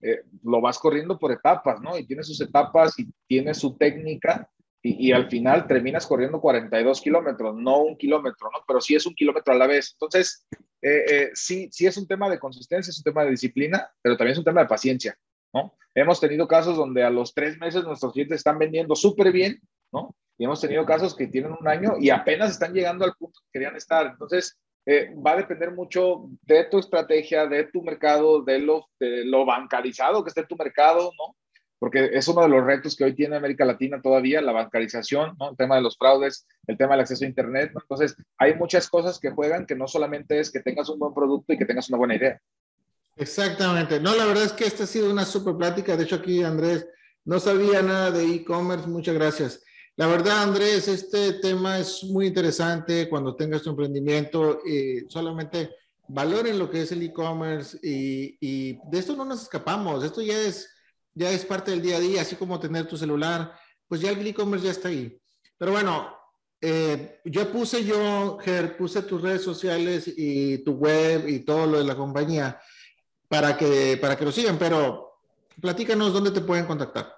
eh, 0.03 0.23
lo 0.43 0.61
vas 0.61 0.79
corriendo 0.79 1.19
por 1.19 1.33
etapas, 1.33 1.81
¿no? 1.81 1.97
Y 1.97 2.05
tiene 2.05 2.23
sus 2.23 2.41
etapas 2.41 2.99
y 2.99 3.09
tiene 3.27 3.55
su 3.55 3.77
técnica 3.77 4.51
y, 4.87 5.13
al 5.13 5.31
final 5.31 5.67
terminas 5.67 6.07
corriendo 6.07 6.43
42 6.43 7.01
kilómetros, 7.01 7.57
no 7.57 7.79
un 7.79 7.97
kilómetro, 7.97 8.51
¿no? 8.53 8.63
Pero 8.69 8.83
sí 8.83 8.95
es 8.95 9.07
un 9.07 9.15
kilómetro 9.15 9.55
a 9.55 9.57
la 9.57 9.67
vez. 9.67 9.93
Entonces, 9.95 10.47
eh, 10.83 11.05
eh, 11.11 11.31
sí, 11.33 11.71
sí 11.73 11.87
es 11.87 11.97
un 11.97 12.07
tema 12.07 12.29
de 12.29 12.39
consistencia, 12.39 12.91
es 12.91 12.99
un 12.99 13.05
tema 13.05 13.25
de 13.25 13.31
disciplina, 13.31 13.91
pero 14.03 14.19
también 14.19 14.33
es 14.33 14.39
un 14.39 14.45
tema 14.45 14.61
de 14.61 14.67
paciencia, 14.67 15.17
¿no? 15.55 15.75
Hemos 15.95 16.21
tenido 16.21 16.47
casos 16.47 16.77
donde 16.77 17.03
a 17.03 17.09
los 17.09 17.33
tres 17.33 17.59
meses 17.59 17.83
nuestros 17.85 18.13
clientes 18.13 18.37
están 18.37 18.59
vendiendo 18.59 18.95
súper 18.95 19.33
bien, 19.33 19.59
¿no? 19.91 20.15
Y 20.37 20.45
hemos 20.45 20.61
tenido 20.61 20.85
casos 20.85 21.17
que 21.17 21.29
tienen 21.29 21.57
un 21.59 21.67
año 21.67 21.95
y 21.99 22.11
apenas 22.11 22.51
están 22.51 22.75
llegando 22.75 23.07
al 23.07 23.15
punto 23.15 23.41
que 23.41 23.59
querían 23.59 23.77
estar. 23.77 24.07
Entonces, 24.07 24.59
eh, 24.85 25.15
va 25.15 25.33
a 25.33 25.37
depender 25.37 25.71
mucho 25.71 26.29
de 26.43 26.65
tu 26.65 26.79
estrategia, 26.79 27.47
de 27.47 27.65
tu 27.65 27.83
mercado, 27.83 28.43
de 28.43 28.59
lo, 28.59 28.91
de 29.01 29.25
lo 29.25 29.47
bancarizado 29.47 30.23
que 30.23 30.29
esté 30.29 30.45
tu 30.45 30.57
mercado, 30.57 31.11
¿no? 31.17 31.35
Porque 31.79 32.11
es 32.13 32.29
uno 32.29 32.43
de 32.43 32.49
los 32.49 32.65
retos 32.65 32.97
que 32.97 33.05
hoy 33.05 33.15
tiene 33.15 33.37
América 33.37 33.65
Latina 33.65 34.01
todavía, 34.01 34.41
la 34.41 34.53
bancarización, 34.53 35.37
¿no? 35.39 35.51
El 35.51 35.57
tema 35.57 35.77
de 35.77 35.83
los 35.83 35.97
fraudes, 35.97 36.47
el 36.67 36.79
tema 36.79 36.93
del 36.93 37.01
acceso 37.01 37.25
a 37.25 37.29
Internet, 37.29 37.73
¿no? 37.75 37.81
Entonces, 37.81 38.17
hay 38.39 38.55
muchas 38.55 38.89
cosas 38.89 39.19
que 39.19 39.31
juegan 39.31 39.67
que 39.67 39.75
no 39.75 39.87
solamente 39.87 40.39
es 40.39 40.51
que 40.51 40.61
tengas 40.61 40.89
un 40.89 40.99
buen 40.99 41.13
producto 41.13 41.53
y 41.53 41.59
que 41.59 41.67
tengas 41.67 41.89
una 41.89 41.99
buena 41.99 42.17
idea. 42.17 42.41
Exactamente. 43.17 44.01
No, 44.01 44.15
la 44.15 44.25
verdad 44.25 44.45
es 44.45 44.53
que 44.53 44.65
esta 44.65 44.85
ha 44.85 44.87
sido 44.87 45.11
una 45.11 45.25
super 45.25 45.57
plática. 45.57 45.97
De 45.97 46.05
hecho, 46.05 46.17
aquí 46.17 46.43
Andrés 46.43 46.87
no 47.25 47.39
sabía 47.39 47.83
nada 47.83 48.11
de 48.11 48.25
e-commerce. 48.25 48.89
Muchas 48.89 49.15
gracias. 49.15 49.63
La 49.97 50.07
verdad, 50.07 50.43
Andrés, 50.43 50.89
este 50.89 51.35
tema 51.35 51.79
es 51.79 52.03
muy 52.03 52.27
interesante 52.27 53.09
cuando 53.09 53.37
tengas 53.37 53.63
tu 53.63 53.71
emprendimiento. 53.71 54.61
y 54.67 55.09
solamente 55.09 55.71
valoren 56.09 56.59
lo 56.59 56.71
que 56.71 56.83
es 56.83 56.93
el 56.93 57.03
e-commerce 57.03 57.79
y, 57.83 58.37
y, 58.41 58.79
de 58.91 58.99
esto 58.99 59.17
no 59.17 59.25
nos 59.25 59.43
escapamos. 59.43 60.05
Esto 60.05 60.21
ya 60.21 60.39
es, 60.39 60.74
ya 61.15 61.31
es 61.31 61.45
parte 61.45 61.71
del 61.71 61.83
día 61.83 61.97
a 61.97 62.01
día, 62.01 62.23
así 62.23 62.37
como 62.37 62.61
tener 62.61 62.87
tu 62.87 62.97
celular, 62.97 63.57
pues 63.87 64.01
ya 64.01 64.11
el 64.11 64.27
e-commerce 64.27 64.67
ya 64.67 64.73
está 64.73 64.89
ahí. 64.89 65.21
Pero 65.57 65.73
bueno, 65.73 66.17
eh, 66.61 67.21
yo 67.25 67.51
puse 67.53 67.85
yo, 67.85 68.39
Ger, 68.39 68.77
puse 68.77 69.03
tus 69.03 69.23
redes 69.23 69.43
sociales 69.43 70.13
y 70.17 70.59
tu 70.59 70.73
web 70.73 71.29
y 71.29 71.41
todo 71.41 71.67
lo 71.67 71.79
de 71.79 71.85
la 71.85 71.95
compañía 71.95 72.61
para 73.29 73.57
que, 73.57 73.99
para 74.01 74.17
que 74.17 74.25
lo 74.25 74.33
sigan, 74.33 74.59
pero 74.59 75.21
platícanos 75.61 76.13
dónde 76.13 76.31
te 76.31 76.41
pueden 76.41 76.67
contactar. 76.67 77.15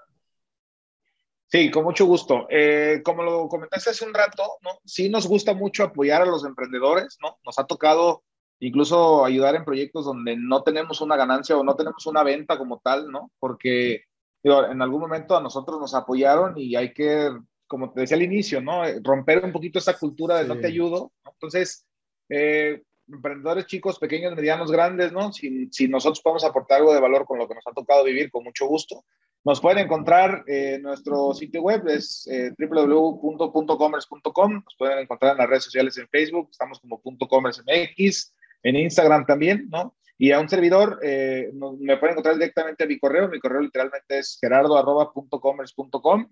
Sí, 1.48 1.70
con 1.70 1.84
mucho 1.84 2.06
gusto. 2.06 2.46
Eh, 2.50 3.00
como 3.04 3.22
lo 3.22 3.48
comentaste 3.48 3.90
hace 3.90 4.04
un 4.04 4.12
rato, 4.12 4.42
¿no? 4.62 4.80
sí 4.84 5.08
nos 5.08 5.26
gusta 5.28 5.54
mucho 5.54 5.84
apoyar 5.84 6.22
a 6.22 6.26
los 6.26 6.44
emprendedores, 6.44 7.16
¿no? 7.22 7.38
Nos 7.44 7.58
ha 7.58 7.66
tocado 7.66 8.24
incluso 8.60 9.24
ayudar 9.24 9.54
en 9.54 9.64
proyectos 9.64 10.04
donde 10.04 10.36
no 10.36 10.62
tenemos 10.62 11.00
una 11.00 11.16
ganancia 11.16 11.56
o 11.56 11.64
no 11.64 11.74
tenemos 11.74 12.06
una 12.06 12.22
venta 12.22 12.58
como 12.58 12.78
tal, 12.78 13.10
¿no? 13.10 13.30
Porque 13.38 14.04
en 14.42 14.82
algún 14.82 15.00
momento 15.00 15.36
a 15.36 15.42
nosotros 15.42 15.80
nos 15.80 15.94
apoyaron 15.94 16.54
y 16.56 16.76
hay 16.76 16.92
que, 16.92 17.30
como 17.66 17.92
te 17.92 18.00
decía 18.00 18.16
al 18.16 18.22
inicio, 18.22 18.60
¿no? 18.60 18.82
Romper 19.02 19.44
un 19.44 19.52
poquito 19.52 19.78
esa 19.78 19.98
cultura 19.98 20.36
de 20.36 20.48
no 20.48 20.58
te 20.58 20.68
ayudo. 20.68 21.12
Entonces, 21.24 21.84
eh, 22.28 22.82
emprendedores 23.08 23.66
chicos, 23.66 23.98
pequeños, 23.98 24.34
medianos, 24.34 24.70
grandes, 24.70 25.12
¿no? 25.12 25.32
Si, 25.32 25.68
si, 25.72 25.88
nosotros 25.88 26.20
podemos 26.20 26.44
aportar 26.44 26.78
algo 26.78 26.94
de 26.94 27.00
valor 27.00 27.24
con 27.24 27.38
lo 27.38 27.48
que 27.48 27.54
nos 27.54 27.66
ha 27.66 27.72
tocado 27.72 28.04
vivir, 28.04 28.30
con 28.30 28.44
mucho 28.44 28.66
gusto. 28.66 29.04
Nos 29.44 29.60
pueden 29.60 29.78
encontrar 29.78 30.42
en 30.48 30.82
nuestro 30.82 31.32
sitio 31.32 31.62
web, 31.62 31.86
es 31.86 32.26
eh, 32.26 32.52
www.commerce.com. 32.58 34.52
Nos 34.54 34.76
pueden 34.76 34.98
encontrar 34.98 35.32
en 35.32 35.38
las 35.38 35.48
redes 35.48 35.64
sociales 35.64 35.96
en 35.98 36.08
Facebook, 36.08 36.48
estamos 36.50 36.80
como 36.80 37.00
.commerce 37.28 37.62
MX, 37.62 38.34
en 38.62 38.76
Instagram 38.76 39.26
también, 39.26 39.68
¿no? 39.70 39.96
Y 40.18 40.32
a 40.32 40.40
un 40.40 40.48
servidor 40.48 40.98
eh, 41.02 41.50
me 41.78 41.96
pueden 41.98 42.14
encontrar 42.14 42.36
directamente 42.36 42.84
a 42.84 42.86
mi 42.86 42.98
correo. 42.98 43.28
Mi 43.28 43.38
correo 43.38 43.60
literalmente 43.60 44.18
es 44.18 44.38
gerardo.commerce.com. 44.40 46.26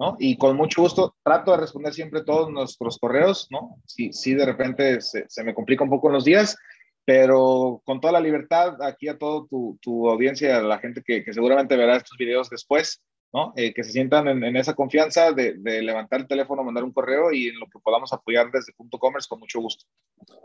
¿no? 0.00 0.16
Y 0.18 0.36
con 0.36 0.56
mucho 0.56 0.82
gusto 0.82 1.16
trato 1.24 1.52
de 1.52 1.58
responder 1.58 1.92
siempre 1.92 2.22
todos 2.22 2.50
nuestros 2.50 2.98
correos, 2.98 3.48
¿no? 3.50 3.80
Si, 3.84 4.12
si 4.12 4.32
de 4.34 4.46
repente 4.46 5.00
se, 5.00 5.24
se, 5.28 5.42
me 5.42 5.54
complica 5.54 5.82
un 5.82 5.90
poco 5.90 6.06
en 6.08 6.14
los 6.14 6.24
días, 6.24 6.56
pero 7.04 7.82
con 7.84 8.00
toda 8.00 8.12
la 8.12 8.20
libertad 8.20 8.80
aquí 8.82 9.08
a 9.08 9.18
toda 9.18 9.46
tu, 9.48 9.76
tu, 9.82 10.08
audiencia, 10.08 10.58
a 10.58 10.62
la 10.62 10.78
gente 10.78 11.02
que, 11.04 11.24
que, 11.24 11.32
seguramente 11.32 11.76
verá 11.76 11.96
estos 11.96 12.16
videos 12.16 12.48
después, 12.48 13.02
¿no? 13.32 13.52
Eh, 13.56 13.74
que 13.74 13.84
se 13.84 13.92
sientan 13.92 14.26
en, 14.28 14.42
en 14.42 14.56
esa 14.56 14.74
confianza 14.74 15.32
de, 15.32 15.54
de, 15.58 15.82
levantar 15.82 16.20
el 16.20 16.26
teléfono, 16.26 16.64
mandar 16.64 16.84
un 16.84 16.92
correo 16.92 17.30
y 17.30 17.48
en 17.48 17.58
lo 17.58 17.66
que 17.66 17.78
podamos 17.78 18.12
apoyar 18.12 18.50
desde 18.50 18.72
Punto 18.72 18.98
Commerce 18.98 19.28
con 19.28 19.40
mucho 19.40 19.60
gusto. 19.60 19.84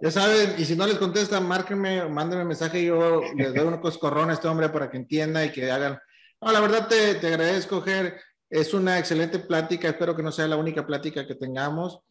Ya 0.01 0.11
saben, 0.11 0.55
y 0.57 0.65
si 0.65 0.75
no 0.75 0.85
les 0.85 0.97
contestan, 0.97 1.47
márquenme, 1.47 2.07
mándenme 2.09 2.45
mensaje 2.45 2.81
y 2.81 2.85
yo 2.87 3.21
les 3.35 3.53
doy 3.53 3.65
un 3.65 3.77
coscorrón 3.77 4.29
a 4.29 4.33
este 4.33 4.47
hombre 4.47 4.69
para 4.69 4.89
que 4.89 4.97
entienda 4.97 5.45
y 5.45 5.51
que 5.51 5.71
hagan. 5.71 5.99
No, 6.41 6.51
la 6.51 6.59
verdad 6.59 6.87
te, 6.87 7.15
te 7.15 7.27
agradezco, 7.27 7.81
Ger 7.81 8.19
es 8.49 8.73
una 8.73 8.99
excelente 8.99 9.39
plática, 9.39 9.87
espero 9.87 10.15
que 10.15 10.23
no 10.23 10.31
sea 10.31 10.47
la 10.47 10.57
única 10.57 10.85
plática 10.85 11.25
que 11.25 11.35
tengamos. 11.35 12.01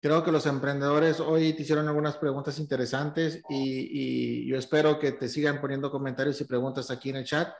Creo 0.00 0.24
que 0.24 0.32
los 0.32 0.46
emprendedores 0.46 1.20
hoy 1.20 1.52
te 1.52 1.62
hicieron 1.62 1.86
algunas 1.86 2.16
preguntas 2.16 2.58
interesantes 2.58 3.40
y, 3.48 4.42
y, 4.42 4.46
yo 4.48 4.56
espero 4.56 4.98
que 4.98 5.12
te 5.12 5.28
sigan 5.28 5.60
poniendo 5.60 5.92
comentarios 5.92 6.40
y 6.40 6.44
preguntas 6.44 6.90
aquí 6.90 7.10
en 7.10 7.16
el 7.16 7.24
chat. 7.24 7.52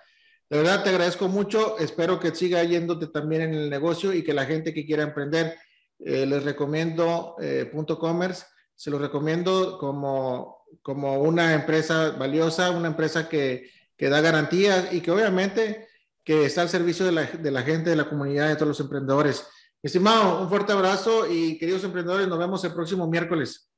De 0.53 0.59
verdad 0.59 0.85
te 0.85 0.91
agradezco 0.91 1.29
mucho, 1.29 1.79
espero 1.79 2.21
que 2.21 2.35
siga 2.35 2.63
yéndote 2.63 3.07
también 3.07 3.41
en 3.41 3.55
el 3.55 3.71
negocio 3.71 4.13
y 4.13 4.23
que 4.23 4.35
la 4.35 4.45
gente 4.45 4.75
que 4.75 4.85
quiera 4.85 5.03
emprender, 5.03 5.57
eh, 5.99 6.27
les 6.27 6.45
recomiendo 6.45 7.37
eh, 7.41 7.71
Punto 7.73 7.99
Commerce, 7.99 8.45
se 8.75 8.91
lo 8.91 8.99
recomiendo 8.99 9.79
como, 9.79 10.67
como 10.83 11.23
una 11.23 11.55
empresa 11.55 12.11
valiosa, 12.11 12.71
una 12.71 12.89
empresa 12.89 13.31
que, 13.31 13.71
que 13.97 14.11
da 14.11 14.21
garantías 14.21 14.93
y 14.93 15.01
que 15.01 15.11
obviamente 15.11 15.89
que 16.23 16.45
está 16.45 16.61
al 16.61 16.69
servicio 16.69 17.07
de 17.07 17.13
la, 17.13 17.23
de 17.23 17.51
la 17.51 17.63
gente, 17.63 17.89
de 17.89 17.97
la 17.97 18.11
comunidad, 18.11 18.49
de 18.49 18.57
todos 18.57 18.69
los 18.69 18.81
emprendedores. 18.81 19.49
Estimado, 19.83 20.43
un 20.43 20.51
fuerte 20.51 20.75
abrazo 20.75 21.27
y 21.31 21.57
queridos 21.57 21.83
emprendedores, 21.85 22.29
nos 22.29 22.39
vemos 22.39 22.63
el 22.63 22.75
próximo 22.75 23.09
miércoles. 23.09 23.73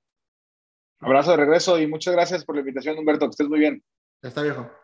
Abrazo 0.98 1.30
de 1.30 1.36
regreso 1.36 1.78
y 1.78 1.86
muchas 1.86 2.14
gracias 2.14 2.44
por 2.44 2.56
la 2.56 2.62
invitación, 2.62 2.98
Humberto, 2.98 3.26
que 3.26 3.30
estés 3.30 3.48
muy 3.48 3.60
bien. 3.60 3.80
Ya 4.20 4.30
está, 4.30 4.42
viejo. 4.42 4.83